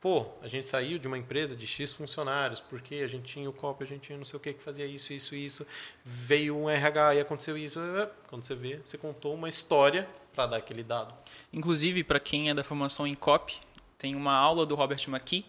Pô, 0.00 0.26
a 0.40 0.48
gente 0.48 0.66
saiu 0.66 0.98
de 0.98 1.06
uma 1.06 1.18
empresa 1.18 1.54
de 1.54 1.66
X 1.66 1.92
funcionários, 1.92 2.58
porque 2.58 2.96
a 2.96 3.06
gente 3.06 3.24
tinha 3.24 3.48
o 3.48 3.52
COP, 3.52 3.84
a 3.84 3.86
gente 3.86 4.00
tinha 4.00 4.16
não 4.16 4.24
sei 4.24 4.38
o 4.38 4.40
que 4.40 4.54
que 4.54 4.62
fazia 4.62 4.86
isso, 4.86 5.12
isso, 5.12 5.34
isso. 5.34 5.66
Veio 6.02 6.56
um 6.56 6.70
RH 6.70 7.16
e 7.16 7.20
aconteceu 7.20 7.58
isso. 7.58 7.78
Quando 8.26 8.42
você 8.42 8.54
vê, 8.54 8.80
você 8.82 8.96
contou 8.96 9.34
uma 9.34 9.48
história 9.48 10.08
para 10.32 10.46
dar 10.46 10.56
aquele 10.56 10.82
dado. 10.82 11.12
Inclusive, 11.52 12.02
para 12.02 12.18
quem 12.18 12.48
é 12.48 12.54
da 12.54 12.64
formação 12.64 13.06
em 13.06 13.12
COP, 13.12 13.58
tem 13.98 14.16
uma 14.16 14.32
aula 14.32 14.64
do 14.64 14.74
Robert 14.74 15.02
McKee 15.06 15.44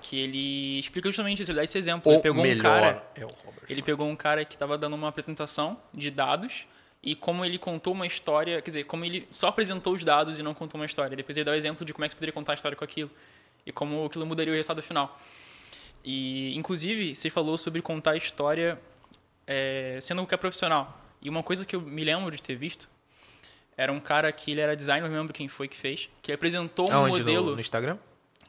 que 0.00 0.20
ele 0.20 0.78
explica 0.78 1.08
justamente 1.08 1.42
isso, 1.42 1.50
ele 1.50 1.58
dá 1.58 1.64
esse 1.64 1.78
exemplo. 1.78 2.10
O 2.10 2.14
ele 2.14 2.22
pegou 2.22 2.42
melhor 2.42 2.58
um 2.58 2.62
cara, 2.62 3.10
é 3.14 3.24
o 3.24 3.28
ele 3.68 3.82
pegou 3.82 4.08
um 4.08 4.16
cara 4.16 4.44
que 4.44 4.54
estava 4.54 4.78
dando 4.78 4.94
uma 4.94 5.08
apresentação 5.08 5.78
de 5.92 6.10
dados 6.10 6.66
e 7.02 7.14
como 7.14 7.44
ele 7.44 7.58
contou 7.58 7.92
uma 7.92 8.06
história, 8.06 8.60
quer 8.60 8.70
dizer, 8.70 8.84
como 8.84 9.04
ele 9.04 9.28
só 9.30 9.48
apresentou 9.48 9.92
os 9.92 10.02
dados 10.02 10.38
e 10.38 10.42
não 10.42 10.54
contou 10.54 10.80
uma 10.80 10.86
história. 10.86 11.16
Depois 11.16 11.36
ele 11.36 11.44
dá 11.44 11.52
o 11.52 11.54
exemplo 11.54 11.84
de 11.84 11.92
como 11.92 12.04
é 12.04 12.08
que 12.08 12.12
você 12.12 12.16
poderia 12.16 12.32
contar 12.32 12.52
a 12.52 12.54
história 12.54 12.76
com 12.76 12.84
aquilo 12.84 13.10
e 13.68 13.72
como 13.72 14.06
aquilo 14.06 14.24
mudaria 14.26 14.52
o 14.52 14.56
resultado 14.56 14.82
final. 14.82 15.20
E, 16.02 16.56
inclusive, 16.56 17.14
você 17.14 17.28
falou 17.28 17.58
sobre 17.58 17.82
contar 17.82 18.12
a 18.12 18.16
história 18.16 18.80
é, 19.46 19.98
sendo 20.00 20.22
o 20.22 20.26
que 20.26 20.34
é 20.34 20.38
profissional. 20.38 20.98
E 21.20 21.28
uma 21.28 21.42
coisa 21.42 21.66
que 21.66 21.76
eu 21.76 21.80
me 21.80 22.02
lembro 22.02 22.34
de 22.34 22.42
ter 22.42 22.56
visto 22.56 22.88
era 23.76 23.92
um 23.92 24.00
cara 24.00 24.32
que 24.32 24.50
ele 24.52 24.60
era 24.60 24.74
designer, 24.74 25.08
não 25.08 25.18
lembro 25.18 25.32
quem 25.34 25.48
foi 25.48 25.68
que 25.68 25.76
fez, 25.76 26.08
que 26.22 26.32
apresentou 26.32 26.88
um 26.88 26.92
Aonde? 26.92 27.18
modelo. 27.18 27.46
No, 27.50 27.54
no 27.56 27.60
Instagram? 27.60 27.98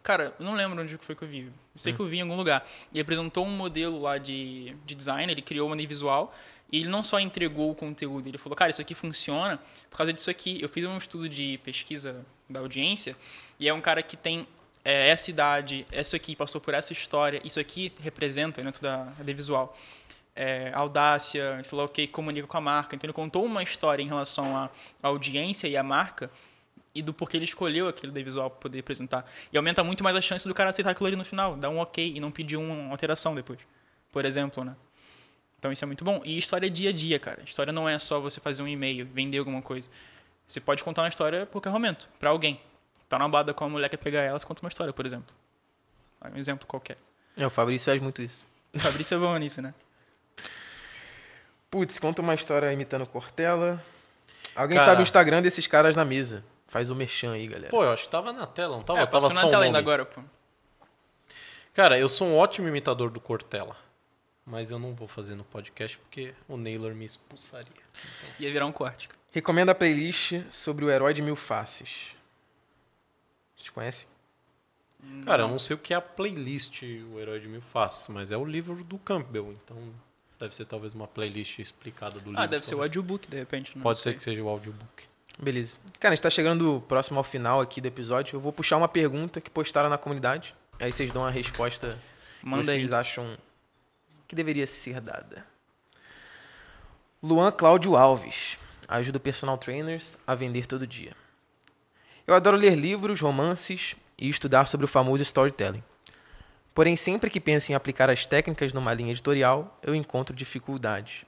Cara, 0.02 0.34
eu 0.40 0.46
não 0.46 0.54
lembro 0.54 0.82
onde 0.82 0.98
foi 0.98 1.14
que 1.16 1.24
eu 1.24 1.28
vi. 1.28 1.40
Eu 1.42 1.48
Hum. 1.48 1.52
sei 1.76 1.94
que 1.94 2.00
eu 2.00 2.06
vi 2.06 2.18
em 2.18 2.22
algum 2.22 2.36
lugar. 2.36 2.66
E 2.94 3.00
apresentou 3.00 3.46
um 3.46 3.50
modelo 3.52 4.02
lá 4.02 4.18
de, 4.18 4.76
de 4.86 4.96
design, 4.96 5.32
ele 5.32 5.42
criou 5.42 5.68
uma 5.68 5.76
visual. 5.76 6.34
E 6.72 6.80
ele 6.80 6.90
não 6.90 7.04
só 7.04 7.20
entregou 7.20 7.72
o 7.72 7.76
conteúdo, 7.76 8.28
ele 8.28 8.38
falou, 8.38 8.56
cara, 8.56 8.70
isso 8.70 8.80
aqui 8.82 8.94
funciona 8.94 9.60
por 9.90 9.98
causa 9.98 10.14
disso 10.14 10.30
aqui. 10.30 10.60
Eu 10.62 10.70
fiz 10.70 10.86
um 10.86 10.98
estudo 10.98 11.28
de 11.28 11.58
pesquisa 11.64 12.24
da 12.50 12.60
audiência 12.60 13.16
e 13.60 13.68
é 13.68 13.74
um 13.74 13.82
cara 13.82 14.02
que 14.04 14.16
tem 14.16 14.48
é, 14.90 15.10
essa 15.10 15.30
idade, 15.30 15.86
isso 15.92 16.16
aqui 16.16 16.36
passou 16.36 16.60
por 16.60 16.74
essa 16.74 16.92
história, 16.92 17.40
isso 17.46 17.60
aqui 17.60 17.94
representa 18.02 18.64
dentro 18.64 18.82
da, 18.82 19.04
da 19.04 19.34
visual. 19.34 19.78
É, 20.36 20.72
audácia, 20.74 21.62
sei 21.64 21.78
lá 21.78 21.84
o 21.84 21.88
que, 21.88 22.08
comunica 22.08 22.48
com 22.48 22.58
a 22.58 22.62
marca. 22.62 22.96
Então 22.96 23.06
ele 23.06 23.14
contou 23.14 23.46
uma 23.46 23.62
história 23.62 24.02
em 24.02 24.08
relação 24.08 24.58
à 24.58 24.70
audiência 25.04 25.68
e 25.68 25.78
à 25.78 25.84
marca 25.84 26.32
e 26.96 27.04
do 27.04 27.14
porquê 27.14 27.38
ele 27.38 27.44
escolheu 27.44 27.88
aquele 27.88 28.12
da 28.12 28.24
visual 28.24 28.50
para 28.50 28.62
poder 28.62 28.80
apresentar. 28.80 29.30
E 29.54 29.58
aumenta 29.58 29.84
muito 29.84 30.04
mais 30.04 30.16
a 30.16 30.22
chance 30.22 30.48
do 30.48 30.56
cara 30.56 30.72
aceitar 30.72 30.90
aquilo 30.90 31.06
ali 31.06 31.16
no 31.16 31.26
final, 31.26 31.56
dar 31.56 31.70
um 31.70 31.78
ok 31.78 32.14
e 32.16 32.20
não 32.20 32.32
pedir 32.32 32.58
uma 32.58 32.90
alteração 32.90 33.36
depois. 33.36 33.60
Por 34.12 34.26
exemplo, 34.26 34.64
né? 34.64 34.76
Então 35.60 35.72
isso 35.72 35.84
é 35.84 35.88
muito 35.88 36.04
bom. 36.04 36.20
E 36.26 36.36
história 36.36 36.66
é 36.66 36.70
dia 36.70 36.90
a 36.90 36.94
dia, 36.94 37.20
cara. 37.20 37.44
História 37.44 37.72
não 37.72 37.88
é 37.88 38.00
só 38.00 38.20
você 38.20 38.40
fazer 38.40 38.64
um 38.64 38.68
e-mail, 38.68 39.06
vender 39.06 39.38
alguma 39.38 39.62
coisa. 39.62 39.88
Você 40.48 40.60
pode 40.60 40.84
contar 40.84 41.04
uma 41.04 41.10
história 41.10 41.46
por 41.46 41.62
qualquer 41.62 41.72
momento, 41.72 42.10
para 42.18 42.32
alguém. 42.32 42.60
Tá 43.10 43.18
na 43.18 43.28
bada 43.28 43.54
com 43.54 43.66
a 43.66 43.70
mulher 43.70 43.90
que 43.90 43.98
quer 43.98 44.04
pegar 44.04 44.22
ela, 44.22 44.38
você 44.38 44.46
conta 44.46 44.62
uma 44.64 44.70
história, 44.70 44.94
por 44.94 45.06
exemplo. 45.06 45.36
Um 46.32 46.38
exemplo 46.38 46.68
qualquer. 46.68 46.98
É, 47.36 47.46
o 47.46 47.50
Fabrício 47.50 47.92
faz 47.92 48.02
muito 48.02 48.22
isso. 48.22 48.46
O 48.74 48.80
Fabrício 48.80 49.16
é 49.16 49.20
bom 49.20 49.36
nisso, 49.38 49.62
né? 49.62 49.74
Putz, 51.72 51.98
conta 51.98 52.22
uma 52.22 52.36
história 52.36 52.72
imitando 52.72 53.06
Cortella. 53.08 53.84
Alguém 54.56 54.78
Cara. 54.78 54.92
sabe 54.92 55.02
o 55.02 55.04
Instagram 55.04 55.42
desses 55.42 55.66
caras 55.66 55.96
na 55.96 56.06
mesa? 56.06 56.44
Faz 56.68 56.92
o 56.92 56.96
merchan 56.96 57.34
aí, 57.34 57.48
galera. 57.48 57.70
Pô, 57.70 57.84
eu 57.84 57.92
acho 57.92 58.04
que 58.04 58.10
tava 58.10 58.32
na 58.32 58.46
tela, 58.46 58.76
não 58.76 58.84
tava? 58.84 59.00
é, 59.00 59.06
tava 59.08 59.32
só 59.32 59.34
na 59.34 59.50
tela 59.50 59.66
ainda 59.66 59.80
agora, 59.80 60.06
pô. 60.06 60.22
Cara, 61.74 61.98
eu 61.98 62.08
sou 62.10 62.28
um 62.28 62.38
ótimo 62.38 62.68
imitador 62.68 63.10
do 63.10 63.20
Cortella. 63.20 63.76
Mas 64.46 64.72
eu 64.72 64.80
não 64.80 64.94
vou 64.94 65.08
fazer 65.08 65.36
no 65.36 65.44
podcast 65.44 65.98
porque 65.98 66.34
o 66.48 66.58
Naylor 66.58 66.94
me 66.94 67.06
expulsaria. 67.06 67.72
Ia 68.40 68.52
virar 68.52 68.66
um 68.66 68.72
corte. 68.72 69.08
Recomenda 69.32 69.72
a 69.72 69.76
playlist 69.76 70.42
sobre 70.50 70.86
o 70.86 70.90
herói 70.90 71.14
de 71.14 71.22
mil 71.22 71.36
faces. 71.36 72.16
Vocês 73.60 73.70
conhecem? 73.70 74.08
Cara, 75.26 75.44
eu 75.44 75.48
não 75.48 75.60
sei 75.60 75.76
o 75.76 75.80
que 75.80 75.94
é 75.94 75.98
a 75.98 76.02
playlist 76.02 76.82
O 77.14 77.20
Herói 77.20 77.40
de 77.40 77.48
Mil 77.48 77.62
Faces, 77.62 78.08
mas 78.10 78.32
é 78.32 78.38
o 78.38 78.44
livro 78.44 78.84
do 78.84 78.98
Campbell, 78.98 79.54
então 79.54 79.78
deve 80.40 80.54
ser 80.56 80.66
talvez 80.66 80.94
uma 80.94 81.08
playlist 81.08 81.60
explicada 81.60 82.20
do 82.20 82.30
livro. 82.30 82.42
Ah, 82.42 82.46
deve 82.46 82.66
ser 82.66 82.76
o 82.76 82.82
audiobook, 82.82 83.28
de 83.30 83.38
repente. 83.38 83.72
não 83.76 83.84
Pode 83.84 84.02
sei. 84.02 84.12
ser 84.14 84.18
que 84.18 84.24
seja 84.24 84.42
o 84.44 84.50
audiobook. 84.50 85.04
Beleza. 85.42 85.78
Cara, 86.00 86.12
a 86.14 86.16
gente 86.16 86.24
tá 86.24 86.30
chegando 86.30 86.84
próximo 86.88 87.18
ao 87.18 87.24
final 87.24 87.62
aqui 87.62 87.80
do 87.80 87.88
episódio. 87.88 88.36
Eu 88.36 88.42
vou 88.42 88.52
puxar 88.52 88.76
uma 88.76 88.90
pergunta 88.90 89.40
que 89.40 89.50
postaram 89.50 89.90
na 89.90 89.98
comunidade. 89.98 90.54
Aí 90.80 90.92
vocês 90.92 91.12
dão 91.12 91.24
a 91.26 91.30
resposta 91.30 91.98
que 92.42 92.46
Manda 92.46 92.70
aí. 92.72 92.80
vocês 92.80 92.92
acham 92.92 93.38
que 94.28 94.36
deveria 94.36 94.68
ser 94.68 95.00
dada. 95.00 95.46
Luan 97.24 97.52
Cláudio 97.52 97.96
Alves. 97.96 98.58
Ajuda 98.88 99.20
personal 99.20 99.58
trainers 99.58 100.18
a 100.28 100.36
vender 100.36 100.66
todo 100.66 100.86
dia. 100.86 101.16
Eu 102.30 102.36
adoro 102.36 102.56
ler 102.56 102.76
livros, 102.76 103.22
romances 103.22 103.96
e 104.16 104.30
estudar 104.30 104.68
sobre 104.68 104.86
o 104.86 104.88
famoso 104.88 105.24
storytelling. 105.24 105.84
Porém, 106.76 106.96
sempre 106.96 107.28
que 107.28 107.40
penso 107.40 107.72
em 107.72 107.76
aplicar 107.76 108.08
as 108.08 108.28
técnicas 108.28 108.72
numa 108.72 108.94
linha 108.94 109.10
editorial, 109.10 109.80
eu 109.82 109.96
encontro 109.96 110.36
dificuldades. 110.36 111.26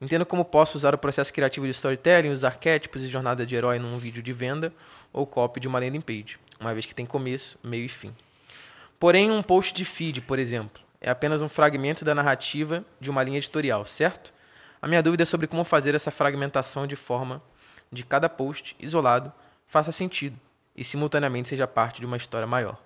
Entendo 0.00 0.24
como 0.24 0.44
posso 0.44 0.78
usar 0.78 0.94
o 0.94 0.98
processo 0.98 1.32
criativo 1.32 1.66
de 1.66 1.72
storytelling, 1.72 2.28
os 2.28 2.44
arquétipos 2.44 3.02
e 3.02 3.08
jornada 3.08 3.44
de 3.44 3.56
herói 3.56 3.80
num 3.80 3.98
vídeo 3.98 4.22
de 4.22 4.32
venda 4.32 4.72
ou 5.12 5.26
copy 5.26 5.58
de 5.58 5.66
uma 5.66 5.80
landing 5.80 6.00
page, 6.00 6.38
uma 6.60 6.72
vez 6.72 6.86
que 6.86 6.94
tem 6.94 7.04
começo, 7.04 7.58
meio 7.60 7.86
e 7.86 7.88
fim. 7.88 8.14
Porém, 9.00 9.32
um 9.32 9.42
post 9.42 9.74
de 9.74 9.84
feed, 9.84 10.20
por 10.20 10.38
exemplo, 10.38 10.80
é 11.00 11.10
apenas 11.10 11.42
um 11.42 11.48
fragmento 11.48 12.04
da 12.04 12.14
narrativa 12.14 12.84
de 13.00 13.10
uma 13.10 13.24
linha 13.24 13.38
editorial, 13.38 13.84
certo? 13.84 14.32
A 14.80 14.86
minha 14.86 15.02
dúvida 15.02 15.24
é 15.24 15.26
sobre 15.26 15.48
como 15.48 15.64
fazer 15.64 15.92
essa 15.92 16.12
fragmentação 16.12 16.86
de 16.86 16.94
forma 16.94 17.42
de 17.90 18.04
cada 18.04 18.28
post 18.28 18.76
isolado 18.78 19.32
faça 19.70 19.92
sentido 19.92 20.36
e 20.76 20.82
simultaneamente 20.82 21.48
seja 21.48 21.64
parte 21.64 22.00
de 22.00 22.06
uma 22.06 22.16
história 22.16 22.46
maior. 22.46 22.76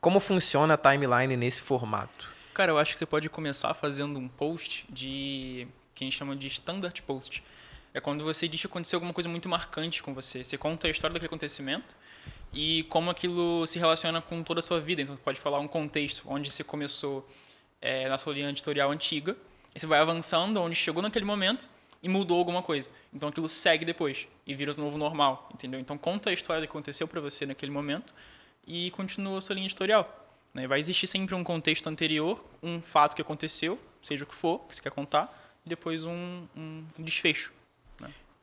Como 0.00 0.18
funciona 0.18 0.74
a 0.74 0.76
timeline 0.78 1.36
nesse 1.36 1.60
formato? 1.60 2.32
Cara, 2.54 2.72
eu 2.72 2.78
acho 2.78 2.94
que 2.94 2.98
você 2.98 3.06
pode 3.06 3.28
começar 3.28 3.72
fazendo 3.74 4.18
um 4.18 4.26
post 4.26 4.86
de. 4.88 5.68
que 5.94 6.02
a 6.02 6.06
gente 6.06 6.16
chama 6.16 6.34
de 6.34 6.46
standard 6.46 7.00
post. 7.02 7.44
É 7.94 8.00
quando 8.00 8.24
você 8.24 8.48
diz 8.48 8.62
que 8.62 8.66
aconteceu 8.66 8.96
alguma 8.96 9.12
coisa 9.12 9.28
muito 9.28 9.46
marcante 9.46 10.02
com 10.02 10.14
você. 10.14 10.42
Você 10.42 10.56
conta 10.56 10.86
a 10.86 10.90
história 10.90 11.12
daquele 11.12 11.26
acontecimento 11.26 11.94
e 12.50 12.84
como 12.84 13.10
aquilo 13.10 13.66
se 13.66 13.78
relaciona 13.78 14.22
com 14.22 14.42
toda 14.42 14.60
a 14.60 14.62
sua 14.62 14.80
vida. 14.80 15.02
Então, 15.02 15.14
você 15.14 15.22
pode 15.22 15.38
falar 15.38 15.60
um 15.60 15.68
contexto 15.68 16.24
onde 16.26 16.50
você 16.50 16.64
começou 16.64 17.28
é, 17.80 18.08
na 18.08 18.16
sua 18.16 18.32
linha 18.32 18.48
editorial 18.48 18.90
antiga, 18.90 19.36
e 19.74 19.80
você 19.80 19.86
vai 19.86 20.00
avançando 20.00 20.60
onde 20.60 20.74
chegou 20.74 21.02
naquele 21.02 21.26
momento 21.26 21.68
e 22.02 22.08
mudou 22.08 22.38
alguma 22.38 22.62
coisa. 22.62 22.88
Então, 23.12 23.28
aquilo 23.28 23.48
segue 23.48 23.84
depois 23.84 24.26
e 24.46 24.54
vira 24.54 24.72
o 24.72 24.76
novo 24.76 24.98
normal, 24.98 25.48
entendeu? 25.54 25.78
Então, 25.78 25.96
conta 25.96 26.30
a 26.30 26.32
história 26.32 26.62
que 26.62 26.68
aconteceu 26.68 27.06
para 27.06 27.20
você 27.20 27.46
naquele 27.46 27.70
momento 27.72 28.14
e 28.66 28.90
continua 28.92 29.38
a 29.38 29.40
sua 29.40 29.54
linha 29.54 29.66
editorial. 29.66 30.08
Né? 30.52 30.66
Vai 30.66 30.80
existir 30.80 31.06
sempre 31.06 31.34
um 31.34 31.44
contexto 31.44 31.86
anterior, 31.88 32.44
um 32.62 32.80
fato 32.82 33.14
que 33.16 33.22
aconteceu, 33.22 33.78
seja 34.02 34.24
o 34.24 34.26
que 34.26 34.34
for, 34.34 34.58
que 34.66 34.74
você 34.74 34.82
quer 34.82 34.90
contar, 34.90 35.32
e 35.64 35.68
depois 35.68 36.04
um, 36.04 36.46
um 36.56 36.84
desfecho. 36.98 37.52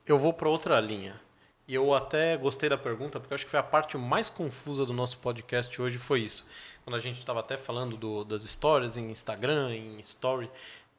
Eu 0.06 0.18
vou 0.18 0.34
para 0.34 0.50
outra 0.50 0.80
linha. 0.80 1.20
E 1.68 1.76
eu 1.76 1.93
até 1.93 2.36
gostei 2.36 2.68
da 2.68 2.78
pergunta, 2.78 3.20
porque 3.20 3.32
acho 3.36 3.45
que 3.45 3.52
foi 3.52 3.60
a 3.60 3.64
parte 3.64 3.95
mais 3.95 4.28
confusa 4.28 4.86
do 4.88 4.93
nosso 4.93 5.20
podcast 5.20 5.80
hoje, 5.80 6.00
foi 6.00 6.22
isso. 6.22 6.47
Quando 6.84 6.95
a 6.95 7.00
gente 7.00 7.20
estava 7.20 7.41
até 7.41 7.58
falando 7.58 7.95
do- 7.95 8.24
das 8.24 8.43
histórias 8.43 8.97
em 8.97 9.12
Instagram, 9.12 9.76
em 9.76 10.00
Story. 10.00 10.50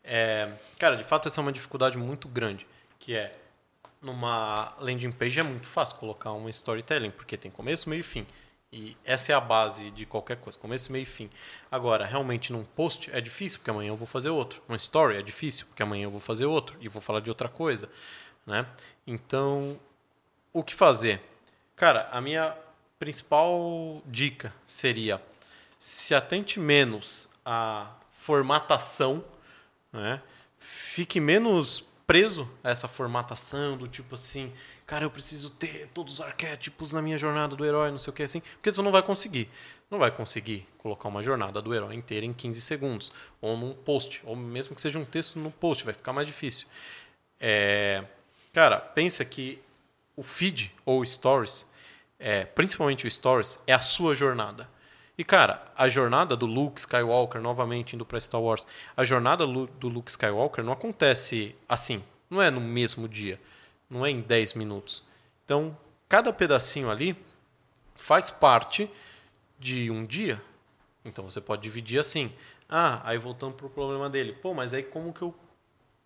É, 0.05 0.53
cara, 0.79 0.95
de 0.97 1.03
fato 1.03 1.27
essa 1.27 1.41
é 1.41 1.43
uma 1.43 1.53
dificuldade 1.53 1.99
muito 1.99 2.29
grande, 2.29 2.65
que 3.01 3.15
é 3.17 3.33
numa 4.01 4.75
landing 4.79 5.13
page 5.13 5.41
é 5.41 5.43
muito 5.43 5.67
fácil 5.67 5.97
colocar 5.97 6.33
uma 6.33 6.51
storytelling, 6.51 7.11
porque 7.11 7.37
tem 7.37 7.51
começo, 7.51 7.89
meio 7.89 8.01
e 8.01 8.05
fim. 8.05 8.27
E 8.73 8.97
essa 9.05 9.33
é 9.33 9.35
a 9.35 9.41
base 9.41 9.91
de 9.91 10.07
qualquer 10.07 10.37
coisa, 10.37 10.57
começo, 10.59 10.93
meio 10.93 11.03
e 11.03 11.07
fim. 11.07 11.29
Agora, 11.71 12.07
realmente 12.07 12.53
num 12.53 12.65
post 12.65 13.11
é 13.11 13.21
difícil, 13.21 13.59
porque 13.59 13.71
amanhã 13.71 13.89
eu 13.89 13.97
vou 13.97 14.07
fazer 14.07 14.31
outro. 14.31 14.63
Uma 14.69 14.77
story 14.77 15.17
é 15.17 15.23
difícil, 15.23 15.67
porque 15.67 15.83
amanhã 15.83 16.05
eu 16.05 16.11
vou 16.11 16.21
fazer 16.21 16.47
outro 16.47 16.77
e 16.81 16.89
vou 16.89 17.03
falar 17.03 17.21
de 17.21 17.29
outra 17.29 17.49
coisa, 17.49 17.91
né? 18.47 18.65
Então, 19.07 19.79
o 20.53 20.63
que 20.63 20.75
fazer? 20.75 21.21
Cara, 21.75 22.09
a 22.13 22.21
minha 22.21 22.57
principal 22.99 24.01
dica 24.07 24.55
seria 24.65 25.21
se 25.79 26.15
atente 26.15 26.61
menos 26.61 27.29
à 27.45 27.91
formatação, 28.13 29.25
né? 29.93 30.23
Fique 30.59 31.19
menos 31.19 31.90
preso 32.11 32.51
a 32.65 32.71
essa 32.71 32.89
formatação 32.89 33.77
do 33.77 33.87
tipo 33.87 34.17
assim, 34.17 34.53
cara, 34.85 35.05
eu 35.05 35.11
preciso 35.11 35.49
ter 35.49 35.89
todos 35.95 36.15
os 36.15 36.21
arquétipos 36.21 36.93
na 36.93 37.01
minha 37.01 37.17
jornada 37.17 37.55
do 37.55 37.65
herói, 37.65 37.93
não 37.93 38.01
sei 38.01 38.11
o 38.11 38.13
que 38.13 38.25
assim, 38.25 38.41
porque 38.41 38.73
você 38.73 38.83
não 38.83 38.91
vai 38.91 39.01
conseguir. 39.01 39.49
Não 39.89 39.97
vai 39.97 40.11
conseguir 40.11 40.67
colocar 40.79 41.09
uma 41.09 41.23
jornada 41.23 41.63
do 41.63 41.73
herói 41.73 41.95
inteira 41.95 42.27
em 42.27 42.33
15 42.33 42.61
segundos, 42.63 43.13
ou 43.41 43.57
num 43.57 43.73
post, 43.73 44.21
ou 44.25 44.35
mesmo 44.35 44.75
que 44.75 44.81
seja 44.81 44.99
um 44.99 45.05
texto 45.05 45.39
no 45.39 45.53
post, 45.53 45.85
vai 45.85 45.95
ficar 45.95 46.13
mais 46.13 46.27
difícil. 46.27 46.67
É, 47.39 48.03
cara, 48.53 48.81
pensa 48.81 49.25
que 49.25 49.61
o 50.17 50.25
feed 50.25 50.75
ou 50.85 51.07
stories, 51.07 51.65
é, 52.19 52.45
principalmente 52.45 53.07
o 53.07 53.11
stories, 53.11 53.61
é 53.69 53.73
a 53.73 53.79
sua 53.79 54.17
jornada. 54.17 54.69
E 55.21 55.25
cara, 55.25 55.63
a 55.77 55.87
jornada 55.87 56.35
do 56.35 56.47
Luke 56.47 56.81
Skywalker, 56.81 57.43
novamente 57.43 57.95
indo 57.95 58.07
para 58.07 58.19
Star 58.19 58.41
Wars, 58.41 58.67
a 58.97 59.05
jornada 59.05 59.47
do 59.47 59.87
Luke 59.87 60.11
Skywalker 60.11 60.65
não 60.65 60.73
acontece 60.73 61.55
assim, 61.69 62.03
não 62.31 62.41
é 62.41 62.51
no 62.51 62.59
mesmo 62.59 63.07
dia, 63.07 63.39
não 63.91 64.07
é 64.07 64.09
em 64.09 64.23
10 64.23 64.55
minutos. 64.55 65.05
Então, 65.45 65.77
cada 66.09 66.33
pedacinho 66.33 66.91
ali 66.91 67.15
faz 67.95 68.31
parte 68.31 68.91
de 69.59 69.91
um 69.91 70.07
dia. 70.07 70.43
Então 71.05 71.29
você 71.29 71.39
pode 71.39 71.61
dividir 71.61 72.01
assim. 72.01 72.33
Ah, 72.67 73.03
aí 73.05 73.19
voltando 73.19 73.53
pro 73.53 73.69
problema 73.69 74.09
dele. 74.09 74.33
Pô, 74.33 74.55
mas 74.55 74.73
aí 74.73 74.83
como 74.83 75.13
que 75.13 75.21
eu 75.21 75.35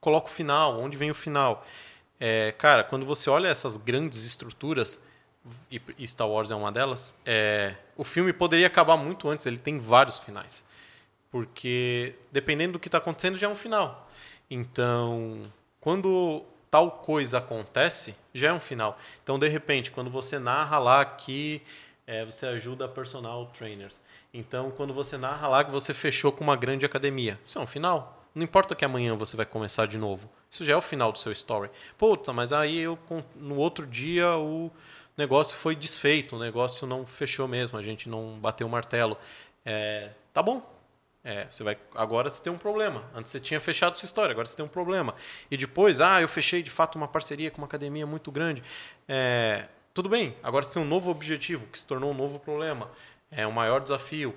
coloco 0.00 0.26
o 0.26 0.32
final? 0.32 0.80
Onde 0.80 0.96
vem 0.96 1.12
o 1.12 1.14
final? 1.14 1.64
É, 2.18 2.50
cara, 2.50 2.82
quando 2.82 3.06
você 3.06 3.30
olha 3.30 3.46
essas 3.46 3.76
grandes 3.76 4.24
estruturas, 4.24 5.00
e 5.98 6.06
Star 6.06 6.28
Wars 6.28 6.50
é 6.50 6.54
uma 6.54 6.72
delas, 6.72 7.14
é, 7.24 7.74
o 7.96 8.04
filme 8.04 8.32
poderia 8.32 8.66
acabar 8.66 8.96
muito 8.96 9.28
antes, 9.28 9.44
ele 9.44 9.58
tem 9.58 9.78
vários 9.78 10.18
finais. 10.18 10.64
Porque 11.30 12.14
dependendo 12.32 12.74
do 12.74 12.78
que 12.78 12.88
está 12.88 12.98
acontecendo, 12.98 13.36
já 13.36 13.46
é 13.46 13.50
um 13.50 13.54
final. 13.54 14.08
Então, 14.50 15.50
quando 15.80 16.44
tal 16.70 16.90
coisa 16.90 17.38
acontece, 17.38 18.16
já 18.32 18.48
é 18.48 18.52
um 18.52 18.60
final. 18.60 18.98
Então, 19.22 19.38
de 19.38 19.48
repente, 19.48 19.90
quando 19.90 20.10
você 20.10 20.38
narra 20.38 20.78
lá 20.78 21.04
que 21.04 21.60
é, 22.06 22.24
você 22.24 22.46
ajuda 22.46 22.88
personal 22.88 23.46
trainers. 23.46 24.00
Então, 24.32 24.70
quando 24.70 24.94
você 24.94 25.16
narra 25.16 25.48
lá 25.48 25.64
que 25.64 25.70
você 25.70 25.94
fechou 25.94 26.32
com 26.32 26.44
uma 26.44 26.56
grande 26.56 26.84
academia, 26.84 27.38
isso 27.44 27.58
é 27.58 27.62
um 27.62 27.66
final. 27.66 28.24
Não 28.34 28.42
importa 28.42 28.74
que 28.74 28.84
amanhã 28.84 29.14
você 29.14 29.36
vai 29.36 29.46
começar 29.46 29.86
de 29.86 29.96
novo. 29.96 30.28
Isso 30.50 30.64
já 30.64 30.72
é 30.72 30.76
o 30.76 30.80
final 30.80 31.12
do 31.12 31.18
seu 31.18 31.30
story. 31.30 31.70
Puta, 31.96 32.32
mas 32.32 32.52
aí 32.52 32.80
eu 32.80 32.98
no 33.36 33.56
outro 33.56 33.86
dia 33.86 34.36
o 34.36 34.70
negócio 35.16 35.56
foi 35.56 35.74
desfeito, 35.74 36.36
o 36.36 36.38
negócio 36.38 36.86
não 36.86 37.06
fechou 37.06 37.46
mesmo, 37.46 37.78
a 37.78 37.82
gente 37.82 38.08
não 38.08 38.38
bateu 38.38 38.66
o 38.66 38.70
martelo. 38.70 39.16
É, 39.64 40.10
tá 40.32 40.42
bom. 40.42 40.74
É, 41.22 41.46
você 41.50 41.64
vai 41.64 41.78
agora 41.94 42.28
você 42.28 42.42
tem 42.42 42.52
um 42.52 42.58
problema. 42.58 43.02
Antes 43.14 43.32
você 43.32 43.40
tinha 43.40 43.58
fechado 43.58 43.96
sua 43.96 44.04
história, 44.04 44.32
agora 44.32 44.46
você 44.46 44.56
tem 44.56 44.64
um 44.64 44.68
problema. 44.68 45.14
E 45.50 45.56
depois, 45.56 46.00
ah, 46.00 46.20
eu 46.20 46.28
fechei 46.28 46.62
de 46.62 46.70
fato 46.70 46.96
uma 46.96 47.08
parceria 47.08 47.50
com 47.50 47.58
uma 47.58 47.66
academia 47.66 48.06
muito 48.06 48.30
grande. 48.30 48.62
É, 49.08 49.68
tudo 49.94 50.08
bem. 50.08 50.36
Agora 50.42 50.64
você 50.64 50.74
tem 50.74 50.82
um 50.82 50.86
novo 50.86 51.10
objetivo 51.10 51.66
que 51.66 51.78
se 51.78 51.86
tornou 51.86 52.10
um 52.10 52.14
novo 52.14 52.38
problema, 52.38 52.90
é 53.30 53.46
um 53.46 53.52
maior 53.52 53.80
desafio. 53.80 54.34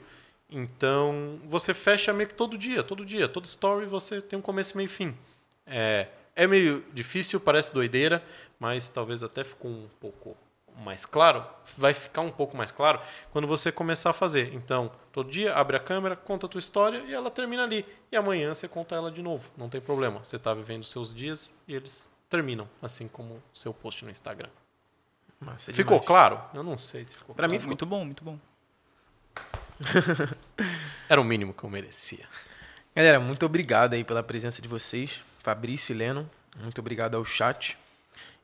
Então 0.50 1.42
você 1.46 1.74
fecha 1.74 2.14
meio 2.14 2.30
que 2.30 2.36
todo 2.36 2.58
dia, 2.58 2.84
todo 2.84 3.06
dia, 3.06 3.28
todo 3.28 3.44
story 3.46 3.86
você 3.86 4.22
tem 4.22 4.40
um 4.40 4.42
começo, 4.42 4.78
meio 4.78 4.86
e 4.86 4.90
fim. 4.90 5.18
É, 5.66 6.08
é 6.36 6.48
meio 6.48 6.86
difícil, 6.94 7.40
parece 7.40 7.74
doideira, 7.74 8.24
mas 8.58 8.90
talvez 8.90 9.22
até 9.22 9.44
ficou 9.44 9.70
um 9.70 9.90
pouco 10.00 10.38
mais 10.78 11.06
claro, 11.06 11.46
vai 11.78 11.94
ficar 11.94 12.22
um 12.22 12.30
pouco 12.30 12.56
mais 12.56 12.72
claro 12.72 13.02
quando 13.32 13.48
você 13.48 13.72
começar 13.72 14.12
a 14.12 14.14
fazer. 14.14 14.54
Então, 14.54 14.92
todo 15.12 15.30
dia 15.30 15.56
abre 15.56 15.76
a 15.76 15.80
câmera, 15.80 16.16
conta 16.16 16.46
a 16.46 16.50
tua 16.50 16.60
história 16.60 17.00
e 17.08 17.14
ela 17.14 17.32
termina 17.32 17.64
ali. 17.64 17.86
E 18.12 18.16
amanhã 18.16 18.54
você 18.54 18.68
conta 18.68 18.96
ela 18.96 19.12
de 19.12 19.22
novo, 19.22 19.50
não 19.58 19.70
tem 19.70 19.82
problema. 19.82 20.24
Você 20.24 20.36
está 20.36 20.54
vivendo 20.54 20.84
os 20.84 20.92
seus 20.92 21.14
dias 21.14 21.54
e 21.68 21.76
eles 21.76 22.12
terminam, 22.30 22.70
assim 22.82 23.08
como 23.08 23.36
o 23.36 23.44
seu 23.54 23.74
post 23.74 24.06
no 24.06 24.12
Instagram. 24.12 24.50
Massa 25.40 25.72
ficou 25.74 25.98
demais. 25.98 26.08
claro? 26.08 26.42
Eu 26.54 26.64
não 26.64 26.78
sei 26.78 27.06
se 27.06 27.16
ficou 27.16 27.36
Para 27.36 27.48
mim 27.48 27.60
ficou 27.60 27.70
muito 27.70 27.86
bom, 27.86 28.06
muito 28.06 28.24
bom. 28.24 28.40
Era 31.08 31.22
o 31.22 31.24
mínimo 31.24 31.54
que 31.54 31.64
eu 31.64 31.70
merecia. 31.70 32.28
Galera, 32.96 33.20
muito 33.20 33.46
obrigado 33.46 33.94
aí 33.94 34.04
pela 34.04 34.24
presença 34.24 34.62
de 34.62 34.68
vocês, 34.68 35.22
Fabrício 35.44 35.94
e 35.94 35.98
Leno. 35.98 36.30
Muito 36.56 36.80
obrigado 36.80 37.16
ao 37.16 37.24
chat. 37.24 37.78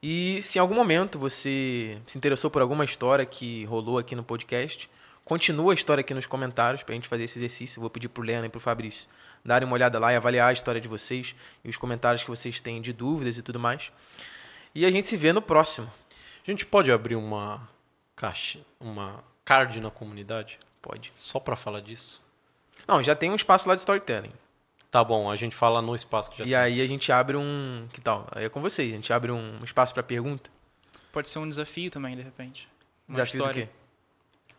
E 0.01 0.41
se 0.41 0.57
em 0.57 0.61
algum 0.61 0.75
momento 0.75 1.17
você 1.17 1.97
se 2.05 2.17
interessou 2.17 2.51
por 2.51 2.61
alguma 2.61 2.83
história 2.83 3.25
que 3.25 3.63
rolou 3.65 3.97
aqui 3.97 4.15
no 4.15 4.23
podcast, 4.23 4.89
continua 5.23 5.71
a 5.71 5.75
história 5.75 6.01
aqui 6.01 6.13
nos 6.13 6.25
comentários 6.25 6.83
para 6.83 6.93
a 6.93 6.95
gente 6.95 7.07
fazer 7.07 7.23
esse 7.23 7.39
exercício. 7.39 7.77
Eu 7.79 7.81
vou 7.81 7.89
pedir 7.89 8.09
para 8.09 8.21
o 8.21 8.25
Lena 8.25 8.45
e 8.45 8.49
para 8.49 8.57
o 8.57 8.61
Fabrício 8.61 9.07
darem 9.45 9.67
uma 9.67 9.73
olhada 9.73 9.99
lá 9.99 10.13
e 10.13 10.15
avaliar 10.15 10.49
a 10.49 10.53
história 10.53 10.79
de 10.79 10.87
vocês 10.87 11.35
e 11.63 11.69
os 11.69 11.77
comentários 11.77 12.23
que 12.23 12.29
vocês 12.29 12.61
têm 12.61 12.81
de 12.81 12.93
dúvidas 12.93 13.37
e 13.37 13.41
tudo 13.41 13.59
mais. 13.59 13.91
E 14.73 14.85
a 14.85 14.91
gente 14.91 15.07
se 15.07 15.17
vê 15.17 15.33
no 15.33 15.41
próximo. 15.41 15.91
A 16.45 16.51
gente 16.51 16.65
pode 16.65 16.91
abrir 16.91 17.15
uma 17.15 17.67
caixa, 18.15 18.59
uma 18.79 19.23
card 19.45 19.79
na 19.79 19.91
comunidade? 19.91 20.59
Pode. 20.81 21.11
Só 21.15 21.39
para 21.39 21.55
falar 21.55 21.81
disso? 21.81 22.21
Não, 22.87 23.01
já 23.01 23.15
tem 23.15 23.29
um 23.29 23.35
espaço 23.35 23.67
lá 23.67 23.75
de 23.75 23.81
storytelling. 23.81 24.33
Tá 24.93 25.03
bom, 25.03 25.27
a 25.27 25.35
gente 25.35 25.55
fala 25.55 25.81
no 25.81 25.95
espaço 25.95 26.29
que 26.29 26.37
já 26.37 26.43
e 26.43 26.49
tem. 26.49 26.55
aí 26.55 26.79
a 26.79 26.85
gente 26.85 27.11
abre 27.11 27.35
um. 27.35 27.87
Que 27.91 27.99
tal? 27.99 28.27
Aí 28.31 28.45
é 28.45 28.49
com 28.49 28.61
vocês. 28.61 28.91
A 28.91 28.95
gente 28.95 29.11
abre 29.11 29.31
um 29.31 29.57
espaço 29.63 29.91
para 29.91 30.03
pergunta. 30.03 30.51
Pode 31.11 31.29
ser 31.29 31.39
um 31.39 31.49
desafio 31.49 31.89
também, 31.89 32.15
de 32.15 32.21
repente. 32.21 32.69
Uma 33.07 33.15
desafio 33.15 33.39
história. 33.39 33.65
do 33.65 33.67
quê? 33.67 33.73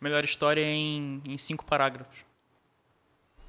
Melhor 0.01 0.25
história 0.25 0.61
em, 0.61 1.23
em 1.25 1.39
cinco 1.39 1.65
parágrafos. 1.65 2.25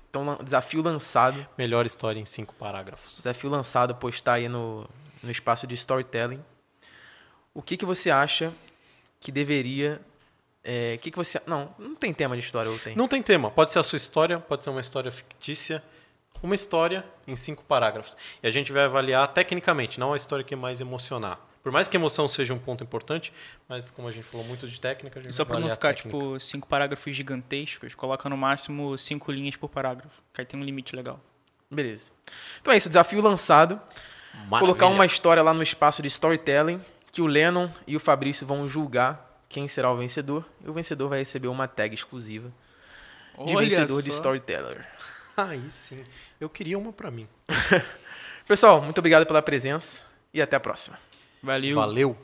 Então, 0.08 0.38
desafio 0.44 0.84
lançado. 0.84 1.48
Melhor 1.58 1.88
história 1.88 2.20
em 2.20 2.26
cinco 2.26 2.54
parágrafos. 2.54 3.18
Desafio 3.18 3.50
lançado, 3.50 3.96
postar 3.96 4.34
aí 4.34 4.48
no, 4.48 4.88
no 5.24 5.32
espaço 5.32 5.66
de 5.66 5.74
storytelling. 5.74 6.46
O 7.52 7.64
que, 7.64 7.78
que 7.78 7.86
você 7.86 8.12
acha 8.12 8.54
que 9.20 9.32
deveria. 9.32 10.00
É, 10.64 10.98
que, 10.98 11.10
que 11.10 11.18
você. 11.18 11.42
Não, 11.48 11.74
não 11.80 11.96
tem 11.96 12.14
tema 12.14 12.38
de 12.38 12.44
história 12.44 12.70
ou 12.70 12.78
tem? 12.78 12.96
Não 12.96 13.08
tem 13.08 13.24
tema. 13.24 13.50
Pode 13.50 13.72
ser 13.72 13.80
a 13.80 13.84
sua 13.84 13.98
história, 13.98 14.38
pode 14.40 14.64
ser 14.64 14.70
uma 14.70 14.82
história 14.82 15.12
fictícia 15.12 15.82
uma 16.46 16.56
história 16.56 17.04
em 17.28 17.36
cinco 17.36 17.64
parágrafos. 17.64 18.16
E 18.42 18.48
a 18.48 18.50
gente 18.50 18.72
vai 18.72 18.84
avaliar 18.84 19.28
tecnicamente, 19.34 20.00
não 20.00 20.14
a 20.14 20.18
história 20.18 20.44
que 20.44 20.56
mais 20.56 20.80
emocionar. 20.80 21.40
Por 21.62 21.72
mais 21.72 21.88
que 21.88 21.98
emoção 21.98 22.28
seja 22.28 22.54
um 22.54 22.60
ponto 22.60 22.84
importante, 22.84 23.34
mas 23.68 23.90
como 23.90 24.08
a 24.08 24.12
gente 24.12 24.24
falou 24.24 24.46
muito 24.46 24.68
de 24.68 24.80
técnica, 24.80 25.20
a 25.20 25.24
gente 25.24 25.36
Só 25.36 25.44
para 25.44 25.60
não 25.60 25.70
ficar 25.72 25.96
tipo 25.96 26.40
cinco 26.40 26.68
parágrafos 26.68 27.16
gigantescos, 27.16 27.96
coloca 27.96 28.30
no 28.30 28.38
máximo 28.38 28.96
cinco 29.00 29.32
linhas 29.32 29.58
por 29.58 29.68
parágrafo, 29.68 30.22
que 30.32 30.42
aí 30.42 30.46
tem 30.46 30.60
um 30.60 30.64
limite 30.64 30.96
legal. 30.96 31.20
Beleza. 31.70 32.12
Então 32.62 32.72
é 32.72 32.78
isso, 32.78 32.88
desafio 32.88 33.20
lançado. 33.20 33.82
Maravilha. 34.32 34.60
Colocar 34.60 34.88
uma 34.88 35.08
história 35.08 35.42
lá 35.42 35.56
no 35.56 35.64
espaço 35.64 36.04
de 36.04 36.08
storytelling, 36.08 36.80
que 37.12 37.22
o 37.22 37.26
Lennon 37.26 37.68
e 37.88 37.96
o 37.96 38.00
Fabrício 38.00 38.46
vão 38.46 38.68
julgar 38.68 39.44
quem 39.50 39.68
será 39.68 39.92
o 39.92 39.96
vencedor, 39.96 40.46
e 40.64 40.70
o 40.70 40.74
vencedor 40.74 41.10
vai 41.10 41.20
receber 41.20 41.48
uma 41.48 41.68
tag 41.68 41.96
exclusiva 41.96 42.52
de 43.44 43.56
Olha 43.56 43.68
vencedor 43.68 43.96
só. 43.96 44.02
de 44.02 44.10
storyteller. 44.10 44.88
Aí 45.38 45.70
sim. 45.70 45.98
Eu 46.40 46.50
queria 46.50 46.78
uma 46.78 46.94
para 46.94 47.12
mim. 47.12 47.28
Pessoal, 48.48 48.82
muito 48.82 48.98
obrigado 49.00 49.26
pela 49.26 49.42
presença 49.42 50.06
e 50.34 50.42
até 50.42 50.56
a 50.56 50.60
próxima. 50.60 50.98
Valeu. 51.42 51.76
Valeu. 51.76 52.18